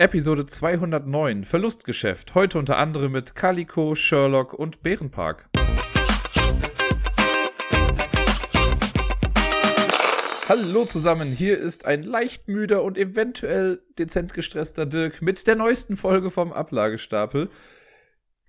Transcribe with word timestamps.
Episode 0.00 0.46
209 0.46 1.44
Verlustgeschäft. 1.44 2.34
Heute 2.34 2.58
unter 2.58 2.78
anderem 2.78 3.12
mit 3.12 3.34
Calico, 3.34 3.94
Sherlock 3.94 4.54
und 4.54 4.82
Bärenpark. 4.82 5.50
Hallo 10.48 10.86
zusammen, 10.86 11.32
hier 11.32 11.58
ist 11.58 11.84
ein 11.84 12.02
leicht 12.02 12.48
müder 12.48 12.82
und 12.82 12.96
eventuell 12.96 13.82
dezent 13.98 14.32
gestresster 14.32 14.86
Dirk 14.86 15.20
mit 15.20 15.46
der 15.46 15.56
neuesten 15.56 15.98
Folge 15.98 16.30
vom 16.30 16.50
Ablagestapel. 16.50 17.50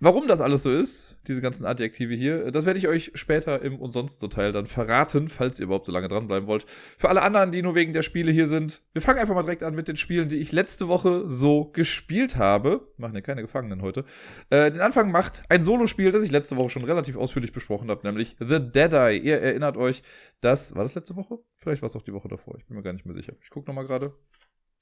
Warum 0.03 0.27
das 0.27 0.41
alles 0.41 0.63
so 0.63 0.71
ist, 0.71 1.19
diese 1.27 1.41
ganzen 1.41 1.63
Adjektive 1.63 2.15
hier, 2.15 2.49
das 2.49 2.65
werde 2.65 2.79
ich 2.79 2.87
euch 2.87 3.11
später 3.13 3.61
im 3.61 3.79
und 3.79 3.91
sonst 3.91 4.19
so 4.19 4.27
Teil 4.27 4.51
dann 4.51 4.65
verraten, 4.65 5.27
falls 5.27 5.59
ihr 5.59 5.65
überhaupt 5.65 5.85
so 5.85 5.91
lange 5.91 6.07
dranbleiben 6.07 6.47
wollt. 6.47 6.65
Für 6.67 7.09
alle 7.09 7.21
anderen, 7.21 7.51
die 7.51 7.61
nur 7.61 7.75
wegen 7.75 7.93
der 7.93 8.01
Spiele 8.01 8.31
hier 8.31 8.47
sind, 8.47 8.81
wir 8.93 9.03
fangen 9.03 9.19
einfach 9.19 9.35
mal 9.35 9.43
direkt 9.43 9.61
an 9.61 9.75
mit 9.75 9.87
den 9.87 9.97
Spielen, 9.97 10.27
die 10.27 10.37
ich 10.37 10.51
letzte 10.51 10.87
Woche 10.87 11.29
so 11.29 11.65
gespielt 11.65 12.35
habe. 12.37 12.91
Machen 12.97 13.13
ja 13.13 13.21
keine 13.21 13.41
Gefangenen 13.41 13.83
heute. 13.83 14.03
Äh, 14.49 14.71
den 14.71 14.81
Anfang 14.81 15.11
macht 15.11 15.43
ein 15.49 15.61
Solospiel, 15.61 16.09
das 16.09 16.23
ich 16.23 16.31
letzte 16.31 16.57
Woche 16.57 16.71
schon 16.71 16.83
relativ 16.83 17.15
ausführlich 17.15 17.53
besprochen 17.53 17.91
habe, 17.91 18.01
nämlich 18.07 18.35
The 18.39 18.59
Dead 18.59 18.93
Eye. 18.93 19.19
Ihr 19.19 19.39
erinnert 19.39 19.77
euch, 19.77 20.01
das, 20.39 20.73
war 20.73 20.81
das 20.81 20.95
letzte 20.95 21.15
Woche? 21.15 21.37
Vielleicht 21.57 21.83
war 21.83 21.89
es 21.89 21.95
auch 21.95 22.01
die 22.01 22.13
Woche 22.13 22.27
davor, 22.27 22.57
ich 22.57 22.65
bin 22.65 22.75
mir 22.75 22.81
gar 22.81 22.93
nicht 22.93 23.05
mehr 23.05 23.13
sicher. 23.13 23.33
Ich 23.39 23.51
gucke 23.51 23.69
nochmal 23.69 23.85
gerade. 23.85 24.15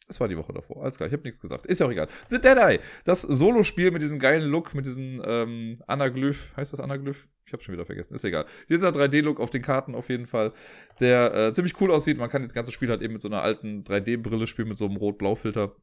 Es 0.09 0.19
war 0.19 0.27
die 0.27 0.37
Woche 0.37 0.51
davor. 0.51 0.81
Alles 0.81 0.97
klar, 0.97 1.07
ich 1.07 1.13
habe 1.13 1.23
nichts 1.23 1.39
gesagt. 1.39 1.67
Ist 1.67 1.79
ja 1.79 1.85
auch 1.85 1.91
egal. 1.91 2.07
The 2.29 2.41
Dead 2.41 2.57
Eye. 2.57 2.79
Das 3.05 3.21
Solo-Spiel 3.21 3.91
mit 3.91 4.01
diesem 4.01 4.17
geilen 4.17 4.49
Look, 4.49 4.73
mit 4.73 4.87
diesem 4.87 5.21
ähm, 5.23 5.77
Anaglyph. 5.85 6.51
Heißt 6.57 6.73
das 6.73 6.79
Anaglyph? 6.79 7.27
Ich 7.45 7.53
habe 7.53 7.61
schon 7.61 7.73
wieder 7.73 7.85
vergessen. 7.85 8.15
Ist 8.15 8.23
egal. 8.23 8.45
Dieser 8.69 8.89
3D-Look 8.89 9.39
auf 9.39 9.51
den 9.51 9.61
Karten 9.61 9.93
auf 9.93 10.09
jeden 10.09 10.25
Fall, 10.25 10.51
der 10.99 11.33
äh, 11.35 11.53
ziemlich 11.53 11.79
cool 11.79 11.91
aussieht. 11.91 12.17
Man 12.17 12.29
kann 12.29 12.41
das 12.41 12.53
ganze 12.53 12.71
Spiel 12.71 12.89
halt 12.89 13.03
eben 13.03 13.13
mit 13.13 13.21
so 13.21 13.27
einer 13.27 13.43
alten 13.43 13.83
3D-Brille 13.83 14.47
spielen, 14.47 14.69
mit 14.69 14.77
so 14.77 14.85
einem 14.85 14.97
Rot-Blau-Filter. 14.97 15.75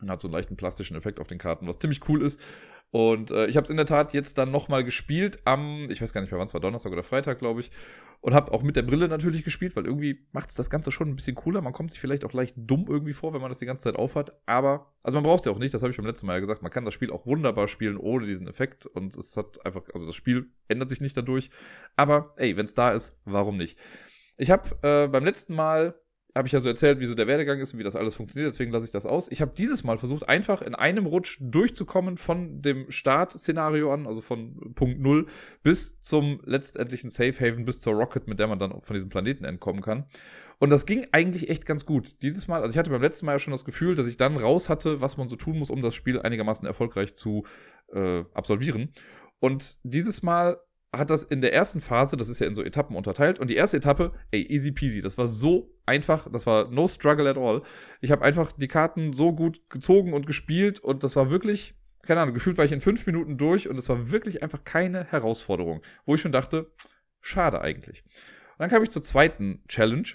Und 0.00 0.10
hat 0.10 0.20
so 0.20 0.28
einen 0.28 0.34
leichten 0.34 0.56
plastischen 0.56 0.96
Effekt 0.96 1.20
auf 1.20 1.28
den 1.28 1.38
Karten, 1.38 1.66
was 1.66 1.78
ziemlich 1.78 2.08
cool 2.08 2.22
ist. 2.22 2.40
Und 2.94 3.32
äh, 3.32 3.46
ich 3.46 3.56
habe 3.56 3.64
es 3.64 3.70
in 3.70 3.76
der 3.76 3.86
Tat 3.86 4.12
jetzt 4.14 4.38
dann 4.38 4.52
nochmal 4.52 4.84
gespielt 4.84 5.38
am, 5.46 5.90
ich 5.90 6.00
weiß 6.00 6.12
gar 6.12 6.20
nicht 6.20 6.30
mehr 6.30 6.38
wann 6.38 6.46
es 6.46 6.54
war, 6.54 6.60
Donnerstag 6.60 6.92
oder 6.92 7.02
Freitag, 7.02 7.40
glaube 7.40 7.60
ich. 7.60 7.72
Und 8.20 8.34
habe 8.34 8.52
auch 8.52 8.62
mit 8.62 8.76
der 8.76 8.82
Brille 8.82 9.08
natürlich 9.08 9.42
gespielt, 9.42 9.74
weil 9.74 9.84
irgendwie 9.84 10.24
macht 10.30 10.50
es 10.50 10.54
das 10.54 10.70
Ganze 10.70 10.92
schon 10.92 11.08
ein 11.08 11.16
bisschen 11.16 11.34
cooler. 11.34 11.60
Man 11.60 11.72
kommt 11.72 11.90
sich 11.90 11.98
vielleicht 11.98 12.24
auch 12.24 12.32
leicht 12.32 12.54
dumm 12.56 12.86
irgendwie 12.88 13.12
vor, 13.12 13.34
wenn 13.34 13.40
man 13.40 13.50
das 13.50 13.58
die 13.58 13.66
ganze 13.66 13.82
Zeit 13.82 13.96
aufhat. 13.96 14.40
Aber, 14.46 14.94
also 15.02 15.16
man 15.16 15.24
braucht 15.24 15.40
es 15.40 15.46
ja 15.46 15.50
auch 15.50 15.58
nicht, 15.58 15.74
das 15.74 15.82
habe 15.82 15.90
ich 15.90 15.96
beim 15.96 16.06
letzten 16.06 16.26
Mal 16.26 16.34
ja 16.34 16.38
gesagt. 16.38 16.62
Man 16.62 16.70
kann 16.70 16.84
das 16.84 16.94
Spiel 16.94 17.10
auch 17.10 17.26
wunderbar 17.26 17.66
spielen 17.66 17.96
ohne 17.96 18.26
diesen 18.26 18.46
Effekt. 18.46 18.86
Und 18.86 19.16
es 19.16 19.36
hat 19.36 19.66
einfach, 19.66 19.82
also 19.92 20.06
das 20.06 20.14
Spiel 20.14 20.52
ändert 20.68 20.88
sich 20.88 21.00
nicht 21.00 21.16
dadurch. 21.16 21.50
Aber 21.96 22.30
ey, 22.36 22.56
wenn 22.56 22.66
es 22.66 22.74
da 22.74 22.92
ist, 22.92 23.18
warum 23.24 23.56
nicht? 23.56 23.76
Ich 24.36 24.52
habe 24.52 24.70
äh, 24.82 25.08
beim 25.08 25.24
letzten 25.24 25.56
Mal 25.56 25.96
habe 26.34 26.48
ich 26.48 26.52
ja 26.52 26.60
so 26.60 26.68
erzählt, 26.68 26.98
wie 26.98 27.06
so 27.06 27.14
der 27.14 27.26
Werdegang 27.26 27.60
ist 27.60 27.72
und 27.72 27.78
wie 27.78 27.84
das 27.84 27.94
alles 27.94 28.14
funktioniert, 28.14 28.50
deswegen 28.50 28.72
lasse 28.72 28.86
ich 28.86 28.92
das 28.92 29.06
aus. 29.06 29.30
Ich 29.30 29.40
habe 29.40 29.52
dieses 29.56 29.84
Mal 29.84 29.98
versucht, 29.98 30.28
einfach 30.28 30.62
in 30.62 30.74
einem 30.74 31.06
Rutsch 31.06 31.38
durchzukommen 31.40 32.16
von 32.16 32.60
dem 32.60 32.90
Startszenario 32.90 33.92
an, 33.92 34.06
also 34.06 34.20
von 34.20 34.74
Punkt 34.74 35.00
Null 35.00 35.26
bis 35.62 36.00
zum 36.00 36.40
letztendlichen 36.44 37.08
Safe 37.08 37.34
Haven, 37.38 37.64
bis 37.64 37.80
zur 37.80 37.94
Rocket, 37.94 38.26
mit 38.26 38.38
der 38.38 38.48
man 38.48 38.58
dann 38.58 38.80
von 38.80 38.94
diesem 38.94 39.08
Planeten 39.08 39.44
entkommen 39.44 39.80
kann. 39.80 40.06
Und 40.58 40.70
das 40.70 40.86
ging 40.86 41.06
eigentlich 41.12 41.50
echt 41.50 41.66
ganz 41.66 41.86
gut. 41.86 42.22
Dieses 42.22 42.48
Mal, 42.48 42.62
also 42.62 42.72
ich 42.72 42.78
hatte 42.78 42.90
beim 42.90 43.02
letzten 43.02 43.26
Mal 43.26 43.32
ja 43.32 43.38
schon 43.38 43.52
das 43.52 43.64
Gefühl, 43.64 43.94
dass 43.94 44.06
ich 44.06 44.16
dann 44.16 44.36
raus 44.36 44.68
hatte, 44.68 45.00
was 45.00 45.16
man 45.16 45.28
so 45.28 45.36
tun 45.36 45.58
muss, 45.58 45.70
um 45.70 45.82
das 45.82 45.94
Spiel 45.94 46.20
einigermaßen 46.20 46.66
erfolgreich 46.66 47.14
zu 47.14 47.44
äh, 47.92 48.24
absolvieren. 48.34 48.92
Und 49.40 49.78
dieses 49.82 50.22
Mal 50.22 50.58
hat 50.98 51.10
das 51.10 51.22
in 51.22 51.40
der 51.40 51.52
ersten 51.52 51.80
Phase, 51.80 52.16
das 52.16 52.28
ist 52.28 52.40
ja 52.40 52.46
in 52.46 52.54
so 52.54 52.62
Etappen 52.62 52.96
unterteilt, 52.96 53.38
und 53.38 53.48
die 53.48 53.56
erste 53.56 53.76
Etappe, 53.76 54.12
ey, 54.30 54.42
easy 54.42 54.72
peasy, 54.72 55.02
das 55.02 55.18
war 55.18 55.26
so 55.26 55.74
einfach, 55.86 56.30
das 56.30 56.46
war 56.46 56.70
no 56.70 56.88
struggle 56.88 57.28
at 57.28 57.36
all. 57.36 57.62
Ich 58.00 58.10
habe 58.10 58.24
einfach 58.24 58.52
die 58.52 58.68
Karten 58.68 59.12
so 59.12 59.32
gut 59.32 59.68
gezogen 59.70 60.12
und 60.12 60.26
gespielt 60.26 60.80
und 60.80 61.02
das 61.02 61.16
war 61.16 61.30
wirklich, 61.30 61.74
keine 62.02 62.20
Ahnung, 62.20 62.34
gefühlt 62.34 62.58
war 62.58 62.64
ich 62.64 62.72
in 62.72 62.80
fünf 62.80 63.06
Minuten 63.06 63.38
durch 63.38 63.68
und 63.68 63.78
es 63.78 63.88
war 63.88 64.10
wirklich 64.10 64.42
einfach 64.42 64.64
keine 64.64 65.04
Herausforderung, 65.04 65.82
wo 66.06 66.14
ich 66.14 66.20
schon 66.20 66.32
dachte, 66.32 66.72
schade 67.20 67.60
eigentlich. 67.60 68.04
Und 68.04 68.60
dann 68.60 68.70
kam 68.70 68.82
ich 68.82 68.90
zur 68.90 69.02
zweiten 69.02 69.62
Challenge, 69.68 70.08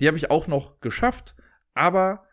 die 0.00 0.08
habe 0.08 0.16
ich 0.16 0.30
auch 0.30 0.48
noch 0.48 0.80
geschafft, 0.80 1.36
aber 1.74 2.24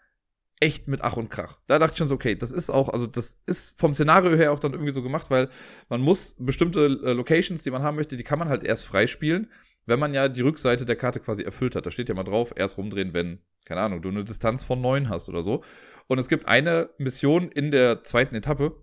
echt 0.59 0.87
mit 0.87 1.01
Ach 1.01 1.17
und 1.17 1.29
Krach. 1.29 1.59
Da 1.67 1.79
dachte 1.79 1.93
ich 1.93 1.97
schon 1.97 2.07
so, 2.07 2.15
okay, 2.15 2.35
das 2.35 2.51
ist 2.51 2.69
auch, 2.69 2.89
also 2.89 3.07
das 3.07 3.39
ist 3.45 3.79
vom 3.79 3.93
Szenario 3.93 4.35
her 4.35 4.51
auch 4.51 4.59
dann 4.59 4.73
irgendwie 4.73 4.91
so 4.91 5.01
gemacht, 5.01 5.29
weil 5.29 5.49
man 5.87 6.01
muss 6.01 6.35
bestimmte 6.37 6.85
äh, 6.85 7.13
Locations, 7.13 7.63
die 7.63 7.71
man 7.71 7.81
haben 7.81 7.95
möchte, 7.95 8.17
die 8.17 8.23
kann 8.23 8.39
man 8.39 8.49
halt 8.49 8.63
erst 8.63 8.85
freispielen, 8.85 9.49
wenn 9.85 9.99
man 9.99 10.13
ja 10.13 10.27
die 10.27 10.41
Rückseite 10.41 10.85
der 10.85 10.95
Karte 10.97 11.19
quasi 11.19 11.43
erfüllt 11.43 11.75
hat. 11.75 11.85
Da 11.85 11.91
steht 11.91 12.09
ja 12.09 12.15
mal 12.15 12.23
drauf, 12.23 12.53
erst 12.55 12.77
rumdrehen, 12.77 13.13
wenn, 13.13 13.39
keine 13.65 13.81
Ahnung, 13.81 14.01
du 14.01 14.09
eine 14.09 14.23
Distanz 14.23 14.63
von 14.63 14.81
neun 14.81 15.09
hast 15.09 15.29
oder 15.29 15.43
so. 15.43 15.63
Und 16.07 16.17
es 16.17 16.27
gibt 16.27 16.47
eine 16.47 16.89
Mission 16.97 17.49
in 17.49 17.71
der 17.71 18.03
zweiten 18.03 18.35
Etappe, 18.35 18.75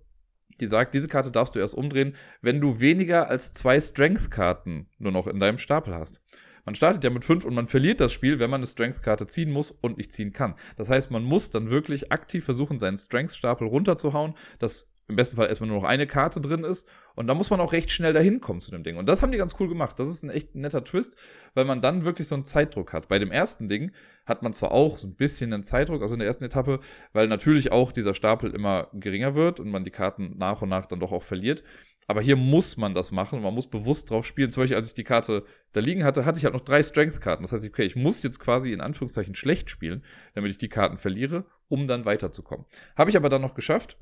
die 0.60 0.66
sagt, 0.66 0.94
diese 0.94 1.08
Karte 1.08 1.30
darfst 1.30 1.54
du 1.54 1.58
erst 1.58 1.74
umdrehen, 1.74 2.16
wenn 2.40 2.60
du 2.60 2.80
weniger 2.80 3.28
als 3.28 3.52
zwei 3.52 3.78
Strength-Karten 3.78 4.88
nur 4.98 5.12
noch 5.12 5.26
in 5.26 5.40
deinem 5.40 5.58
Stapel 5.58 5.94
hast. 5.94 6.22
Man 6.66 6.74
startet 6.74 7.04
ja 7.04 7.10
mit 7.10 7.24
5 7.24 7.44
und 7.44 7.54
man 7.54 7.68
verliert 7.68 8.00
das 8.00 8.12
Spiel, 8.12 8.38
wenn 8.40 8.50
man 8.50 8.58
eine 8.58 8.66
Strength-Karte 8.66 9.26
ziehen 9.28 9.52
muss 9.52 9.70
und 9.70 9.96
nicht 9.96 10.12
ziehen 10.12 10.32
kann. 10.32 10.56
Das 10.76 10.90
heißt, 10.90 11.10
man 11.12 11.22
muss 11.22 11.50
dann 11.50 11.70
wirklich 11.70 12.12
aktiv 12.12 12.44
versuchen, 12.44 12.78
seinen 12.78 12.96
Strength-Stapel 12.96 13.68
runterzuhauen, 13.68 14.34
dass 14.58 14.90
im 15.08 15.14
besten 15.14 15.36
Fall 15.36 15.46
erstmal 15.46 15.68
nur 15.68 15.78
noch 15.78 15.88
eine 15.88 16.06
Karte 16.06 16.40
drin 16.40 16.64
ist. 16.64 16.88
Und 17.14 17.28
da 17.28 17.34
muss 17.34 17.50
man 17.50 17.60
auch 17.60 17.72
recht 17.72 17.90
schnell 17.92 18.12
dahin 18.12 18.40
kommen 18.40 18.60
zu 18.60 18.72
dem 18.72 18.82
Ding. 18.82 18.96
Und 18.96 19.06
das 19.08 19.22
haben 19.22 19.30
die 19.30 19.38
ganz 19.38 19.54
cool 19.60 19.68
gemacht. 19.68 19.98
Das 19.98 20.08
ist 20.08 20.24
ein 20.24 20.30
echt 20.30 20.56
netter 20.56 20.82
Twist, 20.82 21.16
weil 21.54 21.64
man 21.64 21.80
dann 21.80 22.04
wirklich 22.04 22.26
so 22.26 22.34
einen 22.34 22.44
Zeitdruck 22.44 22.92
hat. 22.92 23.06
Bei 23.08 23.18
dem 23.18 23.30
ersten 23.30 23.68
Ding 23.68 23.92
hat 24.26 24.42
man 24.42 24.52
zwar 24.52 24.72
auch 24.72 24.98
so 24.98 25.06
ein 25.06 25.14
bisschen 25.14 25.52
einen 25.52 25.62
Zeitdruck, 25.62 26.02
also 26.02 26.14
in 26.14 26.18
der 26.18 26.26
ersten 26.26 26.44
Etappe, 26.44 26.80
weil 27.12 27.28
natürlich 27.28 27.70
auch 27.70 27.92
dieser 27.92 28.14
Stapel 28.14 28.50
immer 28.50 28.88
geringer 28.92 29.36
wird 29.36 29.60
und 29.60 29.70
man 29.70 29.84
die 29.84 29.92
Karten 29.92 30.34
nach 30.36 30.62
und 30.62 30.68
nach 30.68 30.86
dann 30.86 30.98
doch 30.98 31.12
auch 31.12 31.22
verliert. 31.22 31.62
Aber 32.06 32.20
hier 32.20 32.36
muss 32.36 32.76
man 32.76 32.94
das 32.94 33.10
machen. 33.10 33.42
Man 33.42 33.54
muss 33.54 33.68
bewusst 33.68 34.10
drauf 34.10 34.26
spielen. 34.26 34.50
Zum 34.50 34.62
Beispiel, 34.62 34.76
als 34.76 34.88
ich 34.88 34.94
die 34.94 35.04
Karte 35.04 35.44
da 35.72 35.80
liegen 35.80 36.04
hatte, 36.04 36.24
hatte 36.24 36.38
ich 36.38 36.44
halt 36.44 36.54
noch 36.54 36.60
drei 36.60 36.82
Strength-Karten. 36.82 37.42
Das 37.42 37.52
heißt, 37.52 37.66
okay, 37.66 37.84
ich 37.84 37.96
muss 37.96 38.22
jetzt 38.22 38.38
quasi 38.38 38.72
in 38.72 38.80
Anführungszeichen 38.80 39.34
schlecht 39.34 39.70
spielen, 39.70 40.04
damit 40.34 40.50
ich 40.50 40.58
die 40.58 40.68
Karten 40.68 40.96
verliere, 40.96 41.46
um 41.68 41.88
dann 41.88 42.04
weiterzukommen. 42.04 42.66
Habe 42.96 43.10
ich 43.10 43.16
aber 43.16 43.28
dann 43.28 43.42
noch 43.42 43.54
geschafft. 43.54 43.96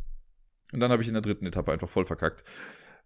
Und 0.73 0.81
dann 0.81 0.91
habe 0.91 1.03
ich 1.03 1.09
in 1.09 1.15
der 1.15 1.23
dritten 1.23 1.47
Etappe 1.47 1.73
einfach 1.73 1.89
voll 1.89 2.05
verkackt. 2.05 2.45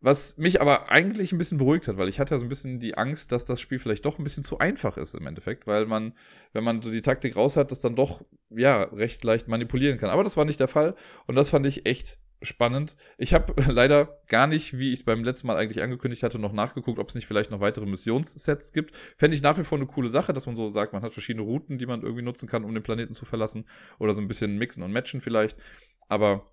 Was 0.01 0.39
mich 0.39 0.61
aber 0.61 0.91
eigentlich 0.91 1.33
ein 1.33 1.39
bisschen 1.39 1.59
beruhigt 1.59 1.89
hat, 1.89 1.97
weil 1.97 2.09
ich 2.09 2.21
hatte 2.21 2.35
ja 2.35 2.39
so 2.39 2.45
ein 2.45 2.49
bisschen 2.49 2.79
die 2.79 2.97
Angst, 2.97 3.33
dass 3.33 3.47
das 3.47 3.61
Spiel 3.61 3.81
vielleicht 3.81 4.05
doch 4.05 4.19
ein 4.19 4.25
bisschen 4.25 4.45
zu 4.45 4.59
einfach 4.59 4.97
ist 4.97 5.15
im 5.15 5.27
Endeffekt, 5.27 5.67
weil 5.67 5.87
man, 5.87 6.13
wenn 6.53 6.63
man 6.63 6.83
so 6.83 6.93
die 6.93 7.03
Taktik 7.03 7.35
raus 7.35 7.57
hat, 7.57 7.73
das 7.73 7.81
dann 7.81 7.97
doch, 7.97 8.25
ja, 8.49 8.85
recht 8.85 9.25
leicht 9.25 9.49
manipulieren 9.49 9.99
kann. 9.99 10.11
Aber 10.11 10.23
das 10.23 10.37
war 10.37 10.45
nicht 10.45 10.61
der 10.61 10.69
Fall 10.69 10.95
und 11.27 11.35
das 11.35 11.51
fand 11.51 11.67
ich 11.67 11.85
echt 11.85 12.19
spannend. 12.43 12.97
Ich 13.17 13.35
habe 13.35 13.55
leider 13.73 14.21
gar 14.29 14.47
nicht, 14.47 14.79
wie 14.79 14.93
ich 14.93 15.01
es 15.01 15.05
beim 15.05 15.25
letzten 15.25 15.47
Mal 15.47 15.57
eigentlich 15.57 15.83
angekündigt 15.83 16.23
hatte, 16.23 16.39
noch 16.39 16.53
nachgeguckt, 16.53 16.99
ob 16.99 17.09
es 17.09 17.15
nicht 17.15 17.27
vielleicht 17.27 17.51
noch 17.51 17.61
weitere 17.61 17.87
Missionssets 17.87 18.73
gibt. 18.73 18.95
Fände 19.17 19.37
ich 19.37 19.43
nach 19.43 19.59
wie 19.59 19.65
vor 19.65 19.79
eine 19.79 19.87
coole 19.87 20.09
Sache, 20.09 20.33
dass 20.33 20.47
man 20.47 20.57
so 20.57 20.69
sagt, 20.71 20.93
man 20.93 21.03
hat 21.03 21.13
verschiedene 21.13 21.45
Routen, 21.45 21.79
die 21.79 21.87
man 21.87 22.03
irgendwie 22.03 22.23
nutzen 22.23 22.49
kann, 22.49 22.65
um 22.65 22.75
den 22.75 22.83
Planeten 22.83 23.15
zu 23.15 23.25
verlassen. 23.25 23.67
Oder 23.99 24.13
so 24.13 24.21
ein 24.21 24.29
bisschen 24.29 24.59
mixen 24.59 24.83
und 24.83 24.93
matchen 24.93 25.21
vielleicht. 25.21 25.57
Aber 26.09 26.47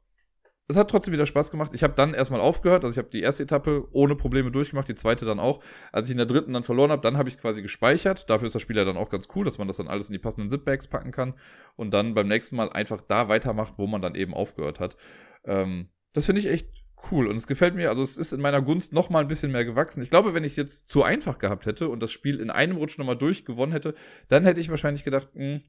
es 0.67 0.77
hat 0.77 0.89
trotzdem 0.89 1.13
wieder 1.13 1.25
Spaß 1.25 1.51
gemacht. 1.51 1.71
Ich 1.73 1.83
habe 1.83 1.93
dann 1.93 2.13
erstmal 2.13 2.41
aufgehört. 2.41 2.83
Also 2.83 2.93
ich 2.93 2.97
habe 2.97 3.09
die 3.09 3.21
erste 3.21 3.43
Etappe 3.43 3.87
ohne 3.91 4.15
Probleme 4.15 4.49
durchgemacht, 4.49 4.87
die 4.87 4.95
zweite 4.95 5.25
dann 5.25 5.39
auch. 5.39 5.63
Als 5.91 6.07
ich 6.07 6.11
in 6.11 6.17
der 6.17 6.25
dritten 6.25 6.53
dann 6.53 6.63
verloren 6.63 6.91
habe, 6.91 7.01
dann 7.01 7.17
habe 7.17 7.29
ich 7.29 7.37
quasi 7.37 7.61
gespeichert. 7.61 8.29
Dafür 8.29 8.47
ist 8.47 8.55
das 8.55 8.61
Spiel 8.61 8.77
ja 8.77 8.83
dann 8.83 8.97
auch 8.97 9.09
ganz 9.09 9.27
cool, 9.35 9.45
dass 9.45 9.59
man 9.59 9.67
das 9.67 9.77
dann 9.77 9.87
alles 9.87 10.09
in 10.09 10.13
die 10.13 10.19
passenden 10.19 10.49
Zipbags 10.49 10.87
packen 10.87 11.11
kann 11.11 11.35
und 11.75 11.93
dann 11.93 12.15
beim 12.15 12.27
nächsten 12.27 12.55
Mal 12.55 12.69
einfach 12.69 13.01
da 13.01 13.29
weitermacht, 13.29 13.75
wo 13.77 13.85
man 13.85 14.01
dann 14.01 14.15
eben 14.15 14.33
aufgehört 14.33 14.79
hat. 14.79 14.97
Ähm, 15.45 15.89
das 16.13 16.25
finde 16.25 16.39
ich 16.39 16.47
echt 16.47 16.69
cool 17.11 17.27
und 17.27 17.35
es 17.35 17.45
gefällt 17.45 17.75
mir, 17.75 17.89
also 17.89 18.01
es 18.01 18.17
ist 18.17 18.31
in 18.31 18.41
meiner 18.41 18.61
Gunst 18.61 18.93
noch 18.93 19.09
mal 19.09 19.19
ein 19.19 19.27
bisschen 19.27 19.51
mehr 19.51 19.65
gewachsen. 19.65 20.01
Ich 20.01 20.09
glaube, 20.09 20.33
wenn 20.33 20.43
ich 20.43 20.53
es 20.53 20.55
jetzt 20.55 20.87
zu 20.87 21.03
einfach 21.03 21.37
gehabt 21.37 21.65
hätte 21.65 21.89
und 21.89 21.99
das 22.01 22.11
Spiel 22.11 22.39
in 22.39 22.49
einem 22.49 22.77
Rutsch 22.77 22.97
nochmal 22.97 23.17
durchgewonnen 23.17 23.73
hätte, 23.73 23.93
dann 24.29 24.43
hätte 24.45 24.59
ich 24.59 24.69
wahrscheinlich 24.69 25.03
gedacht, 25.03 25.29
mh, 25.35 25.43
hm, 25.43 25.61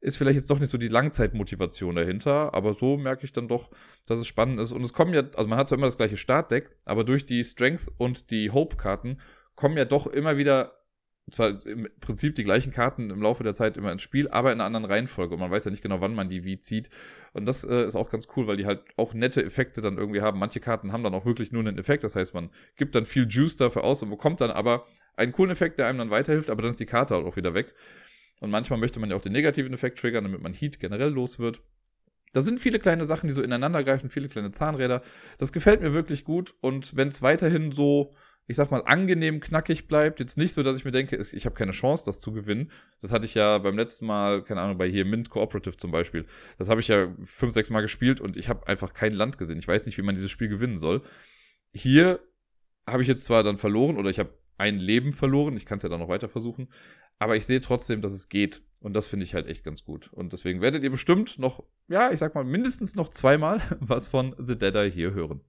ist 0.00 0.16
vielleicht 0.16 0.36
jetzt 0.36 0.50
doch 0.50 0.60
nicht 0.60 0.70
so 0.70 0.78
die 0.78 0.88
Langzeitmotivation 0.88 1.96
dahinter, 1.96 2.54
aber 2.54 2.72
so 2.74 2.96
merke 2.96 3.24
ich 3.24 3.32
dann 3.32 3.48
doch, 3.48 3.70
dass 4.06 4.18
es 4.18 4.26
spannend 4.26 4.60
ist. 4.60 4.72
Und 4.72 4.84
es 4.84 4.92
kommen 4.92 5.14
ja, 5.14 5.22
also 5.34 5.48
man 5.48 5.58
hat 5.58 5.68
zwar 5.68 5.78
immer 5.78 5.86
das 5.86 5.96
gleiche 5.96 6.16
Startdeck, 6.16 6.70
aber 6.84 7.04
durch 7.04 7.26
die 7.26 7.42
Strength 7.42 7.90
und 7.98 8.30
die 8.30 8.50
Hope-Karten 8.50 9.20
kommen 9.54 9.76
ja 9.76 9.84
doch 9.84 10.06
immer 10.06 10.36
wieder 10.36 10.76
zwar 11.30 11.66
im 11.66 11.88
Prinzip 12.00 12.36
die 12.36 12.44
gleichen 12.44 12.72
Karten 12.72 13.10
im 13.10 13.20
Laufe 13.20 13.42
der 13.42 13.54
Zeit 13.54 13.76
immer 13.76 13.90
ins 13.90 14.02
Spiel, 14.02 14.28
aber 14.28 14.52
in 14.52 14.60
einer 14.60 14.66
anderen 14.66 14.84
Reihenfolge. 14.84 15.34
Und 15.34 15.40
man 15.40 15.50
weiß 15.50 15.64
ja 15.64 15.70
nicht 15.72 15.82
genau, 15.82 16.00
wann 16.00 16.14
man 16.14 16.28
die 16.28 16.44
wie 16.44 16.60
zieht. 16.60 16.88
Und 17.32 17.46
das 17.46 17.64
äh, 17.64 17.84
ist 17.84 17.96
auch 17.96 18.10
ganz 18.10 18.28
cool, 18.36 18.46
weil 18.46 18.56
die 18.56 18.66
halt 18.66 18.82
auch 18.96 19.12
nette 19.12 19.44
Effekte 19.44 19.80
dann 19.80 19.98
irgendwie 19.98 20.20
haben. 20.20 20.38
Manche 20.38 20.60
Karten 20.60 20.92
haben 20.92 21.02
dann 21.02 21.14
auch 21.14 21.26
wirklich 21.26 21.50
nur 21.50 21.62
einen 21.62 21.78
Effekt. 21.78 22.04
Das 22.04 22.14
heißt, 22.14 22.32
man 22.32 22.50
gibt 22.76 22.94
dann 22.94 23.06
viel 23.06 23.26
Juice 23.28 23.56
dafür 23.56 23.82
aus 23.82 24.02
und 24.02 24.10
bekommt 24.10 24.40
dann 24.40 24.52
aber 24.52 24.86
einen 25.16 25.32
coolen 25.32 25.50
Effekt, 25.50 25.78
der 25.78 25.88
einem 25.88 25.98
dann 25.98 26.10
weiterhilft, 26.10 26.50
aber 26.50 26.62
dann 26.62 26.72
ist 26.72 26.80
die 26.80 26.86
Karte 26.86 27.14
halt 27.14 27.26
auch 27.26 27.36
wieder 27.36 27.54
weg. 27.54 27.74
Und 28.40 28.50
manchmal 28.50 28.78
möchte 28.78 29.00
man 29.00 29.10
ja 29.10 29.16
auch 29.16 29.22
den 29.22 29.32
negativen 29.32 29.72
Effekt 29.72 29.98
triggern, 29.98 30.24
damit 30.24 30.42
man 30.42 30.52
Heat 30.52 30.78
generell 30.78 31.10
los 31.10 31.38
wird. 31.38 31.62
Da 32.32 32.42
sind 32.42 32.60
viele 32.60 32.78
kleine 32.78 33.04
Sachen, 33.04 33.28
die 33.28 33.32
so 33.32 33.42
ineinander 33.42 33.82
greifen, 33.82 34.10
viele 34.10 34.28
kleine 34.28 34.50
Zahnräder. 34.50 35.02
Das 35.38 35.52
gefällt 35.52 35.80
mir 35.80 35.94
wirklich 35.94 36.24
gut. 36.24 36.54
Und 36.60 36.96
wenn 36.96 37.08
es 37.08 37.22
weiterhin 37.22 37.72
so 37.72 38.12
ich 38.48 38.56
sag 38.56 38.70
mal, 38.70 38.82
angenehm 38.84 39.40
knackig 39.40 39.88
bleibt. 39.88 40.20
Jetzt 40.20 40.38
nicht 40.38 40.54
so, 40.54 40.62
dass 40.62 40.76
ich 40.76 40.84
mir 40.84 40.92
denke, 40.92 41.16
ich 41.16 41.44
habe 41.44 41.54
keine 41.54 41.72
Chance, 41.72 42.04
das 42.06 42.20
zu 42.20 42.32
gewinnen. 42.32 42.70
Das 43.00 43.12
hatte 43.12 43.26
ich 43.26 43.34
ja 43.34 43.58
beim 43.58 43.76
letzten 43.76 44.06
Mal, 44.06 44.44
keine 44.44 44.60
Ahnung, 44.60 44.78
bei 44.78 44.88
hier 44.88 45.04
Mint 45.04 45.30
Cooperative 45.30 45.76
zum 45.76 45.90
Beispiel. 45.90 46.26
Das 46.58 46.68
habe 46.68 46.80
ich 46.80 46.88
ja 46.88 47.12
fünf, 47.24 47.52
sechs 47.52 47.70
Mal 47.70 47.80
gespielt 47.80 48.20
und 48.20 48.36
ich 48.36 48.48
habe 48.48 48.66
einfach 48.68 48.94
kein 48.94 49.12
Land 49.12 49.38
gesehen. 49.38 49.58
Ich 49.58 49.66
weiß 49.66 49.86
nicht, 49.86 49.98
wie 49.98 50.02
man 50.02 50.14
dieses 50.14 50.30
Spiel 50.30 50.48
gewinnen 50.48 50.78
soll. 50.78 51.02
Hier 51.74 52.20
habe 52.86 53.02
ich 53.02 53.08
jetzt 53.08 53.24
zwar 53.24 53.42
dann 53.42 53.56
verloren 53.56 53.96
oder 53.96 54.10
ich 54.10 54.20
habe 54.20 54.30
ein 54.58 54.78
Leben 54.78 55.12
verloren. 55.12 55.56
Ich 55.56 55.66
kann 55.66 55.76
es 55.76 55.82
ja 55.82 55.88
dann 55.88 56.00
noch 56.00 56.08
weiter 56.08 56.28
versuchen. 56.28 56.68
Aber 57.18 57.36
ich 57.36 57.46
sehe 57.46 57.60
trotzdem, 57.60 58.00
dass 58.00 58.12
es 58.12 58.28
geht. 58.28 58.62
Und 58.80 58.94
das 58.94 59.06
finde 59.06 59.24
ich 59.24 59.34
halt 59.34 59.46
echt 59.46 59.64
ganz 59.64 59.84
gut. 59.84 60.12
Und 60.12 60.32
deswegen 60.32 60.60
werdet 60.60 60.82
ihr 60.82 60.90
bestimmt 60.90 61.38
noch, 61.38 61.64
ja, 61.88 62.10
ich 62.10 62.18
sag 62.18 62.34
mal, 62.34 62.44
mindestens 62.44 62.94
noch 62.94 63.08
zweimal 63.08 63.60
was 63.80 64.08
von 64.08 64.34
The 64.38 64.56
Dead 64.56 64.74
Eye 64.74 64.90
hier 64.90 65.12
hören. 65.12 65.40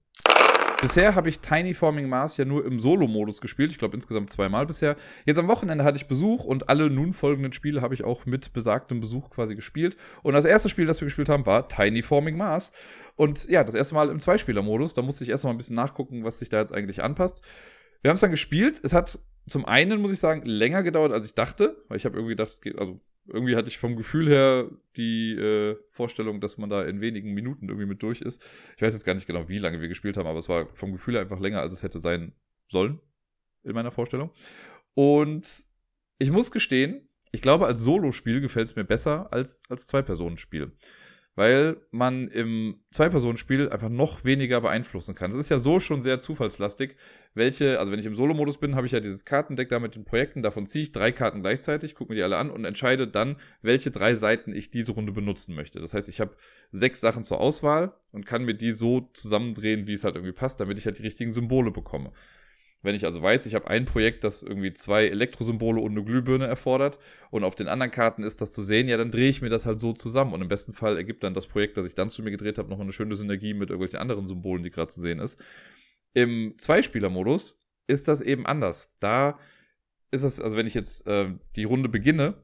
Bisher 0.80 1.16
habe 1.16 1.28
ich 1.28 1.40
Tiny 1.40 1.74
Forming 1.74 2.08
Mars 2.08 2.36
ja 2.36 2.44
nur 2.44 2.64
im 2.64 2.78
Solo-Modus 2.78 3.40
gespielt. 3.40 3.72
Ich 3.72 3.78
glaube 3.78 3.96
insgesamt 3.96 4.30
zweimal 4.30 4.64
bisher. 4.64 4.94
Jetzt 5.26 5.38
am 5.38 5.48
Wochenende 5.48 5.82
hatte 5.82 5.96
ich 5.96 6.06
Besuch 6.06 6.44
und 6.44 6.68
alle 6.68 6.88
nun 6.88 7.12
folgenden 7.12 7.52
Spiele 7.52 7.82
habe 7.82 7.94
ich 7.94 8.04
auch 8.04 8.26
mit 8.26 8.52
besagtem 8.52 9.00
Besuch 9.00 9.30
quasi 9.30 9.56
gespielt. 9.56 9.96
Und 10.22 10.34
das 10.34 10.44
erste 10.44 10.68
Spiel, 10.68 10.86
das 10.86 11.00
wir 11.00 11.06
gespielt 11.06 11.28
haben, 11.28 11.46
war 11.46 11.66
Tiny 11.66 12.02
Forming 12.02 12.36
Mars. 12.36 12.72
Und 13.16 13.48
ja, 13.48 13.64
das 13.64 13.74
erste 13.74 13.96
Mal 13.96 14.08
im 14.08 14.20
Zweispieler-Modus. 14.20 14.94
Da 14.94 15.02
musste 15.02 15.24
ich 15.24 15.30
erst 15.30 15.42
mal 15.42 15.50
ein 15.50 15.56
bisschen 15.56 15.74
nachgucken, 15.74 16.22
was 16.22 16.38
sich 16.38 16.48
da 16.48 16.60
jetzt 16.60 16.72
eigentlich 16.72 17.02
anpasst. 17.02 17.42
Wir 18.02 18.10
haben 18.10 18.16
es 18.16 18.20
dann 18.20 18.30
gespielt. 18.30 18.80
Es 18.82 18.92
hat 18.92 19.18
zum 19.46 19.64
einen, 19.64 20.00
muss 20.00 20.12
ich 20.12 20.18
sagen, 20.18 20.42
länger 20.44 20.82
gedauert, 20.82 21.12
als 21.12 21.26
ich 21.26 21.34
dachte. 21.34 21.82
Weil 21.88 21.96
ich 21.96 22.04
habe 22.04 22.16
irgendwie 22.16 22.32
gedacht, 22.32 22.50
es 22.50 22.60
geht, 22.60 22.78
also 22.78 23.00
irgendwie 23.26 23.56
hatte 23.56 23.68
ich 23.68 23.78
vom 23.78 23.96
Gefühl 23.96 24.28
her 24.28 24.70
die 24.96 25.32
äh, 25.34 25.76
Vorstellung, 25.86 26.40
dass 26.40 26.58
man 26.58 26.70
da 26.70 26.84
in 26.84 27.00
wenigen 27.00 27.34
Minuten 27.34 27.68
irgendwie 27.68 27.86
mit 27.86 28.02
durch 28.02 28.20
ist. 28.20 28.42
Ich 28.76 28.82
weiß 28.82 28.94
jetzt 28.94 29.04
gar 29.04 29.14
nicht 29.14 29.26
genau, 29.26 29.48
wie 29.48 29.58
lange 29.58 29.80
wir 29.80 29.88
gespielt 29.88 30.16
haben, 30.16 30.26
aber 30.26 30.38
es 30.38 30.48
war 30.48 30.74
vom 30.74 30.92
Gefühl 30.92 31.14
her 31.14 31.20
einfach 31.20 31.40
länger, 31.40 31.60
als 31.60 31.72
es 31.72 31.82
hätte 31.82 31.98
sein 31.98 32.32
sollen 32.66 33.00
in 33.64 33.72
meiner 33.72 33.90
Vorstellung. 33.90 34.30
Und 34.94 35.66
ich 36.18 36.30
muss 36.30 36.50
gestehen, 36.50 37.08
ich 37.30 37.42
glaube, 37.42 37.66
als 37.66 37.80
Solo-Spiel 37.80 38.40
gefällt 38.40 38.68
es 38.68 38.76
mir 38.76 38.84
besser 38.84 39.32
als 39.32 39.62
als 39.68 39.86
Zwei-Personen-Spiel 39.86 40.72
weil 41.38 41.76
man 41.92 42.26
im 42.26 42.80
Zwei-Personen-Spiel 42.90 43.68
einfach 43.68 43.90
noch 43.90 44.24
weniger 44.24 44.60
beeinflussen 44.60 45.14
kann. 45.14 45.30
Es 45.30 45.36
ist 45.36 45.50
ja 45.50 45.60
so 45.60 45.78
schon 45.78 46.02
sehr 46.02 46.18
zufallslastig, 46.18 46.96
welche, 47.32 47.78
also 47.78 47.92
wenn 47.92 48.00
ich 48.00 48.06
im 48.06 48.16
Solo-Modus 48.16 48.58
bin, 48.58 48.74
habe 48.74 48.88
ich 48.88 48.92
ja 48.92 48.98
dieses 48.98 49.24
Kartendeck 49.24 49.68
da 49.68 49.78
mit 49.78 49.94
den 49.94 50.04
Projekten, 50.04 50.42
davon 50.42 50.66
ziehe 50.66 50.82
ich 50.82 50.90
drei 50.90 51.12
Karten 51.12 51.42
gleichzeitig, 51.42 51.94
gucke 51.94 52.10
mir 52.10 52.16
die 52.16 52.24
alle 52.24 52.38
an 52.38 52.50
und 52.50 52.64
entscheide 52.64 53.06
dann, 53.06 53.36
welche 53.62 53.92
drei 53.92 54.16
Seiten 54.16 54.52
ich 54.52 54.72
diese 54.72 54.90
Runde 54.90 55.12
benutzen 55.12 55.54
möchte. 55.54 55.78
Das 55.78 55.94
heißt, 55.94 56.08
ich 56.08 56.18
habe 56.18 56.34
sechs 56.72 57.00
Sachen 57.00 57.22
zur 57.22 57.38
Auswahl 57.38 57.92
und 58.10 58.26
kann 58.26 58.44
mir 58.44 58.54
die 58.54 58.72
so 58.72 59.08
zusammendrehen, 59.14 59.86
wie 59.86 59.92
es 59.92 60.02
halt 60.02 60.16
irgendwie 60.16 60.32
passt, 60.32 60.58
damit 60.58 60.76
ich 60.76 60.86
halt 60.86 60.98
die 60.98 61.04
richtigen 61.04 61.30
Symbole 61.30 61.70
bekomme. 61.70 62.10
Wenn 62.82 62.94
ich 62.94 63.04
also 63.04 63.20
weiß, 63.20 63.46
ich 63.46 63.54
habe 63.54 63.66
ein 63.68 63.86
Projekt, 63.86 64.22
das 64.22 64.44
irgendwie 64.44 64.72
zwei 64.72 65.06
Elektrosymbole 65.06 65.80
und 65.80 65.92
eine 65.92 66.04
Glühbirne 66.04 66.46
erfordert 66.46 66.98
und 67.30 67.42
auf 67.42 67.56
den 67.56 67.66
anderen 67.66 67.90
Karten 67.90 68.22
ist 68.22 68.40
das 68.40 68.52
zu 68.52 68.62
sehen, 68.62 68.88
ja, 68.88 68.96
dann 68.96 69.10
drehe 69.10 69.28
ich 69.28 69.42
mir 69.42 69.48
das 69.48 69.66
halt 69.66 69.80
so 69.80 69.92
zusammen 69.92 70.32
und 70.32 70.42
im 70.42 70.48
besten 70.48 70.72
Fall 70.72 70.96
ergibt 70.96 71.24
dann 71.24 71.34
das 71.34 71.48
Projekt, 71.48 71.76
das 71.76 71.86
ich 71.86 71.96
dann 71.96 72.08
zu 72.08 72.22
mir 72.22 72.30
gedreht 72.30 72.56
habe, 72.56 72.68
nochmal 72.68 72.84
eine 72.84 72.92
schöne 72.92 73.16
Synergie 73.16 73.52
mit 73.52 73.70
irgendwelchen 73.70 73.98
anderen 73.98 74.28
Symbolen, 74.28 74.62
die 74.62 74.70
gerade 74.70 74.88
zu 74.88 75.00
sehen 75.00 75.18
ist. 75.18 75.42
Im 76.14 76.54
Zweispieler-Modus 76.56 77.58
ist 77.88 78.06
das 78.06 78.20
eben 78.20 78.46
anders. 78.46 78.94
Da 79.00 79.38
ist 80.10 80.22
es, 80.22 80.40
also 80.40 80.56
wenn 80.56 80.66
ich 80.66 80.74
jetzt 80.74 81.06
äh, 81.08 81.32
die 81.56 81.64
Runde 81.64 81.88
beginne, 81.88 82.34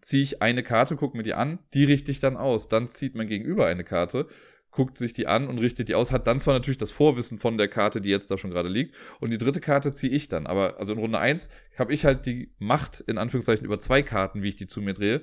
ziehe 0.00 0.22
ich 0.22 0.42
eine 0.42 0.62
Karte, 0.62 0.96
gucke 0.96 1.16
mir 1.16 1.22
die 1.22 1.34
an, 1.34 1.58
die 1.74 1.84
richte 1.84 2.10
ich 2.10 2.20
dann 2.20 2.36
aus. 2.36 2.68
Dann 2.68 2.86
zieht 2.88 3.14
mein 3.14 3.26
Gegenüber 3.26 3.66
eine 3.66 3.84
Karte 3.84 4.26
guckt 4.72 4.98
sich 4.98 5.12
die 5.12 5.26
an 5.26 5.46
und 5.46 5.58
richtet 5.58 5.88
die 5.88 5.94
aus, 5.94 6.10
hat 6.10 6.26
dann 6.26 6.40
zwar 6.40 6.54
natürlich 6.54 6.78
das 6.78 6.90
Vorwissen 6.90 7.38
von 7.38 7.58
der 7.58 7.68
Karte, 7.68 8.00
die 8.00 8.08
jetzt 8.08 8.30
da 8.30 8.36
schon 8.36 8.50
gerade 8.50 8.68
liegt, 8.68 8.94
und 9.20 9.30
die 9.30 9.38
dritte 9.38 9.60
Karte 9.60 9.92
ziehe 9.92 10.12
ich 10.12 10.28
dann. 10.28 10.46
Aber 10.46 10.78
also 10.78 10.92
in 10.92 10.98
Runde 10.98 11.18
1 11.18 11.50
habe 11.78 11.92
ich 11.92 12.04
halt 12.04 12.26
die 12.26 12.50
Macht, 12.58 13.00
in 13.00 13.18
Anführungszeichen, 13.18 13.64
über 13.64 13.78
zwei 13.78 14.02
Karten, 14.02 14.42
wie 14.42 14.48
ich 14.48 14.56
die 14.56 14.66
zu 14.66 14.80
mir 14.80 14.94
drehe. 14.94 15.22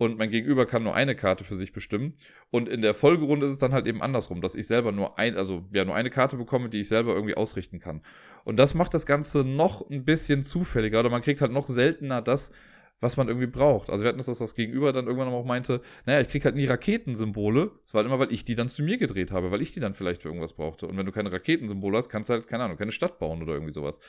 Und 0.00 0.16
mein 0.16 0.30
Gegenüber 0.30 0.64
kann 0.64 0.84
nur 0.84 0.94
eine 0.94 1.16
Karte 1.16 1.42
für 1.42 1.56
sich 1.56 1.72
bestimmen. 1.72 2.14
Und 2.50 2.68
in 2.68 2.82
der 2.82 2.94
Folgerunde 2.94 3.46
ist 3.46 3.52
es 3.52 3.58
dann 3.58 3.72
halt 3.72 3.86
eben 3.88 4.00
andersrum, 4.00 4.40
dass 4.40 4.54
ich 4.54 4.68
selber 4.68 4.92
nur 4.92 5.18
ein, 5.18 5.36
also 5.36 5.64
ja, 5.72 5.84
nur 5.84 5.96
eine 5.96 6.10
Karte 6.10 6.36
bekomme, 6.36 6.68
die 6.68 6.80
ich 6.80 6.88
selber 6.88 7.14
irgendwie 7.14 7.36
ausrichten 7.36 7.80
kann. 7.80 8.00
Und 8.44 8.58
das 8.58 8.74
macht 8.74 8.94
das 8.94 9.06
Ganze 9.06 9.40
noch 9.40 9.90
ein 9.90 10.04
bisschen 10.04 10.44
zufälliger 10.44 11.00
oder 11.00 11.10
man 11.10 11.22
kriegt 11.22 11.40
halt 11.40 11.50
noch 11.50 11.66
seltener 11.66 12.22
das, 12.22 12.52
was 13.00 13.16
man 13.16 13.28
irgendwie 13.28 13.46
braucht. 13.46 13.90
Also 13.90 14.02
wir 14.02 14.08
hatten 14.08 14.18
das, 14.18 14.26
dass 14.26 14.38
das 14.38 14.54
Gegenüber 14.54 14.92
dann 14.92 15.06
irgendwann 15.06 15.28
auch 15.28 15.44
meinte, 15.44 15.80
naja, 16.04 16.20
ich 16.20 16.28
krieg 16.28 16.44
halt 16.44 16.56
nie 16.56 16.66
Raketensymbole. 16.66 17.70
Das 17.84 17.94
war 17.94 18.00
halt 18.00 18.06
immer, 18.06 18.18
weil 18.18 18.32
ich 18.32 18.44
die 18.44 18.54
dann 18.54 18.68
zu 18.68 18.82
mir 18.82 18.98
gedreht 18.98 19.30
habe, 19.30 19.50
weil 19.50 19.62
ich 19.62 19.72
die 19.72 19.80
dann 19.80 19.94
vielleicht 19.94 20.22
für 20.22 20.28
irgendwas 20.28 20.54
brauchte. 20.54 20.86
Und 20.86 20.96
wenn 20.96 21.06
du 21.06 21.12
keine 21.12 21.32
Raketensymbole 21.32 21.96
hast, 21.96 22.08
kannst 22.08 22.28
du 22.28 22.34
halt, 22.34 22.48
keine 22.48 22.64
Ahnung, 22.64 22.76
keine 22.76 22.92
Stadt 22.92 23.18
bauen 23.18 23.42
oder 23.42 23.52
irgendwie 23.52 23.72
sowas. 23.72 24.00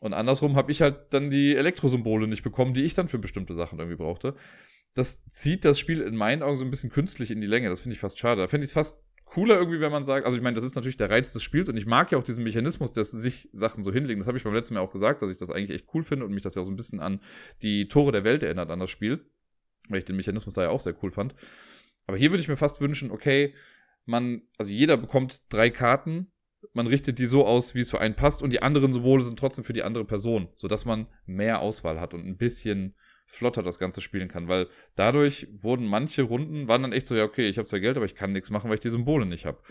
Und 0.00 0.12
andersrum 0.12 0.56
habe 0.56 0.70
ich 0.70 0.82
halt 0.82 1.12
dann 1.12 1.30
die 1.30 1.56
Elektrosymbole 1.56 2.28
nicht 2.28 2.42
bekommen, 2.42 2.74
die 2.74 2.84
ich 2.84 2.94
dann 2.94 3.08
für 3.08 3.18
bestimmte 3.18 3.54
Sachen 3.54 3.78
irgendwie 3.78 3.96
brauchte. 3.96 4.34
Das 4.94 5.26
zieht 5.26 5.64
das 5.64 5.78
Spiel 5.78 6.00
in 6.00 6.16
meinen 6.16 6.42
Augen 6.42 6.56
so 6.56 6.64
ein 6.64 6.70
bisschen 6.70 6.90
künstlich 6.90 7.30
in 7.30 7.40
die 7.40 7.46
Länge. 7.46 7.68
Das 7.68 7.80
finde 7.80 7.94
ich 7.94 8.00
fast 8.00 8.18
schade. 8.18 8.40
Da 8.40 8.46
finde 8.46 8.64
ich 8.64 8.70
es 8.70 8.74
fast 8.74 9.02
cooler 9.28 9.56
irgendwie, 9.56 9.80
wenn 9.80 9.92
man 9.92 10.04
sagt, 10.04 10.24
also 10.24 10.36
ich 10.36 10.42
meine, 10.42 10.54
das 10.54 10.64
ist 10.64 10.74
natürlich 10.74 10.96
der 10.96 11.10
Reiz 11.10 11.32
des 11.32 11.42
Spiels 11.42 11.68
und 11.68 11.76
ich 11.76 11.86
mag 11.86 12.10
ja 12.12 12.18
auch 12.18 12.24
diesen 12.24 12.44
Mechanismus, 12.44 12.92
dass 12.92 13.10
sich 13.10 13.48
Sachen 13.52 13.84
so 13.84 13.92
hinlegen. 13.92 14.20
Das 14.20 14.26
habe 14.26 14.38
ich 14.38 14.44
beim 14.44 14.54
letzten 14.54 14.74
Mal 14.74 14.80
auch 14.80 14.92
gesagt, 14.92 15.22
dass 15.22 15.30
ich 15.30 15.38
das 15.38 15.50
eigentlich 15.50 15.70
echt 15.70 15.86
cool 15.94 16.02
finde 16.02 16.24
und 16.24 16.32
mich 16.32 16.42
das 16.42 16.54
ja 16.54 16.62
auch 16.62 16.66
so 16.66 16.72
ein 16.72 16.76
bisschen 16.76 17.00
an 17.00 17.20
die 17.62 17.88
Tore 17.88 18.12
der 18.12 18.24
Welt 18.24 18.42
erinnert, 18.42 18.70
an 18.70 18.80
das 18.80 18.90
Spiel, 18.90 19.24
weil 19.88 19.98
ich 19.98 20.04
den 20.04 20.16
Mechanismus 20.16 20.54
da 20.54 20.62
ja 20.62 20.70
auch 20.70 20.80
sehr 20.80 20.94
cool 21.02 21.10
fand. 21.10 21.34
Aber 22.06 22.16
hier 22.16 22.30
würde 22.30 22.40
ich 22.40 22.48
mir 22.48 22.56
fast 22.56 22.80
wünschen, 22.80 23.10
okay, 23.10 23.54
man, 24.06 24.42
also 24.56 24.70
jeder 24.70 24.96
bekommt 24.96 25.42
drei 25.52 25.70
Karten, 25.70 26.32
man 26.72 26.86
richtet 26.86 27.18
die 27.18 27.26
so 27.26 27.46
aus, 27.46 27.74
wie 27.74 27.80
es 27.80 27.90
für 27.90 28.00
einen 28.00 28.14
passt 28.14 28.42
und 28.42 28.52
die 28.52 28.62
anderen 28.62 28.92
Symbole 28.92 29.22
sind 29.22 29.38
trotzdem 29.38 29.64
für 29.64 29.72
die 29.72 29.82
andere 29.82 30.04
Person, 30.04 30.48
sodass 30.56 30.84
man 30.84 31.06
mehr 31.26 31.60
Auswahl 31.60 32.00
hat 32.00 32.14
und 32.14 32.26
ein 32.26 32.36
bisschen 32.36 32.94
flotter 33.28 33.62
das 33.62 33.78
Ganze 33.78 34.00
spielen 34.00 34.28
kann, 34.28 34.48
weil 34.48 34.68
dadurch 34.96 35.46
wurden 35.52 35.86
manche 35.86 36.22
Runden, 36.22 36.66
waren 36.66 36.82
dann 36.82 36.92
echt 36.92 37.06
so, 37.06 37.14
ja, 37.14 37.24
okay, 37.24 37.48
ich 37.48 37.58
habe 37.58 37.68
zwar 37.68 37.78
Geld, 37.78 37.96
aber 37.96 38.06
ich 38.06 38.14
kann 38.14 38.32
nichts 38.32 38.50
machen, 38.50 38.68
weil 38.68 38.74
ich 38.74 38.80
die 38.80 38.90
Symbole 38.90 39.26
nicht 39.26 39.44
habe. 39.44 39.62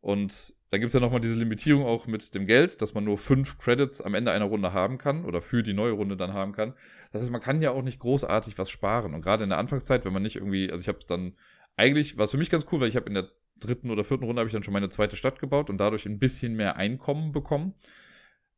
Und 0.00 0.54
dann 0.70 0.80
gibt 0.80 0.88
es 0.88 0.94
ja 0.94 1.00
nochmal 1.00 1.20
diese 1.20 1.36
Limitierung 1.36 1.84
auch 1.84 2.06
mit 2.06 2.34
dem 2.34 2.46
Geld, 2.46 2.80
dass 2.80 2.94
man 2.94 3.04
nur 3.04 3.18
fünf 3.18 3.58
Credits 3.58 4.00
am 4.00 4.14
Ende 4.14 4.32
einer 4.32 4.46
Runde 4.46 4.72
haben 4.72 4.96
kann 4.96 5.24
oder 5.24 5.40
für 5.40 5.62
die 5.62 5.74
neue 5.74 5.92
Runde 5.92 6.16
dann 6.16 6.32
haben 6.32 6.52
kann. 6.52 6.74
Das 7.12 7.22
heißt, 7.22 7.30
man 7.30 7.40
kann 7.40 7.62
ja 7.62 7.72
auch 7.72 7.82
nicht 7.82 7.98
großartig 7.98 8.58
was 8.58 8.70
sparen. 8.70 9.14
Und 9.14 9.22
gerade 9.22 9.44
in 9.44 9.50
der 9.50 9.58
Anfangszeit, 9.58 10.04
wenn 10.04 10.12
man 10.12 10.22
nicht 10.22 10.36
irgendwie, 10.36 10.70
also 10.70 10.80
ich 10.80 10.88
habe 10.88 10.98
es 10.98 11.06
dann, 11.06 11.36
eigentlich 11.76 12.16
war 12.16 12.24
es 12.24 12.30
für 12.30 12.38
mich 12.38 12.50
ganz 12.50 12.66
cool, 12.70 12.80
weil 12.80 12.88
ich 12.88 12.96
habe 12.96 13.06
in 13.06 13.14
der 13.14 13.28
dritten 13.60 13.90
oder 13.90 14.04
vierten 14.04 14.24
Runde 14.24 14.40
habe 14.40 14.48
ich 14.48 14.52
dann 14.52 14.62
schon 14.62 14.74
meine 14.74 14.88
zweite 14.88 15.16
Stadt 15.16 15.40
gebaut 15.40 15.68
und 15.68 15.78
dadurch 15.78 16.06
ein 16.06 16.18
bisschen 16.18 16.54
mehr 16.54 16.76
Einkommen 16.76 17.32
bekommen. 17.32 17.74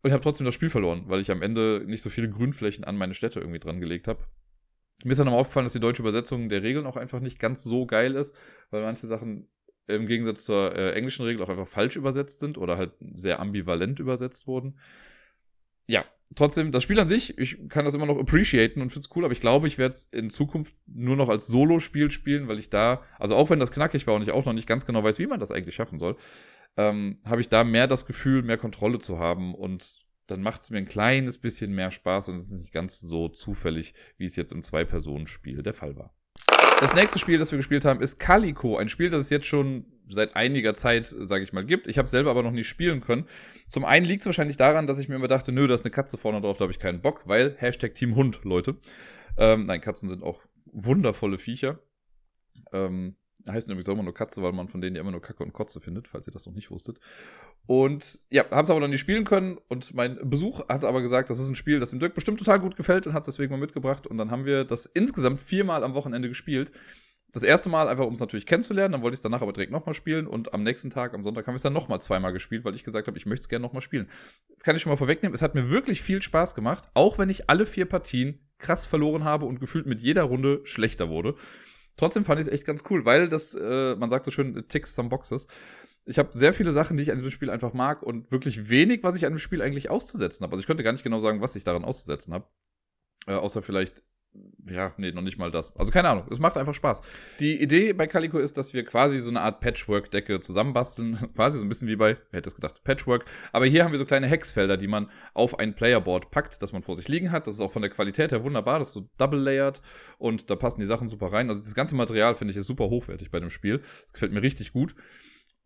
Und 0.02 0.08
ich 0.08 0.12
habe 0.12 0.22
trotzdem 0.22 0.46
das 0.46 0.54
Spiel 0.54 0.70
verloren, 0.70 1.04
weil 1.06 1.20
ich 1.20 1.30
am 1.30 1.42
Ende 1.42 1.84
nicht 1.86 2.02
so 2.02 2.10
viele 2.10 2.28
Grünflächen 2.28 2.84
an 2.84 2.96
meine 2.96 3.14
Städte 3.14 3.40
irgendwie 3.40 3.58
dran 3.58 3.80
gelegt 3.80 4.08
habe. 4.08 4.24
Mir 5.04 5.12
ist 5.12 5.18
dann 5.18 5.26
nochmal 5.26 5.40
aufgefallen, 5.40 5.66
dass 5.66 5.72
die 5.72 5.80
deutsche 5.80 6.02
Übersetzung 6.02 6.48
der 6.48 6.62
Regeln 6.62 6.86
auch 6.86 6.96
einfach 6.96 7.20
nicht 7.20 7.38
ganz 7.38 7.62
so 7.62 7.86
geil 7.86 8.16
ist, 8.16 8.34
weil 8.70 8.82
manche 8.82 9.06
Sachen 9.06 9.48
im 9.86 10.06
Gegensatz 10.06 10.44
zur 10.44 10.74
äh, 10.74 10.92
englischen 10.92 11.24
Regel 11.24 11.42
auch 11.42 11.48
einfach 11.48 11.68
falsch 11.68 11.96
übersetzt 11.96 12.38
sind 12.38 12.58
oder 12.58 12.76
halt 12.76 12.92
sehr 13.14 13.40
ambivalent 13.40 13.98
übersetzt 13.98 14.46
wurden. 14.46 14.78
Ja, 15.86 16.04
trotzdem, 16.36 16.70
das 16.70 16.82
Spiel 16.82 17.00
an 17.00 17.08
sich, 17.08 17.36
ich 17.38 17.68
kann 17.68 17.84
das 17.84 17.94
immer 17.94 18.06
noch 18.06 18.18
appreciaten 18.18 18.80
und 18.80 18.90
finde 18.90 19.06
es 19.06 19.16
cool, 19.16 19.24
aber 19.24 19.32
ich 19.32 19.40
glaube, 19.40 19.66
ich 19.66 19.78
werde 19.78 19.94
es 19.94 20.04
in 20.04 20.30
Zukunft 20.30 20.74
nur 20.86 21.16
noch 21.16 21.28
als 21.28 21.46
Solo-Spiel 21.48 22.10
spielen, 22.10 22.46
weil 22.46 22.58
ich 22.58 22.70
da, 22.70 23.02
also 23.18 23.34
auch 23.34 23.50
wenn 23.50 23.58
das 23.58 23.72
knackig 23.72 24.06
war 24.06 24.14
und 24.14 24.22
ich 24.22 24.30
auch 24.30 24.44
noch 24.44 24.52
nicht 24.52 24.68
ganz 24.68 24.86
genau 24.86 25.02
weiß, 25.02 25.18
wie 25.18 25.26
man 25.26 25.40
das 25.40 25.50
eigentlich 25.50 25.74
schaffen 25.74 25.98
soll, 25.98 26.16
ähm, 26.76 27.16
habe 27.24 27.40
ich 27.40 27.48
da 27.48 27.64
mehr 27.64 27.86
das 27.86 28.06
Gefühl, 28.06 28.42
mehr 28.42 28.58
Kontrolle 28.58 28.98
zu 28.98 29.18
haben 29.18 29.54
und 29.54 29.96
dann 30.26 30.42
macht 30.42 30.62
es 30.62 30.70
mir 30.70 30.78
ein 30.78 30.86
kleines 30.86 31.38
bisschen 31.38 31.74
mehr 31.74 31.90
Spaß 31.90 32.28
und 32.28 32.36
es 32.36 32.52
ist 32.52 32.60
nicht 32.60 32.72
ganz 32.72 33.00
so 33.00 33.28
zufällig, 33.28 33.94
wie 34.16 34.26
es 34.26 34.36
jetzt 34.36 34.52
im 34.52 34.62
Zwei-Personen-Spiel 34.62 35.62
der 35.62 35.74
Fall 35.74 35.96
war. 35.96 36.14
Das 36.80 36.94
nächste 36.94 37.18
Spiel, 37.18 37.38
das 37.38 37.50
wir 37.50 37.58
gespielt 37.58 37.84
haben, 37.84 38.00
ist 38.00 38.18
Calico. 38.18 38.78
Ein 38.78 38.88
Spiel, 38.88 39.10
das 39.10 39.22
es 39.22 39.30
jetzt 39.30 39.46
schon 39.46 39.84
seit 40.08 40.34
einiger 40.34 40.74
Zeit, 40.74 41.06
sage 41.06 41.44
ich 41.44 41.52
mal, 41.52 41.64
gibt. 41.66 41.88
Ich 41.88 41.98
habe 41.98 42.08
selber 42.08 42.30
aber 42.30 42.42
noch 42.42 42.52
nie 42.52 42.64
spielen 42.64 43.00
können. 43.00 43.26
Zum 43.68 43.84
einen 43.84 44.06
liegt 44.06 44.22
es 44.22 44.26
wahrscheinlich 44.26 44.56
daran, 44.56 44.86
dass 44.86 44.98
ich 44.98 45.08
mir 45.08 45.16
immer 45.16 45.28
dachte, 45.28 45.52
nö, 45.52 45.66
da 45.66 45.74
ist 45.74 45.84
eine 45.84 45.90
Katze 45.90 46.16
vorne 46.16 46.40
drauf, 46.40 46.56
da 46.56 46.62
habe 46.62 46.72
ich 46.72 46.78
keinen 46.78 47.02
Bock, 47.02 47.24
weil 47.26 47.54
Hashtag 47.58 47.94
Team 47.94 48.14
Hund, 48.14 48.40
Leute. 48.44 48.76
Ähm, 49.36 49.66
nein, 49.66 49.80
Katzen 49.80 50.08
sind 50.08 50.22
auch 50.22 50.40
wundervolle 50.64 51.38
Viecher. 51.38 51.80
Ähm, 52.72 53.16
heißen 53.48 53.70
übrigens 53.70 53.88
auch 53.88 53.94
immer 53.94 54.02
nur 54.02 54.14
Katze, 54.14 54.42
weil 54.42 54.52
man 54.52 54.68
von 54.68 54.80
denen 54.80 54.96
ja 54.96 55.02
immer 55.02 55.10
nur 55.10 55.22
Kacke 55.22 55.42
und 55.42 55.52
Kotze 55.52 55.80
findet, 55.80 56.08
falls 56.08 56.26
ihr 56.26 56.32
das 56.32 56.46
noch 56.46 56.54
nicht 56.54 56.70
wusstet. 56.70 56.98
Und 57.66 58.18
ja, 58.30 58.50
haben 58.50 58.64
es 58.64 58.70
aber 58.70 58.80
noch 58.80 58.88
nie 58.88 58.98
spielen 58.98 59.24
können. 59.24 59.58
Und 59.68 59.94
mein 59.94 60.18
Besuch 60.28 60.66
hat 60.68 60.84
aber 60.84 61.02
gesagt, 61.02 61.30
das 61.30 61.38
ist 61.38 61.48
ein 61.48 61.54
Spiel, 61.54 61.80
das 61.80 61.90
dem 61.90 62.00
Dirk 62.00 62.14
bestimmt 62.14 62.38
total 62.38 62.60
gut 62.60 62.76
gefällt 62.76 63.06
und 63.06 63.12
hat 63.12 63.22
es 63.22 63.26
deswegen 63.26 63.52
mal 63.52 63.60
mitgebracht. 63.60 64.06
Und 64.06 64.18
dann 64.18 64.30
haben 64.30 64.44
wir 64.44 64.64
das 64.64 64.86
insgesamt 64.86 65.40
viermal 65.40 65.84
am 65.84 65.94
Wochenende 65.94 66.28
gespielt. 66.28 66.72
Das 67.32 67.44
erste 67.44 67.68
Mal 67.68 67.88
einfach, 67.88 68.06
um 68.06 68.14
es 68.14 68.20
natürlich 68.20 68.44
kennenzulernen, 68.44 68.92
dann 68.92 69.02
wollte 69.02 69.14
ich 69.14 69.18
es 69.18 69.22
danach 69.22 69.40
aber 69.40 69.52
direkt 69.52 69.70
nochmal 69.70 69.94
spielen 69.94 70.26
und 70.26 70.52
am 70.52 70.64
nächsten 70.64 70.90
Tag, 70.90 71.14
am 71.14 71.22
Sonntag, 71.22 71.46
haben 71.46 71.54
wir 71.54 71.56
es 71.56 71.62
dann 71.62 71.72
nochmal 71.72 72.00
zweimal 72.00 72.32
gespielt, 72.32 72.64
weil 72.64 72.74
ich 72.74 72.82
gesagt 72.82 73.06
habe, 73.06 73.16
ich 73.16 73.26
möchte 73.26 73.42
es 73.42 73.48
gerne 73.48 73.62
nochmal 73.62 73.82
spielen. 73.82 74.08
Das 74.48 74.64
kann 74.64 74.74
ich 74.74 74.82
schon 74.82 74.90
mal 74.90 74.96
vorwegnehmen, 74.96 75.32
es 75.32 75.42
hat 75.42 75.54
mir 75.54 75.70
wirklich 75.70 76.02
viel 76.02 76.20
Spaß 76.20 76.56
gemacht, 76.56 76.88
auch 76.94 77.18
wenn 77.18 77.28
ich 77.28 77.48
alle 77.48 77.66
vier 77.66 77.84
Partien 77.84 78.40
krass 78.58 78.86
verloren 78.86 79.22
habe 79.22 79.46
und 79.46 79.60
gefühlt 79.60 79.86
mit 79.86 80.00
jeder 80.00 80.24
Runde 80.24 80.60
schlechter 80.64 81.08
wurde. 81.08 81.36
Trotzdem 82.00 82.24
fand 82.24 82.40
ich 82.40 82.46
es 82.46 82.52
echt 82.52 82.64
ganz 82.64 82.82
cool, 82.88 83.04
weil 83.04 83.28
das, 83.28 83.54
äh, 83.54 83.94
man 83.94 84.08
sagt 84.08 84.24
so 84.24 84.30
schön, 84.30 84.64
ticks 84.68 84.94
some 84.94 85.10
boxes. 85.10 85.48
ich 86.06 86.18
habe 86.18 86.30
sehr 86.32 86.54
viele 86.54 86.70
Sachen, 86.70 86.96
die 86.96 87.02
ich 87.02 87.10
an 87.10 87.18
diesem 87.18 87.30
Spiel 87.30 87.50
einfach 87.50 87.74
mag 87.74 88.02
und 88.02 88.32
wirklich 88.32 88.70
wenig, 88.70 89.02
was 89.02 89.16
ich 89.16 89.26
an 89.26 89.34
dem 89.34 89.38
Spiel 89.38 89.60
eigentlich 89.60 89.90
auszusetzen 89.90 90.42
habe. 90.42 90.52
Also 90.52 90.60
ich 90.62 90.66
könnte 90.66 90.82
gar 90.82 90.92
nicht 90.92 91.04
genau 91.04 91.20
sagen, 91.20 91.42
was 91.42 91.56
ich 91.56 91.64
daran 91.64 91.84
auszusetzen 91.84 92.32
habe. 92.32 92.46
Äh, 93.26 93.34
außer 93.34 93.60
vielleicht 93.60 94.02
ja, 94.68 94.92
nee, 94.96 95.10
noch 95.10 95.22
nicht 95.22 95.38
mal 95.38 95.50
das. 95.50 95.74
Also 95.76 95.90
keine 95.90 96.08
Ahnung, 96.08 96.24
es 96.30 96.38
macht 96.38 96.56
einfach 96.56 96.74
Spaß. 96.74 97.02
Die 97.40 97.60
Idee 97.60 97.92
bei 97.92 98.06
Calico 98.06 98.38
ist, 98.38 98.56
dass 98.56 98.72
wir 98.74 98.84
quasi 98.84 99.20
so 99.20 99.30
eine 99.30 99.40
Art 99.40 99.60
Patchwork-Decke 99.60 100.40
zusammenbasteln. 100.40 101.16
quasi 101.34 101.58
so 101.58 101.64
ein 101.64 101.68
bisschen 101.68 101.88
wie 101.88 101.96
bei, 101.96 102.16
wer 102.30 102.38
hätte 102.38 102.48
es 102.48 102.54
gedacht, 102.54 102.84
Patchwork. 102.84 103.24
Aber 103.52 103.66
hier 103.66 103.84
haben 103.84 103.92
wir 103.92 103.98
so 103.98 104.04
kleine 104.04 104.28
Hexfelder, 104.28 104.76
die 104.76 104.86
man 104.86 105.10
auf 105.34 105.58
ein 105.58 105.74
Playerboard 105.74 106.30
packt, 106.30 106.62
das 106.62 106.72
man 106.72 106.82
vor 106.82 106.96
sich 106.96 107.08
liegen 107.08 107.32
hat. 107.32 107.46
Das 107.46 107.54
ist 107.54 107.60
auch 107.60 107.72
von 107.72 107.82
der 107.82 107.90
Qualität 107.90 108.32
her 108.32 108.44
wunderbar. 108.44 108.78
Das 108.78 108.88
ist 108.88 108.94
so 108.94 109.08
double-layered 109.18 109.80
und 110.18 110.50
da 110.50 110.56
passen 110.56 110.80
die 110.80 110.86
Sachen 110.86 111.08
super 111.08 111.32
rein. 111.32 111.48
Also 111.48 111.60
das 111.60 111.74
ganze 111.74 111.96
Material 111.96 112.34
finde 112.34 112.52
ich 112.52 112.56
ist 112.56 112.66
super 112.66 112.88
hochwertig 112.88 113.30
bei 113.30 113.40
dem 113.40 113.50
Spiel. 113.50 113.78
Das 113.78 114.12
gefällt 114.12 114.32
mir 114.32 114.42
richtig 114.42 114.72
gut. 114.72 114.94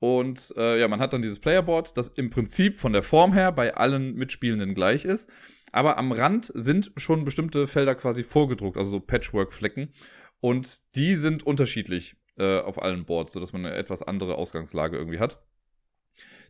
Und 0.04 0.52
äh, 0.58 0.78
ja, 0.78 0.86
man 0.86 1.00
hat 1.00 1.14
dann 1.14 1.22
dieses 1.22 1.38
Playerboard, 1.38 1.96
das 1.96 2.08
im 2.08 2.28
Prinzip 2.28 2.78
von 2.78 2.92
der 2.92 3.02
Form 3.02 3.32
her 3.32 3.52
bei 3.52 3.74
allen 3.74 4.14
Mitspielenden 4.16 4.74
gleich 4.74 5.06
ist. 5.06 5.30
Aber 5.72 5.96
am 5.96 6.12
Rand 6.12 6.52
sind 6.54 6.92
schon 6.98 7.24
bestimmte 7.24 7.66
Felder 7.66 7.94
quasi 7.94 8.22
vorgedruckt, 8.22 8.76
also 8.76 8.90
so 8.90 9.00
Patchwork-Flecken. 9.00 9.94
Und 10.40 10.94
die 10.94 11.14
sind 11.14 11.46
unterschiedlich 11.46 12.16
äh, 12.36 12.58
auf 12.58 12.82
allen 12.82 13.06
Boards, 13.06 13.32
sodass 13.32 13.54
man 13.54 13.64
eine 13.64 13.76
etwas 13.76 14.02
andere 14.02 14.34
Ausgangslage 14.34 14.98
irgendwie 14.98 15.20
hat. 15.20 15.42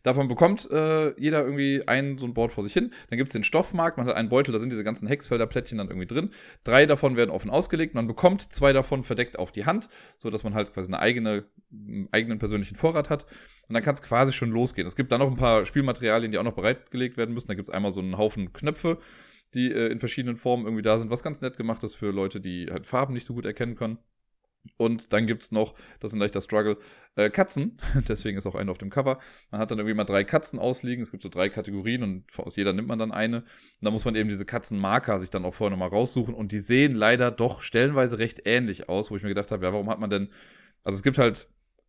Davon 0.05 0.27
bekommt 0.27 0.69
äh, 0.69 1.19
jeder 1.19 1.43
irgendwie 1.43 1.81
ein 1.87 2.19
so 2.19 2.27
ein 2.27 2.35
Board 2.35 2.51
vor 2.51 2.63
sich 2.63 2.73
hin. 2.73 2.91
Dann 3.09 3.17
gibt 3.17 3.29
es 3.29 3.33
den 3.33 3.43
Stoffmarkt, 3.43 3.97
man 3.97 4.05
hat 4.05 4.15
einen 4.15 4.29
Beutel, 4.29 4.51
da 4.51 4.59
sind 4.59 4.71
diese 4.71 4.83
ganzen 4.83 5.07
Hexfelder-Plättchen 5.07 5.79
dann 5.79 5.87
irgendwie 5.87 6.05
drin. 6.05 6.29
Drei 6.63 6.85
davon 6.85 7.15
werden 7.15 7.31
offen 7.31 7.49
ausgelegt. 7.49 7.95
Man 7.95 8.05
bekommt 8.05 8.53
zwei 8.53 8.71
davon 8.71 9.01
verdeckt 9.01 9.39
auf 9.39 9.51
die 9.51 9.65
Hand, 9.65 9.89
sodass 10.19 10.43
man 10.43 10.53
halt 10.53 10.71
quasi 10.71 10.91
eine 10.91 10.99
eigene, 10.99 11.45
einen 11.71 12.07
eigenen 12.11 12.37
persönlichen 12.37 12.75
Vorrat 12.75 13.09
hat. 13.09 13.25
Und 13.67 13.73
dann 13.73 13.81
kann 13.81 13.95
es 13.95 14.03
quasi 14.03 14.31
schon 14.31 14.51
losgehen. 14.51 14.85
Es 14.85 14.95
gibt 14.95 15.11
dann 15.11 15.21
noch 15.21 15.31
ein 15.31 15.37
paar 15.37 15.65
Spielmaterialien, 15.65 16.31
die 16.31 16.37
auch 16.37 16.43
noch 16.43 16.53
bereitgelegt 16.53 17.17
werden 17.17 17.33
müssen. 17.33 17.47
Da 17.47 17.55
gibt 17.55 17.67
es 17.67 17.73
einmal 17.73 17.89
so 17.89 17.99
einen 17.99 18.19
Haufen 18.19 18.53
Knöpfe, 18.53 18.99
die 19.55 19.71
äh, 19.71 19.87
in 19.87 19.97
verschiedenen 19.97 20.35
Formen 20.35 20.65
irgendwie 20.65 20.83
da 20.83 20.99
sind, 20.99 21.09
was 21.09 21.23
ganz 21.23 21.41
nett 21.41 21.57
gemacht 21.57 21.83
ist 21.83 21.95
für 21.95 22.11
Leute, 22.11 22.39
die 22.39 22.67
halt 22.71 22.85
Farben 22.85 23.15
nicht 23.15 23.25
so 23.25 23.33
gut 23.33 23.47
erkennen 23.47 23.73
können. 23.73 23.97
Und 24.77 25.13
dann 25.13 25.27
gibt 25.27 25.43
es 25.43 25.51
noch, 25.51 25.73
das 25.99 26.11
ist 26.11 26.15
ein 26.15 26.19
leichter 26.19 26.41
Struggle, 26.41 26.77
äh, 27.15 27.29
Katzen. 27.29 27.77
Deswegen 28.07 28.37
ist 28.37 28.45
auch 28.45 28.55
eine 28.55 28.71
auf 28.71 28.77
dem 28.77 28.89
Cover. 28.89 29.19
Man 29.51 29.61
hat 29.61 29.71
dann 29.71 29.79
irgendwie 29.79 29.95
mal 29.95 30.03
drei 30.03 30.23
Katzen 30.23 30.59
ausliegen. 30.59 31.01
Es 31.01 31.11
gibt 31.11 31.23
so 31.23 31.29
drei 31.29 31.49
Kategorien 31.49 32.03
und 32.03 32.25
aus 32.37 32.55
jeder 32.55 32.73
nimmt 32.73 32.87
man 32.87 32.99
dann 32.99 33.11
eine. 33.11 33.37
Und 33.37 33.45
da 33.81 33.91
muss 33.91 34.05
man 34.05 34.15
eben 34.15 34.29
diese 34.29 34.45
Katzenmarker 34.45 35.19
sich 35.19 35.29
dann 35.29 35.45
auch 35.45 35.53
vorher 35.53 35.71
nochmal 35.71 35.89
raussuchen. 35.89 36.33
Und 36.33 36.51
die 36.51 36.59
sehen 36.59 36.93
leider 36.93 37.31
doch 37.31 37.61
stellenweise 37.61 38.19
recht 38.19 38.41
ähnlich 38.45 38.89
aus, 38.89 39.11
wo 39.11 39.15
ich 39.15 39.23
mir 39.23 39.29
gedacht 39.29 39.51
habe, 39.51 39.65
ja, 39.65 39.73
warum 39.73 39.89
hat 39.89 39.99
man 39.99 40.09
denn. 40.09 40.29
Also 40.83 40.97
es 40.97 41.03
gibt 41.03 41.17
halt 41.17 41.47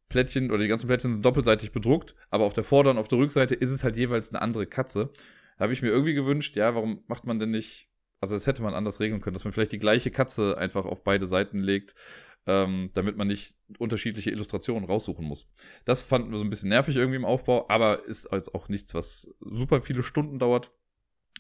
Plättchen 0.08 0.50
oder 0.50 0.62
die 0.62 0.68
ganzen 0.68 0.86
Plättchen 0.86 1.12
sind 1.12 1.24
doppelseitig 1.24 1.72
bedruckt, 1.72 2.14
aber 2.30 2.44
auf 2.44 2.54
der 2.54 2.64
Vorder- 2.64 2.90
und 2.90 2.98
auf 2.98 3.08
der 3.08 3.18
Rückseite 3.18 3.54
ist 3.54 3.70
es 3.70 3.82
halt 3.82 3.96
jeweils 3.96 4.30
eine 4.30 4.40
andere 4.40 4.66
Katze. 4.66 5.10
Da 5.58 5.64
habe 5.64 5.72
ich 5.72 5.82
mir 5.82 5.88
irgendwie 5.88 6.14
gewünscht, 6.14 6.56
ja, 6.56 6.74
warum 6.74 7.02
macht 7.06 7.26
man 7.26 7.38
denn 7.38 7.50
nicht, 7.50 7.88
also 8.20 8.34
das 8.34 8.46
hätte 8.46 8.62
man 8.62 8.74
anders 8.74 9.00
regeln 9.00 9.20
können, 9.20 9.34
dass 9.34 9.44
man 9.44 9.52
vielleicht 9.52 9.72
die 9.72 9.78
gleiche 9.78 10.10
Katze 10.10 10.56
einfach 10.58 10.84
auf 10.84 11.02
beide 11.02 11.26
Seiten 11.26 11.58
legt, 11.58 11.94
ähm, 12.46 12.90
damit 12.94 13.16
man 13.16 13.26
nicht 13.26 13.56
unterschiedliche 13.78 14.30
Illustrationen 14.30 14.84
raussuchen 14.84 15.24
muss. 15.24 15.50
Das 15.84 16.02
fanden 16.02 16.30
wir 16.30 16.38
so 16.38 16.44
ein 16.44 16.50
bisschen 16.50 16.68
nervig 16.68 16.96
irgendwie 16.96 17.16
im 17.16 17.24
Aufbau, 17.24 17.68
aber 17.68 18.04
ist 18.04 18.26
als 18.26 18.54
auch 18.54 18.68
nichts, 18.68 18.94
was 18.94 19.34
super 19.40 19.82
viele 19.82 20.02
Stunden 20.02 20.38
dauert. 20.38 20.72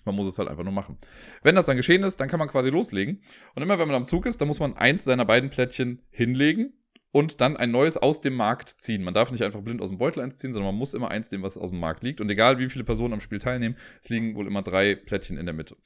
Man 0.04 0.14
muss 0.14 0.26
es 0.26 0.38
halt 0.38 0.48
einfach 0.48 0.64
nur 0.64 0.72
machen. 0.72 0.98
Wenn 1.42 1.56
das 1.56 1.66
dann 1.66 1.76
geschehen 1.76 2.04
ist, 2.04 2.20
dann 2.20 2.28
kann 2.28 2.38
man 2.38 2.48
quasi 2.48 2.70
loslegen. 2.70 3.22
Und 3.54 3.62
immer 3.62 3.78
wenn 3.78 3.88
man 3.88 3.96
am 3.96 4.06
Zug 4.06 4.26
ist, 4.26 4.40
dann 4.40 4.48
muss 4.48 4.60
man 4.60 4.76
eins 4.76 5.04
seiner 5.04 5.24
beiden 5.24 5.50
Plättchen 5.50 6.02
hinlegen 6.10 6.74
und 7.10 7.40
dann 7.40 7.56
ein 7.56 7.70
neues 7.70 7.96
aus 7.96 8.20
dem 8.20 8.34
Markt 8.34 8.68
ziehen. 8.68 9.02
Man 9.02 9.14
darf 9.14 9.32
nicht 9.32 9.42
einfach 9.42 9.62
blind 9.62 9.80
aus 9.80 9.88
dem 9.88 9.98
Beutel 9.98 10.20
eins 10.22 10.38
ziehen, 10.38 10.52
sondern 10.52 10.72
man 10.72 10.78
muss 10.78 10.94
immer 10.94 11.10
eins 11.10 11.30
nehmen, 11.32 11.44
was 11.44 11.56
aus 11.56 11.70
dem 11.70 11.80
Markt 11.80 12.02
liegt. 12.02 12.20
Und 12.20 12.30
egal 12.30 12.58
wie 12.58 12.68
viele 12.68 12.84
Personen 12.84 13.14
am 13.14 13.20
Spiel 13.20 13.38
teilnehmen, 13.38 13.76
es 14.02 14.10
liegen 14.10 14.34
wohl 14.34 14.46
immer 14.46 14.62
drei 14.62 14.94
Plättchen 14.94 15.38
in 15.38 15.46
der 15.46 15.54
Mitte. 15.54 15.76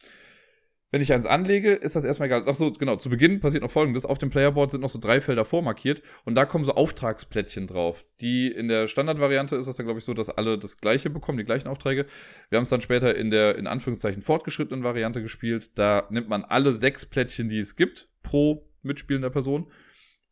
Wenn 0.93 1.03
ich 1.03 1.13
eins 1.13 1.25
anlege, 1.25 1.73
ist 1.73 1.95
das 1.95 2.05
erstmal 2.05 2.27
egal. 2.27 2.49
Achso, 2.49 2.73
genau, 2.73 2.97
zu 2.97 3.11
Beginn 3.11 3.39
passiert 3.39 3.63
noch 3.63 3.71
folgendes. 3.71 4.05
Auf 4.05 4.19
dem 4.19 4.31
Playerboard 4.31 4.73
sind 4.73 4.81
noch 4.81 4.89
so 4.89 4.99
drei 4.99 5.21
Felder 5.21 5.45
vormarkiert 5.45 6.03
und 6.25 6.35
da 6.35 6.45
kommen 6.45 6.65
so 6.65 6.73
Auftragsplättchen 6.73 7.69
drauf. 7.69 8.05
Die 8.21 8.49
in 8.49 8.67
der 8.67 8.89
Standardvariante 8.89 9.55
ist 9.55 9.67
das 9.67 9.77
dann, 9.77 9.87
glaube 9.87 10.01
ich, 10.01 10.05
so, 10.05 10.15
dass 10.15 10.31
alle 10.31 10.59
das 10.59 10.79
gleiche 10.79 11.09
bekommen, 11.09 11.39
die 11.39 11.45
gleichen 11.45 11.69
Aufträge. 11.69 12.07
Wir 12.49 12.57
haben 12.57 12.65
es 12.65 12.71
dann 12.71 12.81
später 12.81 13.15
in 13.15 13.31
der, 13.31 13.57
in 13.57 13.69
Anführungszeichen, 13.69 14.23
fortgeschrittenen 14.23 14.83
Variante 14.83 15.23
gespielt. 15.23 15.79
Da 15.79 16.09
nimmt 16.11 16.29
man 16.29 16.45
alle 16.45 16.73
sechs 16.73 17.07
Plättchen, 17.07 17.49
die 17.49 17.61
es 17.61 17.77
gibt, 17.77 18.09
pro 18.23 18.69
mitspielender 18.83 19.31
Person. 19.31 19.71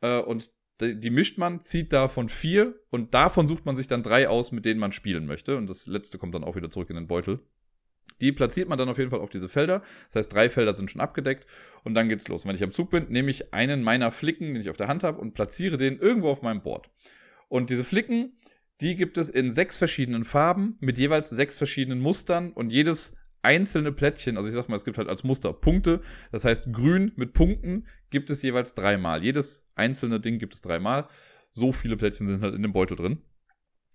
Äh, 0.00 0.18
und 0.18 0.50
die 0.80 1.10
mischt 1.10 1.38
man, 1.38 1.60
zieht 1.60 1.92
davon 1.92 2.28
vier 2.28 2.74
und 2.90 3.12
davon 3.12 3.48
sucht 3.48 3.66
man 3.66 3.74
sich 3.74 3.88
dann 3.88 4.04
drei 4.04 4.28
aus, 4.28 4.52
mit 4.52 4.64
denen 4.64 4.78
man 4.78 4.92
spielen 4.92 5.26
möchte. 5.26 5.56
Und 5.56 5.68
das 5.68 5.86
letzte 5.86 6.18
kommt 6.18 6.34
dann 6.34 6.44
auch 6.44 6.56
wieder 6.56 6.70
zurück 6.70 6.90
in 6.90 6.96
den 6.96 7.08
Beutel. 7.08 7.40
Die 8.20 8.32
platziert 8.32 8.68
man 8.68 8.78
dann 8.78 8.88
auf 8.88 8.98
jeden 8.98 9.10
Fall 9.10 9.20
auf 9.20 9.30
diese 9.30 9.48
Felder. 9.48 9.82
Das 10.06 10.16
heißt, 10.16 10.32
drei 10.32 10.50
Felder 10.50 10.72
sind 10.72 10.90
schon 10.90 11.00
abgedeckt 11.00 11.46
und 11.84 11.94
dann 11.94 12.08
geht's 12.08 12.28
los. 12.28 12.44
Und 12.44 12.48
wenn 12.48 12.56
ich 12.56 12.64
am 12.64 12.70
Zug 12.70 12.90
bin, 12.90 13.06
nehme 13.08 13.30
ich 13.30 13.52
einen 13.54 13.82
meiner 13.82 14.10
Flicken, 14.10 14.54
den 14.54 14.60
ich 14.60 14.70
auf 14.70 14.76
der 14.76 14.88
Hand 14.88 15.04
habe, 15.04 15.20
und 15.20 15.34
platziere 15.34 15.76
den 15.76 15.98
irgendwo 15.98 16.28
auf 16.30 16.42
meinem 16.42 16.62
Board. 16.62 16.90
Und 17.48 17.70
diese 17.70 17.84
Flicken, 17.84 18.38
die 18.80 18.96
gibt 18.96 19.18
es 19.18 19.30
in 19.30 19.50
sechs 19.50 19.78
verschiedenen 19.78 20.24
Farben 20.24 20.76
mit 20.80 20.98
jeweils 20.98 21.30
sechs 21.30 21.56
verschiedenen 21.56 22.00
Mustern 22.00 22.52
und 22.52 22.70
jedes 22.70 23.16
einzelne 23.42 23.92
Plättchen, 23.92 24.36
also 24.36 24.48
ich 24.48 24.54
sag 24.54 24.68
mal, 24.68 24.76
es 24.76 24.84
gibt 24.84 24.98
halt 24.98 25.08
als 25.08 25.24
Muster 25.24 25.52
Punkte, 25.52 26.00
das 26.32 26.44
heißt 26.44 26.72
grün 26.72 27.12
mit 27.16 27.32
Punkten 27.32 27.86
gibt 28.10 28.30
es 28.30 28.42
jeweils 28.42 28.74
dreimal. 28.74 29.22
Jedes 29.22 29.66
einzelne 29.74 30.20
Ding 30.20 30.38
gibt 30.38 30.54
es 30.54 30.62
dreimal. 30.62 31.08
So 31.50 31.72
viele 31.72 31.96
Plättchen 31.96 32.26
sind 32.26 32.42
halt 32.42 32.54
in 32.54 32.62
dem 32.62 32.72
Beutel 32.72 32.96
drin. 32.96 33.22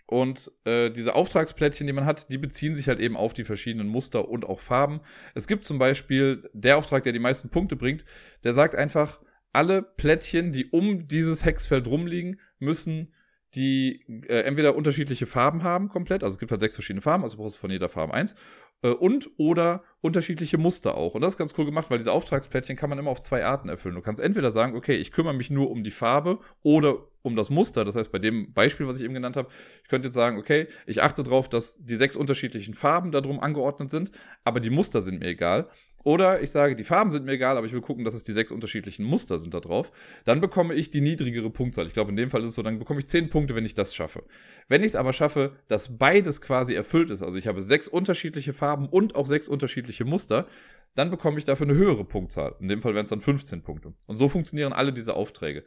Und 0.06 0.52
äh, 0.66 0.90
diese 0.92 1.16
Auftragsplättchen, 1.16 1.88
die 1.88 1.94
man 1.94 2.06
hat, 2.06 2.32
die 2.32 2.38
beziehen 2.38 2.76
sich 2.76 2.88
halt 2.88 3.00
eben 3.00 3.16
auf 3.16 3.34
die 3.34 3.46
verschiedenen 3.46 3.88
Muster 3.88 4.28
und 4.28 4.46
auch 4.46 4.60
Farben. 4.60 5.02
Es 5.34 5.48
gibt 5.48 5.64
zum 5.64 5.80
Beispiel 5.80 6.50
der 6.54 6.78
Auftrag, 6.78 7.04
der 7.04 7.14
die 7.14 7.20
meisten 7.20 7.50
Punkte 7.50 7.76
bringt, 7.76 8.06
der 8.44 8.54
sagt 8.54 8.76
einfach, 8.76 9.22
alle 9.54 9.82
Plättchen, 9.82 10.52
die 10.52 10.66
um 10.66 11.08
dieses 11.08 11.46
Hexfeld 11.46 11.88
rumliegen, 11.88 12.40
müssen 12.60 13.14
die 13.56 14.02
äh, 14.28 14.42
entweder 14.42 14.76
unterschiedliche 14.76 15.26
Farben 15.26 15.64
haben 15.64 15.90
komplett, 15.90 16.24
also 16.24 16.34
es 16.34 16.40
gibt 16.40 16.52
halt 16.52 16.62
sechs 16.62 16.76
verschiedene 16.76 17.02
Farben, 17.02 17.24
also 17.24 17.38
brauchst 17.38 17.58
du 17.58 17.62
von 17.62 17.70
jeder 17.70 17.90
Farbe 17.90 18.14
eins, 18.14 18.36
äh, 18.84 18.90
und 18.90 19.30
oder 19.38 19.84
unterschiedliche 20.02 20.58
Muster 20.58 20.96
auch. 20.96 21.16
Und 21.16 21.22
das 21.22 21.34
ist 21.34 21.38
ganz 21.38 21.54
cool 21.58 21.66
gemacht, 21.66 21.90
weil 21.90 21.98
diese 21.98 22.12
Auftragsplättchen 22.12 22.76
kann 22.76 22.90
man 22.90 23.00
immer 23.00 23.12
auf 23.12 23.22
zwei 23.22 23.46
Arten 23.46 23.70
erfüllen. 23.70 23.96
Du 23.96 24.02
kannst 24.02 24.22
entweder 24.22 24.52
sagen, 24.52 24.76
okay, 24.76 24.96
ich 24.96 25.12
kümmere 25.12 25.34
mich 25.34 25.50
nur 25.50 25.72
um 25.72 25.84
die 25.84 25.92
Farbe 25.92 26.40
oder 26.62 27.08
um 27.22 27.36
das 27.36 27.50
Muster. 27.50 27.86
Das 27.86 27.96
heißt, 27.96 28.12
bei 28.12 28.20
dem 28.20 28.54
Beispiel, 28.54 28.88
was 28.88 28.98
ich 28.98 29.04
eben 29.04 29.14
genannt 29.14 29.38
habe, 29.38 29.48
ich 29.84 29.90
könnte 29.90 30.08
jetzt 30.08 30.16
sagen, 30.16 30.38
okay, 30.38 30.68
ich 30.86 31.02
achte 31.02 31.24
darauf, 31.24 31.48
dass 31.48 31.84
die 31.84 31.96
sechs 31.96 32.16
unterschiedlichen 32.16 32.74
Farben 32.74 33.12
darum 33.12 33.40
angeordnet 33.40 33.90
sind, 33.90 34.12
aber 34.44 34.60
die 34.60 34.70
Muster 34.70 35.00
sind 35.00 35.20
mir 35.20 35.28
egal. 35.28 35.70
Oder 36.04 36.42
ich 36.42 36.52
sage, 36.52 36.76
die 36.76 36.84
Farben 36.84 37.12
sind 37.12 37.26
mir 37.26 37.34
egal, 37.34 37.58
aber 37.58 37.66
ich 37.66 37.74
will 37.74 37.82
gucken, 37.82 38.04
dass 38.04 38.14
es 38.14 38.24
die 38.24 38.34
sechs 38.34 38.52
unterschiedlichen 38.52 39.06
Muster 39.06 39.40
sind 39.40 39.54
da 39.54 39.60
drauf. 39.62 39.92
Dann 40.26 40.42
bekomme 40.42 40.74
ich 40.74 40.90
die 40.90 41.02
niedrigere 41.02 41.50
Punktzahl. 41.50 41.88
Ich 41.88 41.94
glaube, 41.94 42.12
in 42.12 42.18
dem 42.18 42.30
Fall 42.30 42.42
ist 42.42 42.50
es 42.50 42.56
so, 42.56 42.62
dann 42.62 42.80
bekomme 42.80 43.00
ich 43.00 43.08
zehn 43.08 43.30
Punkte, 43.30 43.56
wenn 43.56 43.66
ich 43.66 43.74
das 43.74 43.96
schaffe. 43.96 44.24
Wenn 44.68 44.82
ich 44.82 44.88
es 44.88 44.96
aber 44.96 45.14
schaffe, 45.14 45.54
dass 45.68 45.98
beides 45.98 46.42
quasi 46.42 46.74
erfüllt 46.74 47.10
ist, 47.10 47.24
also 47.24 47.38
ich 47.38 47.48
habe 47.48 47.62
sechs 47.62 47.88
unterschiedliche 47.88 48.54
Farben 48.54 48.88
und 48.90 49.16
auch 49.16 49.28
sechs 49.28 49.48
unterschiedliche 49.48 50.04
Muster, 50.04 50.48
dann 50.96 51.10
bekomme 51.10 51.38
ich 51.38 51.46
dafür 51.46 51.68
eine 51.68 51.78
höhere 51.78 52.04
Punktzahl. 52.04 52.56
In 52.60 52.68
dem 52.68 52.82
Fall 52.82 52.94
wären 52.94 53.06
es 53.06 53.10
dann 53.10 53.22
15 53.22 53.64
Punkte. 53.64 53.94
Und 54.06 54.18
so 54.18 54.28
funktionieren 54.28 54.74
alle 54.74 54.94
diese 54.94 55.16
Aufträge. 55.16 55.64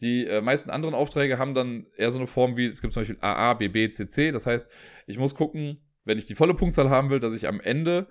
Die 0.00 0.26
äh, 0.26 0.40
meisten 0.40 0.70
anderen 0.70 0.94
Aufträge 0.94 1.38
haben 1.38 1.54
dann 1.54 1.86
eher 1.96 2.10
so 2.10 2.18
eine 2.18 2.28
Form 2.28 2.56
wie, 2.56 2.66
es 2.66 2.80
gibt 2.80 2.92
zum 2.92 3.00
Beispiel 3.00 3.18
AA, 3.20 3.54
BB, 3.54 3.92
CC. 3.92 4.30
Das 4.30 4.46
heißt, 4.46 4.70
ich 5.06 5.18
muss 5.18 5.34
gucken, 5.34 5.78
wenn 6.04 6.18
ich 6.18 6.26
die 6.26 6.36
volle 6.36 6.54
Punktzahl 6.54 6.90
haben 6.90 7.10
will, 7.10 7.20
dass 7.20 7.34
ich 7.34 7.48
am 7.48 7.60
Ende 7.60 8.06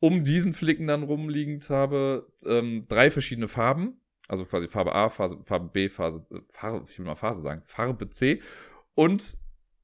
um 0.00 0.24
diesen 0.24 0.52
Flicken 0.52 0.86
dann 0.86 1.02
rumliegend 1.02 1.68
habe 1.70 2.30
ähm, 2.46 2.86
drei 2.88 3.10
verschiedene 3.10 3.48
Farben. 3.48 4.00
Also 4.28 4.44
quasi 4.44 4.68
Farbe 4.68 4.94
A, 4.94 5.08
Phase, 5.08 5.38
Farbe 5.44 5.70
B, 5.72 5.88
Phase, 5.88 6.24
äh, 6.30 6.40
Farbe, 6.50 6.84
ich 6.88 6.98
will 6.98 7.06
mal 7.06 7.14
Phase 7.14 7.40
sagen, 7.40 7.62
Farbe 7.64 8.10
C. 8.10 8.40
Und 8.94 9.38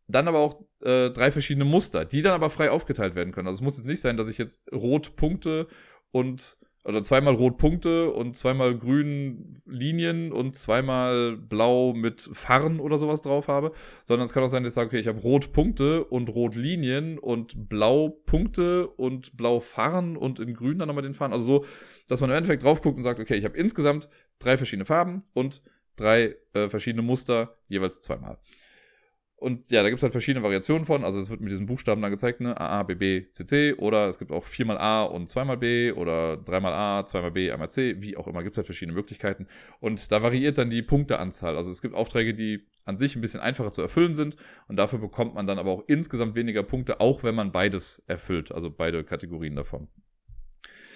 dann 0.07 0.29
aber 0.29 0.39
auch 0.39 0.63
äh, 0.83 1.11
drei 1.11 1.31
verschiedene 1.31 1.65
Muster, 1.65 2.05
die 2.05 2.23
dann 2.23 2.35
aber 2.35 2.51
frei 2.51 2.71
aufgeteilt 2.71 3.15
werden 3.15 3.33
können. 3.33 3.49
Also 3.49 3.59
es 3.59 3.63
muss 3.63 3.79
jetzt 3.79 3.87
nicht 3.87 4.03
sein, 4.03 4.17
dass 4.17 4.29
ich 4.29 4.39
jetzt 4.39 4.71
rot 4.71 5.17
Punkte 5.17 5.67
und 6.11 6.59
oder 6.85 7.03
zweimal 7.03 7.35
rot 7.35 7.57
Punkte 7.57 8.11
und 8.11 8.37
zweimal 8.37 8.77
grün 8.77 9.63
Linien 9.65 10.33
und 10.33 10.55
zweimal 10.55 11.37
blau 11.37 11.95
mit 11.95 12.21
Farren 12.33 12.79
oder 12.79 12.99
sowas 12.99 13.23
drauf 13.23 13.49
habe, 13.49 13.73
sondern 14.05 14.27
es 14.27 14.35
kann 14.35 14.43
auch 14.43 14.49
sein, 14.49 14.63
dass 14.63 14.73
ich 14.73 14.75
sage, 14.75 14.89
okay, 14.89 14.99
ich 14.99 15.09
habe 15.09 15.21
rot 15.21 15.53
Punkte 15.53 16.05
und 16.05 16.29
rot 16.29 16.55
Linien 16.55 17.19
und 17.19 17.69
blau 17.69 18.11
Punkte 18.27 18.87
und 18.87 19.37
blau 19.37 19.61
Farren 19.61 20.17
und 20.17 20.39
in 20.41 20.53
grün 20.53 20.79
dann 20.79 20.89
nochmal 20.89 21.03
den 21.03 21.15
Farren. 21.15 21.33
Also 21.33 21.45
so, 21.45 21.65
dass 22.07 22.21
man 22.21 22.31
im 22.31 22.37
Endeffekt 22.37 22.63
drauf 22.63 22.83
guckt 22.83 22.99
und 22.99 23.03
sagt, 23.03 23.19
okay, 23.19 23.37
ich 23.37 23.45
habe 23.45 23.57
insgesamt 23.57 24.09
drei 24.39 24.59
verschiedene 24.59 24.85
Farben 24.85 25.25
und 25.33 25.63
drei 25.97 26.37
äh, 26.53 26.69
verschiedene 26.69 27.03
Muster, 27.03 27.57
jeweils 27.69 28.01
zweimal. 28.01 28.39
Und 29.45 29.71
ja, 29.71 29.83
da 29.83 29.91
gibt 29.91 29.99
es 29.99 30.03
halt 30.03 30.13
verschiedene 30.13 30.43
Variationen 30.43 30.87
von. 30.87 31.05
Also 31.05 31.19
es 31.19 31.29
wird 31.29 31.43
mit 31.43 31.53
diesen 31.53 31.67
Buchstaben 31.67 32.01
dann 32.01 32.11
gezeigt, 32.11 32.41
ne? 32.41 32.59
A, 32.59 32.81
A, 32.81 32.83
B, 32.83 32.95
B, 32.95 33.31
C, 33.31 33.45
C. 33.45 33.75
Oder 33.75 34.09
es 34.09 34.19
gibt 34.19 34.33
auch 34.33 34.47
viermal 34.47 34.79
A 34.79 35.03
und 35.05 35.29
zweimal 35.29 35.59
B 35.59 35.93
oder 35.93 36.39
dreimal 36.39 36.73
A, 36.73 37.05
zweimal 37.05 37.31
B, 37.31 37.53
einmal 37.53 37.69
C. 37.69 37.97
Wie 38.01 38.17
auch 38.17 38.27
immer, 38.27 38.43
gibt 38.43 38.55
es 38.55 38.57
halt 38.57 38.65
verschiedene 38.65 38.97
Möglichkeiten. 38.97 39.47
Und 39.81 40.11
da 40.11 40.23
variiert 40.23 40.57
dann 40.57 40.71
die 40.71 40.81
Punkteanzahl. 40.81 41.59
Also 41.59 41.71
es 41.71 41.83
gibt 41.83 41.95
Aufträge, 41.95 42.33
die 42.33 42.65
an 42.87 42.97
sich 42.97 43.17
ein 43.17 43.21
bisschen 43.21 43.41
einfacher 43.41 43.71
zu 43.71 43.83
erfüllen 43.83 44.15
sind. 44.15 44.35
Und 44.67 44.77
dafür 44.77 44.99
bekommt 44.99 45.35
man 45.35 45.47
dann 45.47 45.59
aber 45.59 45.73
auch 45.73 45.85
insgesamt 45.89 46.37
weniger 46.37 46.63
Punkte, 46.63 47.01
auch 47.01 47.23
wenn 47.23 47.35
man 47.35 47.53
beides 47.53 48.03
erfüllt. 48.07 48.51
Also 48.51 48.71
beide 48.71 49.05
Kategorien 49.05 49.57
davon. 49.57 49.89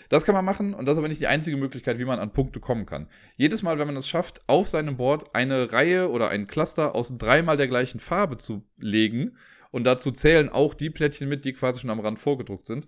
Das 0.08 0.24
kann 0.24 0.34
man 0.34 0.44
machen 0.44 0.74
und 0.74 0.86
das 0.86 0.94
ist 0.94 0.98
aber 0.98 1.08
nicht 1.08 1.20
die 1.20 1.26
einzige 1.26 1.56
Möglichkeit, 1.56 1.98
wie 1.98 2.04
man 2.04 2.18
an 2.18 2.32
Punkte 2.32 2.60
kommen 2.60 2.86
kann. 2.86 3.08
Jedes 3.36 3.62
Mal, 3.62 3.78
wenn 3.78 3.86
man 3.86 3.96
es 3.96 4.08
schafft, 4.08 4.42
auf 4.46 4.68
seinem 4.68 4.96
Board 4.96 5.34
eine 5.34 5.72
Reihe 5.72 6.10
oder 6.10 6.30
ein 6.30 6.46
Cluster 6.46 6.94
aus 6.94 7.16
dreimal 7.18 7.56
der 7.56 7.68
gleichen 7.68 8.00
Farbe 8.00 8.38
zu 8.38 8.64
legen 8.78 9.36
und 9.70 9.84
dazu 9.84 10.10
zählen 10.10 10.48
auch 10.48 10.74
die 10.74 10.90
Plättchen 10.90 11.28
mit, 11.28 11.44
die 11.44 11.52
quasi 11.52 11.80
schon 11.80 11.90
am 11.90 12.00
Rand 12.00 12.18
vorgedruckt 12.18 12.66
sind, 12.66 12.86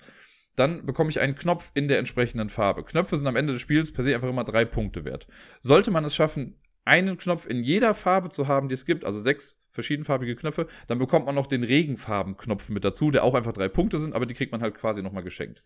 dann 0.56 0.84
bekomme 0.84 1.10
ich 1.10 1.20
einen 1.20 1.34
Knopf 1.34 1.70
in 1.74 1.88
der 1.88 1.98
entsprechenden 1.98 2.48
Farbe. 2.48 2.84
Knöpfe 2.84 3.16
sind 3.16 3.26
am 3.26 3.36
Ende 3.36 3.52
des 3.52 3.62
Spiels 3.62 3.92
per 3.92 4.02
se 4.02 4.14
einfach 4.14 4.28
immer 4.28 4.44
drei 4.44 4.64
Punkte 4.64 5.04
wert. 5.04 5.26
Sollte 5.60 5.90
man 5.90 6.04
es 6.04 6.14
schaffen, 6.14 6.56
einen 6.84 7.18
Knopf 7.18 7.46
in 7.46 7.62
jeder 7.62 7.94
Farbe 7.94 8.30
zu 8.30 8.48
haben, 8.48 8.68
die 8.68 8.74
es 8.74 8.86
gibt, 8.86 9.04
also 9.04 9.20
sechs 9.20 9.62
verschiedenfarbige 9.70 10.34
Knöpfe, 10.34 10.66
dann 10.88 10.98
bekommt 10.98 11.26
man 11.26 11.34
noch 11.34 11.46
den 11.46 11.62
Regenfarbenknopf 11.62 12.70
mit 12.70 12.84
dazu, 12.84 13.10
der 13.10 13.24
auch 13.24 13.34
einfach 13.34 13.52
drei 13.52 13.68
Punkte 13.68 13.98
sind, 13.98 14.14
aber 14.14 14.26
die 14.26 14.34
kriegt 14.34 14.52
man 14.52 14.62
halt 14.62 14.74
quasi 14.74 15.02
nochmal 15.02 15.22
geschenkt. 15.22 15.62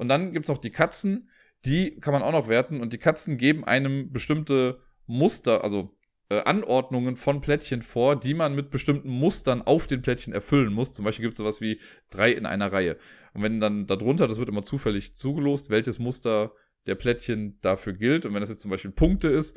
Und 0.00 0.08
dann 0.08 0.32
gibt 0.32 0.46
es 0.46 0.48
noch 0.48 0.56
die 0.56 0.70
Katzen, 0.70 1.28
die 1.66 2.00
kann 2.00 2.14
man 2.14 2.22
auch 2.22 2.32
noch 2.32 2.48
werten 2.48 2.80
und 2.80 2.94
die 2.94 2.98
Katzen 2.98 3.36
geben 3.36 3.66
einem 3.66 4.10
bestimmte 4.10 4.80
Muster, 5.06 5.62
also 5.62 5.94
äh, 6.30 6.40
Anordnungen 6.40 7.16
von 7.16 7.42
Plättchen 7.42 7.82
vor, 7.82 8.18
die 8.18 8.32
man 8.32 8.54
mit 8.54 8.70
bestimmten 8.70 9.10
Mustern 9.10 9.60
auf 9.60 9.86
den 9.86 10.00
Plättchen 10.00 10.32
erfüllen 10.32 10.72
muss. 10.72 10.94
Zum 10.94 11.04
Beispiel 11.04 11.24
gibt 11.24 11.34
es 11.34 11.36
sowas 11.36 11.60
wie 11.60 11.82
drei 12.08 12.32
in 12.32 12.46
einer 12.46 12.72
Reihe. 12.72 12.96
Und 13.34 13.42
wenn 13.42 13.60
dann 13.60 13.86
darunter, 13.86 14.26
das 14.26 14.38
wird 14.38 14.48
immer 14.48 14.62
zufällig 14.62 15.14
zugelost, 15.16 15.68
welches 15.68 15.98
Muster 15.98 16.52
der 16.86 16.94
Plättchen 16.94 17.58
dafür 17.60 17.92
gilt. 17.92 18.24
Und 18.24 18.32
wenn 18.32 18.40
das 18.40 18.48
jetzt 18.48 18.62
zum 18.62 18.70
Beispiel 18.70 18.92
Punkte 18.92 19.28
ist 19.28 19.54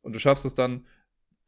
und 0.00 0.12
du 0.12 0.18
schaffst 0.18 0.44
es 0.44 0.56
dann, 0.56 0.88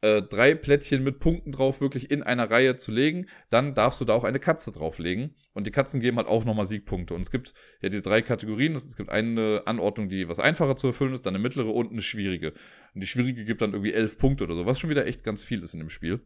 äh, 0.01 0.21
drei 0.21 0.53
Plättchen 0.53 1.03
mit 1.03 1.19
Punkten 1.19 1.51
drauf 1.51 1.81
wirklich 1.81 2.11
in 2.11 2.21
einer 2.21 2.49
Reihe 2.51 2.75
zu 2.75 2.91
legen, 2.91 3.27
dann 3.49 3.73
darfst 3.73 3.99
du 3.99 4.05
da 4.05 4.13
auch 4.13 4.23
eine 4.23 4.39
Katze 4.39 4.71
drauflegen. 4.71 5.35
Und 5.53 5.65
die 5.65 5.71
Katzen 5.71 5.99
geben 5.99 6.17
halt 6.17 6.27
auch 6.27 6.45
nochmal 6.45 6.65
Siegpunkte. 6.65 7.15
Und 7.15 7.21
es 7.21 7.31
gibt 7.31 7.55
ja 7.81 7.89
diese 7.89 8.03
drei 8.03 8.21
Kategorien. 8.21 8.75
Es 8.75 8.95
gibt 8.95 9.09
eine 9.09 9.63
Anordnung, 9.65 10.07
die 10.07 10.29
was 10.29 10.39
einfacher 10.39 10.75
zu 10.75 10.87
erfüllen 10.87 11.13
ist, 11.13 11.25
dann 11.25 11.33
eine 11.33 11.41
mittlere 11.41 11.73
und 11.73 11.91
eine 11.91 12.01
schwierige. 12.01 12.53
Und 12.93 13.01
die 13.01 13.07
schwierige 13.07 13.43
gibt 13.43 13.61
dann 13.61 13.71
irgendwie 13.71 13.93
elf 13.93 14.19
Punkte 14.19 14.43
oder 14.43 14.55
so, 14.55 14.67
was 14.67 14.79
schon 14.79 14.91
wieder 14.91 15.07
echt 15.07 15.23
ganz 15.23 15.43
viel 15.43 15.63
ist 15.63 15.73
in 15.73 15.79
dem 15.79 15.89
Spiel. 15.89 16.21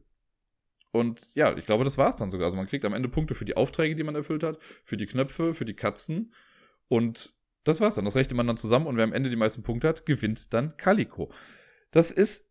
Und 0.91 1.31
ja, 1.33 1.55
ich 1.57 1.65
glaube, 1.65 1.85
das 1.85 1.97
war 1.97 2.09
es 2.09 2.17
dann 2.17 2.29
sogar. 2.29 2.45
Also 2.45 2.57
man 2.57 2.67
kriegt 2.67 2.83
am 2.83 2.93
Ende 2.93 3.07
Punkte 3.07 3.33
für 3.33 3.45
die 3.45 3.55
Aufträge, 3.55 3.95
die 3.95 4.03
man 4.03 4.15
erfüllt 4.15 4.43
hat, 4.43 4.57
für 4.83 4.97
die 4.97 5.05
Knöpfe, 5.05 5.53
für 5.53 5.63
die 5.63 5.75
Katzen. 5.75 6.33
Und 6.89 7.33
das 7.63 7.79
war's 7.79 7.95
dann. 7.95 8.03
Das 8.03 8.15
rechnet 8.15 8.35
man 8.35 8.47
dann 8.47 8.57
zusammen 8.57 8.87
und 8.87 8.97
wer 8.97 9.05
am 9.05 9.13
Ende 9.13 9.29
die 9.29 9.37
meisten 9.37 9.63
Punkte 9.63 9.87
hat, 9.87 10.05
gewinnt 10.05 10.53
dann 10.53 10.75
Calico. 10.75 11.31
Das 11.91 12.11
ist 12.11 12.50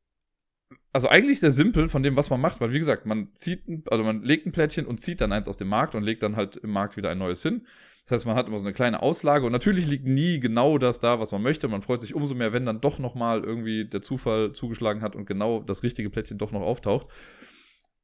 also 0.93 1.09
eigentlich 1.09 1.41
sehr 1.41 1.53
simpel 1.53 1.89
von 1.89 2.03
dem, 2.03 2.17
was 2.17 2.31
man 2.31 2.41
macht, 2.41 2.61
weil 2.61 2.73
wie 2.73 2.79
gesagt, 2.79 3.07
man 3.07 3.35
zieht, 3.35 3.63
also 3.91 4.05
man 4.05 4.23
legt 4.23 4.47
ein 4.47 4.53
Plättchen 4.53 4.87
und 4.87 5.01
zieht 5.01 5.21
dann 5.21 5.33
eins 5.33 5.49
aus 5.49 5.57
dem 5.57 5.69
Markt 5.69 5.95
und 5.95 6.03
legt 6.03 6.23
dann 6.23 6.37
halt 6.37 6.57
im 6.57 6.71
Markt 6.71 6.97
wieder 6.97 7.11
ein 7.11 7.19
neues 7.19 7.43
hin. 7.43 7.67
Das 8.05 8.13
heißt, 8.13 8.27
man 8.27 8.35
hat 8.35 8.49
immer 8.49 8.59
so 8.59 8.65
eine 8.65 8.73
kleine 8.73 9.03
Auslage 9.03 9.47
und 9.47 9.53
natürlich 9.53 9.87
liegt 9.87 10.07
nie 10.07 10.41
genau 10.41 10.79
das 10.79 11.01
da, 11.01 11.21
was 11.21 11.33
man 11.33 11.43
möchte. 11.43 11.69
Man 11.69 11.83
freut 11.83 12.01
sich 12.01 12.15
umso 12.15 12.35
mehr, 12.35 12.53
wenn 12.53 12.67
dann 12.67 12.81
doch 12.81 12.99
nochmal 12.99 13.45
irgendwie 13.45 13.85
der 13.85 14.03
Zufall 14.03 14.53
zugeschlagen 14.53 15.03
hat 15.03 15.15
und 15.15 15.27
genau 15.27 15.63
das 15.63 15.83
richtige 15.83 16.11
Plättchen 16.11 16.39
doch 16.39 16.51
noch 16.51 16.63
auftaucht. 16.63 17.07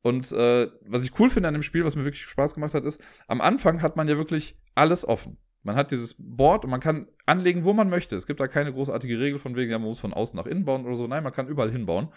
Und 0.02 0.30
äh, 0.30 0.68
was 0.82 1.04
ich 1.04 1.18
cool 1.18 1.30
finde 1.30 1.49
an 1.49 1.54
dem 1.54 1.64
Spiel, 1.64 1.85
was 1.85 1.96
mir 1.96 2.04
wirklich 2.04 2.26
Spaß 2.26 2.54
gemacht 2.54 2.75
hat, 2.75 2.85
ist, 2.85 3.02
am 3.26 3.40
Anfang 3.40 3.82
hat 3.82 3.96
man 3.96 4.06
ja 4.06 4.16
wirklich 4.16 4.56
alles 4.76 5.04
offen. 5.04 5.38
Man 5.64 5.75
hat 5.75 5.90
dieses 5.90 6.14
Board 6.16 6.64
und 6.64 6.70
man 6.70 6.78
kann 6.78 7.08
anlegen, 7.25 7.64
wo 7.64 7.73
man 7.73 7.90
möchte. 7.90 8.14
Es 8.14 8.28
gibt 8.28 8.38
da 8.38 8.46
keine 8.46 8.73
großartige 8.73 9.18
Regel 9.18 9.40
von 9.40 9.56
wegen, 9.56 9.73
ja, 9.73 9.80
man 9.80 9.88
muss 9.88 9.99
von 9.99 10.14
außen 10.14 10.37
nach 10.37 10.46
innen 10.46 10.64
bauen 10.64 10.87
oder 10.87 10.94
so. 10.94 11.08
Nein, 11.08 11.25
man 11.25 11.32
kann 11.32 11.49
überall 11.49 11.73
hinbauen. 11.73 12.11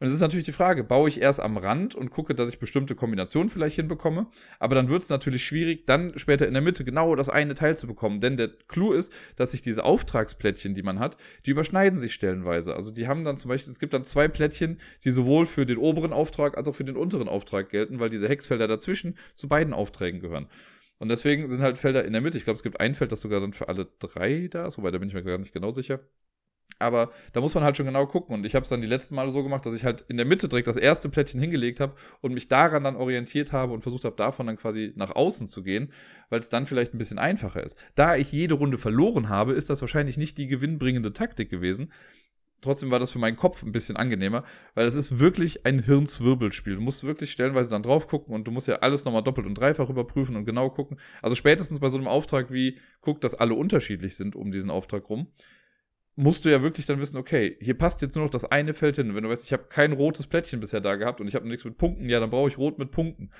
Und 0.00 0.08
es 0.08 0.12
ist 0.12 0.20
natürlich 0.20 0.44
die 0.44 0.52
Frage, 0.52 0.82
baue 0.82 1.08
ich 1.08 1.20
erst 1.20 1.40
am 1.40 1.56
Rand 1.56 1.94
und 1.94 2.10
gucke, 2.10 2.34
dass 2.34 2.48
ich 2.48 2.58
bestimmte 2.58 2.94
Kombinationen 2.94 3.48
vielleicht 3.48 3.76
hinbekomme, 3.76 4.26
aber 4.58 4.74
dann 4.74 4.88
wird 4.88 5.02
es 5.02 5.08
natürlich 5.08 5.44
schwierig, 5.44 5.86
dann 5.86 6.18
später 6.18 6.48
in 6.48 6.52
der 6.52 6.62
Mitte 6.62 6.84
genau 6.84 7.14
das 7.14 7.28
eine 7.28 7.54
Teil 7.54 7.76
zu 7.76 7.86
bekommen. 7.86 8.20
Denn 8.20 8.36
der 8.36 8.48
Clou 8.68 8.92
ist, 8.92 9.12
dass 9.36 9.52
sich 9.52 9.62
diese 9.62 9.84
Auftragsplättchen, 9.84 10.74
die 10.74 10.82
man 10.82 10.98
hat, 10.98 11.16
die 11.46 11.50
überschneiden 11.50 11.98
sich 11.98 12.12
stellenweise. 12.12 12.74
Also 12.74 12.90
die 12.90 13.06
haben 13.06 13.24
dann 13.24 13.36
zum 13.36 13.50
Beispiel, 13.50 13.70
es 13.70 13.78
gibt 13.78 13.94
dann 13.94 14.04
zwei 14.04 14.26
Plättchen, 14.28 14.78
die 15.04 15.10
sowohl 15.10 15.46
für 15.46 15.64
den 15.64 15.78
oberen 15.78 16.12
Auftrag 16.12 16.56
als 16.56 16.66
auch 16.66 16.74
für 16.74 16.84
den 16.84 16.96
unteren 16.96 17.28
Auftrag 17.28 17.70
gelten, 17.70 18.00
weil 18.00 18.10
diese 18.10 18.28
Hexfelder 18.28 18.66
dazwischen 18.66 19.16
zu 19.34 19.48
beiden 19.48 19.72
Aufträgen 19.72 20.20
gehören. 20.20 20.48
Und 20.98 21.08
deswegen 21.08 21.46
sind 21.46 21.60
halt 21.60 21.78
Felder 21.78 22.04
in 22.04 22.12
der 22.12 22.22
Mitte. 22.22 22.38
Ich 22.38 22.44
glaube, 22.44 22.56
es 22.56 22.62
gibt 22.62 22.80
ein 22.80 22.94
Feld, 22.94 23.12
das 23.12 23.20
sogar 23.20 23.40
dann 23.40 23.52
für 23.52 23.68
alle 23.68 23.86
drei 23.98 24.48
da 24.48 24.66
ist, 24.66 24.78
wobei 24.78 24.90
da 24.90 24.98
bin 24.98 25.08
ich 25.08 25.14
mir 25.14 25.22
gar 25.22 25.38
nicht 25.38 25.52
genau 25.52 25.70
sicher. 25.70 26.00
Aber 26.78 27.10
da 27.32 27.40
muss 27.40 27.54
man 27.54 27.64
halt 27.64 27.76
schon 27.76 27.86
genau 27.86 28.06
gucken. 28.06 28.34
Und 28.34 28.44
ich 28.44 28.54
habe 28.54 28.64
es 28.64 28.68
dann 28.68 28.80
die 28.80 28.86
letzten 28.86 29.14
Male 29.14 29.30
so 29.30 29.42
gemacht, 29.42 29.64
dass 29.64 29.74
ich 29.74 29.84
halt 29.84 30.02
in 30.08 30.16
der 30.16 30.26
Mitte 30.26 30.48
direkt 30.48 30.66
das 30.66 30.76
erste 30.76 31.08
Plättchen 31.08 31.40
hingelegt 31.40 31.80
habe 31.80 31.94
und 32.20 32.34
mich 32.34 32.48
daran 32.48 32.84
dann 32.84 32.96
orientiert 32.96 33.52
habe 33.52 33.72
und 33.72 33.82
versucht 33.82 34.04
habe, 34.04 34.16
davon 34.16 34.46
dann 34.46 34.56
quasi 34.56 34.92
nach 34.96 35.10
außen 35.10 35.46
zu 35.46 35.62
gehen, 35.62 35.92
weil 36.30 36.40
es 36.40 36.48
dann 36.48 36.66
vielleicht 36.66 36.94
ein 36.94 36.98
bisschen 36.98 37.18
einfacher 37.18 37.62
ist. 37.62 37.78
Da 37.94 38.16
ich 38.16 38.32
jede 38.32 38.54
Runde 38.54 38.78
verloren 38.78 39.28
habe, 39.28 39.52
ist 39.52 39.70
das 39.70 39.80
wahrscheinlich 39.80 40.16
nicht 40.16 40.36
die 40.36 40.46
gewinnbringende 40.46 41.12
Taktik 41.12 41.48
gewesen. 41.48 41.92
Trotzdem 42.60 42.90
war 42.90 42.98
das 42.98 43.10
für 43.10 43.18
meinen 43.18 43.36
Kopf 43.36 43.62
ein 43.62 43.72
bisschen 43.72 43.96
angenehmer, 43.96 44.42
weil 44.74 44.86
es 44.86 44.94
ist 44.94 45.18
wirklich 45.18 45.66
ein 45.66 45.80
Hirnswirbelspiel. 45.80 46.76
Du 46.76 46.80
musst 46.80 47.04
wirklich 47.04 47.30
stellenweise 47.30 47.68
dann 47.68 47.82
drauf 47.82 48.08
gucken 48.08 48.34
und 48.34 48.46
du 48.46 48.50
musst 48.50 48.68
ja 48.68 48.76
alles 48.76 49.04
nochmal 49.04 49.22
doppelt 49.22 49.46
und 49.46 49.54
dreifach 49.54 49.90
überprüfen 49.90 50.34
und 50.34 50.46
genau 50.46 50.70
gucken. 50.70 50.98
Also 51.20 51.36
spätestens 51.36 51.80
bei 51.80 51.90
so 51.90 51.98
einem 51.98 52.08
Auftrag 52.08 52.50
wie, 52.50 52.78
guck, 53.02 53.20
dass 53.20 53.34
alle 53.34 53.54
unterschiedlich 53.54 54.16
sind 54.16 54.34
um 54.34 54.50
diesen 54.50 54.70
Auftrag 54.70 55.08
rum 55.10 55.28
musst 56.16 56.44
du 56.44 56.50
ja 56.50 56.62
wirklich 56.62 56.86
dann 56.86 57.00
wissen, 57.00 57.16
okay, 57.16 57.56
hier 57.60 57.76
passt 57.76 58.02
jetzt 58.02 58.14
nur 58.14 58.24
noch 58.24 58.30
das 58.30 58.44
eine 58.44 58.72
Feld 58.72 58.96
hin. 58.96 59.14
Wenn 59.14 59.24
du 59.24 59.30
weißt, 59.30 59.44
ich 59.44 59.52
habe 59.52 59.64
kein 59.68 59.92
rotes 59.92 60.26
Plättchen 60.26 60.60
bisher 60.60 60.80
da 60.80 60.94
gehabt 60.96 61.20
und 61.20 61.26
ich 61.26 61.34
habe 61.34 61.48
nichts 61.48 61.64
mit 61.64 61.76
Punkten, 61.76 62.08
ja, 62.08 62.20
dann 62.20 62.30
brauche 62.30 62.48
ich 62.48 62.58
rot 62.58 62.78
mit 62.78 62.90
Punkten. 62.90 63.30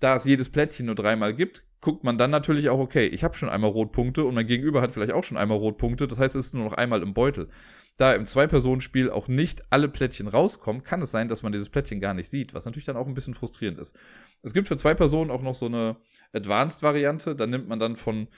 Da 0.00 0.16
es 0.16 0.24
jedes 0.24 0.50
Plättchen 0.50 0.86
nur 0.86 0.94
dreimal 0.94 1.34
gibt, 1.34 1.64
guckt 1.80 2.02
man 2.02 2.16
dann 2.16 2.30
natürlich 2.30 2.70
auch, 2.70 2.78
okay, 2.78 3.06
ich 3.06 3.24
habe 3.24 3.36
schon 3.36 3.50
einmal 3.50 3.70
Rotpunkte 3.70 4.24
und 4.24 4.34
mein 4.34 4.46
Gegenüber 4.46 4.80
hat 4.80 4.92
vielleicht 4.92 5.12
auch 5.12 5.22
schon 5.22 5.36
einmal 5.36 5.58
Rotpunkte. 5.58 6.08
Das 6.08 6.18
heißt, 6.18 6.34
es 6.34 6.46
ist 6.46 6.54
nur 6.54 6.64
noch 6.64 6.72
einmal 6.72 7.02
im 7.02 7.12
Beutel. 7.12 7.48
Da 7.98 8.14
im 8.14 8.24
Zwei-Personen-Spiel 8.24 9.10
auch 9.10 9.28
nicht 9.28 9.62
alle 9.70 9.88
Plättchen 9.88 10.26
rauskommen, 10.26 10.82
kann 10.82 11.02
es 11.02 11.10
sein, 11.10 11.28
dass 11.28 11.42
man 11.42 11.52
dieses 11.52 11.68
Plättchen 11.68 12.00
gar 12.00 12.14
nicht 12.14 12.28
sieht, 12.28 12.54
was 12.54 12.64
natürlich 12.64 12.86
dann 12.86 12.96
auch 12.96 13.06
ein 13.06 13.14
bisschen 13.14 13.34
frustrierend 13.34 13.78
ist. 13.78 13.96
Es 14.42 14.54
gibt 14.54 14.66
für 14.66 14.76
zwei 14.76 14.94
Personen 14.94 15.30
auch 15.30 15.42
noch 15.42 15.54
so 15.54 15.66
eine 15.66 15.96
Advanced-Variante. 16.32 17.36
Da 17.36 17.46
nimmt 17.46 17.68
man 17.68 17.78
dann 17.78 17.96
von, 17.96 18.28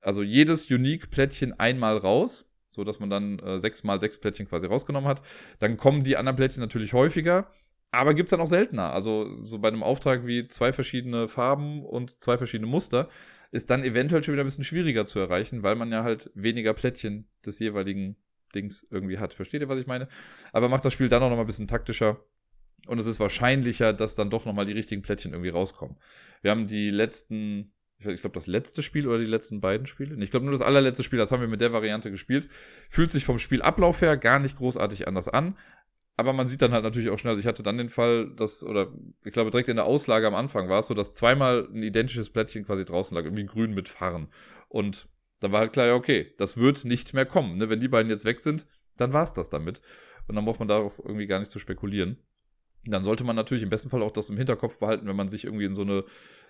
also 0.00 0.22
jedes 0.22 0.70
Unique-Plättchen 0.70 1.58
einmal 1.58 1.98
raus 1.98 2.51
so 2.72 2.84
dass 2.84 2.98
man 2.98 3.10
dann 3.10 3.38
äh, 3.38 3.58
sechs 3.58 3.84
mal 3.84 4.00
sechs 4.00 4.18
Plättchen 4.18 4.48
quasi 4.48 4.66
rausgenommen 4.66 5.08
hat. 5.08 5.22
Dann 5.58 5.76
kommen 5.76 6.02
die 6.02 6.16
anderen 6.16 6.36
Plättchen 6.36 6.62
natürlich 6.62 6.94
häufiger, 6.94 7.46
aber 7.90 8.14
gibt 8.14 8.28
es 8.28 8.30
dann 8.30 8.40
auch 8.40 8.46
seltener. 8.46 8.92
Also 8.92 9.30
so 9.44 9.58
bei 9.58 9.68
einem 9.68 9.82
Auftrag 9.82 10.26
wie 10.26 10.48
zwei 10.48 10.72
verschiedene 10.72 11.28
Farben 11.28 11.84
und 11.84 12.20
zwei 12.20 12.38
verschiedene 12.38 12.70
Muster 12.70 13.08
ist 13.50 13.68
dann 13.68 13.84
eventuell 13.84 14.22
schon 14.22 14.32
wieder 14.32 14.42
ein 14.42 14.46
bisschen 14.46 14.64
schwieriger 14.64 15.04
zu 15.04 15.18
erreichen, 15.18 15.62
weil 15.62 15.76
man 15.76 15.92
ja 15.92 16.02
halt 16.02 16.30
weniger 16.34 16.72
Plättchen 16.72 17.28
des 17.44 17.58
jeweiligen 17.58 18.16
Dings 18.54 18.86
irgendwie 18.90 19.18
hat. 19.18 19.34
Versteht 19.34 19.60
ihr, 19.60 19.68
was 19.68 19.78
ich 19.78 19.86
meine? 19.86 20.08
Aber 20.52 20.70
macht 20.70 20.86
das 20.86 20.94
Spiel 20.94 21.10
dann 21.10 21.22
auch 21.22 21.28
noch 21.28 21.36
mal 21.36 21.42
ein 21.42 21.46
bisschen 21.46 21.68
taktischer. 21.68 22.24
Und 22.86 22.98
es 22.98 23.06
ist 23.06 23.20
wahrscheinlicher, 23.20 23.92
dass 23.92 24.14
dann 24.14 24.30
doch 24.30 24.46
noch 24.46 24.54
mal 24.54 24.64
die 24.64 24.72
richtigen 24.72 25.02
Plättchen 25.02 25.32
irgendwie 25.32 25.50
rauskommen. 25.50 25.98
Wir 26.40 26.50
haben 26.50 26.66
die 26.66 26.90
letzten 26.90 27.72
ich 28.06 28.20
glaube, 28.20 28.34
das 28.34 28.46
letzte 28.46 28.82
Spiel 28.82 29.06
oder 29.06 29.18
die 29.18 29.24
letzten 29.24 29.60
beiden 29.60 29.86
Spiele. 29.86 30.16
Ich 30.22 30.30
glaube, 30.30 30.44
nur 30.44 30.52
das 30.52 30.62
allerletzte 30.62 31.02
Spiel, 31.02 31.18
das 31.18 31.32
haben 31.32 31.40
wir 31.40 31.48
mit 31.48 31.60
der 31.60 31.72
Variante 31.72 32.10
gespielt. 32.10 32.48
Fühlt 32.88 33.10
sich 33.10 33.24
vom 33.24 33.38
Spielablauf 33.38 34.00
her 34.00 34.16
gar 34.16 34.38
nicht 34.38 34.56
großartig 34.56 35.06
anders 35.08 35.28
an. 35.28 35.56
Aber 36.16 36.32
man 36.32 36.46
sieht 36.46 36.62
dann 36.62 36.72
halt 36.72 36.84
natürlich 36.84 37.08
auch 37.08 37.18
schnell, 37.18 37.30
also 37.30 37.40
ich 37.40 37.46
hatte 37.46 37.62
dann 37.62 37.78
den 37.78 37.88
Fall, 37.88 38.30
dass, 38.36 38.62
oder 38.62 38.92
ich 39.24 39.32
glaube, 39.32 39.50
direkt 39.50 39.68
in 39.68 39.76
der 39.76 39.86
Auslage 39.86 40.26
am 40.26 40.34
Anfang 40.34 40.68
war 40.68 40.80
es 40.80 40.86
so, 40.86 40.94
dass 40.94 41.14
zweimal 41.14 41.68
ein 41.72 41.82
identisches 41.82 42.30
Plättchen 42.30 42.66
quasi 42.66 42.84
draußen 42.84 43.16
lag, 43.16 43.24
irgendwie 43.24 43.46
grün 43.46 43.72
mit 43.72 43.88
Farren. 43.88 44.28
Und 44.68 45.08
dann 45.40 45.52
war 45.52 45.60
halt 45.60 45.72
klar, 45.72 45.86
ja, 45.86 45.94
okay, 45.94 46.34
das 46.38 46.56
wird 46.56 46.84
nicht 46.84 47.14
mehr 47.14 47.26
kommen. 47.26 47.56
Ne? 47.56 47.70
Wenn 47.70 47.80
die 47.80 47.88
beiden 47.88 48.10
jetzt 48.10 48.24
weg 48.24 48.40
sind, 48.40 48.66
dann 48.96 49.12
war 49.12 49.22
es 49.22 49.32
das 49.32 49.50
damit. 49.50 49.80
Und 50.28 50.36
dann 50.36 50.44
braucht 50.44 50.60
man 50.60 50.68
darauf 50.68 50.98
irgendwie 50.98 51.26
gar 51.26 51.38
nicht 51.38 51.50
zu 51.50 51.58
spekulieren. 51.58 52.18
Dann 52.84 53.04
sollte 53.04 53.24
man 53.24 53.36
natürlich 53.36 53.62
im 53.62 53.70
besten 53.70 53.90
Fall 53.90 54.02
auch 54.02 54.10
das 54.10 54.28
im 54.28 54.36
Hinterkopf 54.36 54.78
behalten, 54.78 55.06
wenn 55.06 55.16
man 55.16 55.28
sich 55.28 55.44
irgendwie 55.44 55.64
in 55.64 55.74
so 55.74 55.82
eine 55.82 56.04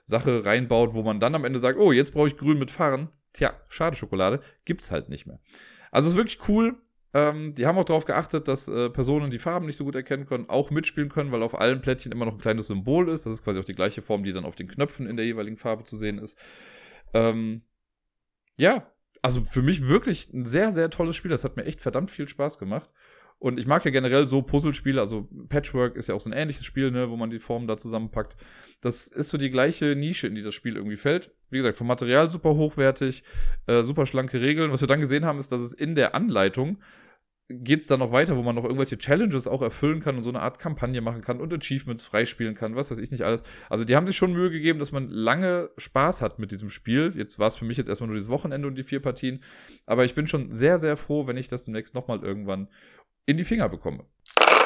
Sache 0.05 0.45
reinbaut, 0.45 0.95
wo 0.95 1.03
man 1.03 1.21
dann 1.21 1.35
am 1.35 1.45
Ende 1.45 1.59
sagt, 1.59 1.79
oh, 1.79 1.93
jetzt 1.93 2.13
brauche 2.13 2.29
ich 2.29 2.37
grün 2.37 2.59
mit 2.59 2.71
Fahren. 2.71 3.09
Tja, 3.33 3.55
schade 3.69 3.97
Schokolade, 3.97 4.41
gibt's 4.65 4.91
halt 4.91 5.09
nicht 5.09 5.27
mehr. 5.27 5.41
Also 5.91 6.09
es 6.09 6.15
ist 6.15 6.19
wirklich 6.19 6.49
cool. 6.49 6.77
Ähm, 7.15 7.55
die 7.55 7.67
haben 7.67 7.77
auch 7.77 7.85
darauf 7.85 8.07
geachtet, 8.07 8.49
dass 8.49 8.69
äh, 8.69 8.89
Personen, 8.89 9.31
die 9.31 9.39
Farben 9.39 9.67
nicht 9.67 9.77
so 9.77 9.85
gut 9.85 9.95
erkennen 9.95 10.27
können, 10.27 10.49
auch 10.49 10.71
mitspielen 10.71 11.11
können, 11.11 11.31
weil 11.31 11.43
auf 11.43 11.59
allen 11.59 11.81
Plättchen 11.81 12.11
immer 12.11 12.25
noch 12.25 12.35
ein 12.35 12.41
kleines 12.41 12.69
Symbol 12.69 13.09
ist. 13.09 13.27
Das 13.27 13.35
ist 13.35 13.45
quasi 13.45 13.61
auch 13.61 13.65
die 13.65 13.75
gleiche 13.75 14.01
Form, 14.01 14.25
die 14.25 14.33
dann 14.33 14.47
auf 14.47 14.57
den 14.57 14.69
Knöpfen 14.69 15.07
in 15.07 15.17
der 15.17 15.27
jeweiligen 15.27 15.59
Farbe 15.59 15.85
zu 15.85 15.97
sehen 15.97 16.19
ist. 16.19 16.39
Ähm, 17.13 17.63
ja, 18.57 18.91
also 19.21 19.43
für 19.45 19.63
mich 19.63 19.87
wirklich 19.87 20.33
ein 20.33 20.47
sehr, 20.47 20.73
sehr 20.73 20.89
tolles 20.89 21.17
Spiel. 21.17 21.31
Das 21.31 21.45
hat 21.45 21.57
mir 21.57 21.65
echt 21.65 21.81
verdammt 21.81 22.11
viel 22.11 22.29
Spaß 22.29 22.59
gemacht. 22.59 22.91
Und 23.43 23.59
ich 23.59 23.67
mag 23.67 23.85
ja 23.85 23.91
generell 23.91 24.29
so 24.29 24.41
Puzzlespiele, 24.41 25.01
also 25.01 25.29
Patchwork 25.49 25.97
ist 25.97 26.07
ja 26.07 26.15
auch 26.15 26.21
so 26.21 26.31
ein 26.31 26.33
ähnliches 26.33 26.65
Spiel, 26.65 26.93
ne, 26.93 27.11
wo 27.11 27.17
man 27.17 27.29
die 27.29 27.41
Formen 27.41 27.67
da 27.67 27.77
zusammenpackt. 27.77 28.37
Das 28.81 29.09
ist 29.09 29.31
so 29.31 29.37
die 29.37 29.51
gleiche 29.51 29.97
Nische, 29.97 30.29
in 30.29 30.37
die 30.37 30.43
das 30.43 30.55
Spiel 30.55 30.77
irgendwie 30.77 30.97
fällt. 30.97 31.33
Wie 31.51 31.57
gesagt, 31.57 31.77
vom 31.77 31.89
Material 31.89 32.31
super 32.31 32.55
hochwertig, 32.55 33.25
äh, 33.67 33.83
super 33.83 34.07
schlanke 34.07 34.41
Regeln. 34.41 34.71
Was 34.71 34.81
wir 34.81 34.87
dann 34.87 35.01
gesehen 35.01 35.25
haben, 35.25 35.41
ist, 35.41 35.51
dass 35.51 35.61
es 35.61 35.73
in 35.73 35.97
der 35.97 36.15
Anleitung 36.15 36.79
geht 37.49 37.81
es 37.81 37.87
dann 37.87 38.01
noch 38.01 38.13
weiter, 38.13 38.37
wo 38.37 38.43
man 38.43 38.55
noch 38.55 38.65
irgendwelche 38.65 38.99
Challenges 38.99 39.47
auch 39.47 39.63
erfüllen 39.63 40.01
kann 40.01 40.17
und 40.17 40.23
so 40.23 40.31
eine 40.31 40.41
Art 40.41 40.59
Kampagne 40.59 41.01
machen 41.01 41.21
kann 41.21 41.41
und 41.41 41.53
Achievements 41.53 42.05
freispielen 42.05 42.55
kann, 42.55 42.77
was 42.77 42.91
weiß 42.91 42.99
ich 42.99 43.11
nicht 43.11 43.23
alles. 43.23 43.43
Also 43.69 43.85
die 43.85 43.97
haben 43.97 44.07
sich 44.07 44.17
schon 44.17 44.33
Mühe 44.33 44.51
gegeben, 44.51 44.79
dass 44.79 44.93
man 44.93 45.09
lange 45.09 45.71
Spaß 45.77 46.23
hat 46.23 46.39
mit 46.39 46.51
diesem 46.51 46.71
Spiel. 46.71 47.13
Jetzt 47.17 47.39
war 47.39 47.49
es 47.49 47.57
für 47.57 47.65
mich 47.65 47.77
jetzt 47.77 47.89
erstmal 47.89 48.09
nur 48.09 48.17
dieses 48.17 48.31
Wochenende 48.31 48.69
und 48.69 48.77
die 48.77 48.85
vier 48.85 49.01
Partien. 49.01 49.43
Aber 49.87 50.05
ich 50.05 50.15
bin 50.15 50.27
schon 50.27 50.51
sehr, 50.51 50.79
sehr 50.79 50.97
froh, 50.97 51.27
wenn 51.27 51.37
ich 51.37 51.49
das 51.49 51.65
demnächst 51.65 51.95
nochmal 51.95 52.23
irgendwann 52.23 52.69
in 53.27 53.37
die 53.37 53.45
Finger 53.45 53.69
bekomme. 53.69 54.05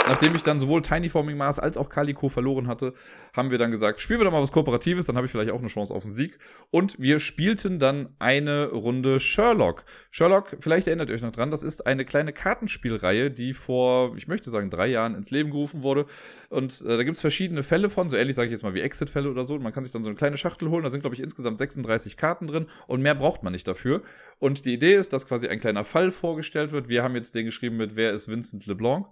Nachdem 0.06 0.36
ich 0.36 0.44
dann 0.44 0.60
sowohl 0.60 0.82
Tiny 0.82 1.08
Forming 1.08 1.36
Mars 1.36 1.58
als 1.58 1.76
auch 1.76 1.88
Calico 1.88 2.28
verloren 2.28 2.68
hatte, 2.68 2.94
haben 3.34 3.50
wir 3.50 3.58
dann 3.58 3.72
gesagt, 3.72 4.00
spielen 4.00 4.20
wir 4.20 4.24
doch 4.24 4.30
mal 4.30 4.40
was 4.40 4.52
Kooperatives, 4.52 5.06
dann 5.06 5.16
habe 5.16 5.26
ich 5.26 5.32
vielleicht 5.32 5.50
auch 5.50 5.58
eine 5.58 5.66
Chance 5.66 5.92
auf 5.92 6.04
einen 6.04 6.12
Sieg. 6.12 6.38
Und 6.70 6.98
wir 7.00 7.18
spielten 7.18 7.80
dann 7.80 8.14
eine 8.20 8.68
Runde 8.68 9.18
Sherlock. 9.18 9.84
Sherlock, 10.12 10.56
vielleicht 10.60 10.86
erinnert 10.86 11.08
ihr 11.08 11.16
euch 11.16 11.22
noch 11.22 11.32
dran, 11.32 11.50
das 11.50 11.64
ist 11.64 11.86
eine 11.86 12.04
kleine 12.04 12.32
Kartenspielreihe, 12.32 13.32
die 13.32 13.52
vor, 13.52 14.16
ich 14.16 14.28
möchte 14.28 14.48
sagen, 14.48 14.70
drei 14.70 14.86
Jahren 14.86 15.16
ins 15.16 15.32
Leben 15.32 15.50
gerufen 15.50 15.82
wurde. 15.82 16.06
Und 16.50 16.82
äh, 16.82 16.96
da 16.96 17.02
gibt 17.02 17.16
es 17.16 17.20
verschiedene 17.20 17.64
Fälle 17.64 17.90
von, 17.90 18.08
so 18.08 18.16
ähnlich 18.16 18.36
sage 18.36 18.46
ich 18.46 18.52
jetzt 18.52 18.62
mal 18.62 18.74
wie 18.74 18.82
Exit-Fälle 18.82 19.28
oder 19.28 19.42
so. 19.42 19.54
Und 19.54 19.62
man 19.62 19.72
kann 19.72 19.82
sich 19.82 19.92
dann 19.92 20.04
so 20.04 20.08
eine 20.08 20.16
kleine 20.16 20.36
Schachtel 20.36 20.70
holen, 20.70 20.84
da 20.84 20.90
sind, 20.90 21.00
glaube 21.00 21.14
ich, 21.14 21.22
insgesamt 21.22 21.58
36 21.58 22.16
Karten 22.16 22.46
drin 22.46 22.66
und 22.86 23.02
mehr 23.02 23.16
braucht 23.16 23.42
man 23.42 23.52
nicht 23.52 23.66
dafür. 23.66 24.02
Und 24.38 24.66
die 24.66 24.74
Idee 24.74 24.94
ist, 24.94 25.12
dass 25.12 25.26
quasi 25.26 25.48
ein 25.48 25.58
kleiner 25.58 25.84
Fall 25.84 26.12
vorgestellt 26.12 26.70
wird. 26.70 26.88
Wir 26.88 27.02
haben 27.02 27.16
jetzt 27.16 27.34
den 27.34 27.46
geschrieben 27.46 27.76
mit 27.76 27.96
Wer 27.96 28.12
ist 28.12 28.28
Vincent 28.28 28.66
LeBlanc? 28.66 29.06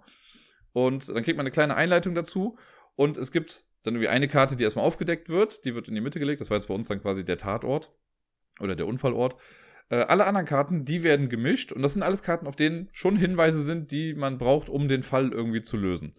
Und 0.75 1.07
dann 1.07 1.23
kriegt 1.23 1.37
man 1.37 1.45
eine 1.45 1.51
kleine 1.51 1.77
Einleitung 1.77 2.15
dazu. 2.15 2.57
Und 2.95 3.15
es 3.15 3.31
gibt 3.31 3.63
dann 3.83 3.93
irgendwie 3.93 4.09
eine 4.09 4.27
Karte, 4.27 4.57
die 4.57 4.65
erstmal 4.65 4.83
aufgedeckt 4.83 5.29
wird. 5.29 5.63
Die 5.63 5.73
wird 5.73 5.87
in 5.87 5.95
die 5.95 6.01
Mitte 6.01 6.19
gelegt. 6.19 6.41
Das 6.41 6.49
war 6.49 6.57
jetzt 6.57 6.67
bei 6.67 6.73
uns 6.73 6.89
dann 6.89 7.01
quasi 7.01 7.23
der 7.23 7.37
Tatort 7.37 7.93
oder 8.59 8.75
der 8.75 8.85
Unfallort. 8.85 9.37
Äh, 9.87 10.01
alle 10.01 10.25
anderen 10.25 10.45
Karten, 10.45 10.83
die 10.83 11.01
werden 11.01 11.29
gemischt. 11.29 11.71
Und 11.71 11.81
das 11.81 11.93
sind 11.93 12.03
alles 12.03 12.23
Karten, 12.23 12.45
auf 12.45 12.57
denen 12.57 12.89
schon 12.91 13.15
Hinweise 13.15 13.63
sind, 13.63 13.91
die 13.91 14.15
man 14.15 14.37
braucht, 14.37 14.67
um 14.67 14.89
den 14.89 15.01
Fall 15.01 15.31
irgendwie 15.31 15.61
zu 15.61 15.77
lösen. 15.77 16.13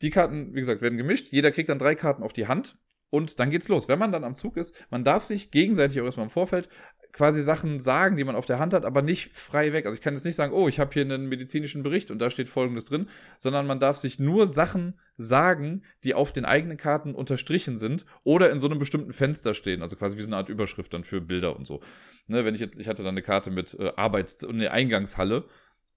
Die 0.00 0.08
Karten, 0.08 0.54
wie 0.54 0.60
gesagt, 0.60 0.80
werden 0.80 0.96
gemischt. 0.96 1.28
Jeder 1.28 1.52
kriegt 1.52 1.68
dann 1.68 1.78
drei 1.78 1.94
Karten 1.94 2.22
auf 2.22 2.32
die 2.32 2.46
Hand. 2.46 2.78
Und 3.14 3.38
dann 3.38 3.50
geht's 3.50 3.68
los. 3.68 3.86
Wenn 3.86 4.00
man 4.00 4.10
dann 4.10 4.24
am 4.24 4.34
Zug 4.34 4.56
ist, 4.56 4.74
man 4.90 5.04
darf 5.04 5.22
sich 5.22 5.52
gegenseitig 5.52 6.00
auch 6.00 6.04
erstmal 6.04 6.26
im 6.26 6.30
Vorfeld 6.30 6.68
quasi 7.12 7.42
Sachen 7.42 7.78
sagen, 7.78 8.16
die 8.16 8.24
man 8.24 8.34
auf 8.34 8.44
der 8.44 8.58
Hand 8.58 8.74
hat, 8.74 8.84
aber 8.84 9.02
nicht 9.02 9.36
frei 9.36 9.72
weg. 9.72 9.86
Also 9.86 9.94
ich 9.94 10.02
kann 10.02 10.14
jetzt 10.14 10.24
nicht 10.24 10.34
sagen, 10.34 10.52
oh, 10.52 10.66
ich 10.66 10.80
habe 10.80 10.90
hier 10.92 11.02
einen 11.02 11.28
medizinischen 11.28 11.84
Bericht 11.84 12.10
und 12.10 12.18
da 12.18 12.28
steht 12.28 12.48
Folgendes 12.48 12.86
drin, 12.86 13.08
sondern 13.38 13.68
man 13.68 13.78
darf 13.78 13.98
sich 13.98 14.18
nur 14.18 14.48
Sachen 14.48 14.98
sagen, 15.16 15.84
die 16.02 16.14
auf 16.14 16.32
den 16.32 16.44
eigenen 16.44 16.76
Karten 16.76 17.14
unterstrichen 17.14 17.76
sind 17.76 18.04
oder 18.24 18.50
in 18.50 18.58
so 18.58 18.66
einem 18.66 18.80
bestimmten 18.80 19.12
Fenster 19.12 19.54
stehen. 19.54 19.80
Also 19.80 19.94
quasi 19.94 20.18
wie 20.18 20.22
so 20.22 20.26
eine 20.26 20.36
Art 20.36 20.48
Überschrift 20.48 20.92
dann 20.92 21.04
für 21.04 21.20
Bilder 21.20 21.54
und 21.54 21.68
so. 21.68 21.82
Ne, 22.26 22.44
wenn 22.44 22.56
ich 22.56 22.60
jetzt, 22.60 22.80
ich 22.80 22.88
hatte 22.88 23.04
dann 23.04 23.14
eine 23.14 23.22
Karte 23.22 23.52
mit 23.52 23.78
äh, 23.78 23.92
Arbeits- 23.94 24.42
und 24.42 24.56
eine 24.56 24.72
Eingangshalle 24.72 25.44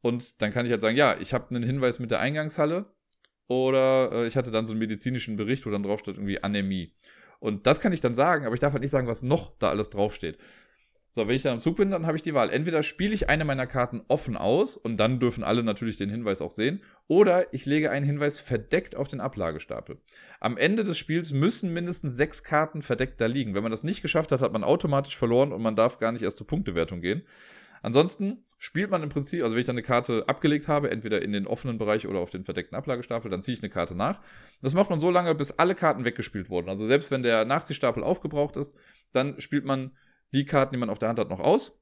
und 0.02 0.40
dann 0.44 0.52
kann 0.52 0.68
ich 0.68 0.72
halt 0.72 0.82
sagen, 0.82 0.96
ja, 0.96 1.18
ich 1.20 1.34
habe 1.34 1.50
einen 1.50 1.64
Hinweis 1.64 1.98
mit 1.98 2.12
der 2.12 2.20
Eingangshalle 2.20 2.86
oder 3.48 4.12
äh, 4.12 4.28
ich 4.28 4.36
hatte 4.36 4.52
dann 4.52 4.66
so 4.66 4.74
einen 4.74 4.80
medizinischen 4.80 5.36
Bericht, 5.38 5.66
wo 5.66 5.70
dann 5.70 5.84
drauf 5.84 6.00
steht 6.00 6.16
irgendwie 6.16 6.44
Anämie. 6.44 6.92
Und 7.40 7.68
das 7.68 7.80
kann 7.80 7.94
ich 7.94 8.02
dann 8.02 8.14
sagen, 8.14 8.46
aber 8.46 8.54
ich 8.56 8.60
darf 8.60 8.74
halt 8.74 8.82
nicht 8.82 8.92
sagen, 8.92 9.08
was 9.08 9.24
noch 9.24 9.58
da 9.60 9.70
alles 9.70 9.90
draufsteht. 9.90 10.38
So, 11.18 11.28
wenn 11.28 11.36
ich 11.36 11.42
dann 11.42 11.54
am 11.54 11.60
Zug 11.60 11.78
bin, 11.78 11.90
dann 11.90 12.06
habe 12.06 12.16
ich 12.16 12.22
die 12.22 12.34
Wahl. 12.34 12.50
Entweder 12.50 12.84
spiele 12.84 13.14
ich 13.14 13.30
eine 13.30 13.46
meiner 13.46 13.66
Karten 13.66 14.04
offen 14.08 14.38
aus 14.38 14.78
und 14.78 14.98
dann 14.98 15.20
dürfen 15.20 15.44
alle 15.44 15.64
natürlich 15.64 15.98
den 15.98 16.10
Hinweis 16.10 16.42
auch 16.42 16.52
sehen, 16.52 16.82
oder 17.08 17.52
ich 17.54 17.66
lege 17.66 17.90
einen 17.90 18.06
Hinweis 18.06 18.40
verdeckt 18.40 18.96
auf 18.96 19.08
den 19.08 19.22
Ablagestapel. 19.22 19.98
Am 20.40 20.58
Ende 20.58 20.84
des 20.84 20.98
Spiels 20.98 21.32
müssen 21.32 21.74
mindestens 21.74 22.16
sechs 22.16 22.44
Karten 22.44 22.82
verdeckt 22.82 23.20
da 23.20 23.26
liegen. 23.26 23.56
Wenn 23.56 23.64
man 23.64 23.72
das 23.72 23.84
nicht 23.84 24.02
geschafft 24.02 24.32
hat, 24.32 24.42
hat 24.42 24.52
man 24.54 24.64
automatisch 24.64 25.18
verloren 25.18 25.54
und 25.54 25.62
man 25.62 25.76
darf 25.76 25.98
gar 25.98 26.12
nicht 26.12 26.22
erst 26.22 26.38
zur 26.38 26.46
Punktewertung 26.48 27.02
gehen. 27.02 27.24
Ansonsten 27.88 28.42
spielt 28.58 28.92
man 28.92 29.02
im 29.02 29.08
Prinzip, 29.08 29.42
also 29.42 29.56
wenn 29.56 29.62
ich 29.62 29.66
dann 29.66 29.76
eine 29.76 29.82
Karte 29.82 30.26
abgelegt 30.28 30.68
habe, 30.68 30.92
entweder 30.92 31.22
in 31.22 31.32
den 31.32 31.48
offenen 31.48 31.78
Bereich 31.78 32.06
oder 32.06 32.20
auf 32.20 32.30
den 32.30 32.44
verdeckten 32.44 32.78
Ablagestapel, 32.78 33.32
dann 33.32 33.42
ziehe 33.42 33.54
ich 33.54 33.64
eine 33.64 33.70
Karte 33.70 33.96
nach. 33.96 34.20
Das 34.62 34.74
macht 34.74 34.90
man 34.90 35.00
so 35.00 35.10
lange, 35.10 35.34
bis 35.36 35.54
alle 35.54 35.74
Karten 35.74 36.04
weggespielt 36.04 36.50
wurden. 36.50 36.68
Also 36.68 36.86
selbst 36.86 37.12
wenn 37.12 37.24
der 37.24 37.46
Nachziehstapel 37.46 38.04
aufgebraucht 38.04 38.58
ist, 38.58 38.76
dann 39.14 39.40
spielt 39.40 39.64
man 39.64 39.96
die 40.34 40.44
Karten, 40.44 40.74
die 40.74 40.80
man 40.80 40.90
auf 40.90 41.00
der 41.00 41.08
Hand 41.08 41.18
hat, 41.18 41.30
noch 41.30 41.40
aus. 41.40 41.80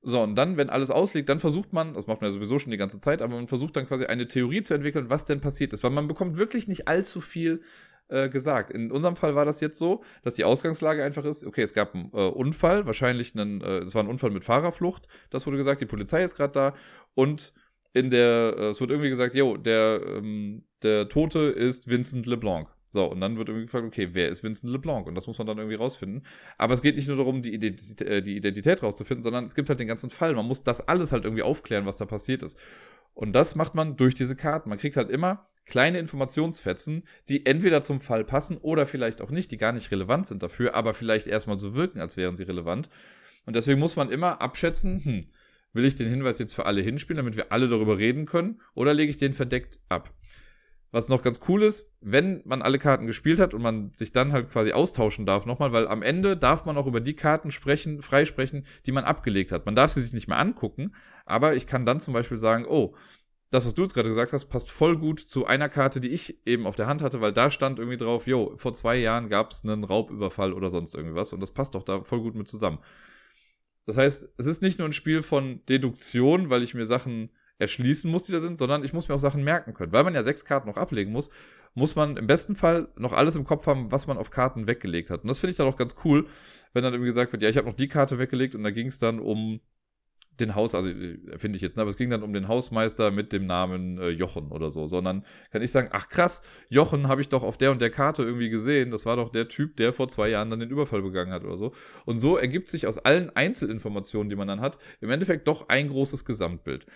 So, 0.00 0.22
und 0.22 0.34
dann, 0.34 0.56
wenn 0.56 0.70
alles 0.70 0.90
ausliegt, 0.90 1.28
dann 1.28 1.40
versucht 1.40 1.74
man, 1.74 1.92
das 1.92 2.06
macht 2.06 2.22
man 2.22 2.30
ja 2.30 2.32
sowieso 2.32 2.58
schon 2.58 2.70
die 2.70 2.78
ganze 2.78 2.98
Zeit, 2.98 3.20
aber 3.20 3.34
man 3.34 3.48
versucht 3.48 3.76
dann 3.76 3.86
quasi 3.86 4.06
eine 4.06 4.28
Theorie 4.28 4.62
zu 4.62 4.72
entwickeln, 4.72 5.10
was 5.10 5.26
denn 5.26 5.42
passiert 5.42 5.74
ist. 5.74 5.84
Weil 5.84 5.90
man 5.90 6.08
bekommt 6.08 6.38
wirklich 6.38 6.68
nicht 6.68 6.88
allzu 6.88 7.20
viel 7.20 7.60
äh, 8.08 8.28
gesagt. 8.28 8.70
In 8.70 8.90
unserem 8.90 9.16
Fall 9.16 9.34
war 9.34 9.44
das 9.44 9.60
jetzt 9.60 9.78
so, 9.78 10.02
dass 10.22 10.34
die 10.34 10.44
Ausgangslage 10.44 11.04
einfach 11.04 11.24
ist, 11.24 11.44
okay, 11.44 11.62
es 11.62 11.72
gab 11.72 11.94
einen 11.94 12.10
äh, 12.12 12.28
Unfall, 12.28 12.86
wahrscheinlich 12.86 13.34
einen, 13.34 13.60
äh, 13.60 13.78
es 13.78 13.94
war 13.94 14.02
ein 14.02 14.08
Unfall 14.08 14.30
mit 14.30 14.44
Fahrerflucht, 14.44 15.08
das 15.30 15.46
wurde 15.46 15.56
gesagt, 15.56 15.80
die 15.80 15.86
Polizei 15.86 16.22
ist 16.22 16.36
gerade 16.36 16.52
da 16.52 16.74
und 17.14 17.52
in 17.92 18.10
der, 18.10 18.54
äh, 18.56 18.68
es 18.68 18.80
wird 18.80 18.90
irgendwie 18.90 19.10
gesagt, 19.10 19.34
jo, 19.34 19.56
der, 19.56 20.00
ähm, 20.06 20.64
der 20.82 21.08
Tote 21.08 21.40
ist 21.40 21.88
Vincent 21.88 22.26
LeBlanc. 22.26 22.68
So, 22.90 23.04
und 23.04 23.20
dann 23.20 23.36
wird 23.36 23.50
irgendwie 23.50 23.66
gefragt, 23.66 23.86
okay, 23.86 24.08
wer 24.12 24.30
ist 24.30 24.42
Vincent 24.42 24.72
LeBlanc? 24.72 25.06
Und 25.06 25.14
das 25.14 25.26
muss 25.26 25.36
man 25.36 25.46
dann 25.46 25.58
irgendwie 25.58 25.76
rausfinden. 25.76 26.22
Aber 26.56 26.72
es 26.72 26.80
geht 26.80 26.96
nicht 26.96 27.06
nur 27.06 27.18
darum, 27.18 27.42
die 27.42 27.52
Identität, 27.52 28.26
die 28.26 28.36
Identität 28.36 28.82
rauszufinden, 28.82 29.22
sondern 29.22 29.44
es 29.44 29.54
gibt 29.54 29.68
halt 29.68 29.78
den 29.78 29.88
ganzen 29.88 30.08
Fall. 30.08 30.34
Man 30.34 30.46
muss 30.46 30.62
das 30.64 30.88
alles 30.88 31.12
halt 31.12 31.24
irgendwie 31.24 31.42
aufklären, 31.42 31.84
was 31.84 31.98
da 31.98 32.06
passiert 32.06 32.42
ist. 32.42 32.58
Und 33.18 33.32
das 33.32 33.56
macht 33.56 33.74
man 33.74 33.96
durch 33.96 34.14
diese 34.14 34.36
Karten. 34.36 34.68
Man 34.68 34.78
kriegt 34.78 34.96
halt 34.96 35.10
immer 35.10 35.48
kleine 35.66 35.98
Informationsfetzen, 35.98 37.02
die 37.28 37.46
entweder 37.46 37.82
zum 37.82 38.00
Fall 38.00 38.22
passen 38.22 38.58
oder 38.58 38.86
vielleicht 38.86 39.20
auch 39.20 39.30
nicht, 39.30 39.50
die 39.50 39.56
gar 39.56 39.72
nicht 39.72 39.90
relevant 39.90 40.28
sind 40.28 40.40
dafür, 40.44 40.76
aber 40.76 40.94
vielleicht 40.94 41.26
erstmal 41.26 41.58
so 41.58 41.74
wirken, 41.74 42.00
als 42.00 42.16
wären 42.16 42.36
sie 42.36 42.44
relevant. 42.44 42.88
Und 43.44 43.56
deswegen 43.56 43.80
muss 43.80 43.96
man 43.96 44.12
immer 44.12 44.40
abschätzen, 44.40 45.04
hm, 45.04 45.20
will 45.72 45.84
ich 45.84 45.96
den 45.96 46.08
Hinweis 46.08 46.38
jetzt 46.38 46.54
für 46.54 46.66
alle 46.66 46.80
hinspielen, 46.80 47.16
damit 47.16 47.36
wir 47.36 47.50
alle 47.50 47.66
darüber 47.66 47.98
reden 47.98 48.24
können, 48.24 48.60
oder 48.74 48.94
lege 48.94 49.10
ich 49.10 49.16
den 49.16 49.34
verdeckt 49.34 49.80
ab? 49.88 50.14
Was 50.90 51.10
noch 51.10 51.22
ganz 51.22 51.40
cool 51.48 51.62
ist, 51.62 51.92
wenn 52.00 52.40
man 52.46 52.62
alle 52.62 52.78
Karten 52.78 53.06
gespielt 53.06 53.40
hat 53.40 53.52
und 53.52 53.62
man 53.62 53.92
sich 53.92 54.12
dann 54.12 54.32
halt 54.32 54.48
quasi 54.48 54.72
austauschen 54.72 55.26
darf 55.26 55.44
nochmal, 55.44 55.72
weil 55.72 55.86
am 55.86 56.02
Ende 56.02 56.36
darf 56.36 56.64
man 56.64 56.78
auch 56.78 56.86
über 56.86 57.00
die 57.00 57.14
Karten 57.14 57.50
sprechen, 57.50 58.00
freisprechen, 58.00 58.64
die 58.86 58.92
man 58.92 59.04
abgelegt 59.04 59.52
hat. 59.52 59.66
Man 59.66 59.74
darf 59.74 59.90
sie 59.90 60.00
sich 60.00 60.14
nicht 60.14 60.28
mehr 60.28 60.38
angucken, 60.38 60.94
aber 61.26 61.54
ich 61.56 61.66
kann 61.66 61.84
dann 61.84 62.00
zum 62.00 62.14
Beispiel 62.14 62.38
sagen, 62.38 62.64
oh, 62.66 62.94
das, 63.50 63.66
was 63.66 63.74
du 63.74 63.82
jetzt 63.82 63.94
gerade 63.94 64.08
gesagt 64.08 64.32
hast, 64.32 64.46
passt 64.46 64.70
voll 64.70 64.98
gut 64.98 65.20
zu 65.20 65.46
einer 65.46 65.68
Karte, 65.68 66.00
die 66.00 66.08
ich 66.08 66.46
eben 66.46 66.66
auf 66.66 66.76
der 66.76 66.86
Hand 66.86 67.02
hatte, 67.02 67.20
weil 67.20 67.32
da 67.32 67.50
stand 67.50 67.78
irgendwie 67.78 67.96
drauf, 67.96 68.26
jo, 68.26 68.54
vor 68.56 68.74
zwei 68.74 68.96
Jahren 68.96 69.28
gab 69.28 69.50
es 69.50 69.64
einen 69.64 69.84
Raubüberfall 69.84 70.52
oder 70.52 70.70
sonst 70.70 70.94
irgendwas 70.94 71.32
und 71.32 71.40
das 71.40 71.52
passt 71.52 71.74
doch 71.74 71.82
da 71.82 72.02
voll 72.02 72.20
gut 72.20 72.34
mit 72.34 72.48
zusammen. 72.48 72.78
Das 73.86 73.96
heißt, 73.96 74.34
es 74.36 74.46
ist 74.46 74.60
nicht 74.60 74.78
nur 74.78 74.86
ein 74.86 74.92
Spiel 74.92 75.22
von 75.22 75.64
Deduktion, 75.66 76.50
weil 76.50 76.62
ich 76.62 76.74
mir 76.74 76.84
Sachen 76.84 77.30
erschließen 77.58 78.10
muss, 78.10 78.24
die 78.24 78.32
da 78.32 78.40
sind, 78.40 78.56
sondern 78.56 78.84
ich 78.84 78.92
muss 78.92 79.08
mir 79.08 79.14
auch 79.14 79.20
Sachen 79.20 79.42
merken 79.42 79.74
können. 79.74 79.92
Weil 79.92 80.04
man 80.04 80.14
ja 80.14 80.22
sechs 80.22 80.44
Karten 80.44 80.68
noch 80.68 80.76
ablegen 80.76 81.12
muss, 81.12 81.30
muss 81.74 81.96
man 81.96 82.16
im 82.16 82.26
besten 82.26 82.54
Fall 82.54 82.88
noch 82.96 83.12
alles 83.12 83.36
im 83.36 83.44
Kopf 83.44 83.66
haben, 83.66 83.90
was 83.90 84.06
man 84.06 84.18
auf 84.18 84.30
Karten 84.30 84.66
weggelegt 84.66 85.10
hat. 85.10 85.22
Und 85.22 85.28
das 85.28 85.38
finde 85.38 85.52
ich 85.52 85.56
dann 85.56 85.66
auch 85.66 85.76
ganz 85.76 85.96
cool, 86.04 86.26
wenn 86.72 86.82
dann 86.82 86.92
irgendwie 86.92 87.10
gesagt 87.10 87.32
wird, 87.32 87.42
ja, 87.42 87.48
ich 87.48 87.56
habe 87.56 87.66
noch 87.66 87.74
die 87.74 87.88
Karte 87.88 88.18
weggelegt 88.18 88.54
und 88.54 88.62
da 88.62 88.70
ging 88.70 88.86
es 88.86 88.98
dann 88.98 89.18
um 89.18 89.60
den 90.40 90.54
Haus, 90.54 90.74
also 90.74 90.88
finde 91.36 91.56
ich 91.56 91.62
jetzt, 91.62 91.76
ne, 91.76 91.82
aber 91.82 91.90
es 91.90 91.96
ging 91.96 92.10
dann 92.10 92.22
um 92.22 92.32
den 92.32 92.48
Hausmeister 92.48 93.10
mit 93.10 93.32
dem 93.32 93.46
Namen 93.46 93.98
äh, 93.98 94.10
Jochen 94.10 94.52
oder 94.52 94.70
so, 94.70 94.86
sondern 94.86 95.24
kann 95.50 95.62
ich 95.62 95.72
sagen, 95.72 95.88
ach 95.92 96.08
krass, 96.08 96.42
Jochen 96.68 97.08
habe 97.08 97.20
ich 97.20 97.28
doch 97.28 97.42
auf 97.42 97.58
der 97.58 97.72
und 97.72 97.82
der 97.82 97.90
Karte 97.90 98.22
irgendwie 98.22 98.48
gesehen, 98.48 98.90
das 98.90 99.06
war 99.06 99.16
doch 99.16 99.30
der 99.30 99.48
Typ, 99.48 99.76
der 99.76 99.92
vor 99.92 100.08
zwei 100.08 100.28
Jahren 100.28 100.50
dann 100.50 100.60
den 100.60 100.70
Überfall 100.70 101.02
begangen 101.02 101.32
hat 101.32 101.44
oder 101.44 101.56
so. 101.56 101.72
Und 102.04 102.18
so 102.18 102.36
ergibt 102.36 102.68
sich 102.68 102.86
aus 102.86 102.98
allen 102.98 103.30
Einzelinformationen, 103.30 104.30
die 104.30 104.36
man 104.36 104.48
dann 104.48 104.60
hat, 104.60 104.78
im 105.00 105.10
Endeffekt 105.10 105.48
doch 105.48 105.68
ein 105.68 105.88
großes 105.88 106.24
Gesamtbild. 106.24 106.86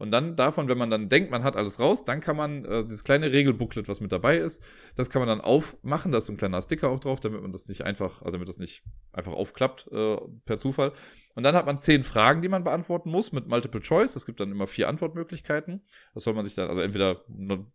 Und 0.00 0.12
dann 0.12 0.34
davon, 0.34 0.66
wenn 0.68 0.78
man 0.78 0.88
dann 0.88 1.10
denkt, 1.10 1.30
man 1.30 1.44
hat 1.44 1.56
alles 1.56 1.78
raus, 1.78 2.06
dann 2.06 2.20
kann 2.20 2.34
man 2.34 2.64
äh, 2.64 2.82
dieses 2.82 3.04
kleine 3.04 3.32
Regelbooklet, 3.32 3.86
was 3.86 4.00
mit 4.00 4.12
dabei 4.12 4.38
ist, 4.38 4.64
das 4.96 5.10
kann 5.10 5.20
man 5.20 5.28
dann 5.28 5.42
aufmachen. 5.42 6.10
Da 6.10 6.16
ist 6.16 6.24
so 6.24 6.32
ein 6.32 6.38
kleiner 6.38 6.62
Sticker 6.62 6.88
auch 6.88 7.00
drauf, 7.00 7.20
damit 7.20 7.42
man 7.42 7.52
das 7.52 7.68
nicht 7.68 7.82
einfach, 7.82 8.22
also 8.22 8.38
damit 8.38 8.48
das 8.48 8.58
nicht 8.58 8.82
einfach 9.12 9.34
aufklappt 9.34 9.88
äh, 9.92 10.16
per 10.46 10.56
Zufall. 10.56 10.94
Und 11.34 11.42
dann 11.42 11.54
hat 11.54 11.66
man 11.66 11.78
zehn 11.78 12.02
Fragen, 12.02 12.40
die 12.40 12.48
man 12.48 12.64
beantworten 12.64 13.10
muss 13.10 13.32
mit 13.32 13.46
Multiple 13.46 13.82
Choice. 13.82 14.16
Es 14.16 14.24
gibt 14.24 14.40
dann 14.40 14.50
immer 14.50 14.66
vier 14.66 14.88
Antwortmöglichkeiten. 14.88 15.82
Das 16.14 16.24
soll 16.24 16.32
man 16.32 16.44
sich 16.44 16.54
dann, 16.54 16.70
also 16.70 16.80
entweder 16.80 17.22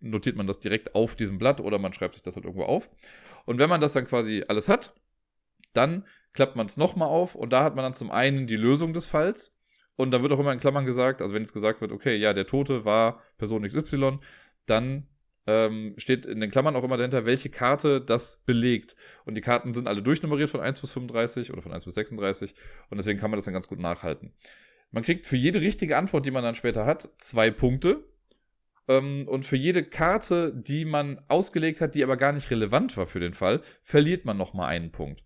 notiert 0.01 0.35
man 0.35 0.47
das 0.47 0.59
direkt 0.59 0.95
auf 0.95 1.15
diesem 1.15 1.37
Blatt 1.37 1.61
oder 1.61 1.77
man 1.77 1.93
schreibt 1.93 2.15
sich 2.15 2.23
das 2.23 2.35
halt 2.35 2.45
irgendwo 2.45 2.65
auf. 2.65 2.89
Und 3.45 3.59
wenn 3.59 3.69
man 3.69 3.81
das 3.81 3.93
dann 3.93 4.05
quasi 4.05 4.43
alles 4.47 4.67
hat, 4.67 4.95
dann 5.73 6.05
klappt 6.33 6.55
man 6.55 6.65
es 6.65 6.77
nochmal 6.77 7.07
auf 7.07 7.35
und 7.35 7.53
da 7.53 7.63
hat 7.63 7.75
man 7.75 7.83
dann 7.83 7.93
zum 7.93 8.09
einen 8.09 8.47
die 8.47 8.57
Lösung 8.57 8.93
des 8.93 9.05
Falls. 9.05 9.54
Und 9.95 10.11
da 10.11 10.21
wird 10.21 10.31
auch 10.31 10.39
immer 10.39 10.51
in 10.51 10.59
Klammern 10.59 10.85
gesagt, 10.85 11.21
also 11.21 11.33
wenn 11.33 11.43
es 11.43 11.53
gesagt 11.53 11.81
wird, 11.81 11.91
okay, 11.91 12.15
ja, 12.15 12.33
der 12.33 12.45
Tote 12.45 12.85
war 12.85 13.21
Person 13.37 13.67
XY, 13.67 14.17
dann 14.65 15.07
ähm, 15.47 15.93
steht 15.97 16.25
in 16.25 16.39
den 16.39 16.51
Klammern 16.51 16.75
auch 16.75 16.83
immer 16.83 16.97
dahinter, 16.97 17.25
welche 17.25 17.49
Karte 17.49 18.01
das 18.01 18.41
belegt. 18.45 18.95
Und 19.25 19.35
die 19.35 19.41
Karten 19.41 19.73
sind 19.73 19.87
alle 19.87 20.01
durchnummeriert 20.01 20.49
von 20.49 20.59
1 20.59 20.81
bis 20.81 20.91
35 20.91 21.53
oder 21.53 21.61
von 21.61 21.71
1 21.71 21.85
bis 21.85 21.93
36 21.95 22.53
und 22.89 22.97
deswegen 22.97 23.19
kann 23.19 23.31
man 23.31 23.37
das 23.37 23.45
dann 23.45 23.53
ganz 23.53 23.67
gut 23.67 23.79
nachhalten. 23.79 24.33
Man 24.91 25.03
kriegt 25.03 25.25
für 25.25 25.37
jede 25.37 25.61
richtige 25.61 25.97
Antwort, 25.97 26.25
die 26.25 26.31
man 26.31 26.43
dann 26.43 26.55
später 26.55 26.85
hat, 26.85 27.09
zwei 27.17 27.51
Punkte. 27.51 28.03
Ähm, 28.87 29.27
und 29.27 29.45
für 29.45 29.55
jede 29.55 29.83
Karte, 29.83 30.53
die 30.53 30.85
man 30.85 31.21
ausgelegt 31.27 31.81
hat, 31.81 31.95
die 31.95 32.03
aber 32.03 32.17
gar 32.17 32.31
nicht 32.31 32.51
relevant 32.51 32.97
war 32.97 33.05
für 33.05 33.19
den 33.19 33.33
Fall, 33.33 33.61
verliert 33.81 34.25
man 34.25 34.37
nochmal 34.37 34.69
einen 34.69 34.91
Punkt. 34.91 35.23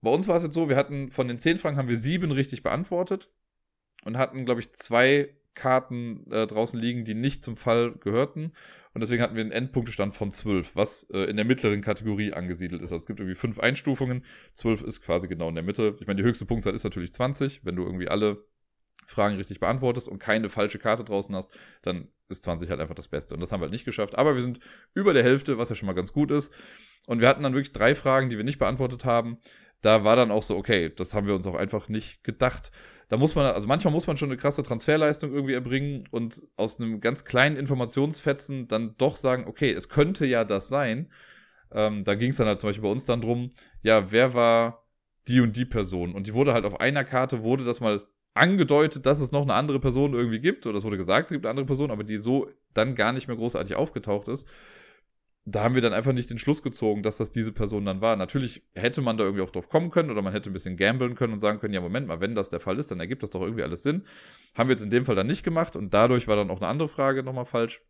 Bei 0.00 0.10
uns 0.10 0.28
war 0.28 0.36
es 0.36 0.42
jetzt 0.42 0.54
so, 0.54 0.68
wir 0.68 0.76
hatten 0.76 1.10
von 1.10 1.28
den 1.28 1.38
zehn 1.38 1.58
Fragen 1.58 1.78
haben 1.78 1.88
wir 1.88 1.96
sieben 1.96 2.30
richtig 2.30 2.62
beantwortet 2.62 3.30
und 4.04 4.18
hatten, 4.18 4.44
glaube 4.44 4.60
ich, 4.60 4.72
zwei 4.72 5.34
Karten 5.54 6.30
äh, 6.30 6.46
draußen 6.46 6.78
liegen, 6.78 7.04
die 7.04 7.14
nicht 7.14 7.42
zum 7.42 7.56
Fall 7.56 7.92
gehörten. 7.92 8.52
Und 8.92 9.00
deswegen 9.00 9.22
hatten 9.22 9.34
wir 9.34 9.42
einen 9.42 9.52
Endpunktestand 9.52 10.14
von 10.14 10.30
12, 10.30 10.76
was 10.76 11.04
äh, 11.12 11.24
in 11.24 11.36
der 11.36 11.44
mittleren 11.44 11.80
Kategorie 11.80 12.32
angesiedelt 12.32 12.80
ist. 12.80 12.92
Also 12.92 13.02
es 13.02 13.06
gibt 13.06 13.18
irgendwie 13.18 13.34
fünf 13.34 13.58
Einstufungen. 13.58 14.24
12 14.54 14.82
ist 14.82 15.02
quasi 15.02 15.26
genau 15.26 15.48
in 15.48 15.56
der 15.56 15.64
Mitte. 15.64 15.96
Ich 16.00 16.06
meine, 16.06 16.22
die 16.22 16.26
höchste 16.26 16.46
Punktzahl 16.46 16.74
ist 16.74 16.84
natürlich 16.84 17.12
20. 17.12 17.64
Wenn 17.64 17.76
du 17.76 17.84
irgendwie 17.84 18.08
alle 18.08 18.44
Fragen 19.06 19.36
richtig 19.36 19.60
beantwortest 19.60 20.08
und 20.08 20.18
keine 20.18 20.48
falsche 20.48 20.78
Karte 20.78 21.04
draußen 21.04 21.34
hast, 21.34 21.52
dann 21.82 22.08
ist 22.28 22.44
20 22.44 22.70
halt 22.70 22.80
einfach 22.80 22.94
das 22.94 23.08
Beste. 23.08 23.34
Und 23.34 23.40
das 23.40 23.52
haben 23.52 23.60
wir 23.60 23.64
halt 23.64 23.72
nicht 23.72 23.84
geschafft. 23.84 24.16
Aber 24.16 24.34
wir 24.34 24.42
sind 24.42 24.60
über 24.94 25.12
der 25.12 25.24
Hälfte, 25.24 25.58
was 25.58 25.68
ja 25.68 25.74
schon 25.74 25.86
mal 25.86 25.94
ganz 25.94 26.12
gut 26.12 26.30
ist. 26.30 26.52
Und 27.06 27.20
wir 27.20 27.28
hatten 27.28 27.42
dann 27.42 27.52
wirklich 27.52 27.72
drei 27.72 27.94
Fragen, 27.94 28.30
die 28.30 28.36
wir 28.36 28.44
nicht 28.44 28.58
beantwortet 28.58 29.04
haben. 29.04 29.38
Da 29.84 30.04
war 30.04 30.16
dann 30.16 30.30
auch 30.30 30.42
so, 30.42 30.56
okay, 30.56 30.92
das 30.94 31.14
haben 31.14 31.26
wir 31.26 31.34
uns 31.34 31.46
auch 31.46 31.54
einfach 31.54 31.88
nicht 31.88 32.24
gedacht 32.24 32.70
da 33.08 33.16
muss 33.16 33.34
man, 33.34 33.46
also 33.46 33.68
manchmal 33.68 33.92
muss 33.92 34.06
man 34.06 34.16
schon 34.16 34.30
eine 34.30 34.36
krasse 34.36 34.62
Transferleistung 34.62 35.32
irgendwie 35.32 35.54
erbringen 35.54 36.08
und 36.10 36.42
aus 36.56 36.80
einem 36.80 37.00
ganz 37.00 37.24
kleinen 37.24 37.56
Informationsfetzen 37.56 38.66
dann 38.68 38.96
doch 38.96 39.16
sagen, 39.16 39.44
okay, 39.46 39.72
es 39.72 39.88
könnte 39.88 40.26
ja 40.26 40.44
das 40.44 40.68
sein. 40.68 41.10
Ähm, 41.72 42.04
da 42.04 42.14
ging 42.14 42.30
es 42.30 42.36
dann 42.36 42.46
halt 42.46 42.60
zum 42.60 42.70
Beispiel 42.70 42.82
bei 42.82 42.90
uns 42.90 43.04
dann 43.04 43.20
drum, 43.20 43.50
ja, 43.82 44.10
wer 44.10 44.34
war 44.34 44.86
die 45.28 45.40
und 45.40 45.56
die 45.56 45.64
Person? 45.64 46.14
Und 46.14 46.26
die 46.26 46.34
wurde 46.34 46.54
halt 46.54 46.64
auf 46.64 46.80
einer 46.80 47.04
Karte, 47.04 47.42
wurde 47.42 47.64
das 47.64 47.80
mal 47.80 48.06
angedeutet, 48.34 49.06
dass 49.06 49.20
es 49.20 49.32
noch 49.32 49.42
eine 49.42 49.54
andere 49.54 49.80
Person 49.80 50.14
irgendwie 50.14 50.40
gibt, 50.40 50.66
oder 50.66 50.78
es 50.78 50.84
wurde 50.84 50.96
gesagt, 50.96 51.26
es 51.26 51.32
gibt 51.32 51.44
eine 51.44 51.50
andere 51.50 51.66
Person, 51.66 51.90
aber 51.90 52.04
die 52.04 52.16
so 52.16 52.48
dann 52.72 52.94
gar 52.94 53.12
nicht 53.12 53.28
mehr 53.28 53.36
großartig 53.36 53.76
aufgetaucht 53.76 54.28
ist 54.28 54.48
da 55.46 55.62
haben 55.62 55.74
wir 55.74 55.82
dann 55.82 55.92
einfach 55.92 56.12
nicht 56.12 56.30
den 56.30 56.38
Schluss 56.38 56.62
gezogen, 56.62 57.02
dass 57.02 57.18
das 57.18 57.30
diese 57.30 57.52
Person 57.52 57.84
dann 57.84 58.00
war. 58.00 58.16
Natürlich 58.16 58.62
hätte 58.74 59.02
man 59.02 59.18
da 59.18 59.24
irgendwie 59.24 59.42
auch 59.42 59.50
drauf 59.50 59.68
kommen 59.68 59.90
können 59.90 60.10
oder 60.10 60.22
man 60.22 60.32
hätte 60.32 60.48
ein 60.48 60.54
bisschen 60.54 60.76
gamblen 60.76 61.14
können 61.14 61.34
und 61.34 61.38
sagen 61.38 61.58
können, 61.58 61.74
ja, 61.74 61.82
Moment 61.82 62.06
mal, 62.06 62.20
wenn 62.20 62.34
das 62.34 62.48
der 62.48 62.60
Fall 62.60 62.78
ist, 62.78 62.90
dann 62.90 63.00
ergibt 63.00 63.22
das 63.22 63.30
doch 63.30 63.42
irgendwie 63.42 63.62
alles 63.62 63.82
Sinn. 63.82 64.06
Haben 64.54 64.68
wir 64.68 64.74
jetzt 64.74 64.84
in 64.84 64.90
dem 64.90 65.04
Fall 65.04 65.16
dann 65.16 65.26
nicht 65.26 65.42
gemacht 65.42 65.76
und 65.76 65.92
dadurch 65.92 66.28
war 66.28 66.36
dann 66.36 66.50
auch 66.50 66.60
eine 66.60 66.68
andere 66.68 66.88
Frage 66.88 67.22
nochmal 67.22 67.44
falsch. 67.44 67.82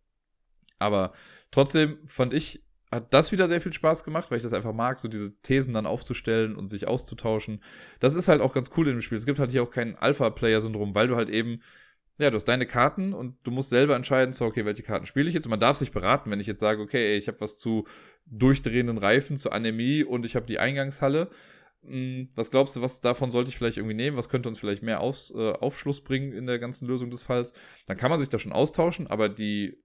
Aber 0.81 1.13
trotzdem 1.53 1.99
fand 2.07 2.35
ich, 2.35 2.65
hat 2.91 3.15
das 3.15 3.31
wieder 3.31 3.47
sehr 3.47 3.61
viel 3.61 3.73
Spaß 3.73 4.03
gemacht, 4.03 4.31
weil 4.31 4.39
ich 4.39 4.43
das 4.43 4.53
einfach 4.53 4.73
mag, 4.73 4.99
so 4.99 5.07
diese 5.07 5.41
Thesen 5.41 5.75
dann 5.75 5.87
aufzustellen 5.87 6.57
und 6.57 6.67
sich 6.67 6.89
auszutauschen. 6.89 7.63
Das 8.01 8.17
ist 8.17 8.27
halt 8.27 8.41
auch 8.41 8.53
ganz 8.53 8.71
cool 8.77 8.89
in 8.89 8.97
dem 8.97 9.01
Spiel. 9.01 9.19
Es 9.19 9.27
gibt 9.27 9.39
halt 9.39 9.53
hier 9.53 9.63
auch 9.63 9.71
kein 9.71 9.97
Alpha-Player-Syndrom, 9.97 10.95
weil 10.97 11.07
du 11.07 11.15
halt 11.15 11.29
eben 11.29 11.61
ja, 12.19 12.31
du 12.31 12.37
hast 12.37 12.45
deine 12.45 12.67
Karten 12.67 13.13
und 13.13 13.37
du 13.43 13.51
musst 13.51 13.71
selber 13.71 13.97
entscheiden, 13.97 14.33
so, 14.33 14.45
okay, 14.45 14.65
welche 14.65 14.83
Karten 14.83 15.07
spiele 15.07 15.29
ich 15.29 15.35
jetzt. 15.35 15.47
Und 15.47 15.51
man 15.51 15.61
darf 15.61 15.77
sich 15.77 15.91
beraten, 15.91 16.31
wenn 16.31 16.41
ich 16.41 16.47
jetzt 16.47 16.61
sage, 16.61 16.81
okay, 16.81 17.17
ich 17.17 17.27
habe 17.27 17.41
was 17.41 17.59
zu 17.59 17.87
durchdrehenden 18.27 18.99
Reifen, 18.99 19.37
zu 19.37 19.51
Anämie 19.51 20.05
und 20.05 20.25
ich 20.25 20.37
habe 20.37 20.47
die 20.47 20.61
Eingangshalle. 20.61 21.29
Hm, 21.83 22.31
was 22.37 22.51
glaubst 22.51 22.77
du, 22.77 22.83
was 22.83 23.01
davon 23.01 23.31
sollte 23.31 23.51
ich 23.51 23.57
vielleicht 23.57 23.79
irgendwie 23.79 23.97
nehmen? 23.97 24.17
Was 24.17 24.29
könnte 24.29 24.49
uns 24.49 24.61
vielleicht 24.61 24.83
mehr 24.83 25.01
Aus, 25.01 25.33
äh, 25.37 25.53
Aufschluss 25.53 26.03
bringen 26.03 26.33
in 26.33 26.47
der 26.47 26.61
ganzen 26.61 26.87
Lösung 26.87 27.11
des 27.11 27.25
Falls? 27.25 27.53
Dann 27.87 27.97
kann 27.97 28.11
man 28.11 28.21
sich 28.21 28.29
da 28.29 28.39
schon 28.39 28.53
austauschen, 28.53 29.09
aber 29.09 29.29
die 29.29 29.83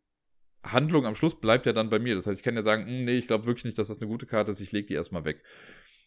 Handlung 0.63 1.05
am 1.05 1.15
Schluss 1.15 1.39
bleibt 1.39 1.65
ja 1.65 1.73
dann 1.73 1.89
bei 1.89 1.99
mir. 1.99 2.13
Das 2.13 2.27
heißt, 2.27 2.39
ich 2.39 2.43
kann 2.43 2.55
ja 2.55 2.61
sagen, 2.61 2.85
hm, 2.85 3.05
nee, 3.05 3.17
ich 3.17 3.27
glaube 3.27 3.47
wirklich 3.47 3.65
nicht, 3.65 3.79
dass 3.79 3.87
das 3.87 3.99
eine 3.99 4.07
gute 4.07 4.27
Karte 4.27 4.51
ist, 4.51 4.59
ich 4.59 4.71
lege 4.71 4.85
die 4.85 4.93
erstmal 4.93 5.25
weg. 5.25 5.43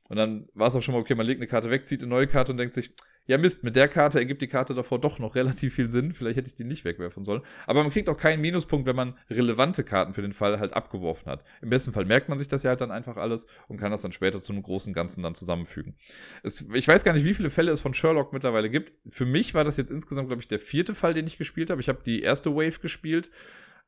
Und 0.05 0.17
dann 0.17 0.49
war 0.55 0.69
es 0.69 0.77
auch 0.77 0.83
schon 0.83 0.95
mal, 0.95 1.01
okay, 1.01 1.15
man 1.15 1.27
legt 1.27 1.41
eine 1.41 1.49
Karte 1.49 1.71
weg, 1.71 1.85
zieht 1.87 2.03
eine 2.03 2.11
neue 2.11 2.27
Karte 2.27 2.53
und 2.53 2.59
denkt 2.59 2.75
sich, 2.75 2.95
ja 3.27 3.39
Mist, 3.39 3.63
mit 3.63 3.77
der 3.77 3.89
Karte 3.89 4.19
ergibt 4.19 4.43
die 4.43 4.49
Karte 4.49 4.75
davor 4.75 5.01
doch 5.01 5.19
noch 5.19 5.35
relativ 5.35 5.75
viel 5.75 5.89
Sinn. 5.89 6.13
Vielleicht 6.13 6.37
hätte 6.37 6.49
ich 6.49 6.55
die 6.55 6.65
nicht 6.65 6.85
wegwerfen 6.85 7.25
sollen. 7.25 7.43
Aber 7.67 7.83
man 7.83 7.93
kriegt 7.93 8.09
auch 8.09 8.17
keinen 8.17 8.41
Minuspunkt, 8.41 8.87
wenn 8.87 8.97
man 8.97 9.17
relevante 9.31 9.85
Karten 9.85 10.13
für 10.13 10.23
den 10.23 10.33
Fall 10.33 10.59
halt 10.59 10.75
abgeworfen 10.75 11.31
hat. 11.31 11.45
Im 11.61 11.71
besten 11.71 11.93
Fall 11.93 12.05
merkt 12.05 12.29
man 12.29 12.39
sich 12.39 12.49
das 12.49 12.63
ja 12.63 12.71
halt 12.71 12.81
dann 12.81 12.91
einfach 12.91 13.17
alles 13.17 13.47
und 13.69 13.79
kann 13.79 13.91
das 13.93 14.03
dann 14.03 14.13
später 14.13 14.41
zu 14.41 14.53
einem 14.53 14.63
großen 14.63 14.93
Ganzen 14.93 15.23
dann 15.23 15.35
zusammenfügen. 15.35 15.97
Es, 16.43 16.65
ich 16.73 16.89
weiß 16.89 17.05
gar 17.05 17.13
nicht, 17.13 17.25
wie 17.25 17.35
viele 17.35 17.51
Fälle 17.51 17.71
es 17.71 17.81
von 17.81 17.95
Sherlock 17.95 18.33
mittlerweile 18.33 18.71
gibt. 18.71 18.93
Für 19.09 19.27
mich 19.27 19.55
war 19.55 19.65
das 19.65 19.77
jetzt 19.77 19.91
insgesamt, 19.91 20.29
glaube 20.29 20.43
ich, 20.43 20.49
der 20.49 20.59
vierte 20.59 20.95
Fall, 20.95 21.15
den 21.15 21.27
ich 21.27 21.39
gespielt 21.39 21.71
habe. 21.71 21.81
Ich 21.81 21.89
habe 21.89 22.03
die 22.05 22.23
erste 22.23 22.55
Wave 22.55 22.81
gespielt. 22.81 23.31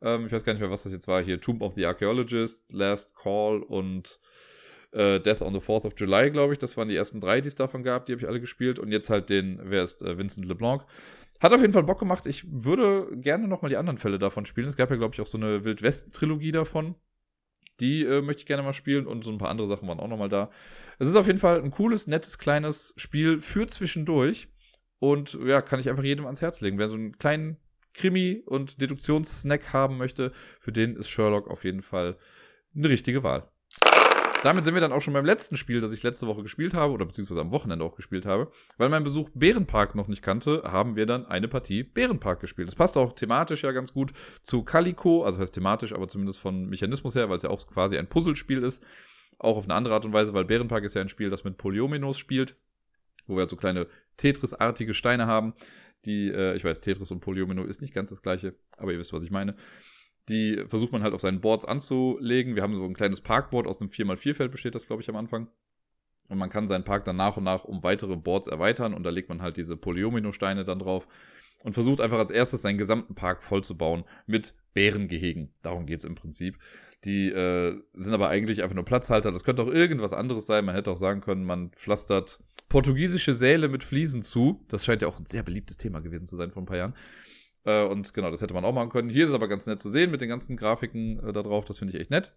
Ähm, 0.00 0.26
ich 0.26 0.32
weiß 0.32 0.44
gar 0.44 0.52
nicht 0.52 0.60
mehr, 0.60 0.70
was 0.70 0.84
das 0.84 0.92
jetzt 0.92 1.08
war. 1.08 1.22
Hier 1.22 1.40
Tomb 1.40 1.62
of 1.62 1.74
the 1.74 1.86
Archaeologist, 1.86 2.70
Last 2.72 3.16
Call 3.16 3.62
und 3.62 4.20
äh, 4.94 5.20
Death 5.20 5.42
on 5.42 5.52
the 5.52 5.60
4th 5.60 5.86
of 5.86 5.94
July, 5.96 6.30
glaube 6.30 6.52
ich. 6.52 6.58
Das 6.58 6.76
waren 6.76 6.88
die 6.88 6.96
ersten 6.96 7.20
drei, 7.20 7.40
die 7.40 7.48
es 7.48 7.54
davon 7.54 7.82
gab. 7.82 8.06
Die 8.06 8.12
habe 8.12 8.22
ich 8.22 8.28
alle 8.28 8.40
gespielt. 8.40 8.78
Und 8.78 8.90
jetzt 8.90 9.10
halt 9.10 9.28
den, 9.30 9.60
wer 9.62 9.82
ist 9.82 10.02
äh, 10.02 10.16
Vincent 10.16 10.46
LeBlanc. 10.46 10.84
Hat 11.40 11.52
auf 11.52 11.60
jeden 11.60 11.72
Fall 11.72 11.82
Bock 11.82 11.98
gemacht. 11.98 12.26
Ich 12.26 12.46
würde 12.50 13.08
gerne 13.16 13.48
nochmal 13.48 13.68
die 13.68 13.76
anderen 13.76 13.98
Fälle 13.98 14.18
davon 14.18 14.46
spielen. 14.46 14.66
Es 14.66 14.76
gab 14.76 14.90
ja, 14.90 14.96
glaube 14.96 15.14
ich, 15.14 15.20
auch 15.20 15.26
so 15.26 15.36
eine 15.36 15.64
Wildwest-Trilogie 15.64 16.52
davon. 16.52 16.94
Die 17.80 18.04
äh, 18.04 18.22
möchte 18.22 18.40
ich 18.40 18.46
gerne 18.46 18.62
mal 18.62 18.72
spielen 18.72 19.06
und 19.06 19.24
so 19.24 19.32
ein 19.32 19.38
paar 19.38 19.50
andere 19.50 19.66
Sachen 19.66 19.88
waren 19.88 19.98
auch 19.98 20.08
nochmal 20.08 20.28
da. 20.28 20.50
Es 20.98 21.08
ist 21.08 21.16
auf 21.16 21.26
jeden 21.26 21.40
Fall 21.40 21.60
ein 21.60 21.70
cooles, 21.70 22.06
nettes, 22.06 22.38
kleines 22.38 22.94
Spiel 22.96 23.40
für 23.40 23.66
zwischendurch. 23.66 24.48
Und 25.00 25.36
ja, 25.44 25.60
kann 25.60 25.80
ich 25.80 25.90
einfach 25.90 26.04
jedem 26.04 26.24
ans 26.24 26.40
Herz 26.40 26.60
legen. 26.60 26.78
Wer 26.78 26.88
so 26.88 26.94
einen 26.94 27.18
kleinen 27.18 27.58
Krimi- 27.92 28.42
und 28.46 28.80
Deduktionssnack 28.80 29.72
haben 29.72 29.98
möchte, 29.98 30.32
für 30.60 30.72
den 30.72 30.96
ist 30.96 31.08
Sherlock 31.08 31.48
auf 31.48 31.64
jeden 31.64 31.82
Fall 31.82 32.16
eine 32.74 32.88
richtige 32.88 33.22
Wahl. 33.22 33.50
Damit 34.44 34.66
sind 34.66 34.74
wir 34.74 34.82
dann 34.82 34.92
auch 34.92 35.00
schon 35.00 35.14
beim 35.14 35.24
letzten 35.24 35.56
Spiel, 35.56 35.80
das 35.80 35.90
ich 35.90 36.02
letzte 36.02 36.26
Woche 36.26 36.42
gespielt 36.42 36.74
habe, 36.74 36.92
oder 36.92 37.06
beziehungsweise 37.06 37.40
am 37.40 37.50
Wochenende 37.50 37.82
auch 37.82 37.96
gespielt 37.96 38.26
habe. 38.26 38.52
Weil 38.76 38.90
mein 38.90 39.02
Besuch 39.02 39.30
Bärenpark 39.32 39.94
noch 39.94 40.06
nicht 40.06 40.20
kannte, 40.20 40.64
haben 40.66 40.96
wir 40.96 41.06
dann 41.06 41.24
eine 41.24 41.48
Partie 41.48 41.82
Bärenpark 41.82 42.40
gespielt. 42.40 42.68
Das 42.68 42.74
passt 42.74 42.98
auch 42.98 43.14
thematisch 43.14 43.62
ja 43.62 43.72
ganz 43.72 43.94
gut 43.94 44.12
zu 44.42 44.62
Calico, 44.62 45.24
also 45.24 45.38
heißt 45.38 45.54
thematisch, 45.54 45.94
aber 45.94 46.08
zumindest 46.08 46.40
von 46.40 46.66
Mechanismus 46.68 47.14
her, 47.14 47.30
weil 47.30 47.38
es 47.38 47.42
ja 47.42 47.48
auch 47.48 47.66
quasi 47.66 47.96
ein 47.96 48.06
Puzzlespiel 48.06 48.62
ist. 48.62 48.82
Auch 49.38 49.56
auf 49.56 49.64
eine 49.64 49.72
andere 49.72 49.94
Art 49.94 50.04
und 50.04 50.12
Weise, 50.12 50.34
weil 50.34 50.44
Bärenpark 50.44 50.84
ist 50.84 50.94
ja 50.94 51.00
ein 51.00 51.08
Spiel, 51.08 51.30
das 51.30 51.44
mit 51.44 51.56
Polyomenos 51.56 52.18
spielt, 52.18 52.54
wo 53.26 53.36
wir 53.36 53.40
halt 53.40 53.50
so 53.50 53.56
kleine 53.56 53.86
Tetris-artige 54.18 54.92
Steine 54.92 55.26
haben, 55.26 55.54
die, 56.04 56.28
äh, 56.28 56.54
ich 56.54 56.64
weiß, 56.64 56.80
Tetris 56.80 57.10
und 57.10 57.20
Polyomino 57.20 57.64
ist 57.64 57.80
nicht 57.80 57.94
ganz 57.94 58.10
das 58.10 58.20
gleiche, 58.20 58.54
aber 58.76 58.92
ihr 58.92 58.98
wisst, 58.98 59.14
was 59.14 59.22
ich 59.22 59.30
meine. 59.30 59.56
Die 60.28 60.64
versucht 60.68 60.92
man 60.92 61.02
halt 61.02 61.14
auf 61.14 61.20
seinen 61.20 61.40
Boards 61.40 61.64
anzulegen. 61.64 62.54
Wir 62.54 62.62
haben 62.62 62.74
so 62.74 62.84
ein 62.84 62.94
kleines 62.94 63.20
Parkboard 63.20 63.66
aus 63.66 63.80
einem 63.80 63.90
4x4-Feld, 63.90 64.50
besteht 64.50 64.74
das, 64.74 64.86
glaube 64.86 65.02
ich, 65.02 65.08
am 65.08 65.16
Anfang. 65.16 65.48
Und 66.28 66.38
man 66.38 66.50
kann 66.50 66.68
seinen 66.68 66.84
Park 66.84 67.04
dann 67.04 67.16
nach 67.16 67.36
und 67.36 67.44
nach 67.44 67.64
um 67.64 67.82
weitere 67.82 68.16
Boards 68.16 68.46
erweitern 68.46 68.94
und 68.94 69.02
da 69.02 69.10
legt 69.10 69.28
man 69.28 69.42
halt 69.42 69.58
diese 69.58 69.76
Polyomino-Steine 69.76 70.64
dann 70.64 70.78
drauf 70.78 71.06
und 71.62 71.72
versucht 71.72 72.00
einfach 72.00 72.18
als 72.18 72.30
erstes 72.30 72.62
seinen 72.62 72.78
gesamten 72.78 73.14
Park 73.14 73.42
voll 73.42 73.62
zu 73.62 73.76
bauen 73.76 74.04
mit 74.26 74.54
Bärengehegen. 74.74 75.52
Darum 75.62 75.86
geht 75.86 75.98
es 75.98 76.04
im 76.04 76.14
Prinzip. 76.14 76.58
Die 77.04 77.28
äh, 77.28 77.78
sind 77.92 78.14
aber 78.14 78.28
eigentlich 78.28 78.62
einfach 78.62 78.74
nur 78.74 78.84
Platzhalter. 78.84 79.32
Das 79.32 79.44
könnte 79.44 79.62
auch 79.62 79.68
irgendwas 79.68 80.12
anderes 80.12 80.46
sein. 80.46 80.64
Man 80.64 80.74
hätte 80.74 80.90
auch 80.90 80.96
sagen 80.96 81.20
können, 81.20 81.44
man 81.44 81.70
pflastert 81.70 82.40
portugiesische 82.68 83.34
Säle 83.34 83.68
mit 83.68 83.84
Fliesen 83.84 84.22
zu. 84.22 84.64
Das 84.68 84.84
scheint 84.84 85.02
ja 85.02 85.08
auch 85.08 85.18
ein 85.18 85.26
sehr 85.26 85.42
beliebtes 85.42 85.76
Thema 85.76 86.00
gewesen 86.00 86.26
zu 86.26 86.36
sein 86.36 86.50
vor 86.50 86.62
ein 86.62 86.66
paar 86.66 86.78
Jahren. 86.78 86.94
Äh, 87.64 87.84
und 87.84 88.12
genau, 88.14 88.30
das 88.30 88.42
hätte 88.42 88.54
man 88.54 88.64
auch 88.64 88.72
machen 88.72 88.90
können. 88.90 89.08
Hier 89.08 89.24
ist 89.24 89.30
es 89.30 89.34
aber 89.34 89.48
ganz 89.48 89.66
nett 89.66 89.80
zu 89.80 89.90
sehen 89.90 90.10
mit 90.10 90.20
den 90.20 90.28
ganzen 90.28 90.56
Grafiken 90.56 91.18
äh, 91.20 91.32
da 91.32 91.42
drauf. 91.42 91.64
Das 91.64 91.78
finde 91.78 91.94
ich 91.94 92.00
echt 92.00 92.10
nett. 92.10 92.32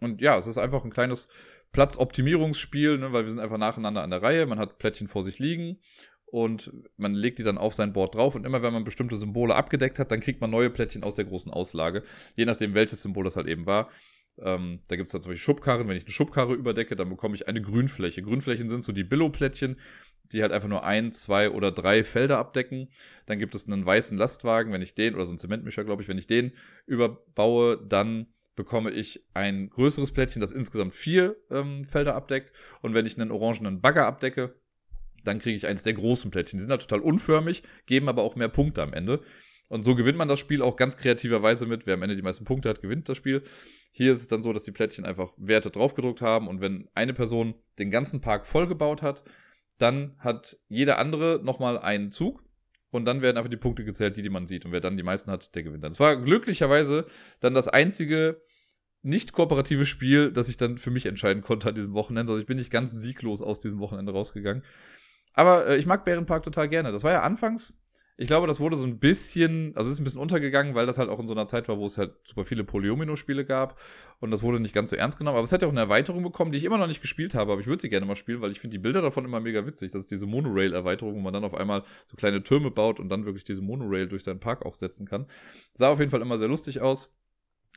Und 0.00 0.20
ja, 0.20 0.36
es 0.36 0.46
ist 0.46 0.58
einfach 0.58 0.84
ein 0.84 0.90
kleines 0.90 1.28
Platzoptimierungsspiel, 1.70 2.98
ne, 2.98 3.12
weil 3.12 3.24
wir 3.24 3.30
sind 3.30 3.40
einfach 3.40 3.58
nacheinander 3.58 4.02
an 4.02 4.10
der 4.10 4.22
Reihe. 4.22 4.46
Man 4.46 4.58
hat 4.58 4.78
Plättchen 4.78 5.06
vor 5.06 5.22
sich 5.22 5.38
liegen 5.38 5.78
und 6.26 6.72
man 6.96 7.14
legt 7.14 7.38
die 7.38 7.44
dann 7.44 7.58
auf 7.58 7.74
sein 7.74 7.92
Board 7.92 8.16
drauf. 8.16 8.34
Und 8.34 8.44
immer 8.44 8.62
wenn 8.62 8.72
man 8.72 8.84
bestimmte 8.84 9.16
Symbole 9.16 9.54
abgedeckt 9.54 9.98
hat, 9.98 10.10
dann 10.10 10.20
kriegt 10.20 10.40
man 10.40 10.50
neue 10.50 10.70
Plättchen 10.70 11.04
aus 11.04 11.14
der 11.14 11.26
großen 11.26 11.52
Auslage. 11.52 12.02
Je 12.34 12.46
nachdem, 12.46 12.74
welches 12.74 13.02
Symbol 13.02 13.24
das 13.24 13.36
halt 13.36 13.46
eben 13.46 13.66
war. 13.66 13.90
Ähm, 14.38 14.80
da 14.88 14.96
gibt 14.96 15.08
es 15.08 15.12
dann 15.12 15.22
zum 15.22 15.30
Beispiel 15.30 15.44
Schubkarren. 15.44 15.88
Wenn 15.88 15.96
ich 15.96 16.04
eine 16.04 16.12
Schubkarre 16.12 16.54
überdecke, 16.54 16.96
dann 16.96 17.10
bekomme 17.10 17.34
ich 17.34 17.48
eine 17.48 17.60
Grünfläche. 17.60 18.22
Grünflächen 18.22 18.68
sind 18.68 18.82
so 18.82 18.92
die 18.92 19.04
Billo-Plättchen, 19.04 19.76
die 20.32 20.42
halt 20.42 20.52
einfach 20.52 20.68
nur 20.68 20.84
ein, 20.84 21.12
zwei 21.12 21.50
oder 21.50 21.72
drei 21.72 22.04
Felder 22.04 22.38
abdecken. 22.38 22.88
Dann 23.26 23.38
gibt 23.38 23.54
es 23.54 23.66
einen 23.66 23.84
weißen 23.84 24.16
Lastwagen, 24.16 24.72
wenn 24.72 24.82
ich 24.82 24.94
den, 24.94 25.14
oder 25.14 25.24
so 25.24 25.30
einen 25.30 25.38
Zementmischer, 25.38 25.84
glaube 25.84 26.02
ich, 26.02 26.08
wenn 26.08 26.18
ich 26.18 26.26
den 26.26 26.52
überbaue, 26.86 27.78
dann 27.86 28.26
bekomme 28.54 28.90
ich 28.90 29.24
ein 29.34 29.70
größeres 29.70 30.12
Plättchen, 30.12 30.40
das 30.40 30.52
insgesamt 30.52 30.94
vier 30.94 31.36
ähm, 31.50 31.84
Felder 31.84 32.14
abdeckt. 32.14 32.52
Und 32.82 32.94
wenn 32.94 33.06
ich 33.06 33.18
einen 33.18 33.30
orangenen 33.30 33.80
Bagger 33.80 34.06
abdecke, 34.06 34.54
dann 35.24 35.38
kriege 35.38 35.56
ich 35.56 35.66
eins 35.66 35.82
der 35.82 35.94
großen 35.94 36.30
Plättchen. 36.30 36.58
Die 36.58 36.62
sind 36.62 36.70
halt 36.70 36.82
total 36.82 37.00
unförmig, 37.00 37.62
geben 37.86 38.08
aber 38.08 38.22
auch 38.22 38.36
mehr 38.36 38.48
Punkte 38.48 38.82
am 38.82 38.92
Ende. 38.92 39.22
Und 39.68 39.84
so 39.84 39.94
gewinnt 39.94 40.18
man 40.18 40.28
das 40.28 40.38
Spiel 40.38 40.60
auch 40.60 40.76
ganz 40.76 40.98
kreativerweise 40.98 41.64
mit. 41.66 41.86
Wer 41.86 41.94
am 41.94 42.02
Ende 42.02 42.16
die 42.16 42.22
meisten 42.22 42.44
Punkte 42.44 42.68
hat, 42.68 42.82
gewinnt 42.82 43.08
das 43.08 43.16
Spiel. 43.16 43.42
Hier 43.90 44.12
ist 44.12 44.20
es 44.20 44.28
dann 44.28 44.42
so, 44.42 44.52
dass 44.52 44.64
die 44.64 44.72
Plättchen 44.72 45.06
einfach 45.06 45.32
Werte 45.38 45.70
draufgedruckt 45.70 46.20
haben. 46.20 46.46
Und 46.46 46.60
wenn 46.60 46.88
eine 46.94 47.14
Person 47.14 47.54
den 47.78 47.90
ganzen 47.90 48.20
Park 48.20 48.46
vollgebaut 48.46 49.00
hat, 49.00 49.22
dann 49.82 50.14
hat 50.18 50.58
jeder 50.68 50.98
andere 50.98 51.40
nochmal 51.42 51.78
einen 51.78 52.10
Zug 52.10 52.42
und 52.90 53.04
dann 53.04 53.22
werden 53.22 53.36
einfach 53.36 53.50
die 53.50 53.56
Punkte 53.56 53.84
gezählt, 53.84 54.16
die, 54.16 54.22
die 54.22 54.30
man 54.30 54.46
sieht. 54.46 54.64
Und 54.64 54.72
wer 54.72 54.80
dann 54.80 54.96
die 54.96 55.02
meisten 55.02 55.30
hat, 55.30 55.54
der 55.54 55.62
gewinnt 55.62 55.82
dann. 55.82 55.92
Es 55.92 56.00
war 56.00 56.16
glücklicherweise 56.16 57.06
dann 57.40 57.54
das 57.54 57.68
einzige 57.68 58.40
nicht 59.02 59.32
kooperative 59.32 59.84
Spiel, 59.84 60.30
das 60.30 60.48
ich 60.48 60.56
dann 60.56 60.78
für 60.78 60.90
mich 60.90 61.06
entscheiden 61.06 61.42
konnte 61.42 61.68
an 61.68 61.74
diesem 61.74 61.94
Wochenende. 61.94 62.32
Also 62.32 62.40
ich 62.40 62.46
bin 62.46 62.56
nicht 62.56 62.70
ganz 62.70 62.92
sieglos 62.92 63.42
aus 63.42 63.60
diesem 63.60 63.80
Wochenende 63.80 64.12
rausgegangen. 64.12 64.62
Aber 65.34 65.66
äh, 65.66 65.76
ich 65.76 65.86
mag 65.86 66.04
Bärenpark 66.04 66.42
total 66.42 66.68
gerne. 66.68 66.92
Das 66.92 67.02
war 67.02 67.10
ja 67.10 67.22
anfangs, 67.22 67.81
Ich 68.22 68.28
glaube, 68.28 68.46
das 68.46 68.60
wurde 68.60 68.76
so 68.76 68.86
ein 68.86 69.00
bisschen, 69.00 69.72
also 69.74 69.88
es 69.88 69.94
ist 69.94 70.00
ein 70.00 70.04
bisschen 70.04 70.20
untergegangen, 70.20 70.76
weil 70.76 70.86
das 70.86 70.96
halt 70.96 71.08
auch 71.08 71.18
in 71.18 71.26
so 71.26 71.34
einer 71.34 71.46
Zeit 71.46 71.68
war, 71.68 71.78
wo 71.78 71.86
es 71.86 71.98
halt 71.98 72.12
super 72.22 72.44
viele 72.44 72.62
Polyomino-Spiele 72.62 73.44
gab 73.44 73.80
und 74.20 74.30
das 74.30 74.44
wurde 74.44 74.60
nicht 74.60 74.72
ganz 74.72 74.90
so 74.90 74.96
ernst 74.96 75.18
genommen. 75.18 75.36
Aber 75.36 75.42
es 75.42 75.50
hat 75.50 75.60
ja 75.60 75.66
auch 75.66 75.72
eine 75.72 75.80
Erweiterung 75.80 76.22
bekommen, 76.22 76.52
die 76.52 76.58
ich 76.58 76.62
immer 76.62 76.78
noch 76.78 76.86
nicht 76.86 77.02
gespielt 77.02 77.34
habe, 77.34 77.50
aber 77.50 77.60
ich 77.60 77.66
würde 77.66 77.82
sie 77.82 77.88
gerne 77.88 78.06
mal 78.06 78.14
spielen, 78.14 78.40
weil 78.40 78.52
ich 78.52 78.60
finde 78.60 78.76
die 78.76 78.80
Bilder 78.80 79.02
davon 79.02 79.24
immer 79.24 79.40
mega 79.40 79.66
witzig. 79.66 79.90
Das 79.90 80.02
ist 80.02 80.12
diese 80.12 80.26
Monorail-Erweiterung, 80.26 81.16
wo 81.16 81.18
man 81.18 81.34
dann 81.34 81.42
auf 81.42 81.54
einmal 81.54 81.82
so 82.06 82.16
kleine 82.16 82.44
Türme 82.44 82.70
baut 82.70 83.00
und 83.00 83.08
dann 83.08 83.24
wirklich 83.24 83.42
diese 83.42 83.60
Monorail 83.60 84.06
durch 84.06 84.22
seinen 84.22 84.38
Park 84.38 84.64
auch 84.64 84.76
setzen 84.76 85.04
kann. 85.04 85.26
Sah 85.74 85.88
auf 85.88 85.98
jeden 85.98 86.12
Fall 86.12 86.22
immer 86.22 86.38
sehr 86.38 86.46
lustig 86.46 86.80
aus. 86.80 87.12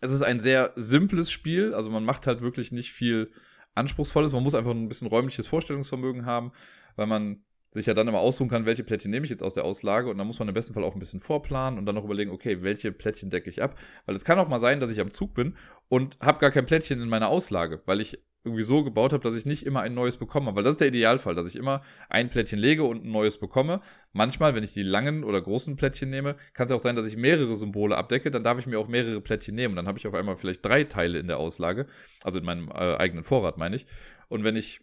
Es 0.01 0.11
ist 0.11 0.21
ein 0.21 0.39
sehr 0.39 0.73
simples 0.75 1.31
Spiel, 1.31 1.73
also 1.73 1.89
man 1.89 2.05
macht 2.05 2.27
halt 2.27 2.41
wirklich 2.41 2.71
nicht 2.71 2.91
viel 2.91 3.31
Anspruchsvolles. 3.73 4.31
Man 4.31 4.43
muss 4.43 4.53
einfach 4.53 4.71
ein 4.75 4.89
bisschen 4.89 5.07
räumliches 5.07 5.47
Vorstellungsvermögen 5.47 6.27
haben, 6.27 6.51
weil 6.97 7.07
man 7.07 7.43
sich 7.75 7.85
ja 7.85 7.93
dann 7.93 8.07
immer 8.07 8.19
aussuchen 8.19 8.49
kann, 8.49 8.65
welche 8.65 8.83
Plättchen 8.83 9.11
nehme 9.11 9.25
ich 9.25 9.29
jetzt 9.29 9.43
aus 9.43 9.53
der 9.53 9.63
Auslage 9.63 10.09
und 10.09 10.17
dann 10.17 10.25
muss 10.25 10.39
man 10.39 10.47
im 10.47 10.53
besten 10.53 10.73
Fall 10.73 10.83
auch 10.83 10.95
ein 10.95 10.99
bisschen 10.99 11.19
vorplanen 11.19 11.77
und 11.77 11.85
dann 11.85 11.95
noch 11.95 12.03
überlegen, 12.03 12.31
okay, 12.31 12.63
welche 12.63 12.91
Plättchen 12.91 13.29
decke 13.29 13.49
ich 13.49 13.61
ab, 13.61 13.77
weil 14.05 14.15
es 14.15 14.25
kann 14.25 14.39
auch 14.39 14.47
mal 14.47 14.59
sein, 14.59 14.79
dass 14.79 14.89
ich 14.89 14.99
am 14.99 15.11
Zug 15.11 15.33
bin 15.35 15.55
und 15.87 16.17
habe 16.19 16.39
gar 16.39 16.51
kein 16.51 16.65
Plättchen 16.65 17.01
in 17.01 17.09
meiner 17.09 17.29
Auslage, 17.29 17.81
weil 17.85 18.01
ich 18.01 18.19
irgendwie 18.45 18.63
so 18.63 18.83
gebaut 18.83 19.11
habe, 19.11 19.23
dass 19.23 19.35
ich 19.35 19.45
nicht 19.47 19.65
immer 19.65 19.81
ein 19.81 19.95
neues 19.95 20.17
bekomme. 20.17 20.55
Weil 20.55 20.63
das 20.63 20.75
ist 20.75 20.81
der 20.81 20.89
Idealfall, 20.89 21.33
dass 21.33 21.47
ich 21.47 21.55
immer 21.55 21.81
ein 22.09 22.29
Plättchen 22.29 22.59
lege 22.59 22.83
und 22.83 23.03
ein 23.03 23.11
neues 23.11 23.39
bekomme. 23.39 23.81
Manchmal, 24.13 24.53
wenn 24.53 24.63
ich 24.63 24.73
die 24.73 24.83
langen 24.83 25.23
oder 25.23 25.41
großen 25.41 25.75
Plättchen 25.75 26.11
nehme, 26.11 26.35
kann 26.53 26.67
es 26.67 26.71
auch 26.71 26.79
sein, 26.79 26.95
dass 26.95 27.07
ich 27.07 27.17
mehrere 27.17 27.55
Symbole 27.55 27.97
abdecke. 27.97 28.29
Dann 28.29 28.43
darf 28.43 28.59
ich 28.59 28.67
mir 28.67 28.77
auch 28.77 28.87
mehrere 28.87 29.19
Plättchen 29.19 29.55
nehmen. 29.55 29.75
Dann 29.75 29.87
habe 29.87 29.97
ich 29.97 30.05
auf 30.05 30.13
einmal 30.13 30.37
vielleicht 30.37 30.63
drei 30.63 30.83
Teile 30.83 31.17
in 31.17 31.27
der 31.27 31.39
Auslage. 31.39 31.87
Also 32.23 32.37
in 32.37 32.45
meinem 32.45 32.69
äh, 32.69 32.95
eigenen 32.97 33.23
Vorrat, 33.23 33.57
meine 33.57 33.77
ich. 33.77 33.87
Und 34.29 34.43
wenn 34.43 34.55
ich 34.55 34.81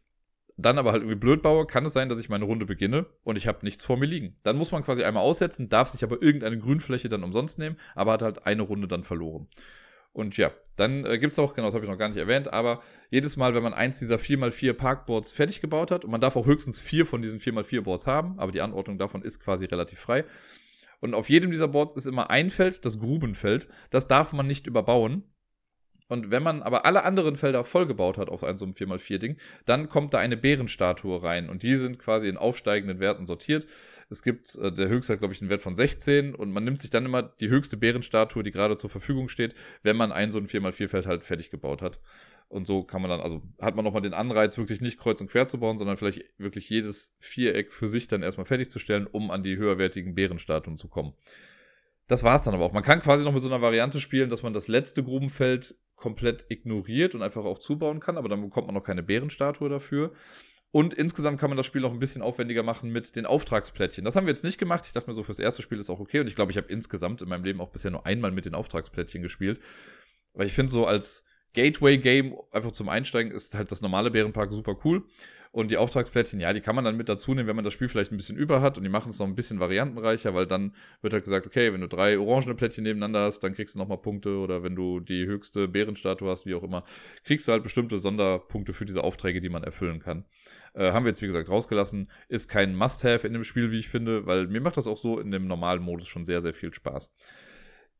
dann 0.56 0.78
aber 0.78 0.92
halt 0.92 1.02
irgendwie 1.02 1.18
blöd 1.18 1.42
baue, 1.42 1.66
kann 1.66 1.86
es 1.86 1.92
sein, 1.92 2.08
dass 2.08 2.18
ich 2.18 2.28
meine 2.28 2.44
Runde 2.44 2.66
beginne 2.66 3.06
und 3.24 3.36
ich 3.36 3.46
habe 3.46 3.60
nichts 3.62 3.84
vor 3.84 3.96
mir 3.96 4.06
liegen. 4.06 4.36
Dann 4.42 4.56
muss 4.56 4.72
man 4.72 4.84
quasi 4.84 5.02
einmal 5.02 5.22
aussetzen, 5.22 5.68
darf 5.68 5.88
sich 5.88 6.04
aber 6.04 6.22
irgendeine 6.22 6.58
Grünfläche 6.58 7.08
dann 7.08 7.24
umsonst 7.24 7.58
nehmen, 7.58 7.76
aber 7.94 8.12
hat 8.12 8.22
halt 8.22 8.46
eine 8.46 8.62
Runde 8.62 8.88
dann 8.88 9.04
verloren. 9.04 9.48
Und 10.12 10.36
ja, 10.36 10.50
dann 10.76 11.06
äh, 11.06 11.18
gibt 11.18 11.32
es 11.32 11.38
auch, 11.38 11.54
genau, 11.54 11.68
das 11.68 11.74
habe 11.74 11.84
ich 11.84 11.90
noch 11.90 11.98
gar 11.98 12.08
nicht 12.08 12.18
erwähnt, 12.18 12.52
aber 12.52 12.82
jedes 13.10 13.36
Mal, 13.38 13.54
wenn 13.54 13.62
man 13.62 13.72
eins 13.72 13.98
dieser 13.98 14.16
4x4 14.16 14.74
Parkboards 14.74 15.32
fertig 15.32 15.62
gebaut 15.62 15.90
hat, 15.90 16.04
und 16.04 16.10
man 16.10 16.20
darf 16.20 16.36
auch 16.36 16.46
höchstens 16.46 16.78
vier 16.78 17.06
von 17.06 17.22
diesen 17.22 17.40
4x4 17.40 17.80
Boards 17.80 18.06
haben, 18.06 18.38
aber 18.38 18.52
die 18.52 18.60
Anordnung 18.60 18.98
davon 18.98 19.22
ist 19.22 19.40
quasi 19.40 19.64
relativ 19.64 19.98
frei. 19.98 20.24
Und 21.00 21.14
auf 21.14 21.28
jedem 21.28 21.50
dieser 21.50 21.66
Boards 21.66 21.94
ist 21.94 22.06
immer 22.06 22.30
ein 22.30 22.48
Feld, 22.48 22.84
das 22.84 23.00
Grubenfeld. 23.00 23.66
Das 23.90 24.06
darf 24.06 24.32
man 24.32 24.46
nicht 24.46 24.68
überbauen. 24.68 25.24
Und 26.12 26.30
wenn 26.30 26.42
man 26.42 26.62
aber 26.62 26.84
alle 26.84 27.04
anderen 27.04 27.36
Felder 27.36 27.64
vollgebaut 27.64 28.18
hat 28.18 28.28
auf 28.28 28.40
so 28.40 28.66
einem 28.66 28.74
4x4-Ding, 28.74 29.38
dann 29.64 29.88
kommt 29.88 30.12
da 30.12 30.18
eine 30.18 30.36
Bärenstatue 30.36 31.22
rein. 31.22 31.48
Und 31.48 31.62
die 31.62 31.74
sind 31.74 31.98
quasi 31.98 32.28
in 32.28 32.36
aufsteigenden 32.36 33.00
Werten 33.00 33.24
sortiert. 33.24 33.66
Es 34.10 34.22
gibt, 34.22 34.54
äh, 34.56 34.70
der 34.70 34.88
höchste 34.88 35.14
hat, 35.14 35.20
glaube 35.20 35.32
ich, 35.32 35.40
einen 35.40 35.48
Wert 35.48 35.62
von 35.62 35.74
16. 35.74 36.34
Und 36.34 36.52
man 36.52 36.64
nimmt 36.64 36.80
sich 36.80 36.90
dann 36.90 37.06
immer 37.06 37.22
die 37.22 37.48
höchste 37.48 37.78
Bärenstatue, 37.78 38.42
die 38.42 38.50
gerade 38.50 38.76
zur 38.76 38.90
Verfügung 38.90 39.30
steht, 39.30 39.54
wenn 39.82 39.96
man 39.96 40.12
ein 40.12 40.30
so 40.30 40.38
ein 40.38 40.48
4x4-Feld 40.48 41.06
halt 41.06 41.24
fertig 41.24 41.48
gebaut 41.48 41.80
hat. 41.80 41.98
Und 42.48 42.66
so 42.66 42.84
kann 42.84 43.00
man 43.00 43.10
dann, 43.10 43.22
also 43.22 43.40
hat 43.58 43.74
man 43.74 43.82
nochmal 43.82 44.02
den 44.02 44.12
Anreiz, 44.12 44.58
wirklich 44.58 44.82
nicht 44.82 44.98
kreuz 44.98 45.18
und 45.22 45.30
quer 45.30 45.46
zu 45.46 45.60
bauen, 45.60 45.78
sondern 45.78 45.96
vielleicht 45.96 46.26
wirklich 46.36 46.68
jedes 46.68 47.16
Viereck 47.20 47.72
für 47.72 47.86
sich 47.86 48.06
dann 48.06 48.22
erstmal 48.22 48.44
fertigzustellen, 48.44 49.06
um 49.06 49.30
an 49.30 49.42
die 49.42 49.56
höherwertigen 49.56 50.14
Bärenstatuen 50.14 50.76
zu 50.76 50.88
kommen. 50.88 51.14
Das 52.12 52.22
war 52.22 52.36
es 52.36 52.42
dann 52.42 52.52
aber 52.52 52.66
auch. 52.66 52.72
Man 52.72 52.82
kann 52.82 53.00
quasi 53.00 53.24
noch 53.24 53.32
mit 53.32 53.40
so 53.40 53.48
einer 53.48 53.62
Variante 53.62 53.98
spielen, 53.98 54.28
dass 54.28 54.42
man 54.42 54.52
das 54.52 54.68
letzte 54.68 55.02
Grubenfeld 55.02 55.76
komplett 56.02 56.46
ignoriert 56.48 57.14
und 57.14 57.22
einfach 57.22 57.44
auch 57.44 57.60
zubauen 57.60 58.00
kann, 58.00 58.18
aber 58.18 58.28
dann 58.28 58.42
bekommt 58.42 58.66
man 58.66 58.74
noch 58.74 58.82
keine 58.82 59.04
Bärenstatue 59.04 59.68
dafür. 59.68 60.12
Und 60.72 60.94
insgesamt 60.94 61.38
kann 61.38 61.48
man 61.50 61.56
das 61.56 61.66
Spiel 61.66 61.82
noch 61.82 61.92
ein 61.92 62.00
bisschen 62.00 62.22
aufwendiger 62.22 62.64
machen 62.64 62.90
mit 62.90 63.14
den 63.14 63.24
Auftragsplättchen. 63.24 64.04
Das 64.04 64.16
haben 64.16 64.26
wir 64.26 64.32
jetzt 64.32 64.42
nicht 64.42 64.58
gemacht. 64.58 64.84
Ich 64.86 64.92
dachte 64.92 65.08
mir 65.08 65.14
so, 65.14 65.22
fürs 65.22 65.38
erste 65.38 65.62
Spiel 65.62 65.78
ist 65.78 65.90
auch 65.90 66.00
okay. 66.00 66.18
Und 66.18 66.26
ich 66.26 66.34
glaube, 66.34 66.50
ich 66.50 66.56
habe 66.56 66.66
insgesamt 66.68 67.22
in 67.22 67.28
meinem 67.28 67.44
Leben 67.44 67.60
auch 67.60 67.68
bisher 67.68 67.90
nur 67.90 68.04
einmal 68.04 68.32
mit 68.32 68.46
den 68.46 68.54
Auftragsplättchen 68.54 69.22
gespielt. 69.22 69.60
Weil 70.32 70.46
ich 70.46 70.54
finde, 70.54 70.72
so 70.72 70.86
als 70.86 71.24
Gateway-Game 71.52 72.34
einfach 72.50 72.72
zum 72.72 72.88
Einsteigen 72.88 73.32
ist 73.32 73.54
halt 73.54 73.70
das 73.70 73.82
normale 73.82 74.10
Bärenpark 74.10 74.50
super 74.50 74.76
cool. 74.84 75.04
Und 75.52 75.70
die 75.70 75.76
Auftragsplättchen, 75.76 76.40
ja, 76.40 76.54
die 76.54 76.62
kann 76.62 76.74
man 76.74 76.84
dann 76.84 76.96
mit 76.96 77.10
dazu 77.10 77.34
nehmen, 77.34 77.46
wenn 77.46 77.56
man 77.56 77.64
das 77.64 77.74
Spiel 77.74 77.86
vielleicht 77.86 78.10
ein 78.10 78.16
bisschen 78.16 78.38
über 78.38 78.62
hat 78.62 78.78
und 78.78 78.84
die 78.84 78.88
machen 78.88 79.10
es 79.10 79.18
noch 79.18 79.26
ein 79.26 79.34
bisschen 79.34 79.60
variantenreicher, 79.60 80.32
weil 80.32 80.46
dann 80.46 80.74
wird 81.02 81.12
halt 81.12 81.24
gesagt, 81.24 81.46
okay, 81.46 81.74
wenn 81.74 81.82
du 81.82 81.88
drei 81.88 82.18
orangene 82.18 82.54
Plättchen 82.54 82.84
nebeneinander 82.84 83.20
hast, 83.20 83.40
dann 83.40 83.52
kriegst 83.52 83.74
du 83.74 83.78
nochmal 83.78 83.98
Punkte 83.98 84.38
oder 84.38 84.62
wenn 84.62 84.74
du 84.74 85.00
die 85.00 85.26
höchste 85.26 85.68
Bärenstatue 85.68 86.30
hast, 86.30 86.46
wie 86.46 86.54
auch 86.54 86.62
immer, 86.62 86.84
kriegst 87.22 87.46
du 87.46 87.52
halt 87.52 87.62
bestimmte 87.62 87.98
Sonderpunkte 87.98 88.72
für 88.72 88.86
diese 88.86 89.04
Aufträge, 89.04 89.42
die 89.42 89.50
man 89.50 89.62
erfüllen 89.62 90.00
kann. 90.00 90.24
Äh, 90.72 90.92
haben 90.92 91.04
wir 91.04 91.10
jetzt, 91.10 91.20
wie 91.20 91.26
gesagt, 91.26 91.50
rausgelassen. 91.50 92.08
Ist 92.28 92.48
kein 92.48 92.74
Must-Have 92.74 93.26
in 93.26 93.34
dem 93.34 93.44
Spiel, 93.44 93.70
wie 93.70 93.78
ich 93.78 93.90
finde, 93.90 94.24
weil 94.24 94.46
mir 94.46 94.62
macht 94.62 94.78
das 94.78 94.86
auch 94.86 94.96
so 94.96 95.20
in 95.20 95.30
dem 95.30 95.46
normalen 95.46 95.82
Modus 95.82 96.08
schon 96.08 96.24
sehr, 96.24 96.40
sehr 96.40 96.54
viel 96.54 96.72
Spaß. 96.72 97.12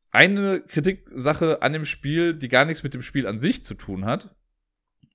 Eine 0.09 0.61
Kritiksache 0.61 1.61
an 1.61 1.73
dem 1.73 1.85
Spiel, 1.85 2.33
die 2.33 2.47
gar 2.47 2.65
nichts 2.65 2.81
mit 2.81 2.95
dem 2.95 3.03
Spiel 3.03 3.27
an 3.27 3.37
sich 3.37 3.63
zu 3.63 3.75
tun 3.75 4.05
hat, 4.05 4.35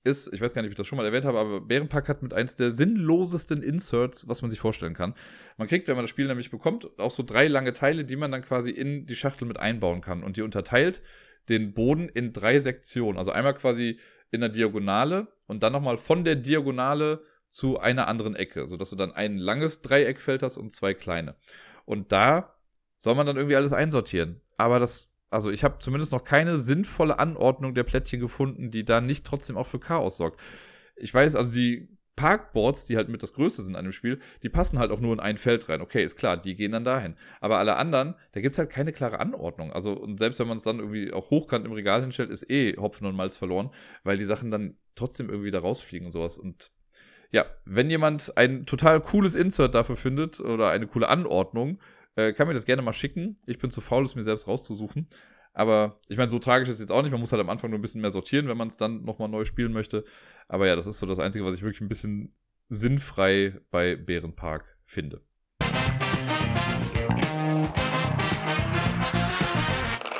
ist, 0.03 0.33
ich 0.33 0.41
weiß 0.41 0.53
gar 0.53 0.61
nicht, 0.61 0.69
ob 0.69 0.73
ich 0.73 0.77
das 0.77 0.87
schon 0.87 0.97
mal 0.97 1.05
erwähnt 1.05 1.25
habe, 1.25 1.39
aber 1.39 1.61
Bärenpack 1.61 2.07
hat 2.07 2.23
mit 2.23 2.33
eins 2.33 2.55
der 2.55 2.71
sinnlosesten 2.71 3.61
Inserts, 3.61 4.27
was 4.27 4.41
man 4.41 4.49
sich 4.49 4.59
vorstellen 4.59 4.93
kann. 4.93 5.13
Man 5.57 5.67
kriegt, 5.67 5.87
wenn 5.87 5.95
man 5.95 6.03
das 6.03 6.09
Spiel 6.09 6.27
nämlich 6.27 6.51
bekommt, 6.51 6.97
auch 6.99 7.11
so 7.11 7.23
drei 7.23 7.47
lange 7.47 7.73
Teile, 7.73 8.05
die 8.05 8.15
man 8.15 8.31
dann 8.31 8.41
quasi 8.41 8.71
in 8.71 9.05
die 9.05 9.15
Schachtel 9.15 9.47
mit 9.47 9.59
einbauen 9.59 10.01
kann. 10.01 10.23
Und 10.23 10.37
die 10.37 10.41
unterteilt 10.41 11.01
den 11.49 11.73
Boden 11.73 12.07
in 12.07 12.31
drei 12.31 12.59
Sektionen. 12.59 13.17
Also 13.17 13.31
einmal 13.31 13.55
quasi 13.55 13.99
in 14.31 14.41
der 14.41 14.49
Diagonale 14.49 15.27
und 15.47 15.63
dann 15.63 15.73
nochmal 15.73 15.97
von 15.97 16.23
der 16.23 16.35
Diagonale 16.35 17.23
zu 17.49 17.79
einer 17.79 18.07
anderen 18.07 18.35
Ecke, 18.35 18.67
sodass 18.67 18.91
du 18.91 18.95
dann 18.95 19.11
ein 19.11 19.37
langes 19.37 19.81
Dreieckfeld 19.81 20.43
hast 20.43 20.57
und 20.57 20.71
zwei 20.71 20.93
kleine. 20.93 21.35
Und 21.85 22.11
da 22.11 22.55
soll 22.99 23.15
man 23.15 23.25
dann 23.25 23.37
irgendwie 23.37 23.55
alles 23.55 23.73
einsortieren. 23.73 24.41
Aber 24.57 24.79
das 24.79 25.08
also 25.29 25.51
ich 25.51 25.63
habe 25.63 25.79
zumindest 25.79 26.11
noch 26.11 26.23
keine 26.23 26.57
sinnvolle 26.57 27.19
Anordnung 27.19 27.73
der 27.73 27.83
Plättchen 27.83 28.19
gefunden, 28.19 28.71
die 28.71 28.85
da 28.85 29.01
nicht 29.01 29.25
trotzdem 29.25 29.57
auch 29.57 29.67
für 29.67 29.79
Chaos 29.79 30.17
sorgt. 30.17 30.39
Ich 30.95 31.13
weiß, 31.13 31.35
also 31.35 31.51
die 31.51 31.89
Parkboards, 32.19 32.85
die 32.85 32.97
halt 32.97 33.07
mit 33.07 33.23
das 33.23 33.33
Größte 33.33 33.61
sind 33.61 33.77
an 33.77 33.85
dem 33.85 33.93
Spiel, 33.93 34.19
die 34.43 34.49
passen 34.49 34.77
halt 34.77 34.91
auch 34.91 34.99
nur 34.99 35.13
in 35.13 35.21
ein 35.21 35.37
Feld 35.37 35.69
rein. 35.69 35.79
Okay, 35.79 36.03
ist 36.03 36.17
klar, 36.17 36.35
die 36.35 36.55
gehen 36.55 36.73
dann 36.73 36.83
dahin. 36.83 37.15
Aber 37.39 37.59
alle 37.59 37.77
anderen, 37.77 38.13
da 38.33 38.41
gibt 38.41 38.51
es 38.51 38.59
halt 38.59 38.69
keine 38.69 38.91
klare 38.91 39.21
Anordnung. 39.21 39.71
Also, 39.71 39.93
und 39.93 40.19
selbst 40.19 40.37
wenn 40.39 40.47
man 40.49 40.57
es 40.57 40.63
dann 40.63 40.79
irgendwie 40.79 41.13
auch 41.13 41.29
hochkant 41.29 41.65
im 41.65 41.71
Regal 41.71 42.01
hinstellt, 42.01 42.29
ist 42.29 42.49
eh 42.49 42.75
Hopfen 42.75 43.07
und 43.07 43.15
Malz 43.15 43.37
verloren, 43.37 43.69
weil 44.03 44.17
die 44.17 44.25
Sachen 44.25 44.51
dann 44.51 44.75
trotzdem 44.95 45.29
irgendwie 45.29 45.51
da 45.51 45.59
rausfliegen 45.59 46.07
und 46.07 46.11
sowas. 46.11 46.37
Und 46.37 46.71
ja, 47.31 47.45
wenn 47.63 47.89
jemand 47.89 48.35
ein 48.37 48.65
total 48.65 48.99
cooles 48.99 49.35
Insert 49.35 49.73
dafür 49.73 49.95
findet 49.95 50.41
oder 50.41 50.71
eine 50.71 50.87
coole 50.87 51.07
Anordnung, 51.07 51.79
äh, 52.19 52.33
kann 52.33 52.47
mir 52.47 52.53
das 52.53 52.65
gerne 52.65 52.81
mal 52.81 52.93
schicken. 52.93 53.35
Ich 53.45 53.59
bin 53.59 53.69
zu 53.69 53.81
faul, 53.81 54.03
es 54.03 54.15
mir 54.15 54.23
selbst 54.23 54.47
rauszusuchen. 54.47 55.07
Aber 55.53 55.99
ich 56.07 56.17
meine, 56.17 56.29
so 56.29 56.39
tragisch 56.39 56.69
ist 56.69 56.75
es 56.75 56.81
jetzt 56.81 56.91
auch 56.91 57.01
nicht. 57.01 57.11
Man 57.11 57.19
muss 57.19 57.31
halt 57.31 57.41
am 57.41 57.49
Anfang 57.49 57.69
nur 57.69 57.79
ein 57.79 57.81
bisschen 57.81 58.01
mehr 58.01 58.11
sortieren, 58.11 58.47
wenn 58.47 58.57
man 58.57 58.67
es 58.67 58.77
dann 58.77 59.03
nochmal 59.03 59.29
neu 59.29 59.45
spielen 59.45 59.73
möchte. 59.73 60.03
Aber 60.47 60.67
ja, 60.67 60.75
das 60.75 60.87
ist 60.87 60.99
so 60.99 61.05
das 61.05 61.19
Einzige, 61.19 61.45
was 61.45 61.55
ich 61.55 61.63
wirklich 61.63 61.81
ein 61.81 61.89
bisschen 61.89 62.35
sinnfrei 62.69 63.59
bei 63.71 63.95
Bärenpark 63.95 64.77
finde. 64.85 65.21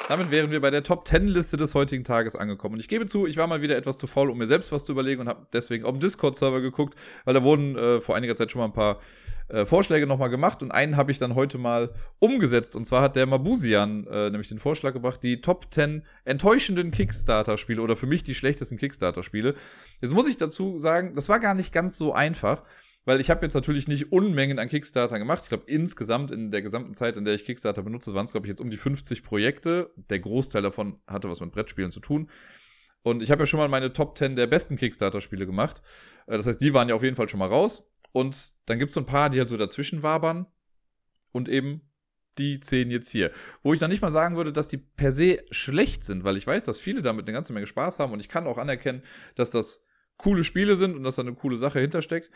Damit 0.10 0.32
wären 0.32 0.50
wir 0.50 0.60
bei 0.60 0.72
der 0.72 0.82
Top 0.82 1.08
10 1.08 1.28
Liste 1.28 1.56
des 1.56 1.76
heutigen 1.76 2.04
Tages 2.04 2.36
angekommen. 2.36 2.74
Und 2.74 2.80
ich 2.80 2.88
gebe 2.88 3.06
zu, 3.06 3.28
ich 3.28 3.38
war 3.38 3.45
mal 3.45 3.62
wieder 3.62 3.78
etwas 3.78 4.00
zu 4.00 4.08
faul, 4.08 4.32
um 4.32 4.39
mir 4.39 4.48
selbst 4.48 4.72
was 4.72 4.84
zu 4.86 4.93
überlegen 4.93 5.22
und 5.22 5.28
habe 5.28 5.45
deswegen 5.54 5.86
auf 5.86 5.91
dem 5.91 6.00
Discord-Server 6.00 6.62
geguckt, 6.62 6.98
weil 7.26 7.36
da 7.36 7.43
wurden 7.43 7.76
äh, 7.76 8.02
vor 8.02 8.15
einiger 8.15 8.34
Zeit 8.36 8.52
schon 8.52 8.58
mal 8.58 8.65
ein 8.65 8.74
paar 8.74 8.98
äh, 9.50 9.67
Vorschläge 9.67 10.08
nochmal 10.08 10.32
gemacht 10.32 10.63
und 10.63 10.72
einen 10.72 10.98
habe 10.98 11.12
ich 11.12 11.19
dann 11.19 11.36
heute 11.36 11.60
mal 11.60 11.91
umgesetzt. 12.17 12.76
Und 12.76 12.86
zwar 12.86 13.04
hat 13.04 13.17
der 13.17 13.28
Mabusian 13.28 14.08
äh, 14.08 14.32
nämlich 14.32 14.48
den 14.48 14.58
Vorschlag 14.58 14.93
gebracht, 14.93 15.22
die 15.22 15.41
Top 15.41 15.67
10 15.72 16.02
enttäuschenden 16.26 16.89
Kickstarter-Spiele 16.89 17.80
oder 17.80 17.95
für 17.95 18.08
mich 18.08 18.24
die 18.24 18.34
schlechtesten 18.34 18.80
Kickstarter-Spiele. 18.80 19.54
Jetzt 20.02 20.15
muss 20.15 20.28
ich 20.28 20.38
dazu 20.38 20.80
sagen, 20.80 21.13
das 21.13 21.30
war 21.30 21.39
gar 21.39 21.54
nicht 21.54 21.72
ganz 21.72 22.00
so 22.00 22.13
einfach. 22.13 22.63
Weil 23.06 23.20
ich 23.20 23.30
habe 23.30 23.46
jetzt 23.46 23.54
natürlich 23.54 23.88
nicht 23.88 24.12
Unmengen 24.12 24.60
an 24.60 24.68
Kickstarter 24.68 25.18
gemacht. 25.18 25.42
Ich 25.44 25.50
glaube, 25.50 25.64
insgesamt 25.68 26.32
in 26.32 26.52
der 26.52 26.62
gesamten 26.62 26.94
Zeit, 26.94 27.18
in 27.18 27.26
der 27.26 27.34
ich 27.34 27.46
Kickstarter 27.46 27.82
benutze, 27.82 28.14
waren 28.14 28.26
es, 28.26 28.32
glaube 28.32 28.48
ich, 28.48 28.50
jetzt 28.50 28.62
um 28.62 28.70
die 28.70 28.78
50 28.78 29.24
Projekte. 29.24 29.92
Der 29.96 30.20
Großteil 30.20 30.62
davon 30.62 31.00
hatte 31.08 31.30
was 31.30 31.40
mit 31.40 31.52
Brettspielen 31.52 31.92
zu 31.92 32.02
tun. 32.02 32.30
Und 33.02 33.24
ich 33.24 33.32
habe 33.32 33.44
ja 33.44 33.46
schon 33.46 33.60
mal 33.60 33.70
meine 33.70 33.94
Top 33.94 34.18
10 34.18 34.36
der 34.36 34.48
besten 34.48 34.76
Kickstarter-Spiele 34.76 35.46
gemacht. 35.46 35.82
Äh, 36.28 36.38
das 36.38 36.46
heißt, 36.46 36.62
die 36.62 36.74
waren 36.74 36.90
ja 36.90 36.96
auf 36.96 37.04
jeden 37.04 37.16
Fall 37.16 37.30
schon 37.30 37.40
mal 37.40 37.48
raus. 37.48 37.90
Und 38.12 38.54
dann 38.66 38.80
gibt 38.80 38.90
es 38.90 38.96
so 38.96 39.00
ein 39.00 39.06
paar, 39.06 39.30
die 39.30 39.40
halt 39.40 39.50
so 39.50 39.58
dazwischen 39.58 40.04
wabern. 40.04 40.46
Und 41.32 41.48
eben 41.48 41.90
die 42.38 42.60
10 42.60 42.92
jetzt 42.92 43.10
hier. 43.10 43.32
Wo 43.64 43.74
ich 43.74 43.80
dann 43.80 43.92
nicht 43.92 44.02
mal 44.02 44.12
sagen 44.12 44.36
würde, 44.36 44.52
dass 44.52 44.68
die 44.68 44.78
per 44.78 45.12
se 45.12 45.44
schlecht 45.52 46.04
sind, 46.04 46.24
weil 46.24 46.38
ich 46.38 46.48
weiß, 46.48 46.66
dass 46.66 46.80
viele 46.80 47.02
damit 47.02 47.26
eine 47.26 47.34
ganze 47.34 47.54
Menge 47.54 47.68
Spaß 47.68 48.00
haben 48.00 48.14
und 48.14 48.20
ich 48.20 48.30
kann 48.30 48.48
auch 48.48 48.58
anerkennen, 48.58 49.04
dass 49.36 49.52
das 49.52 49.84
coole 50.18 50.44
Spiele 50.44 50.76
sind 50.76 50.96
und 50.96 51.04
dass 51.04 51.16
da 51.16 51.22
eine 51.22 51.34
coole 51.34 51.58
Sache 51.58 51.80
hintersteckt 51.80 52.32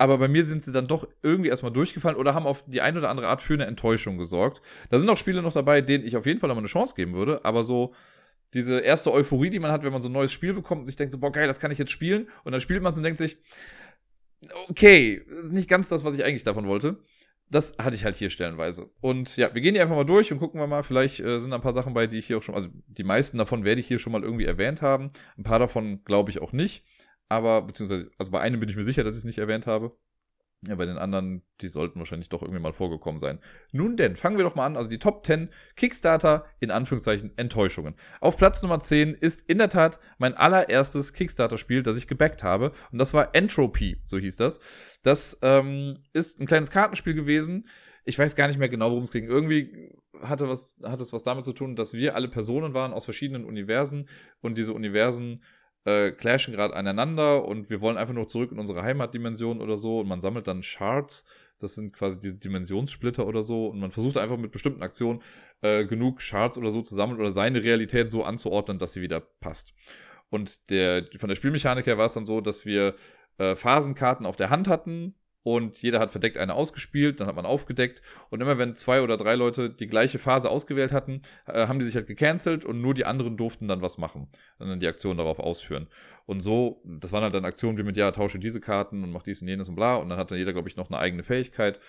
aber 0.00 0.16
bei 0.16 0.28
mir 0.28 0.44
sind 0.44 0.62
sie 0.62 0.72
dann 0.72 0.86
doch 0.86 1.06
irgendwie 1.22 1.50
erstmal 1.50 1.72
durchgefallen 1.72 2.16
oder 2.16 2.34
haben 2.34 2.46
auf 2.46 2.64
die 2.66 2.80
eine 2.80 2.98
oder 2.98 3.10
andere 3.10 3.28
Art 3.28 3.42
für 3.42 3.52
eine 3.52 3.66
Enttäuschung 3.66 4.16
gesorgt. 4.16 4.62
Da 4.88 4.98
sind 4.98 5.10
auch 5.10 5.18
Spiele 5.18 5.42
noch 5.42 5.52
dabei, 5.52 5.82
denen 5.82 6.06
ich 6.06 6.16
auf 6.16 6.24
jeden 6.24 6.40
Fall 6.40 6.48
nochmal 6.48 6.62
eine 6.62 6.68
Chance 6.68 6.94
geben 6.94 7.12
würde, 7.12 7.44
aber 7.44 7.64
so 7.64 7.92
diese 8.54 8.80
erste 8.80 9.12
Euphorie, 9.12 9.50
die 9.50 9.58
man 9.58 9.70
hat, 9.70 9.82
wenn 9.82 9.92
man 9.92 10.00
so 10.00 10.08
ein 10.08 10.12
neues 10.12 10.32
Spiel 10.32 10.54
bekommt 10.54 10.80
und 10.80 10.84
sich 10.86 10.96
denkt 10.96 11.12
so, 11.12 11.18
boah, 11.18 11.30
geil, 11.30 11.46
das 11.46 11.60
kann 11.60 11.70
ich 11.70 11.76
jetzt 11.76 11.90
spielen. 11.90 12.28
Und 12.44 12.52
dann 12.52 12.62
spielt 12.62 12.82
man 12.82 12.92
es 12.92 12.96
und 12.96 13.04
denkt 13.04 13.18
sich, 13.18 13.36
okay, 14.68 15.20
ist 15.38 15.52
nicht 15.52 15.68
ganz 15.68 15.90
das, 15.90 16.02
was 16.02 16.14
ich 16.14 16.24
eigentlich 16.24 16.44
davon 16.44 16.66
wollte. 16.66 16.98
das 17.50 17.74
hatte 17.78 17.96
ich 17.96 18.04
halt 18.04 18.16
hier 18.16 18.30
stellenweise. 18.30 18.88
Und 19.00 19.36
ja, 19.36 19.52
wir 19.52 19.60
gehen 19.60 19.74
die 19.74 19.80
einfach 19.80 19.96
mal 19.96 20.04
durch 20.04 20.32
und 20.32 20.38
gucken 20.38 20.60
wir 20.60 20.66
mal. 20.66 20.82
Vielleicht 20.82 21.20
äh, 21.20 21.38
sind 21.40 21.50
da 21.50 21.56
ein 21.56 21.62
paar 21.62 21.72
Sachen 21.74 21.92
bei, 21.92 22.06
die 22.06 22.18
ich 22.18 22.26
hier 22.26 22.38
auch 22.38 22.42
schon, 22.42 22.54
also 22.54 22.68
die 22.86 23.04
meisten 23.04 23.38
davon 23.38 23.64
werde 23.64 23.80
ich 23.80 23.88
hier 23.88 23.98
schon 23.98 24.12
mal 24.12 24.22
irgendwie 24.22 24.46
erwähnt 24.46 24.80
haben. 24.80 25.08
Ein 25.36 25.42
paar 25.42 25.58
davon 25.58 26.02
glaube 26.04 26.30
ich 26.30 26.40
auch 26.40 26.52
nicht. 26.52 26.84
Aber, 27.30 27.62
beziehungsweise, 27.62 28.10
also 28.18 28.32
bei 28.32 28.40
einem 28.40 28.58
bin 28.58 28.68
ich 28.68 28.76
mir 28.76 28.82
sicher, 28.82 29.04
dass 29.04 29.14
ich 29.14 29.20
es 29.20 29.24
nicht 29.24 29.38
erwähnt 29.38 29.66
habe. 29.66 29.92
Ja, 30.66 30.74
bei 30.74 30.84
den 30.84 30.98
anderen, 30.98 31.42
die 31.62 31.68
sollten 31.68 32.00
wahrscheinlich 32.00 32.28
doch 32.28 32.42
irgendwie 32.42 32.60
mal 32.60 32.74
vorgekommen 32.74 33.18
sein. 33.18 33.38
Nun 33.72 33.96
denn, 33.96 34.16
fangen 34.16 34.36
wir 34.36 34.44
doch 34.44 34.56
mal 34.56 34.66
an. 34.66 34.76
Also 34.76 34.90
die 34.90 34.98
Top 34.98 35.24
10 35.24 35.48
Kickstarter, 35.74 36.44
in 36.58 36.70
Anführungszeichen, 36.70 37.32
Enttäuschungen. 37.38 37.94
Auf 38.20 38.36
Platz 38.36 38.60
Nummer 38.60 38.78
10 38.80 39.14
ist 39.14 39.48
in 39.48 39.56
der 39.56 39.70
Tat 39.70 40.00
mein 40.18 40.34
allererstes 40.34 41.14
Kickstarter-Spiel, 41.14 41.82
das 41.82 41.96
ich 41.96 42.08
gebackt 42.08 42.42
habe. 42.42 42.72
Und 42.92 42.98
das 42.98 43.14
war 43.14 43.34
Entropy, 43.34 44.02
so 44.04 44.18
hieß 44.18 44.36
das. 44.36 44.60
Das 45.02 45.38
ähm, 45.40 46.02
ist 46.12 46.40
ein 46.40 46.46
kleines 46.46 46.70
Kartenspiel 46.70 47.14
gewesen. 47.14 47.64
Ich 48.04 48.18
weiß 48.18 48.34
gar 48.34 48.48
nicht 48.48 48.58
mehr 48.58 48.68
genau, 48.68 48.90
worum 48.90 49.04
es 49.04 49.12
ging. 49.12 49.24
Irgendwie 49.24 49.94
hatte, 50.20 50.48
was, 50.48 50.76
hatte 50.84 51.02
es 51.02 51.12
was 51.12 51.22
damit 51.22 51.44
zu 51.44 51.52
tun, 51.52 51.76
dass 51.76 51.94
wir 51.94 52.16
alle 52.16 52.28
Personen 52.28 52.74
waren 52.74 52.92
aus 52.92 53.04
verschiedenen 53.04 53.44
Universen 53.44 54.08
und 54.40 54.58
diese 54.58 54.74
Universen 54.74 55.40
äh, 55.84 56.10
clashen 56.10 56.54
gerade 56.54 56.74
aneinander 56.74 57.44
und 57.44 57.70
wir 57.70 57.80
wollen 57.80 57.96
einfach 57.96 58.14
nur 58.14 58.28
zurück 58.28 58.52
in 58.52 58.58
unsere 58.58 58.82
Heimatdimension 58.82 59.60
oder 59.60 59.76
so 59.76 60.00
und 60.00 60.08
man 60.08 60.20
sammelt 60.20 60.46
dann 60.46 60.62
Shards, 60.62 61.24
das 61.58 61.74
sind 61.74 61.92
quasi 61.92 62.18
diese 62.18 62.36
Dimensionssplitter 62.36 63.26
oder 63.26 63.42
so 63.42 63.68
und 63.68 63.80
man 63.80 63.90
versucht 63.90 64.18
einfach 64.18 64.36
mit 64.36 64.52
bestimmten 64.52 64.82
Aktionen 64.82 65.22
äh, 65.62 65.84
genug 65.84 66.20
Shards 66.20 66.58
oder 66.58 66.70
so 66.70 66.82
zu 66.82 66.94
sammeln 66.94 67.20
oder 67.20 67.30
seine 67.30 67.62
Realität 67.62 68.10
so 68.10 68.24
anzuordnen, 68.24 68.78
dass 68.78 68.92
sie 68.92 69.02
wieder 69.02 69.20
passt. 69.20 69.74
Und 70.30 70.70
der, 70.70 71.06
von 71.18 71.28
der 71.28 71.36
Spielmechanik 71.36 71.86
her 71.86 71.98
war 71.98 72.06
es 72.06 72.14
dann 72.14 72.26
so, 72.26 72.40
dass 72.40 72.64
wir 72.64 72.94
äh, 73.38 73.56
Phasenkarten 73.56 74.26
auf 74.26 74.36
der 74.36 74.50
Hand 74.50 74.68
hatten, 74.68 75.14
und 75.42 75.80
jeder 75.80 76.00
hat 76.00 76.10
verdeckt 76.10 76.36
eine 76.36 76.54
ausgespielt, 76.54 77.20
dann 77.20 77.26
hat 77.26 77.36
man 77.36 77.46
aufgedeckt 77.46 78.02
und 78.28 78.40
immer 78.40 78.58
wenn 78.58 78.76
zwei 78.76 79.00
oder 79.02 79.16
drei 79.16 79.34
Leute 79.34 79.70
die 79.70 79.86
gleiche 79.86 80.18
Phase 80.18 80.50
ausgewählt 80.50 80.92
hatten, 80.92 81.22
äh, 81.46 81.66
haben 81.66 81.78
die 81.78 81.86
sich 81.86 81.94
halt 81.94 82.06
gecancelt 82.06 82.64
und 82.64 82.80
nur 82.80 82.94
die 82.94 83.06
anderen 83.06 83.36
durften 83.36 83.66
dann 83.66 83.82
was 83.82 83.98
machen 83.98 84.26
und 84.58 84.68
dann 84.68 84.80
die 84.80 84.86
Aktion 84.86 85.16
darauf 85.16 85.38
ausführen. 85.38 85.88
Und 86.26 86.40
so, 86.40 86.82
das 86.84 87.12
waren 87.12 87.22
halt 87.22 87.34
dann 87.34 87.44
Aktionen 87.44 87.78
wie 87.78 87.82
mit, 87.82 87.96
ja, 87.96 88.10
tausche 88.10 88.38
diese 88.38 88.60
Karten 88.60 89.02
und 89.02 89.12
mach 89.12 89.22
dies 89.22 89.40
und 89.42 89.48
jenes 89.48 89.68
und 89.68 89.76
bla 89.76 89.96
und 89.96 90.08
dann 90.10 90.18
hat 90.18 90.30
dann 90.30 90.38
jeder, 90.38 90.52
glaube 90.52 90.68
ich, 90.68 90.76
noch 90.76 90.90
eine 90.90 90.98
eigene 90.98 91.22
Fähigkeit. 91.22 91.80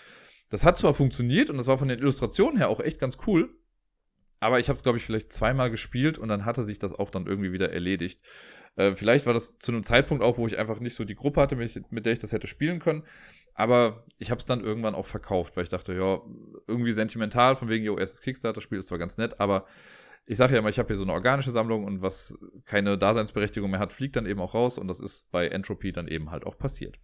Das 0.50 0.66
hat 0.66 0.78
zwar 0.78 0.94
funktioniert 0.94 1.50
und 1.50 1.58
das 1.58 1.68
war 1.68 1.78
von 1.78 1.88
den 1.88 2.00
Illustrationen 2.00 2.58
her 2.58 2.70
auch 2.70 2.80
echt 2.80 3.00
ganz 3.00 3.18
cool, 3.28 3.50
aber 4.40 4.60
ich 4.60 4.70
habe 4.70 4.76
es, 4.76 4.84
glaube 4.84 4.98
ich, 4.98 5.04
vielleicht 5.06 5.32
zweimal 5.32 5.70
gespielt 5.70 6.18
und 6.18 6.28
dann 6.28 6.46
hatte 6.46 6.64
sich 6.64 6.80
das 6.80 6.94
auch 6.94 7.10
dann 7.10 7.28
irgendwie 7.28 7.52
wieder 7.52 7.72
erledigt. 7.72 8.22
Äh, 8.76 8.96
vielleicht 8.96 9.26
war 9.26 9.34
das 9.34 9.60
zu 9.60 9.72
einem 9.72 9.84
Zeitpunkt 9.84 10.24
auch, 10.24 10.38
wo 10.38 10.48
ich 10.48 10.58
einfach 10.58 10.80
nicht 10.80 10.96
so 10.96 11.04
die 11.06 11.16
Gruppe 11.16 11.42
hatte, 11.42 11.56
mit, 11.56 11.92
mit 11.92 12.06
der 12.06 12.14
ich 12.14 12.20
das 12.20 12.32
hätte 12.32 12.48
spielen 12.48 12.80
können. 12.80 13.04
Aber 13.54 14.06
ich 14.18 14.32
habe 14.32 14.40
es 14.40 14.46
dann 14.46 14.62
irgendwann 14.62 14.96
auch 14.96 15.06
verkauft, 15.06 15.56
weil 15.56 15.64
ich 15.64 15.70
dachte, 15.70 15.94
ja, 15.94 16.22
irgendwie 16.68 16.94
sentimental, 16.94 17.56
von 17.56 17.70
wegen, 17.70 17.86
jo, 17.86 17.98
erstes 17.98 18.22
Kickstarter-Spiel 18.22 18.80
ist 18.80 18.88
zwar 18.88 18.98
ganz 18.98 19.18
nett, 19.18 19.40
aber 19.40 19.66
ich 20.26 20.38
sage 20.38 20.54
ja 20.54 20.60
immer, 20.60 20.70
ich 20.70 20.80
habe 20.80 20.88
hier 20.88 20.96
so 20.96 21.04
eine 21.04 21.14
organische 21.14 21.52
Sammlung 21.52 21.84
und 21.84 22.02
was 22.02 22.38
keine 22.66 22.98
Daseinsberechtigung 22.98 23.70
mehr 23.70 23.80
hat, 23.80 23.92
fliegt 23.92 24.16
dann 24.16 24.26
eben 24.26 24.40
auch 24.40 24.54
raus 24.54 24.78
und 24.78 24.88
das 24.88 25.00
ist 25.00 25.30
bei 25.32 25.48
Entropy 25.48 25.92
dann 25.92 26.08
eben 26.08 26.32
halt 26.32 26.46
auch 26.46 26.58
passiert. 26.58 27.00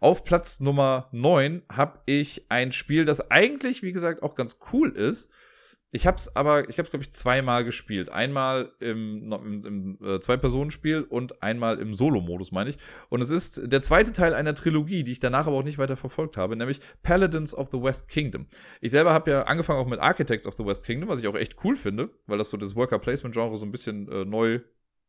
Auf 0.00 0.24
Platz 0.24 0.60
Nummer 0.60 1.08
9 1.12 1.62
habe 1.70 2.00
ich 2.06 2.46
ein 2.50 2.72
Spiel, 2.72 3.04
das 3.04 3.30
eigentlich, 3.30 3.82
wie 3.82 3.92
gesagt, 3.92 4.22
auch 4.22 4.34
ganz 4.34 4.58
cool 4.72 4.90
ist 4.90 5.30
ich 5.94 6.06
habe 6.06 6.16
es 6.16 6.34
aber, 6.34 6.68
ich 6.70 6.78
habe 6.78 6.84
es 6.84 6.90
glaube 6.90 7.04
ich 7.04 7.12
zweimal 7.12 7.64
gespielt. 7.64 8.08
Einmal 8.08 8.72
im, 8.80 9.30
im, 9.30 9.64
im 9.64 9.98
äh, 10.02 10.20
Zwei-Personen-Spiel 10.20 11.02
und 11.02 11.42
einmal 11.42 11.78
im 11.78 11.94
Solo-Modus, 11.94 12.50
meine 12.50 12.70
ich. 12.70 12.78
Und 13.10 13.20
es 13.20 13.28
ist 13.28 13.60
der 13.70 13.82
zweite 13.82 14.12
Teil 14.12 14.32
einer 14.32 14.54
Trilogie, 14.54 15.04
die 15.04 15.12
ich 15.12 15.20
danach 15.20 15.46
aber 15.46 15.56
auch 15.56 15.64
nicht 15.64 15.76
weiter 15.76 15.96
verfolgt 15.96 16.38
habe, 16.38 16.56
nämlich 16.56 16.80
Paladins 17.02 17.54
of 17.54 17.68
the 17.70 17.82
West 17.82 18.08
Kingdom. 18.08 18.46
Ich 18.80 18.90
selber 18.90 19.12
habe 19.12 19.30
ja 19.30 19.42
angefangen 19.42 19.80
auch 19.80 19.86
mit 19.86 20.00
Architects 20.00 20.46
of 20.46 20.54
the 20.54 20.64
West 20.64 20.86
Kingdom, 20.86 21.10
was 21.10 21.20
ich 21.20 21.28
auch 21.28 21.36
echt 21.36 21.56
cool 21.62 21.76
finde, 21.76 22.08
weil 22.26 22.38
das 22.38 22.48
so 22.48 22.56
das 22.56 22.74
Worker-Placement-Genre 22.74 23.56
so 23.58 23.66
ein 23.66 23.70
bisschen 23.72 24.10
äh, 24.10 24.24
neu 24.24 24.60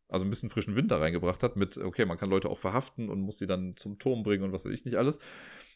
also 0.10 0.26
ein 0.26 0.30
bisschen 0.30 0.50
frischen 0.50 0.76
Wind 0.76 0.92
da 0.92 0.98
reingebracht 0.98 1.42
hat, 1.42 1.56
mit, 1.56 1.76
okay, 1.80 2.06
man 2.06 2.18
kann 2.20 2.30
Leute 2.30 2.48
auch 2.48 2.60
verhaften 2.60 3.10
und 3.10 3.22
muss 3.22 3.40
sie 3.40 3.48
dann 3.48 3.76
zum 3.78 3.98
Turm 3.98 4.22
bringen 4.22 4.44
und 4.44 4.52
was 4.52 4.64
weiß 4.64 4.72
ich 4.72 4.86
nicht 4.86 4.96
alles. 4.96 5.20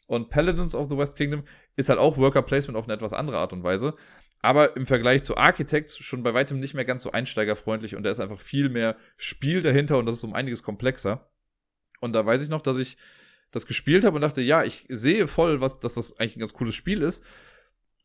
Und 0.07 0.29
Paladins 0.29 0.73
of 0.73 0.89
the 0.89 0.97
West 0.97 1.17
Kingdom 1.17 1.43
ist 1.75 1.89
halt 1.89 1.99
auch 1.99 2.17
Worker 2.17 2.41
Placement 2.41 2.77
auf 2.77 2.85
eine 2.85 2.93
etwas 2.93 3.13
andere 3.13 3.37
Art 3.37 3.53
und 3.53 3.63
Weise 3.63 3.95
aber 4.41 4.75
im 4.75 4.85
Vergleich 4.85 5.23
zu 5.23 5.37
Architects 5.37 5.97
schon 5.97 6.23
bei 6.23 6.33
weitem 6.33 6.59
nicht 6.59 6.73
mehr 6.73 6.85
ganz 6.85 7.01
so 7.01 7.11
einsteigerfreundlich 7.11 7.95
und 7.95 8.03
da 8.03 8.11
ist 8.11 8.19
einfach 8.19 8.39
viel 8.39 8.69
mehr 8.69 8.95
Spiel 9.15 9.61
dahinter 9.61 9.97
und 9.97 10.05
das 10.05 10.15
ist 10.15 10.23
um 10.23 10.33
einiges 10.33 10.63
komplexer. 10.63 11.29
Und 11.99 12.13
da 12.13 12.25
weiß 12.25 12.43
ich 12.43 12.49
noch, 12.49 12.61
dass 12.61 12.77
ich 12.77 12.97
das 13.51 13.65
gespielt 13.65 14.03
habe 14.03 14.15
und 14.15 14.21
dachte, 14.21 14.41
ja, 14.41 14.63
ich 14.63 14.85
sehe 14.89 15.27
voll, 15.27 15.61
was, 15.61 15.79
dass 15.79 15.95
das 15.95 16.19
eigentlich 16.19 16.35
ein 16.35 16.41
ganz 16.41 16.53
cooles 16.53 16.75
Spiel 16.75 17.01
ist. 17.01 17.23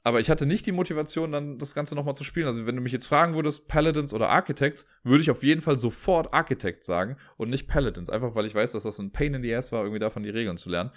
Aber 0.04 0.18
ich 0.18 0.30
hatte 0.30 0.46
nicht 0.46 0.66
die 0.66 0.72
Motivation, 0.72 1.30
dann 1.30 1.58
das 1.58 1.74
Ganze 1.74 1.94
nochmal 1.94 2.16
zu 2.16 2.24
spielen. 2.24 2.46
Also, 2.46 2.66
wenn 2.66 2.74
du 2.74 2.82
mich 2.82 2.92
jetzt 2.92 3.06
fragen 3.06 3.34
würdest, 3.34 3.68
Paladins 3.68 4.12
oder 4.12 4.30
Architects, 4.30 4.86
würde 5.04 5.22
ich 5.22 5.30
auf 5.30 5.44
jeden 5.44 5.60
Fall 5.60 5.78
sofort 5.78 6.34
Architects 6.34 6.86
sagen 6.86 7.16
und 7.36 7.50
nicht 7.50 7.68
Paladins. 7.68 8.10
Einfach 8.10 8.34
weil 8.34 8.46
ich 8.46 8.54
weiß, 8.54 8.72
dass 8.72 8.82
das 8.82 8.98
ein 8.98 9.12
Pain 9.12 9.34
in 9.34 9.42
the 9.42 9.54
Ass 9.54 9.70
war, 9.70 9.82
irgendwie 9.82 10.00
davon 10.00 10.24
die 10.24 10.30
Regeln 10.30 10.56
zu 10.56 10.70
lernen. 10.70 10.90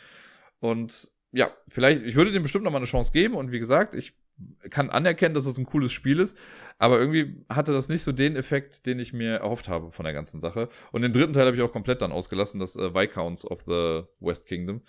Und 0.60 1.12
ja, 1.32 1.52
vielleicht, 1.68 2.04
ich 2.04 2.16
würde 2.16 2.32
dem 2.32 2.44
bestimmt 2.44 2.64
nochmal 2.64 2.80
eine 2.80 2.88
Chance 2.88 3.12
geben. 3.12 3.36
Und 3.36 3.52
wie 3.52 3.60
gesagt, 3.60 3.96
ich 3.96 4.14
kann 4.70 4.90
anerkennen, 4.90 5.34
dass 5.34 5.46
es 5.46 5.58
ein 5.58 5.66
cooles 5.66 5.92
Spiel 5.92 6.20
ist, 6.20 6.38
aber 6.78 7.00
irgendwie 7.00 7.46
hatte 7.50 7.72
das 7.72 7.88
nicht 7.90 8.04
so 8.04 8.12
den 8.12 8.36
Effekt, 8.36 8.86
den 8.86 9.00
ich 9.00 9.14
mir 9.14 9.36
erhofft 9.36 9.70
habe 9.70 9.92
von 9.92 10.04
der 10.04 10.14
ganzen 10.14 10.42
Sache. 10.42 10.70
Und 10.92 11.04
den 11.04 11.14
dritten 11.14 11.34
Teil 11.34 11.46
habe 11.46 11.56
ich 11.56 11.62
auch 11.62 11.72
komplett 11.72 12.02
dann 12.02 12.12
ausgelassen, 12.12 12.60
das 12.60 12.76
äh, 12.76 12.94
Viscounts 12.94 13.46
of 13.46 13.62
the 13.62 14.04
West 14.20 14.48
Kingdom. 14.48 14.82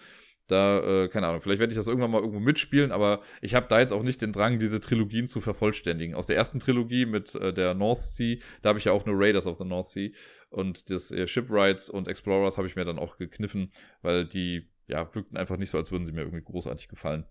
Da, 0.49 1.05
äh, 1.05 1.09
keine 1.09 1.27
Ahnung, 1.27 1.41
vielleicht 1.41 1.59
werde 1.59 1.73
ich 1.73 1.77
das 1.77 1.89
irgendwann 1.89 2.13
mal 2.13 2.21
irgendwo 2.21 2.39
mitspielen, 2.39 2.93
aber 2.93 3.21
ich 3.41 3.57
habe 3.57 3.67
da 3.69 3.81
jetzt 3.81 3.93
auch 3.93 4.05
nicht 4.05 4.23
den 4.23 4.33
Drang, 4.33 4.61
diese 4.61 4.79
Trilogien 4.79 5.27
zu 5.27 5.41
vervollständigen. 5.41 6.15
Aus 6.15 6.29
der 6.29 6.37
ersten 6.37 6.61
Trilogie 6.61 7.05
mit 7.05 7.35
äh, 7.35 7.53
der 7.53 7.75
North 7.75 8.05
Sea, 8.05 8.37
da 8.63 8.69
habe 8.69 8.79
ich 8.79 8.85
ja 8.85 8.93
auch 8.93 9.05
nur 9.07 9.17
Raiders 9.19 9.49
of 9.49 9.59
the 9.59 9.65
North 9.65 9.89
Sea 9.89 10.11
und 10.51 10.89
das 10.91 11.11
äh, 11.11 11.27
Shipwrights 11.27 11.91
und 11.91 12.07
Explorers 12.07 12.59
habe 12.59 12.69
ich 12.69 12.77
mir 12.77 12.85
dann 12.85 13.01
auch 13.01 13.17
gekniffen, 13.17 13.73
weil 14.03 14.25
die, 14.25 14.69
ja, 14.87 15.15
wirkten 15.15 15.37
einfach 15.37 15.57
nicht 15.57 15.71
so, 15.71 15.79
als 15.79 15.91
würden 15.91 16.07
sie 16.07 16.13
mir 16.13 16.23
irgendwie 16.23 16.43
großartig 16.43 16.89
gefallen. 16.89 17.27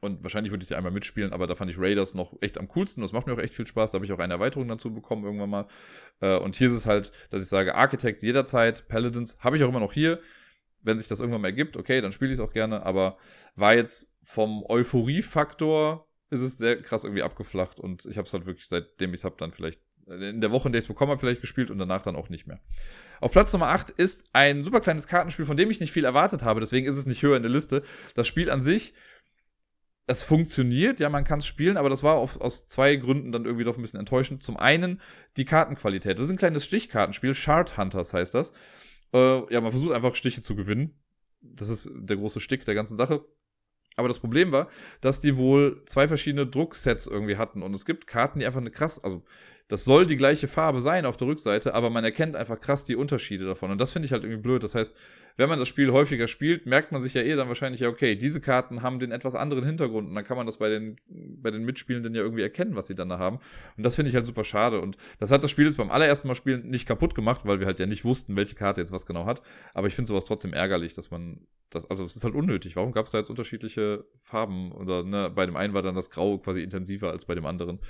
Und 0.00 0.22
wahrscheinlich 0.22 0.52
würde 0.52 0.62
ich 0.62 0.68
sie 0.68 0.74
einmal 0.74 0.92
mitspielen, 0.92 1.32
aber 1.32 1.46
da 1.46 1.54
fand 1.54 1.70
ich 1.70 1.78
Raiders 1.78 2.12
noch 2.14 2.36
echt 2.42 2.58
am 2.58 2.68
coolsten. 2.68 3.00
Das 3.00 3.12
macht 3.12 3.26
mir 3.26 3.32
auch 3.32 3.38
echt 3.38 3.54
viel 3.54 3.66
Spaß. 3.66 3.92
Da 3.92 3.96
habe 3.96 4.04
ich 4.04 4.12
auch 4.12 4.18
eine 4.18 4.34
Erweiterung 4.34 4.68
dazu 4.68 4.92
bekommen 4.92 5.24
irgendwann 5.24 5.48
mal. 5.48 5.66
Äh, 6.20 6.36
und 6.36 6.56
hier 6.56 6.66
ist 6.66 6.74
es 6.74 6.84
halt, 6.84 7.10
dass 7.30 7.42
ich 7.42 7.48
sage, 7.48 7.74
Architects 7.74 8.22
jederzeit, 8.22 8.86
Paladins 8.88 9.38
habe 9.40 9.56
ich 9.56 9.64
auch 9.64 9.68
immer 9.68 9.80
noch 9.80 9.94
hier. 9.94 10.20
Wenn 10.82 10.98
sich 10.98 11.08
das 11.08 11.20
irgendwann 11.20 11.40
mal 11.40 11.48
ergibt, 11.48 11.78
okay, 11.78 12.02
dann 12.02 12.12
spiele 12.12 12.32
ich 12.32 12.38
es 12.38 12.44
auch 12.44 12.52
gerne. 12.52 12.84
Aber 12.84 13.16
war 13.54 13.74
jetzt 13.74 14.14
vom 14.22 14.62
Euphorie-Faktor 14.68 16.06
ist 16.28 16.40
es 16.40 16.58
sehr 16.58 16.82
krass 16.82 17.04
irgendwie 17.04 17.22
abgeflacht. 17.22 17.80
Und 17.80 18.04
ich 18.04 18.18
habe 18.18 18.26
es 18.26 18.32
halt 18.34 18.44
wirklich, 18.44 18.68
seitdem 18.68 19.14
ich 19.14 19.20
es 19.20 19.24
habe, 19.24 19.36
dann 19.38 19.52
vielleicht 19.52 19.80
in 20.06 20.40
der 20.40 20.50
Woche, 20.50 20.68
in 20.68 20.72
der 20.72 20.78
ich 20.80 20.84
es 20.84 20.88
bekommen 20.88 21.10
habe, 21.10 21.20
vielleicht 21.20 21.40
gespielt 21.40 21.70
und 21.70 21.78
danach 21.78 22.02
dann 22.02 22.16
auch 22.16 22.28
nicht 22.28 22.46
mehr. 22.46 22.60
Auf 23.20 23.32
Platz 23.32 23.52
Nummer 23.52 23.68
8 23.68 23.90
ist 23.90 24.24
ein 24.32 24.62
super 24.62 24.80
kleines 24.80 25.06
Kartenspiel, 25.06 25.46
von 25.46 25.56
dem 25.56 25.70
ich 25.70 25.80
nicht 25.80 25.92
viel 25.92 26.04
erwartet 26.04 26.42
habe, 26.42 26.60
deswegen 26.60 26.86
ist 26.86 26.96
es 26.96 27.06
nicht 27.06 27.22
höher 27.22 27.36
in 27.36 27.42
der 27.42 27.52
Liste. 27.52 27.82
Das 28.14 28.26
Spiel 28.26 28.50
an 28.50 28.60
sich 28.60 28.94
es 30.06 30.24
funktioniert, 30.24 31.00
ja, 31.00 31.08
man 31.08 31.24
kann 31.24 31.38
es 31.38 31.46
spielen, 31.46 31.76
aber 31.76 31.88
das 31.88 32.02
war 32.02 32.14
auf, 32.16 32.40
aus 32.40 32.66
zwei 32.66 32.96
Gründen 32.96 33.32
dann 33.32 33.46
irgendwie 33.46 33.64
doch 33.64 33.76
ein 33.76 33.82
bisschen 33.82 34.00
enttäuschend. 34.00 34.42
Zum 34.42 34.56
einen 34.56 35.00
die 35.36 35.46
Kartenqualität. 35.46 36.18
Das 36.18 36.26
ist 36.26 36.30
ein 36.30 36.36
kleines 36.36 36.64
Stichkartenspiel, 36.64 37.32
Shard 37.32 37.78
Hunters 37.78 38.12
heißt 38.12 38.34
das. 38.34 38.52
Äh, 39.14 39.52
ja, 39.52 39.60
man 39.60 39.72
versucht 39.72 39.94
einfach 39.94 40.14
Stiche 40.14 40.42
zu 40.42 40.54
gewinnen. 40.54 41.00
Das 41.40 41.68
ist 41.68 41.90
der 41.94 42.16
große 42.16 42.40
Stick 42.40 42.64
der 42.66 42.74
ganzen 42.74 42.96
Sache. 42.96 43.24
Aber 43.96 44.08
das 44.08 44.18
Problem 44.18 44.52
war, 44.52 44.68
dass 45.00 45.20
die 45.20 45.36
wohl 45.36 45.82
zwei 45.86 46.08
verschiedene 46.08 46.46
Drucksets 46.46 47.06
irgendwie 47.06 47.36
hatten. 47.36 47.62
Und 47.62 47.74
es 47.74 47.84
gibt 47.86 48.06
Karten, 48.06 48.40
die 48.40 48.46
einfach 48.46 48.60
eine 48.60 48.72
krass, 48.72 49.02
also 49.02 49.24
das 49.74 49.84
soll 49.84 50.06
die 50.06 50.16
gleiche 50.16 50.46
Farbe 50.46 50.80
sein 50.80 51.04
auf 51.04 51.16
der 51.16 51.26
Rückseite, 51.26 51.74
aber 51.74 51.90
man 51.90 52.04
erkennt 52.04 52.36
einfach 52.36 52.60
krass 52.60 52.84
die 52.84 52.94
Unterschiede 52.94 53.44
davon. 53.44 53.72
Und 53.72 53.80
das 53.80 53.90
finde 53.90 54.06
ich 54.06 54.12
halt 54.12 54.22
irgendwie 54.22 54.40
blöd. 54.40 54.62
Das 54.62 54.76
heißt, 54.76 54.96
wenn 55.36 55.48
man 55.48 55.58
das 55.58 55.66
Spiel 55.66 55.90
häufiger 55.90 56.28
spielt, 56.28 56.64
merkt 56.64 56.92
man 56.92 57.02
sich 57.02 57.14
ja 57.14 57.22
eh 57.22 57.34
dann 57.34 57.48
wahrscheinlich, 57.48 57.80
ja, 57.80 57.88
okay, 57.88 58.14
diese 58.14 58.40
Karten 58.40 58.82
haben 58.82 59.00
den 59.00 59.10
etwas 59.10 59.34
anderen 59.34 59.64
Hintergrund. 59.64 60.08
Und 60.08 60.14
dann 60.14 60.22
kann 60.22 60.36
man 60.36 60.46
das 60.46 60.58
bei 60.58 60.68
den, 60.68 60.94
bei 61.08 61.50
den 61.50 61.64
Mitspielenden 61.64 62.14
ja 62.14 62.22
irgendwie 62.22 62.44
erkennen, 62.44 62.76
was 62.76 62.86
sie 62.86 62.94
dann 62.94 63.08
da 63.08 63.18
haben. 63.18 63.40
Und 63.76 63.82
das 63.84 63.96
finde 63.96 64.10
ich 64.10 64.14
halt 64.14 64.26
super 64.26 64.44
schade. 64.44 64.80
Und 64.80 64.96
das 65.18 65.32
hat 65.32 65.42
das 65.42 65.50
Spiel 65.50 65.64
jetzt 65.66 65.76
beim 65.76 65.90
allerersten 65.90 66.28
Mal 66.28 66.36
spielen 66.36 66.68
nicht 66.70 66.86
kaputt 66.86 67.16
gemacht, 67.16 67.40
weil 67.42 67.58
wir 67.58 67.66
halt 67.66 67.80
ja 67.80 67.86
nicht 67.86 68.04
wussten, 68.04 68.36
welche 68.36 68.54
Karte 68.54 68.80
jetzt 68.80 68.92
was 68.92 69.06
genau 69.06 69.26
hat. 69.26 69.42
Aber 69.72 69.88
ich 69.88 69.96
finde 69.96 70.06
sowas 70.06 70.24
trotzdem 70.24 70.52
ärgerlich, 70.52 70.94
dass 70.94 71.10
man 71.10 71.48
das, 71.70 71.90
also 71.90 72.04
es 72.04 72.14
ist 72.14 72.22
halt 72.22 72.36
unnötig. 72.36 72.76
Warum 72.76 72.92
gab 72.92 73.06
es 73.06 73.10
da 73.10 73.18
jetzt 73.18 73.30
unterschiedliche 73.30 74.04
Farben? 74.14 74.70
Oder 74.70 75.02
ne, 75.02 75.32
bei 75.34 75.46
dem 75.46 75.56
einen 75.56 75.74
war 75.74 75.82
dann 75.82 75.96
das 75.96 76.10
Grau 76.10 76.38
quasi 76.38 76.62
intensiver 76.62 77.10
als 77.10 77.24
bei 77.24 77.34
dem 77.34 77.44
anderen. 77.44 77.80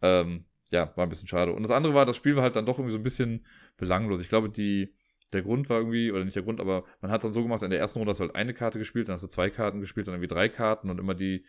Ähm, 0.00 0.46
ja, 0.70 0.92
war 0.96 1.06
ein 1.06 1.08
bisschen 1.08 1.28
schade. 1.28 1.52
Und 1.52 1.62
das 1.62 1.70
andere 1.70 1.94
war, 1.94 2.04
das 2.04 2.16
Spiel 2.16 2.36
war 2.36 2.42
halt 2.42 2.56
dann 2.56 2.66
doch 2.66 2.78
irgendwie 2.78 2.92
so 2.92 2.98
ein 2.98 3.02
bisschen 3.02 3.44
belanglos. 3.76 4.20
Ich 4.20 4.28
glaube, 4.28 4.50
die, 4.50 4.94
der 5.32 5.42
Grund 5.42 5.68
war 5.70 5.78
irgendwie, 5.78 6.10
oder 6.12 6.24
nicht 6.24 6.36
der 6.36 6.42
Grund, 6.42 6.60
aber 6.60 6.84
man 7.00 7.10
hat 7.10 7.20
es 7.20 7.22
dann 7.22 7.32
so 7.32 7.42
gemacht, 7.42 7.62
in 7.62 7.70
der 7.70 7.78
ersten 7.78 7.98
Runde 7.98 8.10
hast 8.10 8.18
du 8.18 8.24
halt 8.24 8.34
eine 8.34 8.54
Karte 8.54 8.78
gespielt, 8.78 9.08
dann 9.08 9.14
hast 9.14 9.24
du 9.24 9.28
zwei 9.28 9.50
Karten 9.50 9.80
gespielt, 9.80 10.06
dann 10.06 10.14
irgendwie 10.14 10.32
drei 10.32 10.48
Karten 10.48 10.90
und 10.90 10.98
immer 10.98 11.14
die, 11.14 11.44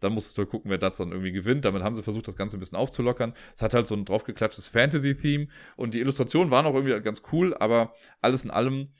dann 0.00 0.12
musstest 0.12 0.38
du 0.38 0.42
halt 0.42 0.50
gucken, 0.50 0.70
wer 0.70 0.78
das 0.78 0.96
dann 0.96 1.10
irgendwie 1.10 1.32
gewinnt. 1.32 1.64
Damit 1.64 1.82
haben 1.82 1.94
sie 1.94 2.02
versucht, 2.02 2.28
das 2.28 2.36
Ganze 2.36 2.56
ein 2.56 2.60
bisschen 2.60 2.78
aufzulockern. 2.78 3.34
Es 3.54 3.62
hat 3.62 3.74
halt 3.74 3.86
so 3.86 3.94
ein 3.94 4.04
draufgeklatschtes 4.04 4.68
Fantasy-Theme 4.68 5.48
und 5.76 5.94
die 5.94 6.00
Illustrationen 6.00 6.50
waren 6.50 6.66
auch 6.66 6.74
irgendwie 6.74 7.00
ganz 7.00 7.22
cool, 7.32 7.54
aber 7.54 7.94
alles 8.20 8.44
in 8.44 8.50
allem, 8.50 8.92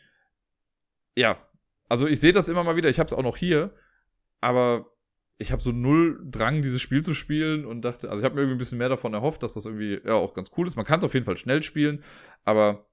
ja, 1.17 1.39
also 1.89 2.07
ich 2.07 2.21
sehe 2.21 2.33
das 2.33 2.49
immer 2.49 2.65
mal 2.65 2.77
wieder, 2.77 2.89
ich 2.89 2.99
habe 2.99 3.07
es 3.07 3.13
auch 3.13 3.23
noch 3.23 3.37
hier, 3.37 3.75
aber 4.41 4.87
ich 5.39 5.53
habe 5.53 5.63
so 5.63 5.71
null 5.71 6.21
Drang, 6.29 6.63
dieses 6.63 6.83
Spiel 6.83 7.03
zu 7.03 7.15
spielen 7.15 7.65
und 7.65 7.83
dachte, 7.83 8.11
also 8.11 8.21
ich 8.21 8.25
habe 8.25 8.35
mir 8.35 8.43
irgendwie 8.43 8.57
ein 8.57 8.59
bisschen 8.59 8.79
mehr 8.79 8.89
davon 8.89 9.15
erhofft, 9.15 9.43
dass 9.43 9.55
das 9.55 9.67
irgendwie 9.67 10.01
ja 10.05 10.15
auch 10.15 10.35
ganz 10.35 10.51
cool 10.57 10.67
ist. 10.67 10.77
Man 10.77 10.85
kann 10.85 10.99
es 10.99 11.05
auf 11.05 11.15
jeden 11.15 11.27
Fall 11.27 11.37
schnell 11.37 11.63
spielen, 11.63 12.03
aber 12.45 12.87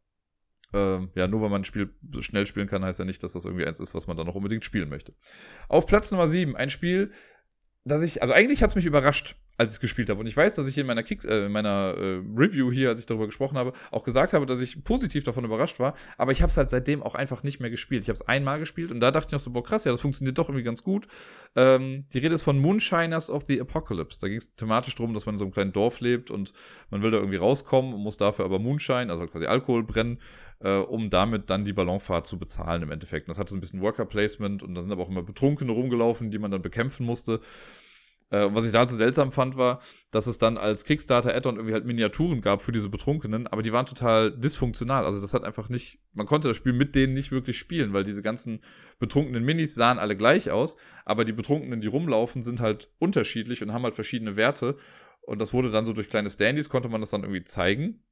ähm, 0.74 1.10
ja, 1.16 1.28
nur 1.28 1.42
weil 1.42 1.50
man 1.50 1.62
ein 1.62 1.66
Spiel 1.66 1.96
schnell 2.20 2.46
spielen 2.46 2.68
kann, 2.68 2.86
heißt 2.86 3.00
ja 3.00 3.06
nicht, 3.06 3.24
dass 3.24 3.34
das 3.34 3.46
irgendwie 3.46 3.66
eins 3.66 3.80
ist, 3.80 3.96
was 3.96 4.08
man 4.08 4.16
dann 4.16 4.28
noch 4.28 4.36
unbedingt 4.36 4.64
spielen 4.64 4.90
möchte. 4.90 5.14
Auf 5.70 5.88
Platz 5.88 6.12
Nummer 6.12 6.28
7, 6.28 6.56
ein 6.56 6.70
Spiel, 6.70 7.12
das 7.84 8.04
ich, 8.04 8.22
also 8.22 8.34
eigentlich 8.34 8.62
hat 8.62 8.70
es 8.70 8.76
mich 8.76 8.86
überrascht, 8.86 9.36
als 9.58 9.72
ich 9.72 9.76
es 9.76 9.80
gespielt 9.80 10.10
habe. 10.10 10.20
Und 10.20 10.28
ich 10.28 10.36
weiß, 10.36 10.56
dass 10.56 10.68
ich 10.68 10.78
in 10.78 10.86
meiner, 10.86 11.04
Kicks, 11.04 11.26
äh, 11.26 11.46
in 11.46 11.52
meiner 11.52 11.96
äh, 11.98 12.22
Review 12.36 12.72
hier, 12.72 12.90
als 12.90 13.00
ich 13.00 13.06
darüber 13.06 13.26
gesprochen 13.26 13.58
habe, 13.58 13.74
auch 13.92 14.04
gesagt 14.04 14.34
habe, 14.34 14.46
dass 14.46 14.60
ich 14.60 14.84
positiv 14.84 15.24
davon 15.24 15.46
überrascht 15.46 15.80
war. 15.80 15.96
Aber 16.18 16.32
ich 16.32 16.42
habe 16.42 16.50
es 16.50 16.58
halt 16.58 16.70
seitdem 16.70 17.02
auch 17.02 17.16
einfach 17.16 17.44
nicht 17.44 17.60
mehr 17.60 17.70
gespielt. 17.70 18.04
Ich 18.04 18.10
habe 18.10 18.16
es 18.16 18.28
einmal 18.28 18.60
gespielt 18.60 18.92
und 18.92 19.00
da 19.00 19.12
dachte 19.12 19.28
ich 19.28 19.32
noch 19.34 19.40
so, 19.40 19.52
boah, 19.52 19.64
krass, 19.64 19.86
ja, 19.86 19.92
das 19.92 20.02
funktioniert 20.02 20.38
doch 20.38 20.50
irgendwie 20.50 20.64
ganz 20.64 20.84
gut. 20.84 21.08
Ähm, 21.56 22.06
die 22.14 22.20
Rede 22.20 22.36
ist 22.36 22.42
von 22.42 22.60
Moonshiners 22.60 23.30
of 23.30 23.44
the 23.48 23.60
Apocalypse. 23.62 24.20
Da 24.20 24.28
ging 24.28 24.38
es 24.38 24.56
thematisch 24.56 24.96
darum, 24.96 25.14
dass 25.14 25.26
man 25.26 25.36
in 25.36 25.40
so 25.40 25.46
einem 25.46 25.54
kleinen 25.54 25.72
Dorf 25.72 26.02
lebt 26.02 26.32
und 26.32 26.54
man 26.90 27.02
will 27.02 27.12
da 27.12 27.18
irgendwie 27.18 27.38
rauskommen 27.38 27.94
und 27.94 28.02
muss 28.02 28.18
dafür 28.18 28.46
aber 28.46 28.60
Moonshine, 28.60 29.12
also 29.12 29.28
quasi 29.28 29.46
Alkohol 29.46 29.84
brennen, 29.84 30.20
äh, 30.60 30.78
um 30.78 31.10
damit 31.10 31.50
dann 31.50 31.66
die 31.66 31.74
Ballonfahrt 31.74 32.28
zu 32.28 32.38
bezahlen 32.38 32.84
im 32.84 32.92
Endeffekt. 32.92 33.28
Und 33.28 33.32
das 33.32 33.40
hatte 33.40 33.52
so 33.52 33.58
ein 33.58 33.62
bisschen 33.62 33.82
Worker 33.82 34.06
Placement 34.06 34.64
und 34.64 34.76
da 34.76 34.82
sind 34.82 34.92
aber 34.92 35.04
auch 35.04 35.10
immer 35.10 35.24
Betrunkene 35.24 35.72
rumgelaufen, 35.72 36.32
die 36.32 36.40
man 36.40 36.52
dann 36.52 36.62
bekämpfen 36.62 37.06
musste. 37.06 37.40
Äh, 38.32 38.50
was 38.52 38.66
ich 38.66 38.72
da 38.72 38.88
so 38.88 38.96
seltsam 38.96 39.32
fand, 39.32 39.56
war, 39.56 39.82
dass 40.12 40.28
es 40.28 40.38
dann 40.38 40.58
als 40.58 40.86
Kickstarter-Add-on 40.86 41.58
irgendwie 41.58 41.74
halt 41.74 41.86
Miniaturen 41.86 42.42
gab 42.42 42.62
für 42.62 42.72
diese 42.72 42.90
Betrunkenen, 42.90 43.48
aber 43.48 43.62
die 43.62 43.72
waren 43.72 43.86
total 43.86 44.32
dysfunktional. 44.32 45.06
Also 45.06 45.22
das 45.22 45.34
hat 45.34 45.44
einfach 45.44 45.70
nicht, 45.70 46.00
man 46.14 46.26
konnte 46.26 46.48
das 46.48 46.58
Spiel 46.58 46.74
mit 46.74 46.96
denen 46.96 47.14
nicht 47.14 47.32
wirklich 47.32 47.58
spielen, 47.58 47.94
weil 47.94 48.04
diese 48.04 48.24
ganzen 48.24 48.62
betrunkenen 49.00 49.44
Minis 49.44 49.76
sahen 49.76 50.00
alle 50.00 50.18
gleich 50.18 50.50
aus, 50.50 50.76
aber 51.06 51.26
die 51.26 51.34
Betrunkenen, 51.34 51.82
die 51.82 51.88
rumlaufen, 51.88 52.42
sind 52.42 52.62
halt 52.62 52.90
unterschiedlich 52.98 53.62
und 53.62 53.74
haben 53.74 53.84
halt 53.84 53.96
verschiedene 53.96 54.36
Werte. 54.36 54.78
Und 55.22 55.40
das 55.40 55.54
wurde 55.54 55.72
dann 55.72 55.86
so 55.86 55.94
durch 55.94 56.10
kleine 56.10 56.30
Standys, 56.30 56.70
konnte 56.70 56.90
man 56.90 57.02
das 57.02 57.12
dann 57.12 57.24
irgendwie 57.24 57.44
zeigen 57.44 58.05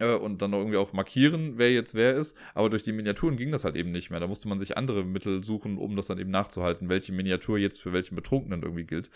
äh, 0.00 0.14
und 0.14 0.42
dann 0.42 0.52
irgendwie 0.52 0.78
auch 0.78 0.92
markieren, 0.92 1.58
wer 1.58 1.72
jetzt 1.72 1.94
wer 1.94 2.16
ist. 2.16 2.36
Aber 2.54 2.68
durch 2.68 2.82
die 2.82 2.92
Miniaturen 2.92 3.36
ging 3.36 3.52
das 3.52 3.64
halt 3.64 3.76
eben 3.76 3.92
nicht 3.92 4.10
mehr. 4.10 4.18
Da 4.18 4.26
musste 4.26 4.48
man 4.48 4.58
sich 4.58 4.76
andere 4.76 5.04
Mittel 5.04 5.44
suchen, 5.44 5.78
um 5.78 5.94
das 5.94 6.08
dann 6.08 6.18
eben 6.18 6.30
nachzuhalten, 6.30 6.88
welche 6.88 7.12
Miniatur 7.12 7.58
jetzt 7.58 7.80
für 7.80 7.92
welchen 7.92 8.16
Betrunkenen 8.16 8.62
irgendwie 8.62 8.84
gilt. 8.84 9.10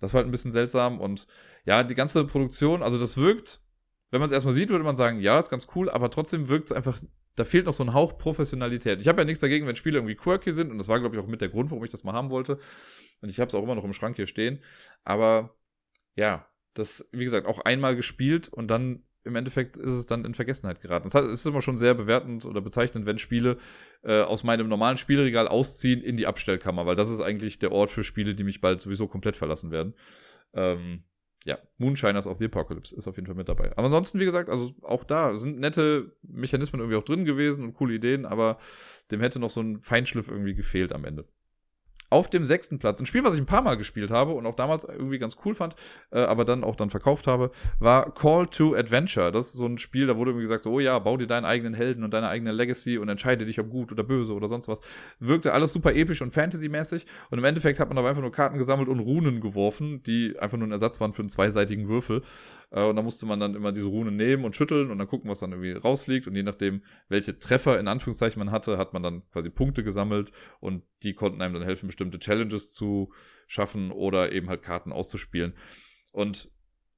Das 0.00 0.12
war 0.12 0.18
halt 0.18 0.28
ein 0.28 0.32
bisschen 0.32 0.52
seltsam 0.52 1.00
und 1.00 1.28
ja, 1.64 1.84
die 1.84 1.94
ganze 1.94 2.24
Produktion, 2.24 2.82
also 2.82 2.98
das 2.98 3.16
wirkt, 3.16 3.60
wenn 4.10 4.20
man 4.20 4.26
es 4.26 4.32
erstmal 4.32 4.52
sieht, 4.52 4.68
würde 4.68 4.84
man 4.84 4.96
sagen, 4.96 5.20
ja, 5.20 5.38
ist 5.38 5.48
ganz 5.48 5.68
cool, 5.76 5.88
aber 5.88 6.10
trotzdem 6.10 6.48
wirkt 6.48 6.66
es 6.66 6.72
einfach, 6.72 7.00
da 7.36 7.44
fehlt 7.44 7.66
noch 7.66 7.72
so 7.72 7.84
ein 7.84 7.94
Hauch 7.94 8.18
Professionalität. 8.18 9.00
Ich 9.00 9.08
habe 9.08 9.20
ja 9.20 9.24
nichts 9.24 9.40
dagegen, 9.40 9.66
wenn 9.66 9.76
Spiele 9.76 9.98
irgendwie 9.98 10.16
quirky 10.16 10.52
sind 10.52 10.70
und 10.70 10.78
das 10.78 10.88
war, 10.88 10.98
glaube 10.98 11.16
ich, 11.16 11.22
auch 11.22 11.28
mit 11.28 11.40
der 11.40 11.48
Grund, 11.48 11.70
warum 11.70 11.84
ich 11.84 11.90
das 11.90 12.04
mal 12.04 12.12
haben 12.12 12.30
wollte. 12.30 12.58
Und 13.20 13.28
ich 13.30 13.38
habe 13.38 13.48
es 13.48 13.54
auch 13.54 13.62
immer 13.62 13.74
noch 13.74 13.84
im 13.84 13.92
Schrank 13.92 14.16
hier 14.16 14.26
stehen. 14.26 14.62
Aber 15.04 15.56
ja, 16.14 16.46
das, 16.74 17.06
wie 17.12 17.24
gesagt, 17.24 17.46
auch 17.46 17.60
einmal 17.60 17.96
gespielt 17.96 18.48
und 18.48 18.68
dann 18.68 19.04
im 19.24 19.36
Endeffekt 19.36 19.76
ist 19.76 19.92
es 19.92 20.06
dann 20.06 20.24
in 20.24 20.34
Vergessenheit 20.34 20.80
geraten. 20.80 21.06
Es 21.06 21.14
ist 21.14 21.46
immer 21.46 21.62
schon 21.62 21.76
sehr 21.76 21.94
bewertend 21.94 22.44
oder 22.44 22.60
bezeichnend, 22.60 23.06
wenn 23.06 23.18
Spiele 23.18 23.56
äh, 24.02 24.22
aus 24.22 24.44
meinem 24.44 24.68
normalen 24.68 24.96
Spielregal 24.96 25.48
ausziehen 25.48 26.02
in 26.02 26.16
die 26.16 26.26
Abstellkammer, 26.26 26.86
weil 26.86 26.96
das 26.96 27.08
ist 27.08 27.20
eigentlich 27.20 27.58
der 27.58 27.72
Ort 27.72 27.90
für 27.90 28.02
Spiele, 28.02 28.34
die 28.34 28.44
mich 28.44 28.60
bald 28.60 28.80
sowieso 28.80 29.06
komplett 29.06 29.36
verlassen 29.36 29.70
werden. 29.70 29.94
Ähm, 30.54 31.04
ja, 31.44 31.58
Moonshiners 31.78 32.26
of 32.26 32.38
the 32.38 32.44
Apocalypse 32.44 32.94
ist 32.94 33.08
auf 33.08 33.16
jeden 33.16 33.26
Fall 33.26 33.34
mit 33.34 33.48
dabei. 33.48 33.72
Aber 33.72 33.86
ansonsten, 33.86 34.20
wie 34.20 34.24
gesagt, 34.24 34.48
also 34.48 34.74
auch 34.82 35.02
da 35.02 35.34
sind 35.34 35.58
nette 35.58 36.12
Mechanismen 36.22 36.80
irgendwie 36.80 36.96
auch 36.96 37.04
drin 37.04 37.24
gewesen 37.24 37.64
und 37.64 37.74
coole 37.74 37.94
Ideen, 37.94 38.26
aber 38.26 38.58
dem 39.10 39.20
hätte 39.20 39.40
noch 39.40 39.50
so 39.50 39.60
ein 39.60 39.80
Feinschliff 39.80 40.28
irgendwie 40.28 40.54
gefehlt 40.54 40.92
am 40.92 41.04
Ende 41.04 41.26
auf 42.12 42.28
dem 42.28 42.44
sechsten 42.44 42.78
Platz. 42.78 43.00
Ein 43.00 43.06
Spiel, 43.06 43.24
was 43.24 43.34
ich 43.34 43.40
ein 43.40 43.46
paar 43.46 43.62
Mal 43.62 43.76
gespielt 43.76 44.10
habe 44.10 44.32
und 44.32 44.46
auch 44.46 44.54
damals 44.54 44.84
irgendwie 44.84 45.18
ganz 45.18 45.36
cool 45.44 45.54
fand, 45.54 45.74
äh, 46.10 46.20
aber 46.20 46.44
dann 46.44 46.62
auch 46.62 46.76
dann 46.76 46.90
verkauft 46.90 47.26
habe, 47.26 47.50
war 47.80 48.12
Call 48.12 48.46
to 48.46 48.74
Adventure. 48.74 49.32
Das 49.32 49.48
ist 49.48 49.54
so 49.54 49.66
ein 49.66 49.78
Spiel, 49.78 50.06
da 50.06 50.16
wurde 50.16 50.30
irgendwie 50.30 50.44
gesagt, 50.44 50.62
so, 50.62 50.72
oh 50.72 50.80
ja, 50.80 50.98
bau 50.98 51.16
dir 51.16 51.26
deinen 51.26 51.46
eigenen 51.46 51.74
Helden 51.74 52.04
und 52.04 52.12
deine 52.12 52.28
eigene 52.28 52.52
Legacy 52.52 52.98
und 52.98 53.08
entscheide 53.08 53.46
dich, 53.46 53.58
ob 53.58 53.70
gut 53.70 53.92
oder 53.92 54.04
böse 54.04 54.34
oder 54.34 54.46
sonst 54.46 54.68
was. 54.68 54.80
Wirkte 55.20 55.52
alles 55.52 55.72
super 55.72 55.94
episch 55.94 56.20
und 56.22 56.32
fantasymäßig 56.32 57.06
und 57.30 57.38
im 57.38 57.44
Endeffekt 57.44 57.80
hat 57.80 57.88
man 57.88 57.98
aber 57.98 58.10
einfach 58.10 58.22
nur 58.22 58.32
Karten 58.32 58.58
gesammelt 58.58 58.88
und 58.88 59.00
Runen 59.00 59.40
geworfen, 59.40 60.02
die 60.02 60.38
einfach 60.38 60.58
nur 60.58 60.68
ein 60.68 60.72
Ersatz 60.72 61.00
waren 61.00 61.14
für 61.14 61.22
einen 61.22 61.30
zweiseitigen 61.30 61.88
Würfel. 61.88 62.22
Äh, 62.70 62.84
und 62.84 62.96
da 62.96 63.02
musste 63.02 63.24
man 63.24 63.40
dann 63.40 63.54
immer 63.54 63.72
diese 63.72 63.88
Runen 63.88 64.16
nehmen 64.16 64.44
und 64.44 64.54
schütteln 64.54 64.90
und 64.90 64.98
dann 64.98 65.08
gucken, 65.08 65.30
was 65.30 65.40
dann 65.40 65.52
irgendwie 65.52 65.72
rausliegt 65.72 66.26
und 66.26 66.34
je 66.34 66.42
nachdem, 66.42 66.82
welche 67.08 67.38
Treffer 67.38 67.80
in 67.80 67.88
Anführungszeichen 67.88 68.38
man 68.38 68.50
hatte, 68.52 68.76
hat 68.76 68.92
man 68.92 69.02
dann 69.02 69.22
quasi 69.32 69.48
Punkte 69.48 69.82
gesammelt 69.82 70.30
und 70.60 70.82
die 71.04 71.14
konnten 71.14 71.42
einem 71.42 71.54
dann 71.54 71.62
helfen, 71.62 71.86
bestimmte 71.86 72.18
Challenges 72.18 72.72
zu 72.72 73.12
schaffen 73.46 73.90
oder 73.90 74.32
eben 74.32 74.48
halt 74.48 74.62
Karten 74.62 74.92
auszuspielen. 74.92 75.54
Und 76.12 76.50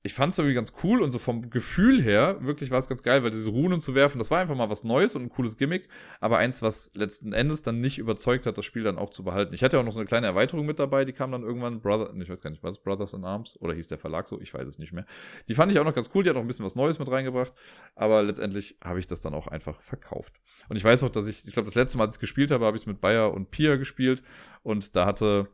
ich 0.07 0.13
fand 0.13 0.33
es 0.33 0.39
irgendwie 0.39 0.55
ganz 0.55 0.75
cool 0.83 1.03
und 1.03 1.11
so 1.11 1.19
vom 1.19 1.49
Gefühl 1.49 2.03
her, 2.03 2.37
wirklich 2.41 2.71
war 2.71 2.77
es 2.77 2.89
ganz 2.89 3.03
geil, 3.03 3.25
weil 3.25 3.31
diese 3.31 3.49
Runen 3.49 3.81
zu 3.81 3.95
werfen, 3.95 4.19
das 4.19 4.31
war 4.31 4.39
einfach 4.39 4.55
mal 4.55 4.69
was 4.69 4.85
Neues 4.85 5.17
und 5.17 5.23
ein 5.23 5.29
cooles 5.31 5.57
Gimmick, 5.57 5.89
aber 6.21 6.37
eins, 6.37 6.61
was 6.61 6.95
letzten 6.95 7.33
Endes 7.33 7.63
dann 7.63 7.81
nicht 7.81 7.97
überzeugt 7.97 8.45
hat, 8.45 8.59
das 8.59 8.67
Spiel 8.67 8.83
dann 8.83 8.99
auch 8.99 9.09
zu 9.09 9.25
behalten. 9.25 9.55
Ich 9.55 9.65
hatte 9.65 9.81
auch 9.81 9.83
noch 9.83 9.93
so 9.93 10.01
eine 10.01 10.07
kleine 10.07 10.27
Erweiterung 10.27 10.67
mit 10.67 10.79
dabei, 10.79 11.07
die 11.07 11.15
kam 11.15 11.33
dann 11.33 11.43
irgendwann, 11.43 11.81
Brother, 11.81 12.13
ich 12.21 12.29
weiß 12.29 12.43
gar 12.43 12.51
nicht, 12.51 12.63
was 12.63 12.83
Brothers 12.83 13.15
in 13.15 13.25
Arms 13.25 13.59
oder 13.63 13.73
hieß 13.73 13.89
der 13.89 13.97
Verlag 13.97 14.29
so, 14.29 14.39
ich 14.43 14.53
weiß 14.53 14.69
es 14.69 14.79
nicht 14.79 14.93
mehr. 14.93 15.07
Die 15.49 15.55
fand 15.55 15.73
ich 15.73 15.79
auch 15.79 15.85
noch 15.85 15.95
ganz 15.95 16.11
cool, 16.15 16.23
die 16.23 16.29
hat 16.29 16.37
auch 16.37 16.43
ein 16.43 16.47
bisschen 16.47 16.67
was 16.67 16.77
Neues 16.77 16.99
mit 16.99 17.11
reingebracht, 17.11 17.55
aber 17.95 18.23
letztendlich 18.23 18.77
habe 18.85 18.99
ich 18.99 19.07
das 19.07 19.23
dann 19.23 19.33
auch 19.33 19.47
einfach 19.47 19.81
verkauft. 19.81 20.35
Und 20.69 20.77
ich 20.77 20.85
weiß 20.85 21.03
auch, 21.03 21.11
dass 21.11 21.27
ich, 21.29 21.47
ich 21.49 21.55
glaube, 21.55 21.65
das 21.65 21.77
letzte 21.77 21.97
Mal, 21.97 22.05
als 22.05 22.17
ich 22.17 22.21
gespielt 22.21 22.51
habe, 22.51 22.67
habe 22.67 22.77
ich 22.77 22.83
es 22.83 22.87
mit 22.87 23.01
Bayer 23.01 23.33
und 23.33 23.51
Pia 23.51 23.77
gespielt 23.77 24.23
und 24.63 24.97
da 24.97 25.07
hatte, 25.07 25.49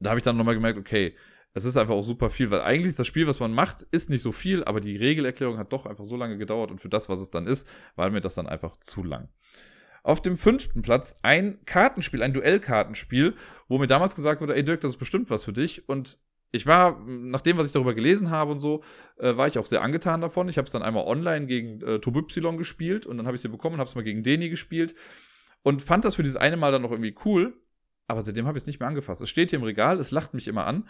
da 0.00 0.08
habe 0.08 0.18
ich 0.18 0.24
dann 0.24 0.38
nochmal 0.38 0.54
gemerkt, 0.54 0.78
okay, 0.78 1.14
es 1.54 1.64
ist 1.64 1.76
einfach 1.76 1.94
auch 1.94 2.02
super 2.02 2.30
viel, 2.30 2.50
weil 2.50 2.62
eigentlich 2.62 2.88
ist 2.88 2.98
das 2.98 3.06
Spiel, 3.06 3.28
was 3.28 3.40
man 3.40 3.52
macht, 3.52 3.82
ist 3.92 4.10
nicht 4.10 4.22
so 4.22 4.32
viel, 4.32 4.64
aber 4.64 4.80
die 4.80 4.96
Regelerklärung 4.96 5.56
hat 5.56 5.72
doch 5.72 5.86
einfach 5.86 6.04
so 6.04 6.16
lange 6.16 6.36
gedauert 6.36 6.72
und 6.72 6.80
für 6.80 6.88
das, 6.88 7.08
was 7.08 7.20
es 7.20 7.30
dann 7.30 7.46
ist, 7.46 7.68
war 7.94 8.10
mir 8.10 8.20
das 8.20 8.34
dann 8.34 8.48
einfach 8.48 8.76
zu 8.78 9.04
lang. 9.04 9.28
Auf 10.02 10.20
dem 10.20 10.36
fünften 10.36 10.82
Platz 10.82 11.18
ein 11.22 11.64
Kartenspiel, 11.64 12.22
ein 12.22 12.34
Duellkartenspiel, 12.34 13.34
wo 13.68 13.78
mir 13.78 13.86
damals 13.86 14.14
gesagt 14.14 14.40
wurde, 14.42 14.54
ey 14.54 14.64
Dirk, 14.64 14.82
das 14.82 14.92
ist 14.92 14.98
bestimmt 14.98 15.30
was 15.30 15.44
für 15.44 15.54
dich. 15.54 15.88
Und 15.88 16.18
ich 16.50 16.66
war, 16.66 17.00
nach 17.06 17.40
dem, 17.40 17.56
was 17.56 17.66
ich 17.66 17.72
darüber 17.72 17.94
gelesen 17.94 18.30
habe 18.30 18.52
und 18.52 18.60
so, 18.60 18.82
äh, 19.16 19.36
war 19.36 19.46
ich 19.46 19.58
auch 19.58 19.64
sehr 19.64 19.80
angetan 19.80 20.20
davon. 20.20 20.48
Ich 20.48 20.58
habe 20.58 20.66
es 20.66 20.72
dann 20.72 20.82
einmal 20.82 21.06
online 21.06 21.46
gegen 21.46 21.80
äh, 21.80 21.94
Y 21.94 22.58
gespielt 22.58 23.06
und 23.06 23.16
dann 23.16 23.26
habe 23.26 23.34
ich 23.34 23.40
sie 23.40 23.48
bekommen 23.48 23.74
und 23.74 23.80
habe 23.80 23.88
es 23.88 23.94
mal 23.94 24.04
gegen 24.04 24.22
Deni 24.22 24.50
gespielt 24.50 24.94
und 25.62 25.80
fand 25.80 26.04
das 26.04 26.16
für 26.16 26.22
dieses 26.22 26.36
eine 26.36 26.58
Mal 26.58 26.70
dann 26.70 26.82
noch 26.82 26.90
irgendwie 26.90 27.14
cool. 27.24 27.54
Aber 28.06 28.20
seitdem 28.20 28.46
habe 28.46 28.58
ich 28.58 28.62
es 28.64 28.66
nicht 28.66 28.80
mehr 28.80 28.88
angefasst. 28.88 29.22
Es 29.22 29.30
steht 29.30 29.50
hier 29.50 29.58
im 29.58 29.64
Regal, 29.64 29.98
es 29.98 30.10
lacht 30.10 30.34
mich 30.34 30.46
immer 30.46 30.66
an, 30.66 30.86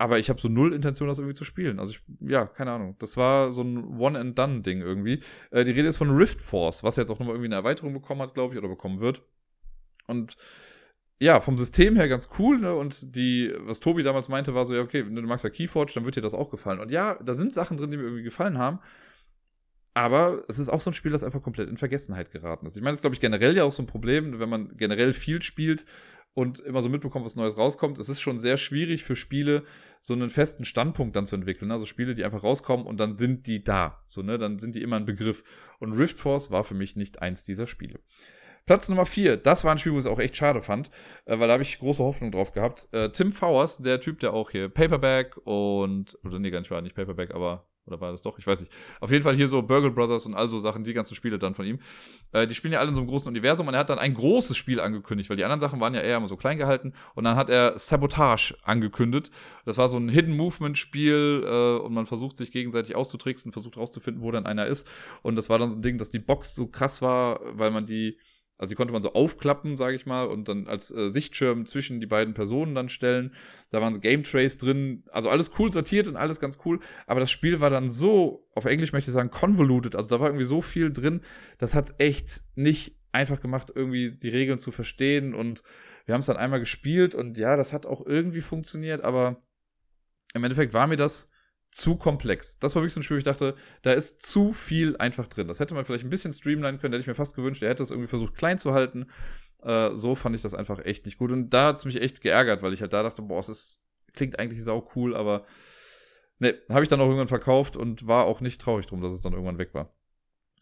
aber 0.00 0.18
ich 0.18 0.30
habe 0.30 0.40
so 0.40 0.48
null 0.48 0.72
Intention, 0.72 1.08
das 1.08 1.18
irgendwie 1.18 1.34
zu 1.34 1.44
spielen. 1.44 1.78
Also 1.78 1.92
ich, 1.92 2.00
ja, 2.20 2.46
keine 2.46 2.72
Ahnung. 2.72 2.96
Das 3.00 3.18
war 3.18 3.52
so 3.52 3.60
ein 3.60 3.98
One-and-Done-Ding 3.98 4.80
irgendwie. 4.80 5.20
Äh, 5.50 5.64
die 5.64 5.72
Rede 5.72 5.88
ist 5.88 5.98
von 5.98 6.08
Rift 6.08 6.40
Force, 6.40 6.82
was 6.82 6.96
jetzt 6.96 7.10
auch 7.10 7.18
nochmal 7.18 7.34
irgendwie 7.34 7.48
eine 7.48 7.56
Erweiterung 7.56 7.92
bekommen 7.92 8.22
hat, 8.22 8.32
glaube 8.32 8.54
ich, 8.54 8.58
oder 8.58 8.70
bekommen 8.70 9.00
wird. 9.00 9.22
Und 10.06 10.38
ja, 11.18 11.42
vom 11.42 11.58
System 11.58 11.96
her 11.96 12.08
ganz 12.08 12.30
cool, 12.38 12.58
ne? 12.58 12.74
Und 12.74 13.14
die, 13.14 13.52
was 13.58 13.80
Tobi 13.80 14.02
damals 14.02 14.30
meinte, 14.30 14.54
war 14.54 14.64
so, 14.64 14.74
ja, 14.74 14.80
okay, 14.80 15.04
wenn 15.04 15.14
du 15.14 15.20
magst 15.20 15.44
ja 15.44 15.50
Keyforge, 15.50 15.92
dann 15.94 16.06
wird 16.06 16.16
dir 16.16 16.22
das 16.22 16.32
auch 16.32 16.48
gefallen. 16.48 16.80
Und 16.80 16.90
ja, 16.90 17.18
da 17.22 17.34
sind 17.34 17.52
Sachen 17.52 17.76
drin, 17.76 17.90
die 17.90 17.98
mir 17.98 18.04
irgendwie 18.04 18.22
gefallen 18.22 18.56
haben. 18.56 18.78
Aber 19.92 20.44
es 20.48 20.58
ist 20.58 20.70
auch 20.70 20.80
so 20.80 20.88
ein 20.88 20.94
Spiel, 20.94 21.12
das 21.12 21.24
einfach 21.24 21.42
komplett 21.42 21.68
in 21.68 21.76
Vergessenheit 21.76 22.30
geraten 22.30 22.64
ist. 22.64 22.74
Ich 22.74 22.80
meine, 22.80 22.92
das 22.92 22.98
ist, 22.98 23.02
glaube 23.02 23.16
ich, 23.16 23.20
generell 23.20 23.54
ja 23.54 23.64
auch 23.64 23.72
so 23.72 23.82
ein 23.82 23.86
Problem, 23.86 24.40
wenn 24.40 24.48
man 24.48 24.78
generell 24.78 25.12
viel 25.12 25.42
spielt 25.42 25.84
und 26.34 26.60
immer 26.60 26.82
so 26.82 26.88
mitbekommt, 26.88 27.24
was 27.24 27.36
Neues 27.36 27.58
rauskommt. 27.58 27.98
Es 27.98 28.08
ist 28.08 28.20
schon 28.20 28.38
sehr 28.38 28.56
schwierig 28.56 29.04
für 29.04 29.16
Spiele, 29.16 29.64
so 30.00 30.14
einen 30.14 30.30
festen 30.30 30.64
Standpunkt 30.64 31.16
dann 31.16 31.26
zu 31.26 31.36
entwickeln. 31.36 31.70
Also 31.70 31.86
Spiele, 31.86 32.14
die 32.14 32.24
einfach 32.24 32.44
rauskommen 32.44 32.86
und 32.86 32.98
dann 32.98 33.12
sind 33.12 33.46
die 33.46 33.64
da. 33.64 34.02
So, 34.06 34.22
ne, 34.22 34.38
dann 34.38 34.58
sind 34.58 34.74
die 34.74 34.82
immer 34.82 34.96
ein 34.96 35.06
Begriff. 35.06 35.44
Und 35.78 35.92
Rift 35.92 36.18
Force 36.18 36.50
war 36.50 36.64
für 36.64 36.74
mich 36.74 36.96
nicht 36.96 37.20
eins 37.20 37.42
dieser 37.42 37.66
Spiele. 37.66 38.00
Platz 38.66 38.88
Nummer 38.88 39.06
4, 39.06 39.36
das 39.38 39.64
war 39.64 39.72
ein 39.72 39.78
Spiel, 39.78 39.92
wo 39.92 39.98
ich 39.98 40.04
es 40.04 40.10
auch 40.10 40.18
echt 40.18 40.36
schade 40.36 40.60
fand, 40.60 40.90
äh, 41.24 41.38
weil 41.38 41.48
da 41.48 41.54
habe 41.54 41.62
ich 41.62 41.78
große 41.78 42.04
Hoffnung 42.04 42.30
drauf 42.30 42.52
gehabt. 42.52 42.88
Äh, 42.92 43.10
Tim 43.10 43.32
Fowers, 43.32 43.78
der 43.78 44.00
Typ, 44.00 44.20
der 44.20 44.32
auch 44.32 44.50
hier 44.50 44.68
Paperback 44.68 45.36
und, 45.44 46.18
oder 46.24 46.38
nee, 46.38 46.50
gar 46.50 46.60
nicht 46.60 46.70
war 46.70 46.82
nicht 46.82 46.94
Paperback, 46.94 47.34
aber 47.34 47.69
oder 47.90 48.00
war 48.00 48.12
das 48.12 48.22
doch? 48.22 48.38
Ich 48.38 48.46
weiß 48.46 48.60
nicht. 48.60 48.72
Auf 49.00 49.10
jeden 49.10 49.24
Fall 49.24 49.34
hier 49.34 49.48
so 49.48 49.62
Burgle 49.62 49.90
Brothers 49.90 50.26
und 50.26 50.34
all 50.34 50.48
so 50.48 50.58
Sachen, 50.58 50.84
die 50.84 50.92
ganzen 50.92 51.14
Spiele 51.14 51.38
dann 51.38 51.54
von 51.54 51.66
ihm. 51.66 51.78
Äh, 52.32 52.46
die 52.46 52.54
spielen 52.54 52.72
ja 52.72 52.80
alle 52.80 52.88
in 52.88 52.94
so 52.94 53.00
einem 53.00 53.08
großen 53.08 53.28
Universum 53.28 53.68
und 53.68 53.74
er 53.74 53.80
hat 53.80 53.90
dann 53.90 53.98
ein 53.98 54.14
großes 54.14 54.56
Spiel 54.56 54.80
angekündigt, 54.80 55.28
weil 55.30 55.36
die 55.36 55.44
anderen 55.44 55.60
Sachen 55.60 55.80
waren 55.80 55.94
ja 55.94 56.00
eher 56.00 56.16
immer 56.16 56.28
so 56.28 56.36
klein 56.36 56.58
gehalten. 56.58 56.92
Und 57.14 57.24
dann 57.24 57.36
hat 57.36 57.50
er 57.50 57.78
Sabotage 57.78 58.54
angekündigt. 58.62 59.30
Das 59.64 59.78
war 59.78 59.88
so 59.88 59.98
ein 59.98 60.08
Hidden 60.08 60.36
Movement 60.36 60.78
Spiel 60.78 61.44
äh, 61.46 61.84
und 61.84 61.92
man 61.92 62.06
versucht 62.06 62.36
sich 62.36 62.52
gegenseitig 62.52 62.94
auszutricksen, 62.96 63.52
versucht 63.52 63.76
rauszufinden, 63.76 64.22
wo 64.22 64.30
dann 64.30 64.46
einer 64.46 64.66
ist. 64.66 64.86
Und 65.22 65.36
das 65.36 65.50
war 65.50 65.58
dann 65.58 65.70
so 65.70 65.76
ein 65.76 65.82
Ding, 65.82 65.98
dass 65.98 66.10
die 66.10 66.18
Box 66.18 66.54
so 66.54 66.66
krass 66.66 67.02
war, 67.02 67.40
weil 67.56 67.70
man 67.70 67.86
die 67.86 68.18
also 68.60 68.68
die 68.68 68.74
konnte 68.74 68.92
man 68.92 69.00
so 69.00 69.14
aufklappen, 69.14 69.78
sage 69.78 69.96
ich 69.96 70.04
mal, 70.04 70.26
und 70.26 70.50
dann 70.50 70.66
als 70.66 70.90
äh, 70.94 71.08
Sichtschirm 71.08 71.64
zwischen 71.64 71.98
die 71.98 72.06
beiden 72.06 72.34
Personen 72.34 72.74
dann 72.74 72.90
stellen. 72.90 73.34
Da 73.70 73.80
waren 73.80 73.94
so 73.94 74.00
Game 74.00 74.22
Trays 74.22 74.58
drin, 74.58 75.02
also 75.10 75.30
alles 75.30 75.50
cool 75.58 75.72
sortiert 75.72 76.08
und 76.08 76.16
alles 76.16 76.40
ganz 76.40 76.58
cool. 76.66 76.78
Aber 77.06 77.20
das 77.20 77.30
Spiel 77.30 77.62
war 77.62 77.70
dann 77.70 77.88
so, 77.88 78.46
auf 78.54 78.66
Englisch 78.66 78.92
möchte 78.92 79.10
ich 79.10 79.14
sagen, 79.14 79.30
convoluted. 79.30 79.96
Also 79.96 80.10
da 80.10 80.20
war 80.20 80.28
irgendwie 80.28 80.44
so 80.44 80.60
viel 80.60 80.92
drin, 80.92 81.22
das 81.56 81.74
hat's 81.74 81.94
echt 81.96 82.42
nicht 82.54 82.98
einfach 83.12 83.40
gemacht, 83.40 83.72
irgendwie 83.74 84.12
die 84.12 84.28
Regeln 84.28 84.58
zu 84.58 84.72
verstehen 84.72 85.34
und 85.34 85.62
wir 86.04 86.12
haben 86.12 86.20
es 86.20 86.26
dann 86.26 86.36
einmal 86.36 86.60
gespielt 86.60 87.14
und 87.14 87.38
ja, 87.38 87.56
das 87.56 87.72
hat 87.72 87.86
auch 87.86 88.04
irgendwie 88.04 88.42
funktioniert, 88.42 89.02
aber 89.02 89.42
im 90.34 90.44
Endeffekt 90.44 90.74
war 90.74 90.86
mir 90.86 90.96
das 90.96 91.28
zu 91.70 91.96
komplex. 91.96 92.58
Das 92.58 92.74
war 92.74 92.82
wirklich 92.82 92.94
so 92.94 93.00
ein 93.00 93.02
Spiel, 93.02 93.16
wo 93.16 93.18
ich 93.18 93.24
dachte, 93.24 93.54
da 93.82 93.92
ist 93.92 94.22
zu 94.22 94.52
viel 94.52 94.96
einfach 94.96 95.26
drin. 95.28 95.48
Das 95.48 95.60
hätte 95.60 95.74
man 95.74 95.84
vielleicht 95.84 96.04
ein 96.04 96.10
bisschen 96.10 96.32
streamline 96.32 96.78
können, 96.78 96.92
hätte 96.92 97.02
ich 97.02 97.06
mir 97.06 97.14
fast 97.14 97.36
gewünscht. 97.36 97.62
Er 97.62 97.70
hätte 97.70 97.82
es 97.82 97.90
irgendwie 97.90 98.08
versucht 98.08 98.34
klein 98.34 98.58
zu 98.58 98.72
halten. 98.72 99.06
Äh, 99.62 99.94
so 99.94 100.14
fand 100.14 100.34
ich 100.34 100.42
das 100.42 100.54
einfach 100.54 100.84
echt 100.84 101.04
nicht 101.06 101.18
gut. 101.18 101.30
Und 101.30 101.50
da 101.50 101.68
hat 101.68 101.76
es 101.76 101.84
mich 101.84 102.00
echt 102.00 102.20
geärgert, 102.20 102.62
weil 102.62 102.72
ich 102.72 102.80
halt 102.80 102.92
da 102.92 103.02
dachte, 103.02 103.22
boah, 103.22 103.38
es 103.38 103.48
ist, 103.48 103.80
klingt 104.14 104.38
eigentlich 104.38 104.64
sau 104.64 104.88
cool, 104.96 105.14
aber 105.16 105.44
ne, 106.38 106.58
habe 106.70 106.82
ich 106.82 106.88
dann 106.88 107.00
auch 107.00 107.06
irgendwann 107.06 107.28
verkauft 107.28 107.76
und 107.76 108.06
war 108.06 108.24
auch 108.24 108.40
nicht 108.40 108.60
traurig 108.60 108.86
drum, 108.86 109.00
dass 109.00 109.12
es 109.12 109.20
dann 109.20 109.32
irgendwann 109.32 109.58
weg 109.58 109.74
war. 109.74 109.90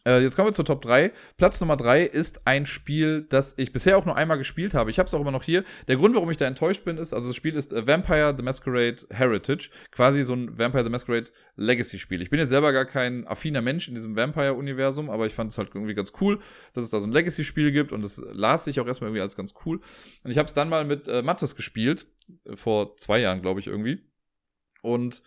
Äh, 0.07 0.23
jetzt 0.23 0.37
kommen 0.37 0.49
wir 0.49 0.53
zur 0.53 0.65
Top 0.65 0.81
3. 0.83 1.13
Platz 1.37 1.61
Nummer 1.61 1.77
3 1.77 2.05
ist 2.05 2.47
ein 2.47 2.67
Spiel, 2.67 3.27
das 3.29 3.55
ich 3.57 3.73
bisher 3.73 3.99
auch 3.99 4.05
nur 4.05 4.17
einmal 4.17 4.39
gespielt 4.39 4.75
habe. 4.75 4.91
Ich 4.91 4.99
habe 4.99 5.09
es 5.09 5.15
auch 5.15 5.21
immer 5.21 5.33
noch 5.33 5.43
hier. 5.43 5.65
Der 5.89 5.97
Grund, 5.97 6.15
warum 6.15 6.31
ich 6.31 6.37
da 6.37 6.47
enttäuscht 6.47 6.85
bin, 6.85 6.99
ist, 6.99 7.13
also 7.13 7.29
das 7.29 7.37
Spiel 7.37 7.57
ist 7.57 7.73
äh, 7.73 7.87
Vampire 7.87 8.35
the 8.37 8.43
Masquerade 8.43 8.97
Heritage. 9.11 9.71
Quasi 9.91 10.23
so 10.23 10.35
ein 10.35 10.57
Vampire 10.57 10.85
the 10.85 10.91
Masquerade 10.91 11.31
Legacy-Spiel. 11.57 12.23
Ich 12.23 12.31
bin 12.31 12.39
jetzt 12.39 12.51
selber 12.51 12.73
gar 12.73 12.85
kein 12.85 13.27
affiner 13.27 13.61
Mensch 13.61 13.89
in 13.89 13.95
diesem 13.95 14.15
Vampire-Universum, 14.15 15.11
aber 15.11 15.27
ich 15.27 15.35
fand 15.35 15.51
es 15.51 15.59
halt 15.59 15.75
irgendwie 15.75 15.95
ganz 15.95 16.13
cool, 16.21 16.39
dass 16.75 16.85
es 16.85 16.91
da 16.91 17.01
so 17.01 17.07
ein 17.07 17.13
Legacy-Spiel 17.13 17.73
gibt 17.73 17.93
und 17.93 18.03
das 18.03 18.23
las 18.33 18.65
sich 18.65 18.79
auch 18.79 18.87
erstmal 18.87 19.09
irgendwie 19.09 19.23
als 19.23 19.37
ganz 19.37 19.55
cool. 19.67 19.81
Und 20.23 20.31
ich 20.31 20.39
habe 20.39 20.47
es 20.47 20.55
dann 20.55 20.69
mal 20.69 20.85
mit 20.85 21.09
äh, 21.09 21.23
Mattes 21.23 21.57
gespielt, 21.57 22.07
äh, 22.45 22.57
vor 22.57 22.97
zwei 22.99 23.19
Jahren, 23.19 23.43
glaube 23.43 23.59
ich, 23.59 23.67
irgendwie. 23.67 24.05
Und 24.81 25.23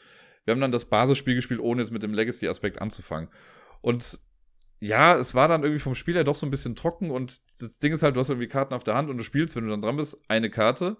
wir 0.45 0.53
haben 0.53 0.61
dann 0.61 0.71
das 0.71 0.85
Basisspiel 0.85 1.35
gespielt, 1.35 1.59
ohne 1.59 1.81
jetzt 1.81 1.91
mit 1.91 2.03
dem 2.03 2.13
Legacy-Aspekt 2.13 2.81
anzufangen. 2.81 3.29
Und 3.81 4.19
ja, 4.81 5.15
es 5.15 5.35
war 5.35 5.47
dann 5.47 5.61
irgendwie 5.61 5.79
vom 5.79 5.93
Spiel 5.93 6.15
her 6.15 6.23
doch 6.23 6.35
so 6.35 6.45
ein 6.45 6.51
bisschen 6.51 6.75
trocken 6.75 7.11
und 7.11 7.39
das 7.61 7.77
Ding 7.77 7.93
ist 7.93 8.01
halt, 8.01 8.15
du 8.15 8.19
hast 8.19 8.29
irgendwie 8.29 8.47
Karten 8.47 8.73
auf 8.73 8.83
der 8.83 8.95
Hand 8.95 9.09
und 9.11 9.17
du 9.17 9.23
spielst, 9.23 9.55
wenn 9.55 9.63
du 9.63 9.69
dann 9.69 9.81
dran 9.81 9.95
bist, 9.95 10.17
eine 10.27 10.49
Karte. 10.49 10.97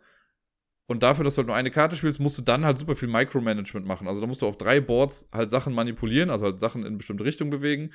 Und 0.86 1.04
dafür, 1.04 1.24
dass 1.24 1.36
du 1.36 1.40
halt 1.40 1.48
nur 1.48 1.56
eine 1.56 1.72
Karte 1.72 1.96
spielst, 1.96 2.20
musst 2.20 2.38
du 2.38 2.44
dann 2.44 2.64
halt 2.64 2.78
super 2.78 2.96
viel 2.96 3.08
Micromanagement 3.08 3.88
machen. 3.88 4.08
Also 4.08 4.22
da 4.22 4.28
musst 4.28 4.44
du 4.44 4.48
auf 4.48 4.58
drei 4.58 4.82
Boards 4.82 5.30
halt 5.34 5.50
Sachen 5.50 5.74
manipulieren, 5.74 6.30
also 6.30 6.46
halt 6.46 6.60
Sachen 6.60 6.86
in 6.86 6.98
bestimmte 7.00 7.24
Richtung 7.24 7.50
bewegen. 7.50 7.92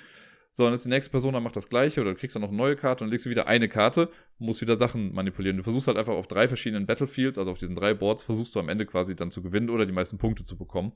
So, 0.51 0.65
dann 0.65 0.73
ist 0.73 0.87
die 0.87 0.89
nächste 0.89 1.11
Person, 1.11 1.35
dann 1.35 1.43
macht 1.43 1.55
das 1.55 1.69
gleiche 1.69 2.01
oder 2.01 2.15
du 2.15 2.19
kriegst 2.19 2.35
dann 2.35 2.43
noch 2.43 2.49
eine 2.49 2.57
neue 2.57 2.75
Karte 2.75 3.05
und 3.05 3.11
legst 3.11 3.27
du 3.27 3.31
wieder 3.31 3.47
eine 3.47 3.69
Karte, 3.69 4.11
musst 4.39 4.63
wieder 4.63 4.75
Sachen 4.75 5.15
manipulieren. 5.15 5.57
Du 5.57 5.63
versuchst 5.63 5.87
halt 5.87 5.99
einfach 5.99 6.15
auf 6.15 6.27
drei 6.27 6.49
verschiedenen 6.49 6.87
Battlefields, 6.87 7.39
also 7.39 7.53
auf 7.53 7.59
diesen 7.59 7.77
drei 7.77 7.95
Boards, 7.95 8.25
versuchst 8.25 8.55
du 8.57 8.61
am 8.61 8.69
Ende 8.69 8.87
quasi 8.87 9.15
dann 9.15 9.31
zu 9.31 9.43
gewinnen 9.43 9.71
oder 9.71 9.87
die 9.87 9.93
meisten 9.93 10.19
Punkte 10.19 10.45
zu 10.45 10.57
bekommen. 10.57 10.93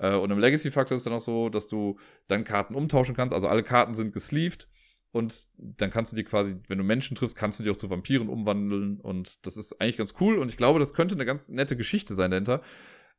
Äh, 0.00 0.16
und 0.16 0.30
im 0.30 0.38
Legacy-Faktor 0.38 0.96
ist 0.96 1.06
dann 1.06 1.12
auch 1.12 1.20
so, 1.20 1.48
dass 1.48 1.68
du 1.68 1.98
dann 2.26 2.44
Karten 2.44 2.74
umtauschen 2.74 3.14
kannst. 3.14 3.34
Also 3.34 3.48
alle 3.48 3.62
Karten 3.62 3.94
sind 3.94 4.12
gesleeved. 4.12 4.68
Und 5.12 5.48
dann 5.56 5.90
kannst 5.90 6.12
du 6.12 6.16
die 6.16 6.22
quasi, 6.22 6.56
wenn 6.68 6.78
du 6.78 6.84
Menschen 6.84 7.16
triffst, 7.16 7.36
kannst 7.36 7.58
du 7.58 7.64
die 7.64 7.70
auch 7.70 7.76
zu 7.76 7.90
Vampiren 7.90 8.28
umwandeln. 8.28 9.00
Und 9.00 9.44
das 9.44 9.56
ist 9.56 9.80
eigentlich 9.80 9.96
ganz 9.96 10.14
cool. 10.20 10.38
Und 10.38 10.48
ich 10.48 10.56
glaube, 10.56 10.78
das 10.78 10.94
könnte 10.94 11.14
eine 11.14 11.26
ganz 11.26 11.48
nette 11.50 11.76
Geschichte 11.76 12.14
sein 12.14 12.30
dahinter. 12.30 12.60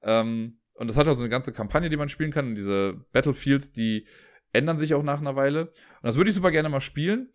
Ähm, 0.01 0.59
und 0.73 0.89
das 0.89 0.97
hat 0.97 1.07
also 1.07 1.21
eine 1.21 1.29
ganze 1.29 1.51
Kampagne, 1.51 1.89
die 1.89 1.97
man 1.97 2.09
spielen 2.09 2.31
kann. 2.31 2.47
Und 2.47 2.55
diese 2.55 3.05
Battlefields, 3.11 3.73
die 3.73 4.07
ändern 4.53 4.77
sich 4.77 4.93
auch 4.93 5.03
nach 5.03 5.19
einer 5.19 5.35
Weile. 5.35 5.67
Und 5.67 6.03
das 6.03 6.15
würde 6.15 6.29
ich 6.29 6.35
super 6.35 6.51
gerne 6.51 6.69
mal 6.69 6.81
spielen 6.81 7.29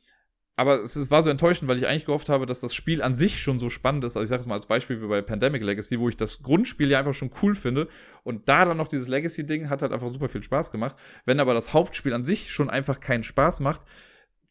aber 0.59 0.82
es 0.82 1.11
war 1.11 1.20
so 1.20 1.28
enttäuschend, 1.28 1.68
weil 1.68 1.76
ich 1.76 1.86
eigentlich 1.86 2.07
gehofft 2.07 2.30
habe, 2.30 2.46
dass 2.46 2.61
das 2.61 2.74
Spiel 2.74 3.02
an 3.02 3.12
sich 3.12 3.40
schon 3.40 3.59
so 3.59 3.68
spannend 3.68 4.04
ist. 4.04 4.16
Also 4.16 4.22
ich 4.22 4.30
sage 4.30 4.40
es 4.40 4.46
mal 4.46 4.54
als 4.54 4.64
Beispiel 4.64 5.02
wie 5.02 5.07
bei 5.07 5.20
Pandemic 5.20 5.62
Legacy, 5.62 6.00
wo 6.00 6.09
ich 6.09 6.16
das 6.16 6.42
Grundspiel 6.42 6.90
ja 6.90 6.98
einfach 6.98 7.12
schon 7.12 7.30
cool 7.42 7.54
finde. 7.54 7.88
Und 8.24 8.48
da 8.48 8.64
dann 8.64 8.78
noch 8.78 8.88
dieses 8.88 9.07
Legacy-Ding 9.07 9.68
hat 9.68 9.82
halt 9.82 9.92
einfach 9.92 10.09
super 10.09 10.30
viel 10.30 10.42
Spaß 10.42 10.72
gemacht. 10.72 10.96
Wenn 11.26 11.40
aber 11.40 11.52
das 11.52 11.74
Hauptspiel 11.74 12.14
an 12.14 12.24
sich 12.24 12.50
schon 12.50 12.70
einfach 12.70 13.00
keinen 13.00 13.22
Spaß 13.22 13.61
macht, 13.61 13.82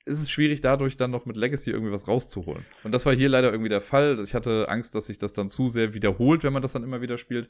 ist 0.06 0.22
es 0.22 0.30
schwierig, 0.30 0.62
dadurch 0.62 0.96
dann 0.96 1.10
noch 1.10 1.26
mit 1.26 1.38
Legacy 1.38 1.72
irgendwie 1.72 1.92
was 1.92 2.08
rauszuholen. 2.08 2.64
Und 2.84 2.94
das 2.94 3.08
war 3.08 3.16
hier 3.16 3.28
leider 3.28 3.52
irgendwie 3.52 3.70
der 3.70 3.82
Fall. 3.82 4.20
Ich 4.24 4.36
hatte 4.36 4.70
Angst, 4.70 4.94
dass 4.94 5.08
sich 5.08 5.18
das 5.18 5.34
dann 5.34 5.50
zu 5.50 5.68
sehr 5.68 5.96
wiederholt, 5.96 6.44
wenn 6.44 6.54
man 6.54 6.62
das 6.62 6.74
dann 6.74 6.84
immer 6.84 7.02
wieder 7.02 7.18
spielt. 7.18 7.50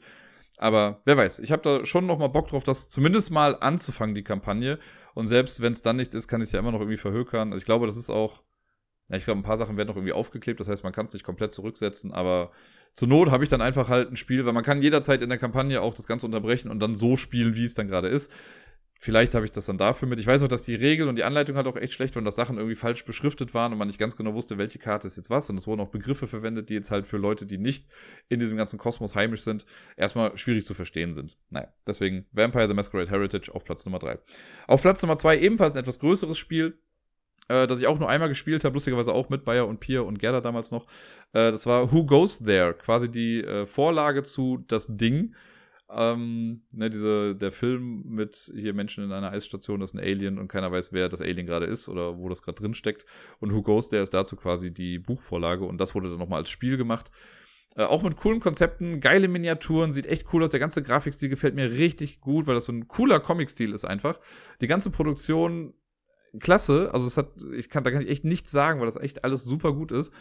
Aber 0.58 1.02
wer 1.04 1.16
weiß, 1.16 1.40
ich 1.40 1.52
habe 1.52 1.62
da 1.62 1.84
schon 1.84 2.06
noch 2.06 2.18
mal 2.18 2.28
Bock 2.28 2.48
drauf, 2.48 2.64
das 2.64 2.90
zumindest 2.90 3.30
mal 3.30 3.56
anzufangen, 3.60 4.14
die 4.14 4.24
Kampagne. 4.24 4.78
Und 5.14 5.26
selbst 5.26 5.60
wenn 5.60 5.72
es 5.72 5.82
dann 5.82 5.96
nichts 5.96 6.14
ist, 6.14 6.28
kann 6.28 6.40
ich 6.40 6.46
es 6.46 6.52
ja 6.52 6.60
immer 6.60 6.72
noch 6.72 6.80
irgendwie 6.80 6.96
verhökern. 6.96 7.52
Also 7.52 7.60
ich 7.60 7.66
glaube, 7.66 7.86
das 7.86 7.96
ist 7.96 8.10
auch, 8.10 8.42
ja, 9.08 9.16
ich 9.16 9.24
glaube, 9.24 9.40
ein 9.40 9.44
paar 9.44 9.56
Sachen 9.56 9.76
werden 9.76 9.88
noch 9.88 9.96
irgendwie 9.96 10.12
aufgeklebt. 10.12 10.58
Das 10.58 10.68
heißt, 10.68 10.82
man 10.82 10.92
kann 10.92 11.04
es 11.04 11.12
nicht 11.12 11.24
komplett 11.24 11.52
zurücksetzen. 11.52 12.12
Aber 12.12 12.52
zur 12.94 13.08
Not 13.08 13.30
habe 13.30 13.44
ich 13.44 13.50
dann 13.50 13.60
einfach 13.60 13.90
halt 13.90 14.10
ein 14.10 14.16
Spiel, 14.16 14.46
weil 14.46 14.54
man 14.54 14.64
kann 14.64 14.80
jederzeit 14.80 15.20
in 15.20 15.28
der 15.28 15.38
Kampagne 15.38 15.82
auch 15.82 15.94
das 15.94 16.06
Ganze 16.06 16.26
unterbrechen 16.26 16.70
und 16.70 16.80
dann 16.80 16.94
so 16.94 17.16
spielen, 17.16 17.54
wie 17.54 17.64
es 17.64 17.74
dann 17.74 17.88
gerade 17.88 18.08
ist. 18.08 18.32
Vielleicht 18.98 19.34
habe 19.34 19.44
ich 19.44 19.52
das 19.52 19.66
dann 19.66 19.76
dafür 19.76 20.08
mit. 20.08 20.18
Ich 20.18 20.26
weiß 20.26 20.42
auch, 20.42 20.48
dass 20.48 20.62
die 20.62 20.74
Regel 20.74 21.08
und 21.08 21.16
die 21.16 21.24
Anleitung 21.24 21.56
halt 21.56 21.66
auch 21.66 21.76
echt 21.76 21.92
schlecht 21.92 22.16
waren, 22.16 22.24
dass 22.24 22.34
Sachen 22.34 22.56
irgendwie 22.56 22.76
falsch 22.76 23.04
beschriftet 23.04 23.52
waren 23.52 23.72
und 23.72 23.78
man 23.78 23.88
nicht 23.88 23.98
ganz 23.98 24.16
genau 24.16 24.32
wusste, 24.32 24.56
welche 24.56 24.78
Karte 24.78 25.06
ist 25.06 25.16
jetzt 25.16 25.28
was. 25.28 25.50
Und 25.50 25.58
es 25.58 25.66
wurden 25.66 25.82
auch 25.82 25.90
Begriffe 25.90 26.26
verwendet, 26.26 26.70
die 26.70 26.74
jetzt 26.74 26.90
halt 26.90 27.06
für 27.06 27.18
Leute, 27.18 27.44
die 27.44 27.58
nicht 27.58 27.86
in 28.30 28.40
diesem 28.40 28.56
ganzen 28.56 28.78
Kosmos 28.78 29.14
heimisch 29.14 29.42
sind, 29.42 29.66
erstmal 29.96 30.36
schwierig 30.38 30.64
zu 30.64 30.72
verstehen 30.72 31.12
sind. 31.12 31.36
Naja, 31.50 31.68
deswegen 31.86 32.24
Vampire 32.32 32.68
the 32.68 32.74
Masquerade 32.74 33.10
Heritage 33.10 33.54
auf 33.54 33.64
Platz 33.64 33.84
Nummer 33.84 33.98
3. 33.98 34.18
Auf 34.66 34.80
Platz 34.80 35.02
Nummer 35.02 35.16
2 35.16 35.40
ebenfalls 35.40 35.76
ein 35.76 35.80
etwas 35.80 35.98
größeres 35.98 36.38
Spiel, 36.38 36.78
äh, 37.48 37.66
das 37.66 37.80
ich 37.80 37.86
auch 37.86 37.98
nur 37.98 38.08
einmal 38.08 38.30
gespielt 38.30 38.64
habe, 38.64 38.72
lustigerweise 38.74 39.12
auch 39.12 39.28
mit 39.28 39.44
Bayer 39.44 39.66
und 39.66 39.78
Pier 39.78 40.06
und 40.06 40.18
Gerda 40.18 40.40
damals 40.40 40.70
noch. 40.70 40.86
Äh, 41.34 41.52
das 41.52 41.66
war 41.66 41.92
Who 41.92 42.06
Goes 42.06 42.38
There, 42.38 42.72
quasi 42.72 43.10
die 43.10 43.42
äh, 43.42 43.66
Vorlage 43.66 44.22
zu 44.22 44.64
Das 44.68 44.96
Ding 44.96 45.34
ähm, 45.88 46.62
ne, 46.72 46.90
diese, 46.90 47.36
der 47.36 47.52
Film 47.52 48.02
mit 48.06 48.50
hier 48.54 48.74
Menschen 48.74 49.04
in 49.04 49.12
einer 49.12 49.30
Eisstation, 49.30 49.80
das 49.80 49.92
ist 49.92 50.00
ein 50.00 50.04
Alien 50.04 50.38
und 50.38 50.48
keiner 50.48 50.72
weiß, 50.72 50.92
wer 50.92 51.08
das 51.08 51.20
Alien 51.20 51.46
gerade 51.46 51.66
ist 51.66 51.88
oder 51.88 52.18
wo 52.18 52.28
das 52.28 52.42
gerade 52.42 52.60
drin 52.60 52.74
steckt. 52.74 53.06
Und 53.38 53.52
Who 53.52 53.62
Goes, 53.62 53.88
der 53.88 54.02
ist 54.02 54.12
dazu 54.12 54.36
quasi 54.36 54.74
die 54.74 54.98
Buchvorlage 54.98 55.64
und 55.64 55.78
das 55.78 55.94
wurde 55.94 56.10
dann 56.10 56.18
nochmal 56.18 56.40
als 56.40 56.50
Spiel 56.50 56.76
gemacht. 56.76 57.10
Äh, 57.76 57.84
auch 57.84 58.02
mit 58.02 58.16
coolen 58.16 58.40
Konzepten, 58.40 59.00
geile 59.00 59.28
Miniaturen, 59.28 59.92
sieht 59.92 60.06
echt 60.06 60.32
cool 60.32 60.42
aus. 60.42 60.50
Der 60.50 60.60
ganze 60.60 60.82
Grafikstil 60.82 61.28
gefällt 61.28 61.54
mir 61.54 61.70
richtig 61.70 62.20
gut, 62.20 62.46
weil 62.46 62.54
das 62.54 62.64
so 62.64 62.72
ein 62.72 62.88
cooler 62.88 63.20
Comic-Stil 63.20 63.72
ist 63.72 63.84
einfach. 63.84 64.18
Die 64.60 64.66
ganze 64.66 64.90
Produktion 64.90 65.74
klasse. 66.40 66.90
Also 66.92 67.06
es 67.06 67.16
hat, 67.16 67.30
ich 67.54 67.68
kann, 67.68 67.84
da 67.84 67.90
kann 67.90 68.02
ich 68.02 68.08
echt 68.08 68.24
nichts 68.24 68.50
sagen, 68.50 68.80
weil 68.80 68.86
das 68.86 68.96
echt 68.96 69.24
alles 69.24 69.44
super 69.44 69.72
gut 69.72 69.92
ist. 69.92 70.12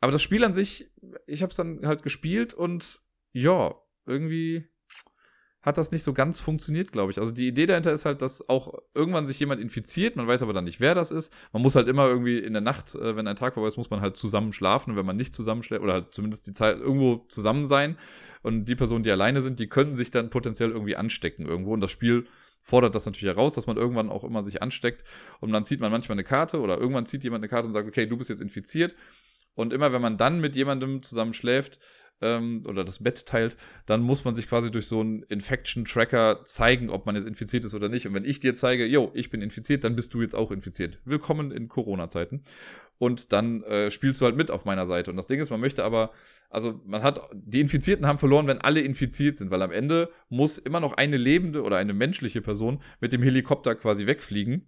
Aber 0.00 0.12
das 0.12 0.22
Spiel 0.22 0.44
an 0.44 0.52
sich, 0.52 0.90
ich 1.26 1.42
habe 1.42 1.50
es 1.50 1.56
dann 1.56 1.86
halt 1.86 2.02
gespielt 2.02 2.54
und 2.54 3.00
ja, 3.32 3.74
irgendwie 4.06 4.68
hat 5.68 5.78
das 5.78 5.92
nicht 5.92 6.02
so 6.02 6.12
ganz 6.12 6.40
funktioniert, 6.40 6.90
glaube 6.90 7.12
ich. 7.12 7.18
Also 7.18 7.30
die 7.30 7.46
Idee 7.46 7.66
dahinter 7.66 7.92
ist 7.92 8.04
halt, 8.04 8.22
dass 8.22 8.48
auch 8.48 8.74
irgendwann 8.94 9.26
sich 9.26 9.38
jemand 9.38 9.60
infiziert, 9.60 10.16
man 10.16 10.26
weiß 10.26 10.42
aber 10.42 10.52
dann 10.52 10.64
nicht, 10.64 10.80
wer 10.80 10.94
das 10.94 11.10
ist. 11.10 11.32
Man 11.52 11.62
muss 11.62 11.76
halt 11.76 11.86
immer 11.86 12.08
irgendwie 12.08 12.38
in 12.38 12.54
der 12.54 12.62
Nacht, 12.62 12.94
äh, 12.94 13.14
wenn 13.14 13.28
ein 13.28 13.36
Tag 13.36 13.54
vorbei 13.54 13.68
ist, 13.68 13.76
muss 13.76 13.90
man 13.90 14.00
halt 14.00 14.16
zusammen 14.16 14.52
schlafen. 14.52 14.90
Und 14.90 14.96
wenn 14.96 15.06
man 15.06 15.16
nicht 15.16 15.34
zusammen 15.34 15.62
schläft, 15.62 15.84
oder 15.84 15.92
halt 15.92 16.14
zumindest 16.14 16.46
die 16.46 16.52
Zeit 16.52 16.78
irgendwo 16.78 17.26
zusammen 17.28 17.66
sein. 17.66 17.96
Und 18.42 18.64
die 18.64 18.74
Personen, 18.74 19.04
die 19.04 19.12
alleine 19.12 19.42
sind, 19.42 19.60
die 19.60 19.68
können 19.68 19.94
sich 19.94 20.10
dann 20.10 20.30
potenziell 20.30 20.70
irgendwie 20.70 20.96
anstecken 20.96 21.46
irgendwo. 21.46 21.74
Und 21.74 21.80
das 21.80 21.90
Spiel 21.90 22.26
fordert 22.60 22.94
das 22.94 23.06
natürlich 23.06 23.34
heraus, 23.34 23.54
dass 23.54 23.66
man 23.66 23.76
irgendwann 23.76 24.10
auch 24.10 24.24
immer 24.24 24.42
sich 24.42 24.62
ansteckt. 24.62 25.04
Und 25.40 25.52
dann 25.52 25.64
zieht 25.64 25.80
man 25.80 25.92
manchmal 25.92 26.16
eine 26.16 26.24
Karte 26.24 26.60
oder 26.60 26.78
irgendwann 26.78 27.06
zieht 27.06 27.24
jemand 27.24 27.42
eine 27.42 27.48
Karte 27.48 27.66
und 27.66 27.72
sagt, 27.72 27.86
okay, 27.86 28.06
du 28.06 28.16
bist 28.16 28.30
jetzt 28.30 28.40
infiziert. 28.40 28.96
Und 29.54 29.72
immer 29.72 29.92
wenn 29.92 30.02
man 30.02 30.16
dann 30.16 30.40
mit 30.40 30.56
jemandem 30.56 31.02
zusammen 31.02 31.34
schläft, 31.34 31.78
ähm, 32.20 32.62
oder 32.66 32.84
das 32.84 33.02
Bett 33.02 33.26
teilt, 33.26 33.56
dann 33.86 34.02
muss 34.02 34.24
man 34.24 34.34
sich 34.34 34.48
quasi 34.48 34.70
durch 34.70 34.86
so 34.86 35.00
einen 35.00 35.22
Infection-Tracker 35.22 36.44
zeigen, 36.44 36.90
ob 36.90 37.06
man 37.06 37.14
jetzt 37.14 37.26
infiziert 37.26 37.64
ist 37.64 37.74
oder 37.74 37.88
nicht. 37.88 38.06
Und 38.06 38.14
wenn 38.14 38.24
ich 38.24 38.40
dir 38.40 38.54
zeige, 38.54 38.86
yo, 38.86 39.10
ich 39.14 39.30
bin 39.30 39.42
infiziert, 39.42 39.84
dann 39.84 39.96
bist 39.96 40.14
du 40.14 40.22
jetzt 40.22 40.34
auch 40.34 40.50
infiziert. 40.50 40.98
Willkommen 41.04 41.50
in 41.50 41.68
Corona-Zeiten. 41.68 42.42
Und 42.98 43.32
dann 43.32 43.62
äh, 43.62 43.90
spielst 43.90 44.20
du 44.20 44.24
halt 44.24 44.36
mit 44.36 44.50
auf 44.50 44.64
meiner 44.64 44.84
Seite. 44.84 45.10
Und 45.10 45.16
das 45.16 45.28
Ding 45.28 45.38
ist, 45.38 45.50
man 45.50 45.60
möchte 45.60 45.84
aber, 45.84 46.10
also 46.50 46.80
man 46.84 47.02
hat, 47.02 47.20
die 47.32 47.60
Infizierten 47.60 48.06
haben 48.06 48.18
verloren, 48.18 48.48
wenn 48.48 48.60
alle 48.60 48.80
infiziert 48.80 49.36
sind, 49.36 49.52
weil 49.52 49.62
am 49.62 49.70
Ende 49.70 50.10
muss 50.28 50.58
immer 50.58 50.80
noch 50.80 50.94
eine 50.94 51.16
lebende 51.16 51.62
oder 51.62 51.76
eine 51.76 51.94
menschliche 51.94 52.42
Person 52.42 52.82
mit 53.00 53.12
dem 53.12 53.22
Helikopter 53.22 53.76
quasi 53.76 54.06
wegfliegen 54.06 54.66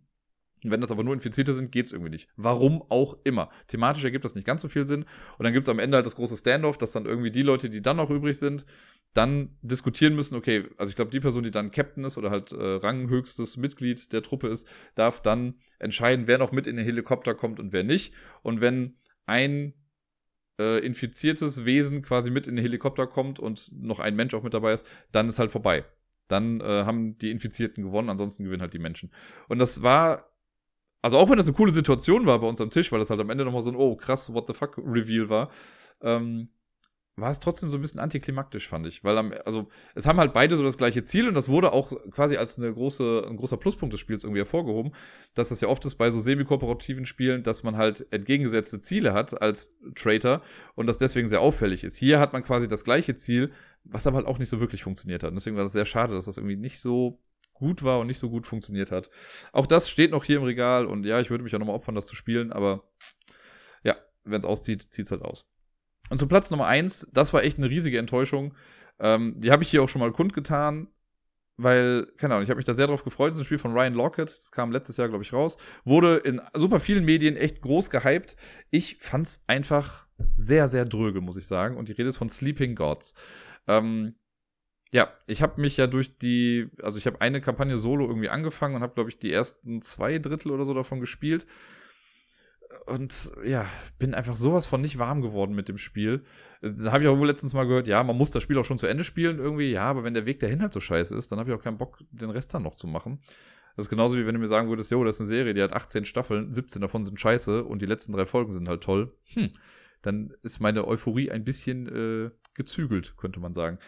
wenn 0.63 0.81
das 0.81 0.91
aber 0.91 1.03
nur 1.03 1.15
Infizierte 1.15 1.53
sind, 1.53 1.73
geht's 1.73 1.93
irgendwie 1.93 2.11
nicht. 2.11 2.29
Warum 2.37 2.83
auch 2.89 3.17
immer. 3.25 3.51
Thematisch 3.67 4.05
ergibt 4.05 4.25
das 4.25 4.35
nicht 4.35 4.47
ganz 4.47 4.63
so 4.63 4.69
viel 4.69 4.87
Sinn. 4.87 5.05
Und 5.39 5.45
dann 5.45 5.53
gibt's 5.53 5.69
am 5.69 5.79
Ende 5.79 5.97
halt 5.97 6.07
das 6.07 6.17
große 6.17 6.37
Standoff, 6.37 6.79
dass 6.79 6.93
dann 6.93 7.07
irgendwie 7.07 7.31
die 7.31 7.43
Leute, 7.43 7.71
die 7.71 7.83
dann 7.83 7.97
noch 7.97 8.11
übrig 8.11 8.39
sind, 8.39 8.67
dann 9.15 9.57
diskutieren 9.63 10.15
müssen, 10.15 10.37
okay, 10.37 10.65
also 10.77 10.91
ich 10.91 10.97
glaube, 10.97 11.11
die 11.11 11.21
Person, 11.21 11.43
die 11.43 11.51
dann 11.51 11.71
Captain 11.71 12.05
ist 12.05 12.19
oder 12.19 12.31
halt 12.31 12.53
äh, 12.53 12.57
ranghöchstes 12.57 13.57
Mitglied 13.57 14.13
der 14.13 14.23
Truppe 14.23 14.49
ist, 14.49 14.69
darf 14.95 15.21
dann 15.21 15.55
entscheiden, 15.79 16.27
wer 16.27 16.39
noch 16.39 16.53
mit 16.53 16.67
in 16.67 16.77
den 16.77 16.85
Helikopter 16.85 17.35
kommt 17.35 17.59
und 17.59 17.73
wer 17.73 17.83
nicht. 17.83 18.15
Und 18.43 18.61
wenn 18.61 18.99
ein 19.27 19.75
äh, 20.61 20.85
infiziertes 20.85 21.65
Wesen 21.65 22.03
quasi 22.03 22.31
mit 22.31 22.47
in 22.47 22.57
den 22.57 22.63
Helikopter 22.63 23.07
kommt 23.07 23.39
und 23.39 23.73
noch 23.73 23.99
ein 23.99 24.15
Mensch 24.15 24.35
auch 24.35 24.43
mit 24.43 24.55
dabei 24.55 24.75
ist, 24.75 24.87
dann 25.11 25.29
ist 25.29 25.39
halt 25.39 25.51
vorbei. 25.51 25.85
Dann 26.29 26.61
äh, 26.61 26.85
haben 26.85 27.19
die 27.19 27.31
Infizierten 27.31 27.83
gewonnen, 27.83 28.09
ansonsten 28.09 28.45
gewinnen 28.45 28.63
halt 28.63 28.75
die 28.75 28.79
Menschen. 28.79 29.11
Und 29.49 29.59
das 29.59 29.83
war 29.83 30.30
also 31.03 31.19
auch 31.19 31.31
wenn 31.31 31.37
das 31.37 31.47
eine 31.47 31.57
coole 31.57 31.73
Situation 31.73 32.27
war 32.27 32.39
bei 32.41 32.47
uns 32.47 32.61
am 32.61 32.71
Tisch, 32.71 32.93
weil 32.93 32.99
das 32.99 33.11
halt 33.11 33.21
am 33.21 33.31
Ende 33.31 33.45
nochmal 33.45 33.63
so 33.63 33.71
ein, 33.71 33.77
oh 33.77 33.97
krass, 33.97 34.33
what 34.33 34.47
the 34.47 34.55
fuck 34.55 34.79
Reveal 34.79 35.29
war, 35.29 35.51
ähm, 36.03 36.49
war 37.21 37.31
es 37.31 37.41
trotzdem 37.41 37.71
so 37.71 37.79
ein 37.79 37.81
bisschen 37.81 38.01
antiklimaktisch, 38.01 38.67
fand 38.67 38.87
ich. 38.87 39.05
Weil 39.05 39.19
am, 39.19 39.33
also 39.45 39.69
es 39.95 40.07
haben 40.07 40.19
halt 40.19 40.33
beide 40.33 40.57
so 40.57 40.65
das 40.65 40.79
gleiche 40.79 41.03
Ziel 41.03 41.29
und 41.29 41.35
das 41.35 41.49
wurde 41.49 41.73
auch 41.73 41.93
quasi 42.11 42.37
als 42.37 42.59
eine 42.59 42.73
große, 42.73 43.27
ein 43.29 43.37
großer 43.37 43.57
Pluspunkt 43.57 43.93
des 43.93 44.01
Spiels 44.01 44.25
irgendwie 44.25 44.41
hervorgehoben, 44.41 44.93
dass 45.35 45.51
das 45.51 45.61
ja 45.61 45.69
oft 45.69 45.85
ist 45.85 45.97
bei 45.97 46.11
so 46.11 46.21
semi-kooperativen 46.21 47.07
Spielen, 47.07 47.43
dass 47.43 47.63
man 47.63 47.77
halt 47.77 48.07
entgegengesetzte 48.11 48.81
Ziele 48.81 49.13
hat 49.13 49.41
als 49.41 49.79
Traitor 49.95 50.43
und 50.75 50.87
das 50.87 50.99
deswegen 50.99 51.29
sehr 51.29 51.41
auffällig 51.41 51.85
ist. 51.85 51.97
Hier 51.97 52.21
hat 52.21 52.33
man 52.33 52.43
quasi 52.43 52.69
das 52.69 52.85
gleiche 52.85 53.15
Ziel, 53.15 53.53
was 53.85 54.07
aber 54.07 54.17
halt 54.17 54.27
auch 54.27 54.39
nicht 54.39 54.49
so 54.49 54.61
wirklich 54.61 54.83
funktioniert 54.83 55.23
hat. 55.23 55.31
Und 55.31 55.37
deswegen 55.37 55.57
war 55.57 55.65
es 55.65 55.73
sehr 55.73 55.85
schade, 55.85 56.15
dass 56.15 56.25
das 56.25 56.39
irgendwie 56.39 56.57
nicht 56.57 56.81
so 56.81 57.21
gut 57.61 57.85
war 57.85 58.01
und 58.01 58.09
nicht 58.09 58.19
so 58.19 58.29
gut 58.29 58.47
funktioniert 58.47 58.91
hat. 58.91 59.11
Auch 59.53 59.67
das 59.67 59.89
steht 59.89 60.11
noch 60.11 60.25
hier 60.25 60.39
im 60.39 60.43
Regal 60.43 60.87
und 60.87 61.07
ja, 61.07 61.21
ich 61.21 61.31
würde 61.31 61.45
mich 61.45 61.55
auch 61.55 61.61
nochmal 61.61 61.77
opfern, 61.77 61.95
das 61.95 62.09
zu 62.09 62.17
spielen, 62.17 62.53
aber 62.53 62.91
ja, 63.85 63.97
wenn 64.25 64.41
es 64.41 64.45
auszieht, 64.45 64.83
zieht 64.83 65.05
es 65.05 65.13
halt 65.13 65.23
aus. 65.23 65.47
Und 66.09 66.19
zu 66.19 66.27
Platz 66.27 66.51
Nummer 66.51 66.67
eins, 66.67 67.09
das 67.13 67.33
war 67.33 67.45
echt 67.45 67.59
eine 67.59 67.71
riesige 67.71 67.99
Enttäuschung. 67.99 68.55
Ähm, 68.99 69.35
die 69.39 69.53
habe 69.53 69.63
ich 69.63 69.71
hier 69.71 69.83
auch 69.83 69.89
schon 69.89 70.01
mal 70.01 70.11
kundgetan, 70.11 70.89
weil, 71.57 72.07
keine 72.17 72.35
Ahnung, 72.35 72.45
ich 72.45 72.51
habe 72.51 72.57
mich 72.57 72.65
da 72.65 72.75
sehr 72.75 72.87
drauf 72.87 73.05
gefreut. 73.05 73.29
Das 73.29 73.37
ist 73.37 73.43
ein 73.43 73.45
Spiel 73.45 73.59
von 73.59 73.73
Ryan 73.73 73.95
Lockett, 73.95 74.31
das 74.31 74.51
kam 74.51 74.73
letztes 74.73 74.97
Jahr, 74.97 75.09
glaube 75.09 75.23
ich, 75.23 75.33
raus. 75.33 75.59
Wurde 75.85 76.17
in 76.17 76.41
super 76.55 76.81
vielen 76.81 77.05
Medien 77.05 77.37
echt 77.37 77.61
groß 77.61 77.91
gehypt. 77.91 78.37
Ich 78.71 78.97
fand's 78.99 79.45
einfach 79.47 80.07
sehr, 80.35 80.69
sehr 80.69 80.85
dröge, 80.85 81.21
muss 81.21 81.37
ich 81.37 81.47
sagen. 81.47 81.77
Und 81.77 81.89
die 81.89 81.93
Rede 81.93 82.09
ist 82.09 82.17
von 82.17 82.29
Sleeping 82.29 82.75
Gods. 82.75 83.15
Ähm, 83.69 84.17
ja, 84.93 85.13
ich 85.27 85.43
habe 85.43 85.61
mich 85.61 85.77
ja 85.77 85.87
durch 85.87 86.19
die, 86.19 86.69
also 86.83 86.99
ich 86.99 87.07
habe 87.07 87.21
eine 87.21 87.41
Kampagne 87.41 87.79
solo 87.79 88.07
irgendwie 88.07 88.29
angefangen 88.29 88.75
und 88.75 88.83
habe, 88.83 88.95
glaube 88.95 89.11
ich, 89.11 89.19
die 89.19 89.33
ersten 89.33 89.83
zwei 89.83 90.19
Drittel 90.19 90.51
oder 90.51 90.65
so 90.65 90.75
davon 90.75 91.01
gespielt 91.01 91.47
und 92.87 93.33
ja, 93.45 93.67
bin 93.99 94.15
einfach 94.15 94.35
sowas 94.35 94.67
von 94.67 94.81
nicht 94.81 94.99
warm 94.99 95.23
geworden 95.23 95.55
mit 95.55 95.69
dem 95.69 95.79
Spiel. 95.79 96.23
Da 96.61 96.93
habe 96.93 97.03
ich 97.03 97.09
auch 97.09 97.19
wohl 97.19 97.27
letztens 97.27 97.53
mal 97.53 97.67
gehört, 97.67 97.87
ja, 97.87 98.03
man 98.03 98.17
muss 98.17 98.31
das 98.31 98.43
Spiel 98.43 98.59
auch 98.59 98.65
schon 98.65 98.79
zu 98.79 98.87
Ende 98.87 99.05
spielen 99.05 99.39
irgendwie. 99.39 99.71
Ja, 99.71 99.85
aber 99.85 100.05
wenn 100.05 100.15
der 100.15 100.27
Weg 100.27 100.41
dahin 100.41 100.61
halt 100.61 100.73
so 100.73 100.81
scheiße 100.81 101.15
ist, 101.17 101.31
dann 101.31 101.39
habe 101.39 101.51
ich 101.51 101.57
auch 101.57 101.63
keinen 101.63 101.79
Bock, 101.79 101.99
den 102.11 102.31
Rest 102.31 102.55
dann 102.55 102.63
noch 102.63 102.75
zu 102.75 102.87
machen. 102.87 103.21
Das 103.77 103.87
ist 103.87 103.91
genauso 103.91 104.19
wie 104.19 104.27
wenn 104.27 104.35
du 104.35 104.41
mir 104.41 104.49
sagen 104.49 104.69
würdest, 104.69 104.91
jo, 104.91 105.03
das 105.05 105.17
ist 105.17 105.21
eine 105.21 105.29
Serie, 105.29 105.55
die 105.55 105.63
hat 105.63 105.73
18 105.73 106.05
Staffeln, 106.05 106.53
17 106.53 106.83
davon 106.83 107.05
sind 107.05 107.21
scheiße 107.21 107.65
und 107.65 107.81
die 107.81 107.87
letzten 107.87 108.13
drei 108.13 108.27
Folgen 108.27 108.53
sind 108.53 108.69
halt 108.69 108.83
toll. 108.83 109.15
Hm, 109.35 109.51
dann 110.03 110.35
ist 110.43 110.61
meine 110.61 110.87
Euphorie 110.87 111.31
ein 111.31 111.45
bisschen 111.45 111.87
äh, 111.87 112.31
gezügelt, 112.55 113.17
könnte 113.17 113.41
man 113.41 113.53
sagen. 113.53 113.79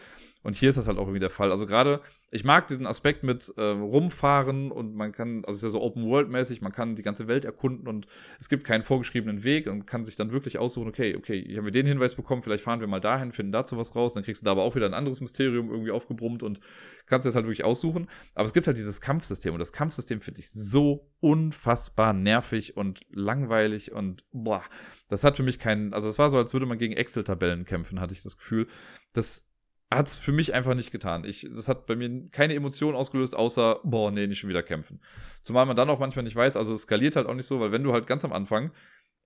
Und 0.43 0.55
hier 0.55 0.69
ist 0.69 0.77
das 0.77 0.87
halt 0.87 0.97
auch 0.97 1.03
irgendwie 1.03 1.19
der 1.19 1.29
Fall. 1.29 1.51
Also 1.51 1.65
gerade 1.65 2.01
ich 2.33 2.43
mag 2.43 2.65
diesen 2.65 2.87
Aspekt 2.87 3.21
mit 3.21 3.53
äh, 3.57 3.61
rumfahren 3.61 4.71
und 4.71 4.95
man 4.95 5.11
kann, 5.11 5.45
also 5.45 5.51
es 5.51 5.57
ist 5.57 5.63
ja 5.63 5.69
so 5.69 5.81
Open 5.81 6.05
World 6.05 6.29
mäßig, 6.29 6.61
man 6.61 6.71
kann 6.71 6.95
die 6.95 7.03
ganze 7.03 7.27
Welt 7.27 7.45
erkunden 7.45 7.87
und 7.87 8.07
es 8.39 8.49
gibt 8.49 8.63
keinen 8.63 8.81
vorgeschriebenen 8.81 9.43
Weg 9.43 9.67
und 9.67 9.85
kann 9.85 10.03
sich 10.03 10.15
dann 10.15 10.31
wirklich 10.31 10.57
aussuchen, 10.57 10.87
okay, 10.87 11.15
okay, 11.15 11.43
hier 11.45 11.57
haben 11.57 11.65
wir 11.65 11.71
den 11.71 11.85
Hinweis 11.85 12.15
bekommen, 12.15 12.41
vielleicht 12.41 12.63
fahren 12.63 12.79
wir 12.79 12.87
mal 12.87 12.99
dahin, 12.99 13.31
finden 13.31 13.51
dazu 13.51 13.77
was 13.77 13.95
raus, 13.95 14.15
dann 14.15 14.23
kriegst 14.23 14.41
du 14.41 14.45
da 14.45 14.51
aber 14.51 14.63
auch 14.63 14.75
wieder 14.75 14.87
ein 14.87 14.95
anderes 14.95 15.21
Mysterium 15.21 15.69
irgendwie 15.69 15.91
aufgebrummt 15.91 16.41
und 16.41 16.59
kannst 17.05 17.27
das 17.27 17.35
halt 17.35 17.45
wirklich 17.45 17.65
aussuchen. 17.65 18.09
Aber 18.33 18.45
es 18.45 18.53
gibt 18.53 18.65
halt 18.65 18.77
dieses 18.77 18.99
Kampfsystem 18.99 19.53
und 19.53 19.59
das 19.59 19.71
Kampfsystem 19.71 20.19
finde 20.19 20.39
ich 20.39 20.49
so 20.49 21.07
unfassbar 21.19 22.13
nervig 22.13 22.75
und 22.75 23.01
langweilig 23.11 23.91
und 23.91 24.23
boah, 24.31 24.63
das 25.07 25.23
hat 25.23 25.37
für 25.37 25.43
mich 25.43 25.59
keinen, 25.59 25.93
also 25.93 26.09
es 26.09 26.17
war 26.17 26.31
so, 26.31 26.39
als 26.39 26.53
würde 26.53 26.65
man 26.65 26.79
gegen 26.79 26.95
Excel-Tabellen 26.95 27.65
kämpfen, 27.65 27.99
hatte 27.99 28.13
ich 28.13 28.23
das 28.23 28.37
Gefühl. 28.37 28.65
Das 29.13 29.52
hat 29.95 30.07
es 30.07 30.17
für 30.17 30.31
mich 30.31 30.53
einfach 30.53 30.75
nicht 30.75 30.91
getan. 30.91 31.25
Ich, 31.25 31.47
das 31.49 31.67
hat 31.67 31.85
bei 31.85 31.95
mir 31.95 32.29
keine 32.31 32.53
Emotion 32.53 32.95
ausgelöst, 32.95 33.35
außer, 33.35 33.79
boah, 33.83 34.11
nee, 34.11 34.27
nicht 34.27 34.39
schon 34.39 34.49
wieder 34.49 34.63
kämpfen. 34.63 35.01
Zumal 35.41 35.65
man 35.65 35.75
dann 35.75 35.89
auch 35.89 35.99
manchmal 35.99 36.23
nicht 36.23 36.35
weiß, 36.35 36.57
also 36.57 36.73
es 36.73 36.83
skaliert 36.83 37.15
halt 37.15 37.27
auch 37.27 37.33
nicht 37.33 37.45
so, 37.45 37.59
weil 37.59 37.71
wenn 37.71 37.83
du 37.83 37.93
halt 37.93 38.07
ganz 38.07 38.23
am 38.25 38.33
Anfang 38.33 38.71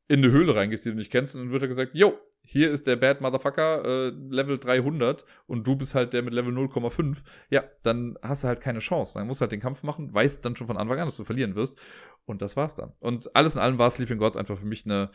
in 0.08 0.24
eine 0.24 0.32
Höhle 0.32 0.56
reingehst, 0.56 0.86
die 0.86 0.90
du 0.90 0.96
nicht 0.96 1.12
kennst, 1.12 1.36
dann 1.36 1.52
wird 1.52 1.62
er 1.62 1.68
gesagt, 1.68 1.94
yo, 1.94 2.18
hier 2.46 2.72
ist 2.72 2.88
der 2.88 2.96
Bad 2.96 3.20
Motherfucker, 3.20 3.84
äh, 3.84 4.08
Level 4.30 4.58
300 4.58 5.26
und 5.48 5.68
du 5.68 5.76
bist 5.76 5.96
halt 5.96 6.14
der 6.14 6.22
mit 6.22 6.34
Level 6.34 6.54
0,5. 6.54 7.18
Ja, 7.50 7.64
dann 7.84 8.18
hast 8.22 8.44
du 8.44 8.48
halt 8.48 8.62
keine 8.62 8.80
Chance. 8.80 9.20
Dann 9.20 9.28
musst 9.28 9.42
du 9.42 9.44
halt 9.44 9.52
den 9.52 9.60
Kampf 9.60 9.84
machen, 9.84 10.14
weißt 10.14 10.46
dann 10.46 10.56
schon 10.56 10.68
von 10.68 10.78
Anfang 10.78 10.98
an, 10.98 11.08
dass 11.08 11.18
du 11.18 11.26
verlieren 11.26 11.56
wirst. 11.56 11.78
Und 12.26 12.42
das 12.42 12.56
war's 12.56 12.76
dann. 12.76 12.94
Und 13.00 13.36
alles 13.36 13.56
in 13.56 13.62
allem 13.62 13.78
war 13.80 13.92
Sleeping 13.92 14.18
Gods 14.18 14.38
einfach 14.38 14.58
für 14.58 14.66
mich 14.66 14.86
eine, 14.86 15.10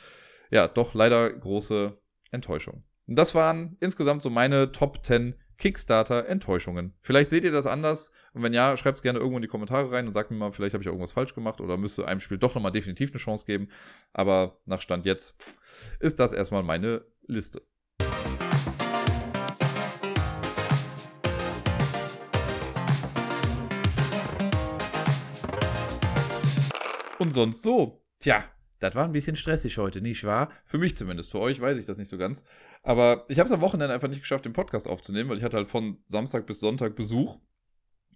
ja, 0.50 0.68
doch 0.68 0.92
leider 0.92 1.32
große 1.32 1.96
Enttäuschung. 2.30 2.84
Und 3.06 3.16
das 3.16 3.34
waren 3.34 3.78
insgesamt 3.80 4.20
so 4.20 4.28
meine 4.28 4.70
Top 4.72 5.04
10 5.04 5.34
Kickstarter-Enttäuschungen. 5.62 6.92
Vielleicht 7.02 7.30
seht 7.30 7.44
ihr 7.44 7.52
das 7.52 7.68
anders 7.68 8.10
und 8.32 8.42
wenn 8.42 8.52
ja, 8.52 8.76
schreibt 8.76 8.98
es 8.98 9.02
gerne 9.02 9.20
irgendwo 9.20 9.38
in 9.38 9.42
die 9.42 9.48
Kommentare 9.48 9.92
rein 9.92 10.08
und 10.08 10.12
sagt 10.12 10.32
mir 10.32 10.36
mal, 10.36 10.50
vielleicht 10.50 10.74
habe 10.74 10.82
ich 10.82 10.88
irgendwas 10.88 11.12
falsch 11.12 11.36
gemacht 11.36 11.60
oder 11.60 11.76
müsste 11.76 12.08
einem 12.08 12.18
Spiel 12.18 12.36
doch 12.36 12.56
nochmal 12.56 12.72
definitiv 12.72 13.12
eine 13.12 13.20
Chance 13.20 13.46
geben. 13.46 13.68
Aber 14.12 14.58
nach 14.66 14.80
Stand 14.80 15.06
jetzt 15.06 15.40
ist 16.00 16.18
das 16.18 16.32
erstmal 16.32 16.64
meine 16.64 17.04
Liste. 17.28 17.62
Und 27.20 27.32
sonst 27.32 27.62
so. 27.62 28.04
Tja, 28.18 28.42
das 28.82 28.96
war 28.96 29.04
ein 29.04 29.12
bisschen 29.12 29.36
stressig 29.36 29.78
heute, 29.78 30.00
nicht 30.00 30.24
wahr? 30.24 30.50
Für 30.64 30.78
mich 30.78 30.96
zumindest. 30.96 31.30
Für 31.30 31.38
euch 31.38 31.60
weiß 31.60 31.78
ich 31.78 31.86
das 31.86 31.98
nicht 31.98 32.08
so 32.08 32.18
ganz. 32.18 32.42
Aber 32.82 33.24
ich 33.28 33.38
habe 33.38 33.46
es 33.46 33.52
am 33.52 33.60
Wochenende 33.60 33.94
einfach 33.94 34.08
nicht 34.08 34.22
geschafft, 34.22 34.44
den 34.44 34.52
Podcast 34.52 34.88
aufzunehmen, 34.88 35.30
weil 35.30 35.38
ich 35.38 35.44
hatte 35.44 35.56
halt 35.56 35.68
von 35.68 35.98
Samstag 36.06 36.46
bis 36.46 36.58
Sonntag 36.58 36.96
Besuch. 36.96 37.38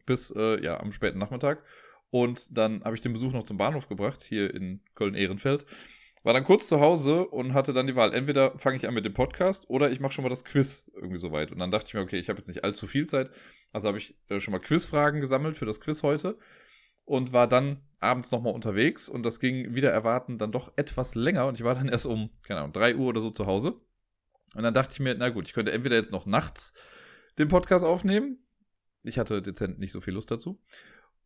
Bis, 0.06 0.32
äh, 0.36 0.62
ja, 0.62 0.80
am 0.80 0.90
späten 0.90 1.18
Nachmittag. 1.18 1.62
Und 2.10 2.56
dann 2.56 2.82
habe 2.84 2.96
ich 2.96 3.00
den 3.00 3.12
Besuch 3.12 3.32
noch 3.32 3.44
zum 3.44 3.58
Bahnhof 3.58 3.88
gebracht, 3.88 4.22
hier 4.22 4.52
in 4.52 4.80
Köln-Ehrenfeld. 4.94 5.66
War 6.24 6.32
dann 6.32 6.44
kurz 6.44 6.66
zu 6.66 6.80
Hause 6.80 7.26
und 7.26 7.54
hatte 7.54 7.72
dann 7.72 7.86
die 7.86 7.94
Wahl. 7.94 8.12
Entweder 8.12 8.58
fange 8.58 8.76
ich 8.76 8.88
an 8.88 8.94
mit 8.94 9.04
dem 9.04 9.12
Podcast 9.12 9.70
oder 9.70 9.92
ich 9.92 10.00
mache 10.00 10.12
schon 10.12 10.24
mal 10.24 10.28
das 10.28 10.44
Quiz 10.44 10.90
irgendwie 10.96 11.18
soweit. 11.18 11.52
Und 11.52 11.60
dann 11.60 11.70
dachte 11.70 11.86
ich 11.88 11.94
mir, 11.94 12.00
okay, 12.00 12.18
ich 12.18 12.28
habe 12.28 12.38
jetzt 12.38 12.48
nicht 12.48 12.64
allzu 12.64 12.88
viel 12.88 13.06
Zeit. 13.06 13.30
Also 13.72 13.86
habe 13.86 13.98
ich 13.98 14.16
äh, 14.28 14.40
schon 14.40 14.50
mal 14.50 14.58
Quizfragen 14.58 15.20
gesammelt 15.20 15.56
für 15.56 15.66
das 15.66 15.80
Quiz 15.80 16.02
heute 16.02 16.36
und 17.06 17.32
war 17.32 17.46
dann 17.46 17.80
abends 18.00 18.32
nochmal 18.32 18.52
unterwegs 18.52 19.08
und 19.08 19.22
das 19.22 19.40
ging 19.40 19.74
wieder 19.74 19.90
erwarten 19.90 20.38
dann 20.38 20.52
doch 20.52 20.72
etwas 20.76 21.14
länger 21.14 21.46
und 21.46 21.58
ich 21.58 21.64
war 21.64 21.74
dann 21.74 21.88
erst 21.88 22.04
um, 22.04 22.30
keine 22.42 22.60
Ahnung, 22.60 22.72
3 22.72 22.96
Uhr 22.96 23.06
oder 23.06 23.20
so 23.22 23.30
zu 23.30 23.46
Hause. 23.46 23.80
Und 24.54 24.62
dann 24.62 24.74
dachte 24.74 24.92
ich 24.92 25.00
mir, 25.00 25.14
na 25.16 25.28
gut, 25.28 25.46
ich 25.46 25.54
könnte 25.54 25.72
entweder 25.72 25.96
jetzt 25.96 26.12
noch 26.12 26.26
nachts 26.26 26.74
den 27.38 27.48
Podcast 27.48 27.84
aufnehmen. 27.84 28.38
Ich 29.02 29.18
hatte 29.18 29.42
dezent 29.42 29.78
nicht 29.78 29.92
so 29.92 30.00
viel 30.00 30.14
Lust 30.14 30.30
dazu. 30.30 30.60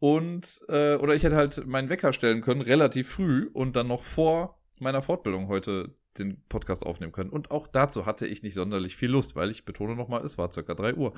Und, 0.00 0.62
äh, 0.68 0.96
oder 0.96 1.14
ich 1.14 1.22
hätte 1.22 1.36
halt 1.36 1.66
meinen 1.66 1.88
Wecker 1.88 2.12
stellen 2.12 2.40
können, 2.40 2.60
relativ 2.60 3.08
früh 3.08 3.48
und 3.52 3.76
dann 3.76 3.86
noch 3.86 4.02
vor 4.02 4.60
meiner 4.78 5.02
Fortbildung 5.02 5.48
heute 5.48 5.94
den 6.18 6.42
Podcast 6.48 6.84
aufnehmen 6.84 7.12
können. 7.12 7.30
Und 7.30 7.50
auch 7.50 7.68
dazu 7.68 8.04
hatte 8.04 8.26
ich 8.26 8.42
nicht 8.42 8.54
sonderlich 8.54 8.96
viel 8.96 9.10
Lust, 9.10 9.36
weil 9.36 9.50
ich 9.50 9.64
betone 9.64 9.94
nochmal, 9.94 10.24
es 10.24 10.38
war 10.38 10.50
circa 10.50 10.74
3 10.74 10.94
Uhr. 10.94 11.12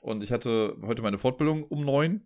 Und 0.00 0.22
ich 0.22 0.30
hatte 0.30 0.76
heute 0.82 1.02
meine 1.02 1.18
Fortbildung 1.18 1.64
um 1.64 1.84
9 1.84 2.22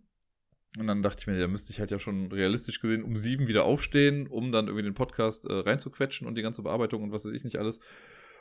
und 0.79 0.87
dann 0.87 1.01
dachte 1.01 1.21
ich 1.21 1.27
mir, 1.27 1.39
da 1.39 1.47
müsste 1.47 1.71
ich 1.71 1.79
halt 1.79 1.91
ja 1.91 1.99
schon 1.99 2.31
realistisch 2.31 2.79
gesehen 2.79 3.03
um 3.03 3.17
sieben 3.17 3.47
wieder 3.47 3.65
aufstehen, 3.65 4.27
um 4.27 4.51
dann 4.51 4.67
irgendwie 4.67 4.83
den 4.83 4.93
Podcast 4.93 5.45
äh, 5.45 5.53
reinzuquetschen 5.53 6.27
und 6.27 6.35
die 6.35 6.41
ganze 6.41 6.61
Bearbeitung 6.61 7.03
und 7.03 7.11
was 7.11 7.25
weiß 7.25 7.33
ich 7.33 7.43
nicht 7.43 7.57
alles. 7.57 7.79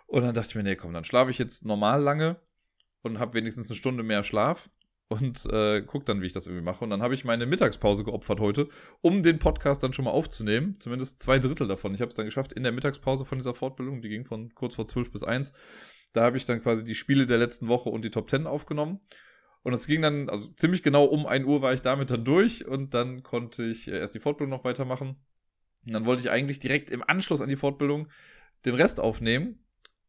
Und 0.07 0.23
dann 0.23 0.35
dachte 0.35 0.51
ich 0.51 0.55
mir, 0.55 0.63
nee, 0.63 0.77
komm, 0.77 0.93
dann 0.93 1.05
schlafe 1.05 1.31
ich 1.31 1.39
jetzt 1.39 1.65
normal 1.65 2.01
lange 2.01 2.37
und 3.03 3.19
habe 3.19 3.35
wenigstens 3.35 3.71
eine 3.71 3.77
Stunde 3.77 4.03
mehr 4.03 4.23
Schlaf 4.23 4.71
und 5.09 5.47
äh, 5.47 5.83
guck 5.83 6.05
dann, 6.05 6.21
wie 6.21 6.27
ich 6.27 6.33
das 6.33 6.47
irgendwie 6.47 6.65
mache. 6.65 6.85
Und 6.85 6.91
dann 6.91 7.03
habe 7.03 7.15
ich 7.15 7.25
meine 7.25 7.47
Mittagspause 7.47 8.05
geopfert 8.05 8.41
heute, 8.41 8.69
um 9.01 9.23
den 9.23 9.39
Podcast 9.39 9.83
dann 9.83 9.93
schon 9.93 10.05
mal 10.05 10.11
aufzunehmen. 10.11 10.79
Zumindest 10.81 11.21
zwei 11.21 11.39
Drittel 11.39 11.69
davon. 11.69 11.95
Ich 11.95 12.01
habe 12.01 12.09
es 12.09 12.17
dann 12.17 12.27
geschafft 12.27 12.53
in 12.53 12.63
der 12.63 12.73
Mittagspause 12.73 13.25
von 13.25 13.39
dieser 13.39 13.55
Fortbildung, 13.55 14.03
die 14.03 14.09
ging 14.09 14.25
von 14.25 14.53
kurz 14.55 14.75
vor 14.75 14.87
zwölf 14.87 15.11
bis 15.13 15.23
eins. 15.23 15.53
Da 16.13 16.23
habe 16.23 16.37
ich 16.37 16.45
dann 16.45 16.63
quasi 16.63 16.83
die 16.83 16.95
Spiele 16.95 17.27
der 17.27 17.39
letzten 17.39 17.69
Woche 17.69 17.91
und 17.91 18.05
die 18.05 18.11
Top 18.11 18.27
Ten 18.29 18.47
aufgenommen. 18.47 19.01
Und 19.67 19.73
es 19.73 19.89
ging 19.89 20.01
dann, 20.01 20.29
also 20.29 20.47
ziemlich 20.51 20.85
genau 20.85 21.07
um 21.07 21.27
1 21.27 21.45
Uhr 21.45 21.61
war 21.61 21.73
ich 21.75 21.83
damit 21.83 22.13
dann 22.13 22.25
durch 22.25 22.69
und 22.69 22.95
dann 22.95 23.25
konnte 23.25 23.65
ich 23.65 23.89
äh, 23.89 23.99
erst 23.99 24.15
die 24.15 24.21
Fortbildung 24.21 24.57
noch 24.57 24.63
weitermachen. 24.63 25.17
Und 25.85 25.93
dann 25.93 26.07
wollte 26.07 26.23
ich 26.23 26.31
eigentlich 26.31 26.61
direkt 26.61 26.89
im 26.93 27.03
Anschluss 27.03 27.41
an 27.41 27.49
die 27.49 27.57
Fortbildung 27.57 28.07
den 28.65 28.77
Rest 28.77 29.01
aufnehmen. 29.01 29.59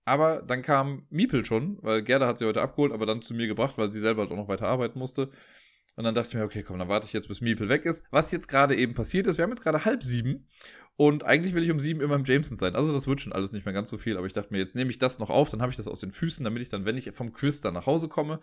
Aber 0.05 0.43
dann 0.43 0.61
kam 0.61 1.07
Miepel 1.09 1.43
schon, 1.43 1.79
weil 1.81 2.03
Gerda 2.03 2.27
hat 2.27 2.37
sie 2.37 2.45
heute 2.45 2.61
abgeholt, 2.61 2.91
aber 2.91 3.07
dann 3.07 3.23
zu 3.23 3.33
mir 3.33 3.47
gebracht, 3.47 3.79
weil 3.79 3.91
sie 3.91 3.99
selber 3.99 4.21
halt 4.21 4.31
auch 4.31 4.35
noch 4.35 4.47
weiter 4.47 4.67
arbeiten 4.67 4.99
musste. 4.99 5.31
Und 5.95 6.03
dann 6.03 6.13
dachte 6.13 6.29
ich 6.29 6.35
mir, 6.35 6.43
okay, 6.43 6.61
komm, 6.61 6.77
dann 6.77 6.87
warte 6.87 7.07
ich 7.07 7.13
jetzt, 7.13 7.27
bis 7.27 7.41
Miepel 7.41 7.67
weg 7.67 7.85
ist. 7.85 8.03
Was 8.11 8.31
jetzt 8.31 8.47
gerade 8.47 8.75
eben 8.75 8.93
passiert 8.93 9.25
ist, 9.25 9.39
wir 9.39 9.43
haben 9.43 9.49
jetzt 9.49 9.63
gerade 9.63 9.85
halb 9.85 10.03
sieben 10.03 10.45
und 10.97 11.23
eigentlich 11.23 11.55
will 11.55 11.63
ich 11.63 11.71
um 11.71 11.79
sieben 11.79 12.01
immer 12.01 12.13
im 12.13 12.25
Jameson 12.25 12.57
sein. 12.57 12.75
Also 12.75 12.93
das 12.93 13.07
wird 13.07 13.21
schon 13.21 13.33
alles 13.33 13.53
nicht 13.53 13.65
mehr 13.65 13.73
ganz 13.73 13.89
so 13.89 13.97
viel, 13.97 14.17
aber 14.17 14.27
ich 14.27 14.33
dachte 14.33 14.53
mir, 14.53 14.59
jetzt 14.59 14.75
nehme 14.75 14.91
ich 14.91 14.99
das 14.99 15.17
noch 15.17 15.31
auf, 15.31 15.49
dann 15.49 15.63
habe 15.63 15.71
ich 15.71 15.77
das 15.77 15.87
aus 15.87 15.99
den 15.99 16.11
Füßen, 16.11 16.43
damit 16.43 16.61
ich 16.61 16.69
dann, 16.69 16.85
wenn 16.85 16.95
ich 16.95 17.09
vom 17.11 17.33
Quiz 17.33 17.61
dann 17.61 17.73
nach 17.73 17.87
Hause 17.87 18.07
komme, 18.07 18.39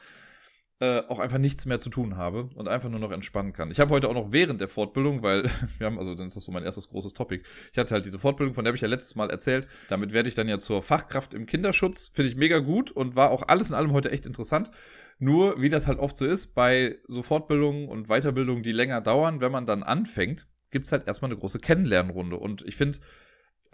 äh, 0.85 1.03
auch 1.09 1.19
einfach 1.19 1.39
nichts 1.39 1.65
mehr 1.65 1.79
zu 1.79 1.89
tun 1.89 2.17
habe 2.17 2.49
und 2.55 2.69
einfach 2.69 2.91
nur 2.91 3.01
noch 3.01 3.11
entspannen 3.11 3.53
kann. 3.53 3.71
Ich 3.71 3.81
habe 3.81 3.91
heute 3.95 4.09
auch 4.09 4.15
noch 4.15 4.33
während 4.33 4.61
der 4.61 4.69
Fortbildung, 4.69 5.23
weil 5.23 5.45
wir 5.79 5.87
haben, 5.87 5.99
also 5.99 6.15
dann 6.15 6.27
ist 6.27 6.37
das 6.37 6.45
so 6.45 6.53
mein 6.53 6.63
erstes 6.63 6.89
großes 6.89 7.15
Topic. 7.15 7.43
Ich 7.73 7.79
hatte 7.79 7.95
halt 7.95 8.05
diese 8.05 8.19
Fortbildung, 8.19 8.55
von 8.55 8.65
der 8.65 8.71
habe 8.71 8.77
ich 8.77 8.83
ja 8.83 8.89
letztes 8.89 9.15
Mal 9.15 9.31
erzählt. 9.31 9.67
Damit 9.89 10.13
werde 10.13 10.29
ich 10.29 10.35
dann 10.35 10.49
ja 10.49 10.59
zur 10.59 10.83
Fachkraft 10.83 11.33
im 11.35 11.47
Kinderschutz. 11.47 12.09
Finde 12.13 12.29
ich 12.31 12.37
mega 12.37 12.59
gut 12.59 12.91
und 12.91 13.17
war 13.17 13.31
auch 13.31 13.49
alles 13.49 13.71
in 13.71 13.75
allem 13.75 13.93
heute 13.93 14.11
echt 14.11 14.27
interessant. 14.27 14.71
Nur, 15.19 15.61
wie 15.61 15.69
das 15.69 15.87
halt 15.87 15.99
oft 15.99 16.17
so 16.17 16.27
ist, 16.27 16.55
bei 16.55 16.99
so 17.09 17.23
Fortbildungen 17.23 17.89
und 17.89 18.09
Weiterbildungen, 18.09 18.63
die 18.63 18.73
länger 18.73 19.01
dauern, 19.01 19.41
wenn 19.41 19.53
man 19.53 19.65
dann 19.65 19.83
anfängt, 19.83 20.47
gibt 20.71 20.87
es 20.87 20.93
halt 20.93 21.07
erstmal 21.07 21.31
eine 21.31 21.39
große 21.39 21.61
Kennenlernrunde. 21.61 22.37
Und 22.37 22.63
ich 22.67 22.77
finde, 22.77 22.99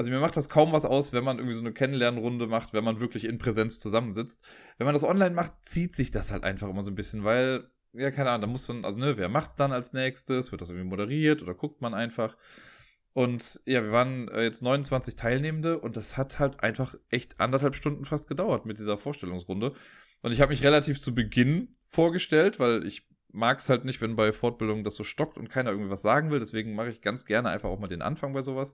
also 0.01 0.11
mir 0.11 0.18
macht 0.18 0.34
das 0.34 0.48
kaum 0.48 0.72
was 0.72 0.86
aus, 0.86 1.12
wenn 1.12 1.24
man 1.24 1.36
irgendwie 1.36 1.53
so 1.53 1.61
eine 1.61 1.74
Kennenlernrunde 1.74 2.46
macht, 2.46 2.72
wenn 2.72 2.82
man 2.82 3.01
wirklich 3.01 3.26
in 3.26 3.36
Präsenz 3.36 3.80
zusammensitzt. 3.80 4.42
Wenn 4.78 4.86
man 4.86 4.94
das 4.94 5.05
online 5.05 5.34
macht, 5.34 5.53
zieht 5.61 5.92
sich 5.92 6.11
das 6.11 6.32
halt 6.32 6.42
einfach 6.42 6.70
immer 6.70 6.80
so 6.80 6.90
ein 6.90 6.94
bisschen, 6.94 7.22
weil, 7.22 7.70
ja, 7.92 8.11
keine 8.11 8.30
Ahnung, 8.30 8.40
da 8.40 8.46
muss 8.46 8.66
man, 8.66 8.86
also 8.86 8.96
ne, 8.96 9.18
wer 9.18 9.28
macht 9.28 9.61
dann 9.61 9.72
als 9.72 9.92
nächstes? 9.92 10.53
Wird 10.53 10.62
das 10.62 10.70
irgendwie 10.70 10.88
moderiert 10.88 11.42
oder 11.42 11.53
guckt 11.53 11.82
man 11.82 11.92
einfach? 11.92 12.34
Und 13.12 13.61
ja, 13.66 13.82
wir 13.82 13.92
waren 13.92 14.28
äh, 14.28 14.44
jetzt 14.44 14.62
29 14.62 15.16
Teilnehmende 15.16 15.78
und 15.78 15.98
das 15.98 16.16
hat 16.16 16.38
halt 16.38 16.62
einfach 16.62 16.94
echt 17.11 17.38
anderthalb 17.38 17.76
Stunden 17.76 18.07
fast 18.07 18.26
gedauert 18.26 18.64
mit 18.64 18.78
dieser 18.78 18.96
Vorstellungsrunde. 18.96 19.74
Und 20.22 20.32
ich 20.32 20.40
habe 20.40 20.48
mich 20.48 20.62
relativ 20.62 20.98
zu 20.98 21.14
Beginn 21.14 21.72
vorgestellt, 21.84 22.59
weil 22.59 22.86
ich 22.86 23.07
mag 23.32 23.59
es 23.59 23.68
halt 23.68 23.84
nicht, 23.84 24.01
wenn 24.01 24.16
bei 24.16 24.32
Fortbildungen 24.32 24.82
das 24.82 24.96
so 24.96 25.05
stockt 25.05 25.36
und 25.36 25.51
keiner 25.51 25.72
irgendwie 25.72 25.90
was 25.90 26.01
sagen 26.01 26.30
will. 26.30 26.38
Deswegen 26.38 26.74
mache 26.74 26.88
ich 26.88 27.03
ganz 27.03 27.26
gerne 27.26 27.51
einfach 27.51 27.68
auch 27.68 27.80
mal 27.80 27.88
den 27.88 28.01
Anfang 28.01 28.32
bei 28.32 28.40
sowas. 28.40 28.72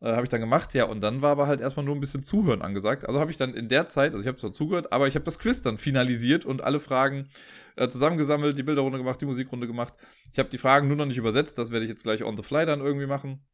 Äh, 0.00 0.12
habe 0.12 0.22
ich 0.22 0.28
dann 0.28 0.40
gemacht, 0.40 0.74
ja, 0.74 0.84
und 0.84 1.02
dann 1.02 1.22
war 1.22 1.32
aber 1.32 1.48
halt 1.48 1.60
erstmal 1.60 1.84
nur 1.84 1.96
ein 1.96 2.00
bisschen 2.00 2.22
Zuhören 2.22 2.62
angesagt. 2.62 3.06
Also 3.06 3.18
habe 3.18 3.30
ich 3.30 3.36
dann 3.36 3.54
in 3.54 3.68
der 3.68 3.86
Zeit, 3.86 4.12
also 4.12 4.22
ich 4.22 4.28
habe 4.28 4.36
zwar 4.36 4.52
zugehört, 4.52 4.92
aber 4.92 5.08
ich 5.08 5.14
habe 5.14 5.24
das 5.24 5.38
Quiz 5.38 5.62
dann 5.62 5.76
finalisiert 5.76 6.44
und 6.44 6.62
alle 6.62 6.78
Fragen 6.78 7.28
äh, 7.76 7.88
zusammengesammelt, 7.88 8.56
die 8.56 8.62
Bilderrunde 8.62 8.98
gemacht, 8.98 9.20
die 9.20 9.26
Musikrunde 9.26 9.66
gemacht. 9.66 9.94
Ich 10.32 10.38
habe 10.38 10.50
die 10.50 10.58
Fragen 10.58 10.86
nur 10.86 10.96
noch 10.96 11.06
nicht 11.06 11.18
übersetzt, 11.18 11.58
das 11.58 11.70
werde 11.72 11.84
ich 11.84 11.90
jetzt 11.90 12.04
gleich 12.04 12.22
on 12.22 12.36
the 12.36 12.42
fly 12.42 12.64
dann 12.64 12.80
irgendwie 12.80 13.06
machen. 13.06 13.44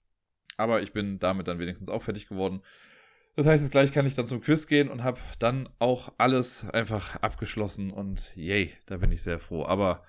Aber 0.56 0.82
ich 0.82 0.92
bin 0.92 1.18
damit 1.18 1.48
dann 1.48 1.58
wenigstens 1.58 1.88
auch 1.88 2.02
fertig 2.02 2.28
geworden. 2.28 2.62
Das 3.36 3.46
heißt, 3.46 3.64
jetzt 3.64 3.72
gleich 3.72 3.90
kann 3.90 4.06
ich 4.06 4.14
dann 4.14 4.26
zum 4.26 4.40
Quiz 4.40 4.66
gehen 4.66 4.88
und 4.88 5.02
habe 5.02 5.18
dann 5.40 5.68
auch 5.78 6.12
alles 6.18 6.68
einfach 6.70 7.16
abgeschlossen 7.16 7.90
und 7.90 8.32
yay, 8.36 8.72
da 8.86 8.98
bin 8.98 9.10
ich 9.10 9.22
sehr 9.22 9.38
froh. 9.38 9.64
Aber 9.64 10.04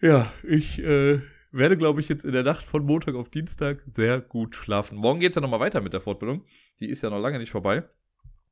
ja, 0.00 0.32
ich 0.42 0.78
äh, 0.78 1.20
werde, 1.50 1.76
glaube 1.76 2.00
ich, 2.00 2.08
jetzt 2.08 2.24
in 2.24 2.32
der 2.32 2.42
Nacht 2.42 2.64
von 2.64 2.84
Montag 2.84 3.14
auf 3.14 3.30
Dienstag 3.30 3.82
sehr 3.86 4.20
gut 4.20 4.54
schlafen. 4.54 4.98
Morgen 4.98 5.20
geht 5.20 5.30
es 5.30 5.34
ja 5.36 5.40
nochmal 5.40 5.60
weiter 5.60 5.80
mit 5.80 5.92
der 5.92 6.00
Fortbildung. 6.00 6.44
Die 6.80 6.88
ist 6.88 7.02
ja 7.02 7.10
noch 7.10 7.20
lange 7.20 7.38
nicht 7.38 7.50
vorbei. 7.50 7.84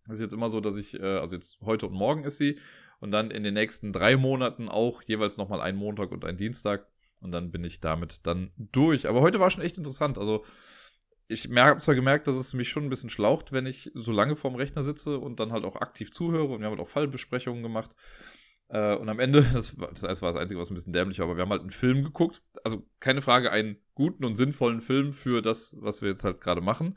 Das 0.06 0.16
ist 0.16 0.22
jetzt 0.22 0.32
immer 0.32 0.48
so, 0.48 0.60
dass 0.60 0.76
ich, 0.76 0.98
äh, 0.98 1.18
also 1.18 1.34
jetzt 1.34 1.60
heute 1.62 1.86
und 1.86 1.92
morgen 1.92 2.24
ist 2.24 2.38
sie 2.38 2.58
und 3.00 3.10
dann 3.10 3.30
in 3.30 3.42
den 3.42 3.54
nächsten 3.54 3.92
drei 3.92 4.16
Monaten 4.16 4.68
auch 4.68 5.02
jeweils 5.02 5.36
nochmal 5.36 5.60
ein 5.60 5.76
Montag 5.76 6.12
und 6.12 6.24
ein 6.24 6.36
Dienstag. 6.36 6.86
Und 7.20 7.32
dann 7.32 7.50
bin 7.50 7.64
ich 7.64 7.80
damit 7.80 8.26
dann 8.26 8.52
durch. 8.56 9.08
Aber 9.08 9.20
heute 9.20 9.40
war 9.40 9.50
schon 9.50 9.64
echt 9.64 9.78
interessant. 9.78 10.18
Also 10.18 10.44
ich 11.28 11.48
habe 11.50 11.80
zwar 11.80 11.94
gemerkt, 11.94 12.26
dass 12.26 12.36
es 12.36 12.54
mich 12.54 12.68
schon 12.68 12.84
ein 12.84 12.90
bisschen 12.90 13.10
schlaucht, 13.10 13.52
wenn 13.52 13.66
ich 13.66 13.90
so 13.94 14.12
lange 14.12 14.36
vorm 14.36 14.54
Rechner 14.54 14.82
sitze 14.82 15.18
und 15.18 15.40
dann 15.40 15.52
halt 15.52 15.64
auch 15.64 15.76
aktiv 15.76 16.12
zuhöre. 16.12 16.52
Und 16.52 16.60
wir 16.60 16.66
haben 16.66 16.76
halt 16.76 16.80
auch 16.80 16.88
Fallbesprechungen 16.88 17.62
gemacht. 17.62 17.90
Äh, 18.68 18.96
und 18.96 19.08
am 19.08 19.18
Ende, 19.18 19.42
das 19.52 19.78
war, 19.78 19.88
das 19.88 20.22
war 20.22 20.32
das 20.32 20.40
Einzige, 20.40 20.60
was 20.60 20.70
ein 20.70 20.74
bisschen 20.74 20.92
dämlich 20.92 21.18
war, 21.18 21.26
aber 21.26 21.36
wir 21.36 21.42
haben 21.42 21.50
halt 21.50 21.62
einen 21.62 21.70
Film 21.70 22.02
geguckt. 22.02 22.42
Also 22.64 22.86
keine 23.00 23.22
Frage, 23.22 23.50
einen 23.52 23.76
guten 23.94 24.24
und 24.24 24.36
sinnvollen 24.36 24.80
Film 24.80 25.12
für 25.12 25.42
das, 25.42 25.74
was 25.78 26.02
wir 26.02 26.08
jetzt 26.08 26.24
halt 26.24 26.40
gerade 26.40 26.60
machen. 26.60 26.96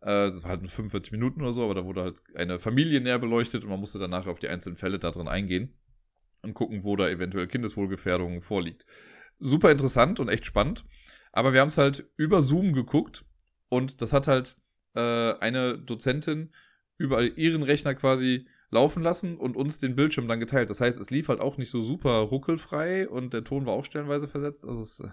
Äh, 0.00 0.30
war 0.42 0.50
halt 0.50 0.68
45 0.68 1.12
Minuten 1.12 1.42
oder 1.42 1.52
so, 1.52 1.64
aber 1.64 1.74
da 1.74 1.84
wurde 1.84 2.02
halt 2.02 2.20
eine 2.34 2.58
Familie 2.58 3.00
näher 3.00 3.18
beleuchtet 3.18 3.62
und 3.64 3.70
man 3.70 3.80
musste 3.80 3.98
danach 3.98 4.26
auf 4.26 4.38
die 4.38 4.48
einzelnen 4.48 4.76
Fälle 4.76 4.98
da 4.98 5.10
drin 5.10 5.28
eingehen 5.28 5.78
und 6.42 6.54
gucken, 6.54 6.82
wo 6.82 6.96
da 6.96 7.08
eventuell 7.08 7.46
Kindeswohlgefährdung 7.46 8.42
vorliegt. 8.42 8.84
Super 9.38 9.70
interessant 9.70 10.18
und 10.18 10.28
echt 10.28 10.44
spannend. 10.44 10.84
Aber 11.32 11.52
wir 11.52 11.60
haben 11.60 11.68
es 11.68 11.78
halt 11.78 12.04
über 12.16 12.42
Zoom 12.42 12.72
geguckt 12.72 13.24
und 13.68 14.02
das 14.02 14.12
hat 14.12 14.26
halt 14.26 14.56
äh, 14.94 15.34
eine 15.38 15.78
Dozentin 15.78 16.52
über 16.98 17.22
ihren 17.22 17.62
Rechner 17.62 17.94
quasi 17.94 18.46
laufen 18.72 19.02
lassen 19.02 19.36
und 19.36 19.54
uns 19.54 19.78
den 19.78 19.94
Bildschirm 19.94 20.26
dann 20.26 20.40
geteilt. 20.40 20.70
Das 20.70 20.80
heißt, 20.80 20.98
es 20.98 21.10
lief 21.10 21.28
halt 21.28 21.40
auch 21.40 21.58
nicht 21.58 21.70
so 21.70 21.82
super 21.82 22.18
ruckelfrei 22.20 23.06
und 23.06 23.34
der 23.34 23.44
Ton 23.44 23.66
war 23.66 23.74
auch 23.74 23.84
stellenweise 23.84 24.26
versetzt. 24.26 24.66
Also 24.66 24.80
es 24.80 25.00
äh, 25.00 25.08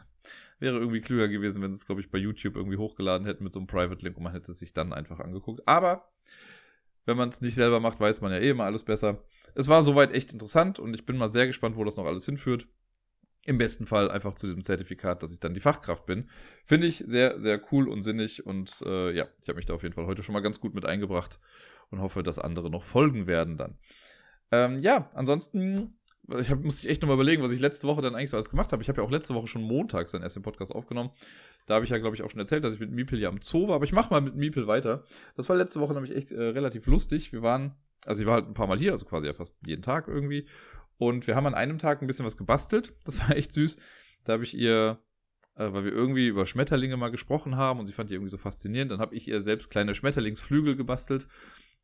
wäre 0.59 0.77
irgendwie 0.77 1.01
klüger 1.01 1.27
gewesen, 1.27 1.61
wenn 1.61 1.73
sie 1.73 1.77
es, 1.77 1.85
glaube 1.85 1.99
ich, 1.99 2.09
bei 2.09 2.17
YouTube 2.17 2.55
irgendwie 2.55 2.77
hochgeladen 2.77 3.27
hätten 3.27 3.43
mit 3.43 3.51
so 3.51 3.59
einem 3.59 3.67
Private 3.67 4.03
Link 4.03 4.15
und 4.17 4.23
man 4.23 4.31
hätte 4.31 4.51
es 4.51 4.59
sich 4.59 4.73
dann 4.73 4.93
einfach 4.93 5.19
angeguckt. 5.19 5.61
Aber 5.67 6.09
wenn 7.05 7.17
man 7.17 7.29
es 7.29 7.41
nicht 7.41 7.53
selber 7.53 7.81
macht, 7.81 7.99
weiß 7.99 8.21
man 8.21 8.31
ja 8.31 8.39
eh 8.39 8.49
immer 8.51 8.63
alles 8.63 8.83
besser. 8.83 9.25
Es 9.55 9.67
war 9.67 9.83
soweit 9.83 10.13
echt 10.13 10.31
interessant 10.31 10.79
und 10.79 10.93
ich 10.93 11.05
bin 11.05 11.17
mal 11.17 11.27
sehr 11.27 11.45
gespannt, 11.45 11.75
wo 11.75 11.83
das 11.83 11.97
noch 11.97 12.05
alles 12.05 12.25
hinführt. 12.25 12.65
Im 13.45 13.57
besten 13.57 13.87
Fall 13.87 14.09
einfach 14.09 14.35
zu 14.35 14.45
diesem 14.45 14.63
Zertifikat, 14.63 15.21
dass 15.21 15.33
ich 15.33 15.39
dann 15.39 15.53
die 15.53 15.59
Fachkraft 15.59 16.05
bin. 16.05 16.29
Finde 16.65 16.87
ich 16.87 17.03
sehr, 17.07 17.39
sehr 17.39 17.59
cool 17.71 17.89
und 17.89 18.03
sinnig. 18.03 18.45
Und 18.45 18.83
äh, 18.85 19.11
ja, 19.11 19.27
ich 19.41 19.49
habe 19.49 19.57
mich 19.57 19.65
da 19.65 19.73
auf 19.73 19.83
jeden 19.83 19.95
Fall 19.95 20.05
heute 20.05 20.23
schon 20.23 20.33
mal 20.33 20.41
ganz 20.41 20.59
gut 20.59 20.75
mit 20.75 20.85
eingebracht 20.85 21.39
und 21.91 22.01
hoffe, 22.01 22.23
dass 22.23 22.39
andere 22.39 22.69
noch 22.69 22.83
folgen 22.83 23.27
werden 23.27 23.57
dann. 23.57 23.77
Ähm, 24.51 24.79
ja, 24.79 25.09
ansonsten 25.13 25.99
ich 26.37 26.51
hab, 26.51 26.63
musste 26.63 26.85
ich 26.85 26.91
echt 26.91 27.01
nochmal 27.01 27.15
überlegen, 27.15 27.41
was 27.41 27.51
ich 27.51 27.59
letzte 27.59 27.87
Woche 27.87 28.01
dann 28.01 28.15
eigentlich 28.15 28.29
so 28.29 28.37
alles 28.37 28.49
gemacht 28.49 28.71
habe. 28.71 28.83
Ich 28.83 28.89
habe 28.89 29.01
ja 29.01 29.07
auch 29.07 29.11
letzte 29.11 29.33
Woche 29.33 29.47
schon 29.47 29.63
montags 29.63 30.11
dann 30.11 30.21
erst 30.21 30.35
den 30.35 30.43
Podcast 30.43 30.73
aufgenommen. 30.73 31.11
Da 31.65 31.75
habe 31.75 31.85
ich 31.85 31.91
ja, 31.91 31.97
glaube 31.97 32.15
ich, 32.15 32.23
auch 32.23 32.29
schon 32.29 32.39
erzählt, 32.39 32.63
dass 32.63 32.73
ich 32.73 32.79
mit 32.79 32.91
Miepel 32.91 33.19
ja 33.19 33.29
am 33.29 33.41
Zoo 33.41 33.67
war. 33.67 33.75
Aber 33.75 33.85
ich 33.85 33.93
mache 33.93 34.11
mal 34.11 34.21
mit 34.21 34.35
Miepel 34.35 34.67
weiter. 34.67 35.03
Das 35.35 35.49
war 35.49 35.55
letzte 35.55 35.79
Woche 35.79 35.93
nämlich 35.93 36.15
echt 36.15 36.31
äh, 36.31 36.41
relativ 36.41 36.85
lustig. 36.85 37.33
Wir 37.33 37.41
waren, 37.41 37.75
also 38.05 38.21
ich 38.21 38.27
war 38.27 38.35
halt 38.35 38.47
ein 38.47 38.53
paar 38.53 38.67
Mal 38.67 38.77
hier, 38.77 38.91
also 38.91 39.05
quasi 39.05 39.27
ja 39.27 39.33
fast 39.33 39.57
jeden 39.65 39.81
Tag 39.81 40.07
irgendwie. 40.07 40.47
Und 40.97 41.27
wir 41.27 41.35
haben 41.35 41.47
an 41.47 41.55
einem 41.55 41.79
Tag 41.79 42.01
ein 42.01 42.07
bisschen 42.07 42.25
was 42.25 42.37
gebastelt. 42.37 42.93
Das 43.05 43.19
war 43.21 43.35
echt 43.35 43.51
süß. 43.53 43.77
Da 44.23 44.33
habe 44.33 44.43
ich 44.43 44.55
ihr, 44.55 44.99
äh, 45.55 45.73
weil 45.73 45.85
wir 45.85 45.91
irgendwie 45.91 46.27
über 46.27 46.45
Schmetterlinge 46.45 46.97
mal 46.97 47.09
gesprochen 47.09 47.55
haben 47.55 47.79
und 47.79 47.87
sie 47.87 47.93
fand 47.93 48.09
die 48.09 48.15
irgendwie 48.15 48.31
so 48.31 48.37
faszinierend, 48.37 48.91
dann 48.91 48.99
habe 48.99 49.15
ich 49.15 49.27
ihr 49.27 49.41
selbst 49.41 49.71
kleine 49.71 49.95
Schmetterlingsflügel 49.95 50.75
gebastelt. 50.75 51.27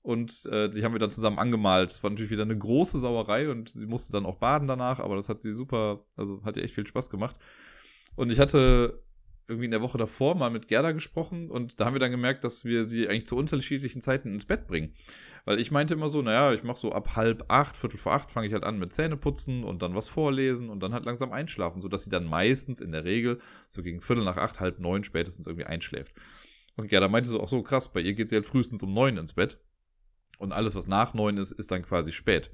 Und 0.05 0.45
äh, 0.51 0.69
die 0.69 0.83
haben 0.83 0.93
wir 0.93 0.99
dann 0.99 1.09
zusammen 1.09 1.39
angemalt. 1.39 2.03
War 2.03 2.11
natürlich 2.11 2.29
wieder 2.29 2.43
eine 2.43 2.55
große 2.55 2.99
Sauerei 2.99 3.49
und 3.49 3.69
sie 3.69 3.87
musste 3.87 4.11
dann 4.11 4.27
auch 4.27 4.35
baden 4.35 4.67
danach, 4.67 4.99
aber 4.99 5.15
das 5.15 5.29
hat 5.29 5.41
sie 5.41 5.51
super, 5.51 6.05
also 6.15 6.43
hat 6.43 6.57
ihr 6.57 6.63
echt 6.63 6.75
viel 6.75 6.85
Spaß 6.85 7.09
gemacht. 7.09 7.37
Und 8.15 8.31
ich 8.31 8.39
hatte 8.39 9.01
irgendwie 9.47 9.65
in 9.65 9.71
der 9.71 9.81
Woche 9.81 9.97
davor 9.97 10.35
mal 10.35 10.51
mit 10.51 10.67
Gerda 10.67 10.91
gesprochen 10.91 11.49
und 11.49 11.79
da 11.79 11.85
haben 11.85 11.95
wir 11.95 11.99
dann 11.99 12.11
gemerkt, 12.11 12.43
dass 12.43 12.65
wir 12.65 12.83
sie 12.83 13.09
eigentlich 13.09 13.25
zu 13.25 13.35
unterschiedlichen 13.35 13.99
Zeiten 13.99 14.31
ins 14.31 14.45
Bett 14.45 14.67
bringen. 14.67 14.93
Weil 15.43 15.59
ich 15.59 15.71
meinte 15.71 15.95
immer 15.95 16.07
so, 16.07 16.21
naja, 16.21 16.53
ich 16.53 16.63
mache 16.63 16.77
so 16.77 16.91
ab 16.91 17.15
halb 17.15 17.45
acht, 17.47 17.75
viertel 17.75 17.97
vor 17.97 18.13
acht 18.13 18.29
fange 18.29 18.45
ich 18.45 18.53
halt 18.53 18.63
an 18.63 18.77
mit 18.77 18.93
Zähneputzen 18.93 19.63
und 19.63 19.81
dann 19.81 19.95
was 19.95 20.07
vorlesen 20.07 20.69
und 20.69 20.81
dann 20.81 20.93
halt 20.93 21.05
langsam 21.05 21.31
einschlafen, 21.31 21.81
sodass 21.81 22.03
sie 22.03 22.11
dann 22.11 22.25
meistens 22.25 22.79
in 22.79 22.91
der 22.91 23.05
Regel 23.05 23.39
so 23.69 23.81
gegen 23.81 24.01
viertel 24.01 24.23
nach 24.23 24.37
acht, 24.37 24.59
halb 24.59 24.77
neun 24.77 25.03
spätestens 25.03 25.47
irgendwie 25.47 25.65
einschläft. 25.65 26.13
Und 26.75 26.89
Gerda 26.89 27.07
meinte 27.07 27.29
so, 27.29 27.41
auch 27.41 27.49
so 27.49 27.63
krass, 27.63 27.91
bei 27.91 28.01
ihr 28.01 28.13
geht 28.13 28.29
sie 28.29 28.35
halt 28.35 28.45
frühestens 28.45 28.83
um 28.83 28.93
neun 28.93 29.17
ins 29.17 29.33
Bett 29.33 29.59
und 30.37 30.51
alles, 30.51 30.75
was 30.75 30.87
nach 30.87 31.13
neun 31.13 31.37
ist, 31.37 31.51
ist 31.51 31.71
dann 31.71 31.83
quasi 31.83 32.11
spät. 32.11 32.51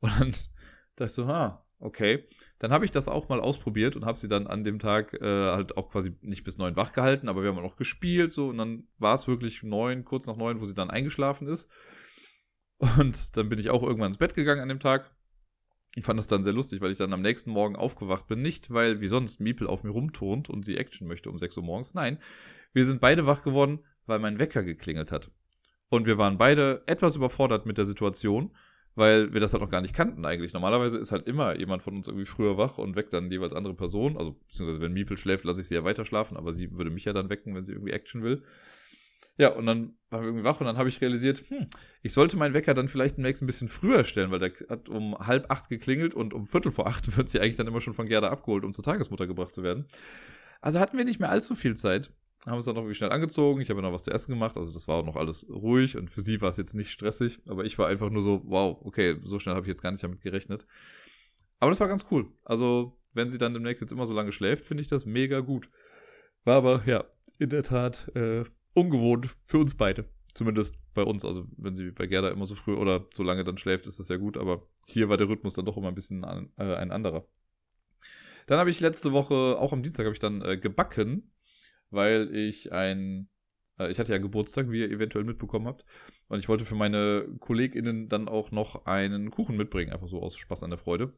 Und 0.00 0.12
dann 0.18 0.30
dachte 0.96 1.04
ich 1.04 1.12
so, 1.12 1.26
ha, 1.26 1.64
Okay, 1.84 2.24
dann 2.60 2.72
habe 2.72 2.86
ich 2.86 2.92
das 2.92 3.08
auch 3.08 3.28
mal 3.28 3.40
ausprobiert 3.40 3.94
und 3.94 4.06
habe 4.06 4.18
sie 4.18 4.26
dann 4.26 4.46
an 4.46 4.64
dem 4.64 4.78
Tag 4.78 5.12
äh, 5.20 5.50
halt 5.50 5.76
auch 5.76 5.90
quasi 5.90 6.16
nicht 6.22 6.42
bis 6.42 6.56
neun 6.56 6.76
wach 6.76 6.92
gehalten, 6.92 7.28
aber 7.28 7.42
wir 7.42 7.50
haben 7.50 7.58
auch 7.58 7.76
gespielt 7.76 8.32
so 8.32 8.48
und 8.48 8.56
dann 8.56 8.88
war 8.96 9.12
es 9.14 9.28
wirklich 9.28 9.62
neun, 9.62 10.02
kurz 10.02 10.26
nach 10.26 10.36
neun, 10.36 10.60
wo 10.60 10.64
sie 10.64 10.74
dann 10.74 10.88
eingeschlafen 10.88 11.46
ist. 11.46 11.68
Und 12.78 13.36
dann 13.36 13.50
bin 13.50 13.58
ich 13.58 13.68
auch 13.68 13.82
irgendwann 13.82 14.08
ins 14.08 14.18
Bett 14.18 14.34
gegangen 14.34 14.62
an 14.62 14.70
dem 14.70 14.80
Tag. 14.80 15.14
Ich 15.94 16.04
fand 16.04 16.18
das 16.18 16.26
dann 16.26 16.42
sehr 16.42 16.54
lustig, 16.54 16.80
weil 16.80 16.90
ich 16.90 16.96
dann 16.96 17.12
am 17.12 17.20
nächsten 17.20 17.50
Morgen 17.50 17.76
aufgewacht 17.76 18.26
bin. 18.28 18.40
Nicht, 18.40 18.72
weil 18.72 19.02
wie 19.02 19.06
sonst 19.06 19.40
Miepel 19.40 19.66
auf 19.66 19.84
mir 19.84 19.90
rumturnt 19.90 20.48
und 20.48 20.64
sie 20.64 20.78
Action 20.78 21.06
möchte 21.06 21.30
um 21.30 21.38
6 21.38 21.58
Uhr 21.58 21.64
morgens. 21.64 21.92
Nein, 21.92 22.18
wir 22.72 22.86
sind 22.86 23.00
beide 23.00 23.26
wach 23.26 23.42
geworden, 23.42 23.80
weil 24.06 24.20
mein 24.20 24.38
Wecker 24.38 24.62
geklingelt 24.62 25.12
hat. 25.12 25.30
Und 25.94 26.06
wir 26.06 26.18
waren 26.18 26.38
beide 26.38 26.82
etwas 26.86 27.16
überfordert 27.16 27.66
mit 27.66 27.78
der 27.78 27.84
Situation 27.84 28.50
weil 28.96 29.32
wir 29.32 29.40
das 29.40 29.52
halt 29.52 29.62
noch 29.62 29.70
gar 29.70 29.80
nicht 29.80 29.94
kannten 29.94 30.24
eigentlich. 30.24 30.52
Normalerweise 30.52 30.98
ist 30.98 31.12
halt 31.12 31.26
immer 31.26 31.58
jemand 31.58 31.82
von 31.82 31.96
uns 31.96 32.06
irgendwie 32.06 32.26
früher 32.26 32.56
wach 32.56 32.78
und 32.78 32.96
weckt 32.96 33.12
dann 33.12 33.30
jeweils 33.30 33.52
andere 33.52 33.74
Personen. 33.74 34.16
Also, 34.16 34.32
beziehungsweise 34.32 34.80
wenn 34.80 34.92
Miepel 34.92 35.16
schläft, 35.16 35.44
lasse 35.44 35.60
ich 35.60 35.68
sie 35.68 35.74
ja 35.74 35.84
weiter 35.84 36.04
schlafen, 36.04 36.36
aber 36.36 36.52
sie 36.52 36.76
würde 36.76 36.90
mich 36.90 37.04
ja 37.04 37.12
dann 37.12 37.28
wecken, 37.28 37.54
wenn 37.54 37.64
sie 37.64 37.72
irgendwie 37.72 37.92
Action 37.92 38.22
will. 38.22 38.44
Ja, 39.36 39.48
und 39.48 39.66
dann 39.66 39.96
waren 40.10 40.20
wir 40.20 40.28
irgendwie 40.28 40.44
wach 40.44 40.60
und 40.60 40.66
dann 40.66 40.76
habe 40.76 40.88
ich 40.88 41.00
realisiert, 41.00 41.42
hm, 41.48 41.66
ich 42.02 42.12
sollte 42.12 42.36
meinen 42.36 42.54
Wecker 42.54 42.72
dann 42.72 42.86
vielleicht 42.86 43.16
demnächst 43.16 43.42
ein 43.42 43.46
bisschen 43.46 43.66
früher 43.66 44.04
stellen, 44.04 44.30
weil 44.30 44.38
der 44.38 44.52
hat 44.68 44.88
um 44.88 45.18
halb 45.18 45.50
acht 45.50 45.68
geklingelt 45.68 46.14
und 46.14 46.32
um 46.32 46.44
viertel 46.44 46.70
vor 46.70 46.86
acht 46.86 47.16
wird 47.16 47.28
sie 47.28 47.40
eigentlich 47.40 47.56
dann 47.56 47.66
immer 47.66 47.80
schon 47.80 47.94
von 47.94 48.06
Gerda 48.06 48.30
abgeholt, 48.30 48.64
um 48.64 48.72
zur 48.72 48.84
Tagesmutter 48.84 49.26
gebracht 49.26 49.52
zu 49.52 49.64
werden. 49.64 49.86
Also 50.60 50.78
hatten 50.78 50.96
wir 50.96 51.04
nicht 51.04 51.18
mehr 51.18 51.30
allzu 51.30 51.56
viel 51.56 51.76
Zeit 51.76 52.12
haben 52.46 52.56
uns 52.56 52.66
dann 52.66 52.74
noch 52.74 52.82
irgendwie 52.82 52.96
schnell 52.96 53.10
angezogen. 53.10 53.60
Ich 53.60 53.70
habe 53.70 53.80
noch 53.80 53.92
was 53.92 54.04
zu 54.04 54.10
essen 54.10 54.32
gemacht. 54.32 54.56
Also 54.56 54.72
das 54.72 54.86
war 54.86 54.96
auch 54.96 55.04
noch 55.04 55.16
alles 55.16 55.48
ruhig 55.48 55.96
und 55.96 56.10
für 56.10 56.20
sie 56.20 56.40
war 56.40 56.50
es 56.50 56.56
jetzt 56.56 56.74
nicht 56.74 56.90
stressig. 56.90 57.40
Aber 57.48 57.64
ich 57.64 57.78
war 57.78 57.88
einfach 57.88 58.10
nur 58.10 58.22
so, 58.22 58.42
wow, 58.44 58.78
okay, 58.82 59.16
so 59.22 59.38
schnell 59.38 59.54
habe 59.54 59.64
ich 59.64 59.68
jetzt 59.68 59.82
gar 59.82 59.90
nicht 59.90 60.04
damit 60.04 60.20
gerechnet. 60.20 60.66
Aber 61.58 61.70
das 61.70 61.80
war 61.80 61.88
ganz 61.88 62.06
cool. 62.10 62.30
Also 62.44 62.98
wenn 63.14 63.30
sie 63.30 63.38
dann 63.38 63.54
demnächst 63.54 63.80
jetzt 63.80 63.92
immer 63.92 64.06
so 64.06 64.14
lange 64.14 64.32
schläft, 64.32 64.64
finde 64.64 64.82
ich 64.82 64.88
das 64.88 65.06
mega 65.06 65.40
gut. 65.40 65.70
War 66.44 66.56
aber, 66.56 66.82
ja, 66.84 67.04
in 67.38 67.48
der 67.48 67.62
Tat 67.62 68.14
äh, 68.14 68.44
ungewohnt 68.74 69.34
für 69.46 69.58
uns 69.58 69.74
beide. 69.74 70.04
Zumindest 70.34 70.74
bei 70.92 71.02
uns. 71.02 71.24
Also 71.24 71.46
wenn 71.56 71.74
sie 71.74 71.92
bei 71.92 72.06
Gerda 72.06 72.28
immer 72.28 72.44
so 72.44 72.54
früh 72.54 72.74
oder 72.74 73.06
so 73.14 73.22
lange 73.22 73.44
dann 73.44 73.56
schläft, 73.56 73.86
ist 73.86 73.98
das 73.98 74.08
ja 74.08 74.16
gut. 74.16 74.36
Aber 74.36 74.66
hier 74.86 75.08
war 75.08 75.16
der 75.16 75.28
Rhythmus 75.28 75.54
dann 75.54 75.64
doch 75.64 75.78
immer 75.78 75.88
ein 75.88 75.94
bisschen 75.94 76.24
an, 76.24 76.52
äh, 76.58 76.74
ein 76.74 76.90
anderer. 76.90 77.26
Dann 78.46 78.58
habe 78.58 78.68
ich 78.68 78.80
letzte 78.80 79.12
Woche, 79.12 79.56
auch 79.58 79.72
am 79.72 79.82
Dienstag, 79.82 80.04
habe 80.04 80.12
ich 80.12 80.20
dann 80.20 80.42
äh, 80.42 80.58
gebacken 80.58 81.33
weil 81.94 82.34
ich 82.34 82.72
ein, 82.72 83.28
äh, 83.78 83.90
ich 83.90 83.98
hatte 83.98 84.12
ja 84.12 84.18
Geburtstag, 84.18 84.70
wie 84.70 84.80
ihr 84.80 84.90
eventuell 84.90 85.24
mitbekommen 85.24 85.66
habt. 85.66 85.84
Und 86.28 86.38
ich 86.38 86.48
wollte 86.48 86.64
für 86.64 86.74
meine 86.74 87.26
KollegInnen 87.40 88.08
dann 88.08 88.28
auch 88.28 88.50
noch 88.50 88.86
einen 88.86 89.30
Kuchen 89.30 89.56
mitbringen, 89.56 89.92
einfach 89.92 90.08
so 90.08 90.22
aus 90.22 90.36
Spaß 90.36 90.62
an 90.62 90.70
der 90.70 90.78
Freude. 90.78 91.12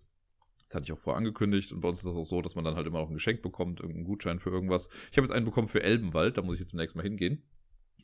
Das 0.65 0.75
hatte 0.75 0.85
ich 0.85 0.93
auch 0.93 0.99
vorher 0.99 1.19
angekündigt 1.19 1.73
und 1.73 1.81
bei 1.81 1.89
uns 1.89 1.99
ist 1.99 2.07
das 2.07 2.17
auch 2.17 2.25
so, 2.25 2.43
dass 2.43 2.57
man 2.57 2.65
dann 2.65 2.75
halt 2.75 2.89
immer 2.89 2.99
noch 2.99 3.09
ein 3.09 3.15
Geschenk 3.15 3.41
bekommt, 3.41 3.79
irgendeinen 3.79 4.05
Gutschein 4.05 4.41
für 4.41 4.51
irgendwas. 4.51 4.89
Ich 5.13 5.17
habe 5.17 5.25
jetzt 5.25 5.31
einen 5.31 5.45
bekommen 5.45 5.69
für 5.69 5.83
Elbenwald, 5.83 6.39
da 6.39 6.43
muss 6.43 6.55
ich 6.55 6.61
jetzt 6.61 6.71
zunächst 6.71 6.97
mal 6.97 7.03
hingehen. 7.03 7.45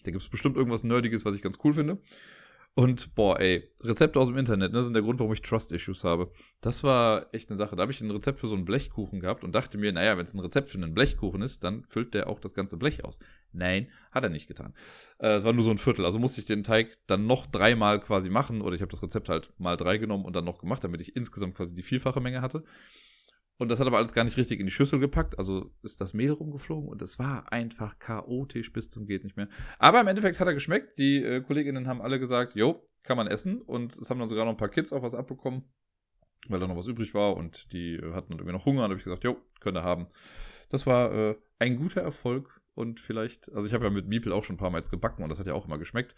Da 0.04 0.12
gibt 0.12 0.22
es 0.22 0.28
bestimmt 0.28 0.56
irgendwas 0.56 0.84
Nerdiges, 0.84 1.24
was 1.24 1.34
ich 1.34 1.42
ganz 1.42 1.58
cool 1.64 1.74
finde. 1.74 1.98
Und 2.74 3.14
boah, 3.14 3.38
ey, 3.38 3.70
Rezepte 3.82 4.18
aus 4.18 4.28
dem 4.28 4.38
Internet, 4.38 4.72
ne, 4.72 4.82
sind 4.82 4.94
der 4.94 5.02
Grund, 5.02 5.20
warum 5.20 5.34
ich 5.34 5.42
Trust-Issues 5.42 6.04
habe. 6.04 6.32
Das 6.62 6.82
war 6.82 7.26
echt 7.34 7.50
eine 7.50 7.58
Sache. 7.58 7.76
Da 7.76 7.82
habe 7.82 7.92
ich 7.92 8.00
ein 8.00 8.10
Rezept 8.10 8.38
für 8.38 8.48
so 8.48 8.54
einen 8.54 8.64
Blechkuchen 8.64 9.20
gehabt 9.20 9.44
und 9.44 9.54
dachte 9.54 9.76
mir, 9.76 9.92
naja, 9.92 10.16
wenn 10.16 10.24
es 10.24 10.32
ein 10.32 10.40
Rezept 10.40 10.70
für 10.70 10.78
einen 10.78 10.94
Blechkuchen 10.94 11.42
ist, 11.42 11.62
dann 11.64 11.84
füllt 11.88 12.14
der 12.14 12.30
auch 12.30 12.40
das 12.40 12.54
ganze 12.54 12.78
Blech 12.78 13.04
aus. 13.04 13.18
Nein, 13.52 13.88
hat 14.10 14.24
er 14.24 14.30
nicht 14.30 14.48
getan. 14.48 14.72
Äh, 15.18 15.36
es 15.36 15.44
war 15.44 15.52
nur 15.52 15.64
so 15.64 15.70
ein 15.70 15.76
Viertel. 15.76 16.06
Also 16.06 16.18
musste 16.18 16.40
ich 16.40 16.46
den 16.46 16.62
Teig 16.62 16.96
dann 17.06 17.26
noch 17.26 17.46
dreimal 17.46 18.00
quasi 18.00 18.30
machen 18.30 18.62
oder 18.62 18.74
ich 18.74 18.80
habe 18.80 18.90
das 18.90 19.02
Rezept 19.02 19.28
halt 19.28 19.52
mal 19.58 19.76
drei 19.76 19.98
genommen 19.98 20.24
und 20.24 20.34
dann 20.34 20.46
noch 20.46 20.56
gemacht, 20.56 20.82
damit 20.82 21.02
ich 21.02 21.14
insgesamt 21.14 21.54
quasi 21.54 21.74
die 21.74 21.82
vierfache 21.82 22.22
Menge 22.22 22.40
hatte. 22.40 22.64
Und 23.62 23.68
das 23.68 23.78
hat 23.78 23.86
aber 23.86 23.98
alles 23.98 24.12
gar 24.12 24.24
nicht 24.24 24.36
richtig 24.36 24.58
in 24.58 24.66
die 24.66 24.72
Schüssel 24.72 24.98
gepackt. 24.98 25.38
Also 25.38 25.70
ist 25.84 26.00
das 26.00 26.14
Mehl 26.14 26.32
rumgeflogen 26.32 26.88
und 26.88 27.00
es 27.00 27.20
war 27.20 27.52
einfach 27.52 28.00
chaotisch 28.00 28.72
bis 28.72 28.90
zum 28.90 29.06
geht 29.06 29.22
nicht 29.22 29.36
mehr. 29.36 29.46
Aber 29.78 30.00
im 30.00 30.08
Endeffekt 30.08 30.40
hat 30.40 30.48
er 30.48 30.52
geschmeckt. 30.52 30.98
Die 30.98 31.22
äh, 31.22 31.42
Kolleginnen 31.42 31.86
haben 31.86 32.02
alle 32.02 32.18
gesagt, 32.18 32.56
jo, 32.56 32.84
kann 33.04 33.16
man 33.16 33.28
essen. 33.28 33.62
Und 33.62 33.96
es 33.96 34.10
haben 34.10 34.18
dann 34.18 34.28
sogar 34.28 34.46
noch 34.46 34.50
ein 34.50 34.56
paar 34.56 34.68
Kids 34.68 34.92
auch 34.92 35.04
was 35.04 35.14
abbekommen, 35.14 35.62
weil 36.48 36.58
da 36.58 36.66
noch 36.66 36.76
was 36.76 36.88
übrig 36.88 37.14
war. 37.14 37.36
Und 37.36 37.72
die 37.72 37.94
äh, 37.94 38.12
hatten 38.14 38.30
dann 38.30 38.40
irgendwie 38.40 38.52
noch 38.52 38.64
Hunger. 38.64 38.80
Und 38.80 38.90
habe 38.90 38.96
ich 38.96 39.04
gesagt, 39.04 39.22
jo, 39.22 39.36
könnt 39.60 39.78
ihr 39.78 39.84
haben. 39.84 40.08
Das 40.68 40.84
war 40.88 41.12
äh, 41.12 41.36
ein 41.60 41.76
guter 41.76 42.00
Erfolg. 42.00 42.60
Und 42.74 42.98
vielleicht, 42.98 43.52
also 43.52 43.68
ich 43.68 43.74
habe 43.74 43.84
ja 43.84 43.90
mit 43.90 44.08
Miepel 44.08 44.32
auch 44.32 44.42
schon 44.42 44.56
ein 44.56 44.58
paar 44.58 44.70
Mal 44.70 44.78
jetzt 44.78 44.90
gebacken 44.90 45.22
und 45.22 45.28
das 45.28 45.38
hat 45.38 45.46
ja 45.46 45.54
auch 45.54 45.66
immer 45.66 45.78
geschmeckt. 45.78 46.16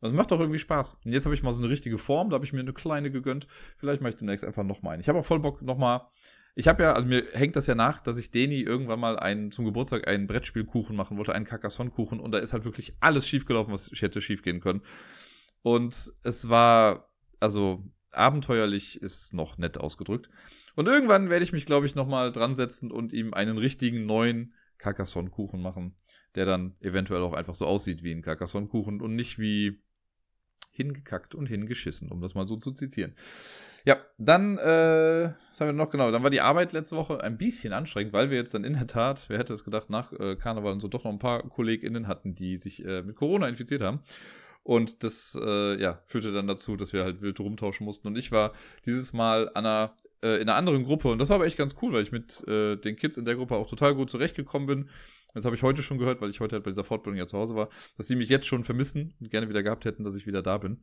Das 0.00 0.12
macht 0.12 0.30
doch 0.30 0.40
irgendwie 0.40 0.60
Spaß. 0.60 0.96
Und 1.04 1.12
jetzt 1.12 1.26
habe 1.26 1.34
ich 1.34 1.42
mal 1.42 1.52
so 1.52 1.60
eine 1.60 1.68
richtige 1.68 1.98
Form, 1.98 2.30
da 2.30 2.36
habe 2.36 2.46
ich 2.46 2.54
mir 2.54 2.60
eine 2.60 2.72
kleine 2.72 3.10
gegönnt. 3.10 3.46
Vielleicht 3.76 4.00
mache 4.00 4.10
ich 4.10 4.16
demnächst 4.16 4.44
einfach 4.44 4.62
nochmal 4.62 4.94
einen. 4.94 5.02
Ich 5.02 5.08
habe 5.10 5.18
auch 5.18 5.24
voll 5.24 5.40
Bock, 5.40 5.60
nochmal 5.60 6.08
ich 6.58 6.66
habe 6.66 6.82
ja, 6.82 6.92
also 6.94 7.06
mir 7.06 7.24
hängt 7.34 7.54
das 7.54 7.68
ja 7.68 7.76
nach, 7.76 8.00
dass 8.00 8.18
ich 8.18 8.32
Deni 8.32 8.62
irgendwann 8.62 8.98
mal 8.98 9.16
einen, 9.16 9.52
zum 9.52 9.64
Geburtstag 9.64 10.08
einen 10.08 10.26
Brettspielkuchen 10.26 10.96
machen 10.96 11.16
wollte, 11.16 11.32
einen 11.32 11.44
Carcassonne-Kuchen 11.44 12.18
und 12.18 12.32
da 12.32 12.38
ist 12.38 12.52
halt 12.52 12.64
wirklich 12.64 12.96
alles 12.98 13.28
schiefgelaufen, 13.28 13.72
was 13.72 13.92
hätte 13.92 14.20
schiefgehen 14.20 14.58
können. 14.58 14.82
Und 15.62 16.12
es 16.24 16.48
war, 16.48 17.12
also 17.38 17.84
abenteuerlich 18.10 19.00
ist 19.00 19.34
noch 19.34 19.56
nett 19.56 19.78
ausgedrückt. 19.78 20.30
Und 20.74 20.88
irgendwann 20.88 21.30
werde 21.30 21.44
ich 21.44 21.52
mich, 21.52 21.64
glaube 21.64 21.86
ich, 21.86 21.94
nochmal 21.94 22.32
dran 22.32 22.56
setzen 22.56 22.90
und 22.90 23.12
ihm 23.12 23.34
einen 23.34 23.56
richtigen 23.56 24.04
neuen 24.04 24.52
Carcassonne-Kuchen 24.78 25.62
machen, 25.62 25.94
der 26.34 26.44
dann 26.44 26.74
eventuell 26.80 27.22
auch 27.22 27.34
einfach 27.34 27.54
so 27.54 27.66
aussieht 27.66 28.02
wie 28.02 28.10
ein 28.10 28.22
Carcassonne-Kuchen 28.22 29.00
und 29.00 29.14
nicht 29.14 29.38
wie 29.38 29.80
hingekackt 30.78 31.34
und 31.34 31.48
hingeschissen, 31.48 32.10
um 32.10 32.22
das 32.22 32.34
mal 32.34 32.46
so 32.46 32.56
zu 32.56 32.72
zitieren. 32.72 33.14
Ja, 33.84 33.96
dann, 34.18 34.58
äh, 34.58 35.32
was 35.50 35.60
haben 35.60 35.68
wir 35.68 35.72
noch 35.72 35.90
genau? 35.90 36.10
Dann 36.10 36.22
war 36.22 36.30
die 36.30 36.40
Arbeit 36.40 36.72
letzte 36.72 36.96
Woche 36.96 37.22
ein 37.22 37.38
bisschen 37.38 37.72
anstrengend, 37.72 38.12
weil 38.12 38.30
wir 38.30 38.36
jetzt 38.36 38.54
dann 38.54 38.64
in 38.64 38.74
der 38.74 38.86
Tat, 38.86 39.24
wer 39.28 39.38
hätte 39.38 39.54
es 39.54 39.64
gedacht, 39.64 39.90
nach 39.90 40.12
äh, 40.12 40.36
Karneval 40.36 40.72
und 40.72 40.80
so 40.80 40.88
doch 40.88 41.04
noch 41.04 41.12
ein 41.12 41.18
paar 41.18 41.42
KollegInnen 41.42 42.06
hatten, 42.06 42.34
die 42.34 42.56
sich 42.56 42.84
äh, 42.84 43.02
mit 43.02 43.16
Corona 43.16 43.48
infiziert 43.48 43.82
haben. 43.82 44.00
Und 44.62 45.02
das, 45.02 45.38
äh, 45.40 45.80
ja, 45.80 46.02
führte 46.04 46.32
dann 46.32 46.46
dazu, 46.46 46.76
dass 46.76 46.92
wir 46.92 47.02
halt 47.02 47.22
wild 47.22 47.40
rumtauschen 47.40 47.86
mussten. 47.86 48.08
Und 48.08 48.18
ich 48.18 48.30
war 48.30 48.52
dieses 48.84 49.14
Mal 49.14 49.48
an 49.54 49.64
einer, 49.64 49.94
äh, 50.22 50.36
in 50.36 50.42
einer 50.42 50.56
anderen 50.56 50.84
Gruppe. 50.84 51.08
Und 51.08 51.18
das 51.18 51.30
war 51.30 51.36
aber 51.36 51.46
echt 51.46 51.56
ganz 51.56 51.74
cool, 51.80 51.94
weil 51.94 52.02
ich 52.02 52.12
mit 52.12 52.46
äh, 52.46 52.76
den 52.76 52.96
Kids 52.96 53.16
in 53.16 53.24
der 53.24 53.36
Gruppe 53.36 53.56
auch 53.56 53.70
total 53.70 53.94
gut 53.94 54.10
zurechtgekommen 54.10 54.66
bin. 54.66 54.90
Das 55.34 55.44
habe 55.44 55.56
ich 55.56 55.62
heute 55.62 55.82
schon 55.82 55.98
gehört, 55.98 56.20
weil 56.20 56.30
ich 56.30 56.40
heute 56.40 56.56
halt 56.56 56.64
bei 56.64 56.70
dieser 56.70 56.84
Fortbildung 56.84 57.18
ja 57.18 57.26
zu 57.26 57.38
Hause 57.38 57.54
war, 57.54 57.68
dass 57.96 58.08
sie 58.08 58.16
mich 58.16 58.28
jetzt 58.28 58.46
schon 58.46 58.64
vermissen 58.64 59.14
und 59.20 59.30
gerne 59.30 59.48
wieder 59.48 59.62
gehabt 59.62 59.84
hätten, 59.84 60.04
dass 60.04 60.16
ich 60.16 60.26
wieder 60.26 60.42
da 60.42 60.58
bin. 60.58 60.82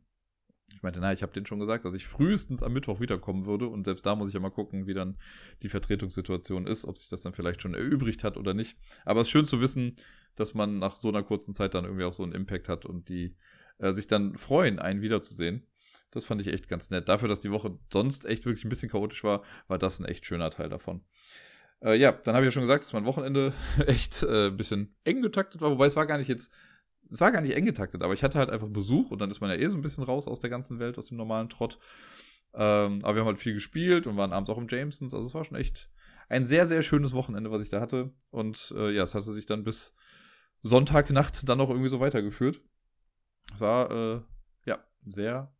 Ich 0.74 0.82
meinte, 0.82 1.00
na, 1.00 1.12
ich 1.12 1.22
habe 1.22 1.32
denen 1.32 1.46
schon 1.46 1.60
gesagt, 1.60 1.84
dass 1.84 1.94
ich 1.94 2.06
frühestens 2.06 2.62
am 2.62 2.72
Mittwoch 2.72 3.00
wiederkommen 3.00 3.46
würde 3.46 3.68
und 3.68 3.84
selbst 3.84 4.04
da 4.04 4.16
muss 4.16 4.28
ich 4.28 4.34
ja 4.34 4.40
mal 4.40 4.50
gucken, 4.50 4.86
wie 4.86 4.94
dann 4.94 5.16
die 5.62 5.68
Vertretungssituation 5.68 6.66
ist, 6.66 6.84
ob 6.84 6.98
sich 6.98 7.08
das 7.08 7.22
dann 7.22 7.34
vielleicht 7.34 7.62
schon 7.62 7.74
erübrigt 7.74 8.24
hat 8.24 8.36
oder 8.36 8.52
nicht. 8.52 8.76
Aber 9.04 9.20
es 9.20 9.28
ist 9.28 9.32
schön 9.32 9.46
zu 9.46 9.60
wissen, 9.60 9.96
dass 10.34 10.54
man 10.54 10.78
nach 10.78 10.96
so 10.96 11.08
einer 11.08 11.22
kurzen 11.22 11.54
Zeit 11.54 11.74
dann 11.74 11.84
irgendwie 11.84 12.04
auch 12.04 12.12
so 12.12 12.24
einen 12.24 12.32
Impact 12.32 12.68
hat 12.68 12.84
und 12.84 13.08
die 13.08 13.36
äh, 13.78 13.92
sich 13.92 14.06
dann 14.06 14.36
freuen, 14.36 14.78
einen 14.78 15.02
wiederzusehen. 15.02 15.66
Das 16.10 16.24
fand 16.24 16.40
ich 16.40 16.48
echt 16.48 16.68
ganz 16.68 16.90
nett. 16.90 17.08
Dafür, 17.08 17.28
dass 17.28 17.40
die 17.40 17.50
Woche 17.50 17.78
sonst 17.92 18.26
echt 18.26 18.44
wirklich 18.44 18.64
ein 18.64 18.68
bisschen 18.68 18.90
chaotisch 18.90 19.22
war, 19.22 19.42
war 19.68 19.78
das 19.78 20.00
ein 20.00 20.06
echt 20.06 20.24
schöner 20.24 20.50
Teil 20.50 20.68
davon. 20.68 21.04
Äh, 21.82 21.96
ja, 21.96 22.12
dann 22.12 22.34
habe 22.34 22.44
ich 22.44 22.48
ja 22.48 22.52
schon 22.52 22.62
gesagt, 22.62 22.84
dass 22.84 22.92
mein 22.92 23.04
Wochenende 23.04 23.52
echt 23.86 24.22
äh, 24.22 24.48
ein 24.48 24.56
bisschen 24.56 24.94
eng 25.04 25.22
getaktet 25.22 25.60
war, 25.60 25.70
wobei 25.70 25.86
es 25.86 25.96
war 25.96 26.06
gar 26.06 26.18
nicht 26.18 26.28
jetzt 26.28 26.52
es 27.10 27.20
war 27.20 27.32
gar 27.32 27.40
nicht 27.40 27.54
eng 27.54 27.64
getaktet, 27.64 28.02
aber 28.02 28.14
ich 28.14 28.22
hatte 28.22 28.38
halt 28.38 28.50
einfach 28.50 28.68
Besuch 28.68 29.10
und 29.10 29.20
dann 29.20 29.30
ist 29.30 29.40
man 29.40 29.50
ja 29.50 29.56
eh 29.56 29.68
so 29.68 29.76
ein 29.76 29.82
bisschen 29.82 30.04
raus 30.04 30.26
aus 30.26 30.40
der 30.40 30.50
ganzen 30.50 30.78
Welt, 30.78 30.98
aus 30.98 31.06
dem 31.06 31.16
normalen 31.16 31.48
Trott. 31.48 31.78
Ähm, 32.54 33.00
aber 33.02 33.14
wir 33.14 33.20
haben 33.20 33.28
halt 33.28 33.38
viel 33.38 33.54
gespielt 33.54 34.06
und 34.06 34.16
waren 34.16 34.32
abends 34.32 34.50
auch 34.50 34.58
im 34.58 34.66
Jamesons. 34.68 35.14
Also 35.14 35.28
es 35.28 35.34
war 35.34 35.44
schon 35.44 35.58
echt 35.58 35.90
ein 36.28 36.44
sehr, 36.44 36.66
sehr 36.66 36.82
schönes 36.82 37.12
Wochenende, 37.12 37.50
was 37.50 37.60
ich 37.60 37.70
da 37.70 37.80
hatte. 37.80 38.12
Und 38.30 38.74
äh, 38.76 38.90
ja, 38.90 39.02
es 39.02 39.14
hatte 39.14 39.30
sich 39.32 39.46
dann 39.46 39.62
bis 39.62 39.94
Sonntagnacht 40.62 41.48
dann 41.48 41.58
noch 41.58 41.70
irgendwie 41.70 41.88
so 41.88 42.00
weitergeführt. 42.00 42.60
Es 43.54 43.60
war 43.60 43.90
äh, 43.90 44.20
ja 44.64 44.78
sehr 45.06 45.54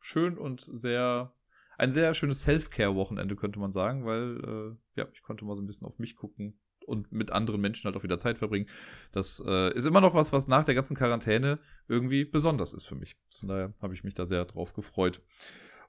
schön 0.00 0.38
und 0.38 0.66
sehr 0.72 1.35
ein 1.78 1.90
sehr 1.90 2.14
schönes 2.14 2.42
Self-Care-Wochenende, 2.42 3.36
könnte 3.36 3.58
man 3.58 3.72
sagen, 3.72 4.04
weil 4.04 4.40
äh, 4.44 5.00
ja, 5.00 5.08
ich 5.12 5.22
konnte 5.22 5.44
mal 5.44 5.54
so 5.54 5.62
ein 5.62 5.66
bisschen 5.66 5.86
auf 5.86 5.98
mich 5.98 6.16
gucken, 6.16 6.58
und 6.86 7.12
mit 7.12 7.32
anderen 7.32 7.60
Menschen 7.60 7.84
halt 7.84 7.96
auch 7.96 8.02
wieder 8.02 8.18
Zeit 8.18 8.38
verbringen. 8.38 8.66
Das 9.12 9.42
äh, 9.46 9.74
ist 9.74 9.86
immer 9.86 10.00
noch 10.00 10.14
was, 10.14 10.32
was 10.32 10.48
nach 10.48 10.64
der 10.64 10.74
ganzen 10.74 10.96
Quarantäne 10.96 11.58
irgendwie 11.88 12.24
besonders 12.24 12.72
ist 12.72 12.86
für 12.86 12.94
mich. 12.94 13.16
Von 13.38 13.48
daher 13.48 13.74
habe 13.82 13.94
ich 13.94 14.04
mich 14.04 14.14
da 14.14 14.24
sehr 14.24 14.44
drauf 14.44 14.72
gefreut. 14.72 15.20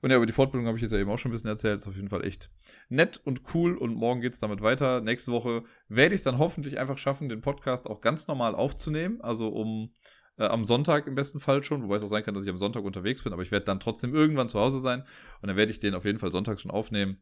Und 0.02 0.12
ja, 0.12 0.18
über 0.18 0.28
die 0.28 0.34
Fortbildung 0.34 0.68
habe 0.68 0.78
ich 0.78 0.84
jetzt 0.84 0.92
ja 0.92 1.00
eben 1.00 1.10
auch 1.10 1.18
schon 1.18 1.32
ein 1.32 1.34
bisschen 1.34 1.50
erzählt. 1.50 1.76
Ist 1.76 1.88
auf 1.88 1.96
jeden 1.96 2.10
Fall 2.10 2.24
echt 2.24 2.52
nett 2.88 3.20
und 3.24 3.42
cool. 3.54 3.76
Und 3.76 3.96
morgen 3.96 4.22
geht 4.22 4.34
es 4.34 4.40
damit 4.40 4.62
weiter. 4.62 5.02
Nächste 5.02 5.32
Woche 5.32 5.64
werde 5.88 6.14
ich 6.14 6.20
es 6.20 6.24
dann 6.24 6.38
hoffentlich 6.38 6.78
einfach 6.78 7.00
schaffen, 7.00 7.30
den 7.30 7.42
Podcast 7.42 7.88
auch 7.88 8.02
ganz 8.02 8.28
normal 8.28 8.54
aufzunehmen. 8.54 9.22
Also 9.22 9.50
um 9.50 9.92
äh, 10.38 10.46
am 10.46 10.64
Sonntag 10.64 11.08
im 11.08 11.16
besten 11.16 11.40
Fall 11.40 11.64
schon. 11.64 11.84
Wobei 11.84 11.96
es 11.96 12.04
auch 12.04 12.10
sein 12.10 12.24
kann, 12.24 12.34
dass 12.34 12.44
ich 12.44 12.50
am 12.50 12.58
Sonntag 12.58 12.84
unterwegs 12.84 13.24
bin. 13.24 13.34
Aber 13.34 13.42
ich 13.42 13.52
werde 13.52 13.66
dann 13.66 13.80
trotzdem 13.80 14.14
irgendwann 14.14 14.50
zu 14.50 14.60
Hause 14.60 14.80
sein. 14.80 15.02
Und 15.42 15.48
dann 15.48 15.58
werde 15.58 15.72
ich 15.72 15.80
den 15.80 15.96
auf 15.96 16.06
jeden 16.06 16.20
Fall 16.20 16.32
sonntags 16.32 16.62
schon 16.62 16.72
aufnehmen. 16.72 17.22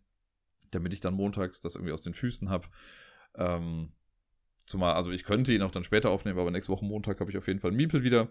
Damit 0.72 0.94
ich 0.94 1.00
dann 1.00 1.14
montags 1.14 1.62
das 1.62 1.76
irgendwie 1.76 1.94
aus 1.94 2.02
den 2.02 2.14
Füßen 2.14 2.50
habe. 2.50 2.68
Ähm, 3.36 3.94
zumal, 4.66 4.96
also 4.96 5.12
ich 5.12 5.24
könnte 5.24 5.54
ihn 5.54 5.62
auch 5.62 5.72
dann 5.72 5.84
später 5.84 6.10
aufnehmen, 6.10 6.40
aber 6.40 6.52
nächste 6.52 6.72
Woche 6.72 6.86
Montag 6.86 7.20
habe 7.20 7.32
ich 7.32 7.38
auf 7.38 7.48
jeden 7.48 7.60
Fall 7.60 7.72
Miepel 7.72 8.04
wieder. 8.04 8.30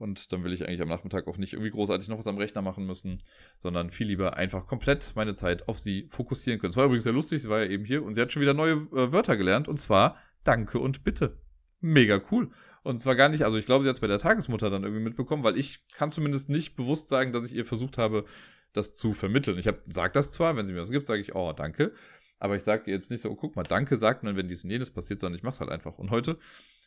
Und 0.00 0.32
dann 0.32 0.44
will 0.44 0.54
ich 0.54 0.66
eigentlich 0.66 0.80
am 0.80 0.88
Nachmittag 0.88 1.28
auch 1.28 1.36
nicht 1.36 1.52
irgendwie 1.52 1.70
großartig 1.70 2.08
noch 2.08 2.16
was 2.16 2.26
am 2.26 2.38
Rechner 2.38 2.62
machen 2.62 2.86
müssen, 2.86 3.22
sondern 3.58 3.90
viel 3.90 4.06
lieber 4.06 4.34
einfach 4.34 4.66
komplett 4.66 5.12
meine 5.14 5.34
Zeit 5.34 5.68
auf 5.68 5.78
sie 5.78 6.06
fokussieren 6.08 6.58
können. 6.58 6.70
Es 6.70 6.76
war 6.78 6.86
übrigens 6.86 7.04
sehr 7.04 7.12
lustig, 7.12 7.42
sie 7.42 7.50
war 7.50 7.60
ja 7.60 7.68
eben 7.68 7.84
hier 7.84 8.02
und 8.02 8.14
sie 8.14 8.22
hat 8.22 8.32
schon 8.32 8.40
wieder 8.40 8.54
neue 8.54 8.72
äh, 8.72 9.12
Wörter 9.12 9.36
gelernt 9.36 9.68
und 9.68 9.76
zwar 9.76 10.16
Danke 10.42 10.78
und 10.78 11.04
Bitte. 11.04 11.38
Mega 11.80 12.18
cool. 12.30 12.50
Und 12.82 12.98
zwar 12.98 13.14
gar 13.14 13.28
nicht, 13.28 13.44
also 13.44 13.58
ich 13.58 13.66
glaube, 13.66 13.82
sie 13.82 13.88
hat 13.88 13.96
es 13.96 14.00
bei 14.00 14.06
der 14.06 14.18
Tagesmutter 14.18 14.70
dann 14.70 14.84
irgendwie 14.84 15.02
mitbekommen, 15.02 15.44
weil 15.44 15.58
ich 15.58 15.86
kann 15.88 16.10
zumindest 16.10 16.48
nicht 16.48 16.76
bewusst 16.76 17.08
sagen, 17.08 17.32
dass 17.32 17.46
ich 17.46 17.54
ihr 17.54 17.64
versucht 17.64 17.98
habe, 17.98 18.24
das 18.72 18.94
zu 18.94 19.12
vermitteln. 19.12 19.58
Ich 19.58 19.66
habe 19.66 19.82
sag 19.88 20.12
das 20.12 20.30
zwar, 20.32 20.56
wenn 20.56 20.64
sie 20.64 20.72
mir 20.72 20.80
was 20.80 20.90
gibt, 20.90 21.06
sage 21.06 21.20
ich, 21.20 21.34
oh, 21.34 21.52
danke. 21.52 21.92
Aber 22.38 22.56
ich 22.56 22.62
sage 22.62 22.90
jetzt 22.90 23.10
nicht 23.10 23.20
so, 23.20 23.30
oh, 23.30 23.36
guck 23.36 23.56
mal, 23.56 23.64
danke 23.64 23.96
sagt 23.96 24.22
man, 24.22 24.36
wenn 24.36 24.48
dies 24.48 24.64
und 24.64 24.70
jenes 24.70 24.90
passiert, 24.90 25.20
sondern 25.20 25.36
ich 25.36 25.42
mache 25.42 25.54
es 25.54 25.60
halt 25.60 25.70
einfach. 25.70 25.98
Und 25.98 26.10
heute 26.10 26.38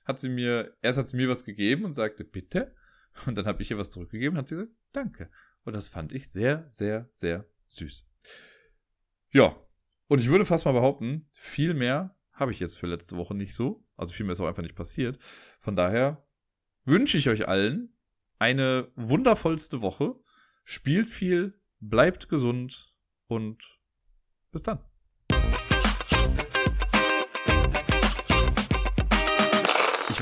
hat 0.06 0.20
sie 0.20 0.30
mir, 0.30 0.76
erst 0.82 0.98
hat 0.98 1.08
sie 1.08 1.18
mir 1.18 1.30
was 1.30 1.44
gegeben 1.44 1.86
und 1.86 1.94
sagte, 1.94 2.24
bitte. 2.24 2.76
Und 3.28 3.36
dann 3.36 3.46
habe 3.46 3.62
ich 3.62 3.70
ihr 3.70 3.78
was 3.78 3.92
zurückgegeben 3.92 4.36
und 4.36 4.40
hat 4.40 4.50
sie 4.50 4.56
gesagt, 4.56 4.72
danke. 4.92 5.30
Und 5.64 5.74
das 5.74 5.88
fand 5.88 6.12
ich 6.12 6.30
sehr, 6.32 6.66
sehr, 6.70 7.10
sehr 7.14 7.46
süß. 7.68 8.06
Ja. 9.32 9.56
Und 10.08 10.20
ich 10.20 10.30
würde 10.30 10.46
fast 10.46 10.66
mal 10.66 10.72
behaupten, 10.72 11.30
viel 11.34 11.74
mehr 11.74 12.18
habe 12.32 12.52
ich 12.52 12.60
jetzt 12.60 12.78
für 12.78 12.88
letzte 12.88 13.16
Woche 13.18 13.36
nicht 13.36 13.54
so. 13.54 13.83
Also 13.96 14.14
viel 14.14 14.26
mehr 14.26 14.34
ist 14.34 14.40
auch 14.40 14.48
einfach 14.48 14.64
nicht 14.64 14.76
passiert. 14.76 15.18
Von 15.60 15.76
daher 15.76 16.26
wünsche 16.86 17.18
ich 17.18 17.30
euch 17.30 17.48
allen 17.48 17.96
eine 18.40 18.92
wundervollste 18.96 19.82
Woche. 19.82 20.16
Spielt 20.66 21.10
viel, 21.10 21.60
bleibt 21.80 22.30
gesund 22.30 22.94
und 23.28 23.64
bis 24.52 24.64
dann. 24.64 24.80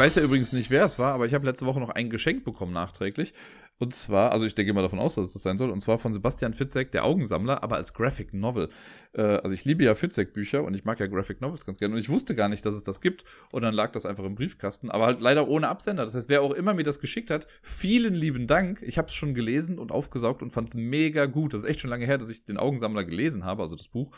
Weiß 0.02 0.16
ja 0.16 0.24
übrigens 0.24 0.52
nicht, 0.52 0.72
wer 0.72 0.84
es 0.84 0.98
war, 0.98 1.14
aber 1.14 1.28
ich 1.28 1.36
habe 1.36 1.46
letzte 1.46 1.68
Woche 1.68 1.80
noch 1.80 1.90
ein 1.90 2.10
Geschenk 2.10 2.44
bekommen 2.44 2.74
nachträglich. 2.74 3.36
Und 3.78 3.94
zwar, 3.94 4.32
also 4.32 4.46
ich 4.46 4.56
denke 4.56 4.74
mal 4.74 4.82
davon 4.82 4.98
aus, 4.98 5.14
dass 5.14 5.28
es 5.28 5.34
das 5.34 5.44
sein 5.44 5.60
soll, 5.60 5.70
und 5.70 5.80
zwar 5.80 6.00
von 6.00 6.12
Sebastian 6.12 6.56
Fitzek, 6.56 6.92
der 6.92 7.06
Augensammler, 7.06 7.62
aber 7.62 7.76
als 7.76 7.94
Graphic 7.94 8.34
Novel. 8.34 8.70
Äh, 9.14 9.22
also 9.22 9.54
ich 9.54 9.64
liebe 9.64 9.84
ja 9.84 9.94
Fitzek-Bücher 9.94 10.64
und 10.64 10.74
ich 10.74 10.86
mag 10.86 11.00
ja 11.00 11.06
Graphic 11.06 11.40
Novels 11.40 11.68
ganz 11.68 11.78
gerne. 11.78 11.94
Und 11.94 12.02
ich 12.02 12.10
wusste 12.10 12.34
gar 12.34 12.50
nicht, 12.50 12.66
dass 12.66 12.74
es 12.74 12.84
das 12.84 13.00
gibt. 13.00 13.26
Und 13.52 13.62
dann 13.62 13.76
lag 13.76 13.92
das 13.92 14.08
einfach 14.08 14.24
im 14.24 14.34
Briefkasten, 14.34 14.90
aber 14.90 15.06
halt 15.06 15.22
leider 15.22 15.48
ohne 15.48 15.68
Absender. 15.68 16.04
Das 16.04 16.16
heißt, 16.16 16.30
wer 16.30 16.42
auch 16.42 16.54
immer 16.54 16.74
mir 16.74 16.84
das 16.84 17.00
geschickt 17.00 17.30
hat, 17.30 17.46
vielen 17.62 18.16
lieben 18.16 18.48
Dank. 18.48 18.82
Ich 18.82 18.98
habe 18.98 19.08
es 19.08 19.14
schon 19.14 19.36
gelesen 19.36 19.78
und 19.78 19.92
aufgesaugt 19.92 20.42
und 20.42 20.50
fand 20.50 20.68
es 20.68 20.74
mega 20.74 21.28
gut. 21.28 21.54
Das 21.54 21.62
ist 21.62 21.70
echt 21.70 21.80
schon 21.80 21.92
lange 21.92 22.08
her, 22.08 22.18
dass 22.18 22.30
ich 22.30 22.44
den 22.44 22.58
Augensammler 22.58 23.04
gelesen 23.04 23.46
habe, 23.46 23.62
also 23.62 23.76
das 23.76 23.88
Buch. 23.88 24.12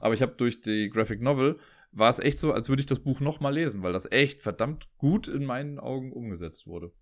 Aber 0.00 0.14
ich 0.14 0.22
habe 0.22 0.34
durch 0.36 0.60
die 0.60 0.88
Graphic 0.88 1.20
Novel 1.20 1.56
war 1.92 2.10
es 2.10 2.18
echt 2.18 2.38
so, 2.38 2.52
als 2.52 2.68
würde 2.68 2.80
ich 2.80 2.86
das 2.86 3.00
Buch 3.00 3.20
nochmal 3.20 3.54
lesen, 3.54 3.82
weil 3.82 3.92
das 3.92 4.10
echt 4.10 4.40
verdammt 4.40 4.88
gut 4.96 5.28
in 5.28 5.44
meinen 5.44 5.78
Augen 5.78 6.12
umgesetzt 6.12 6.66
wurde. 6.66 6.92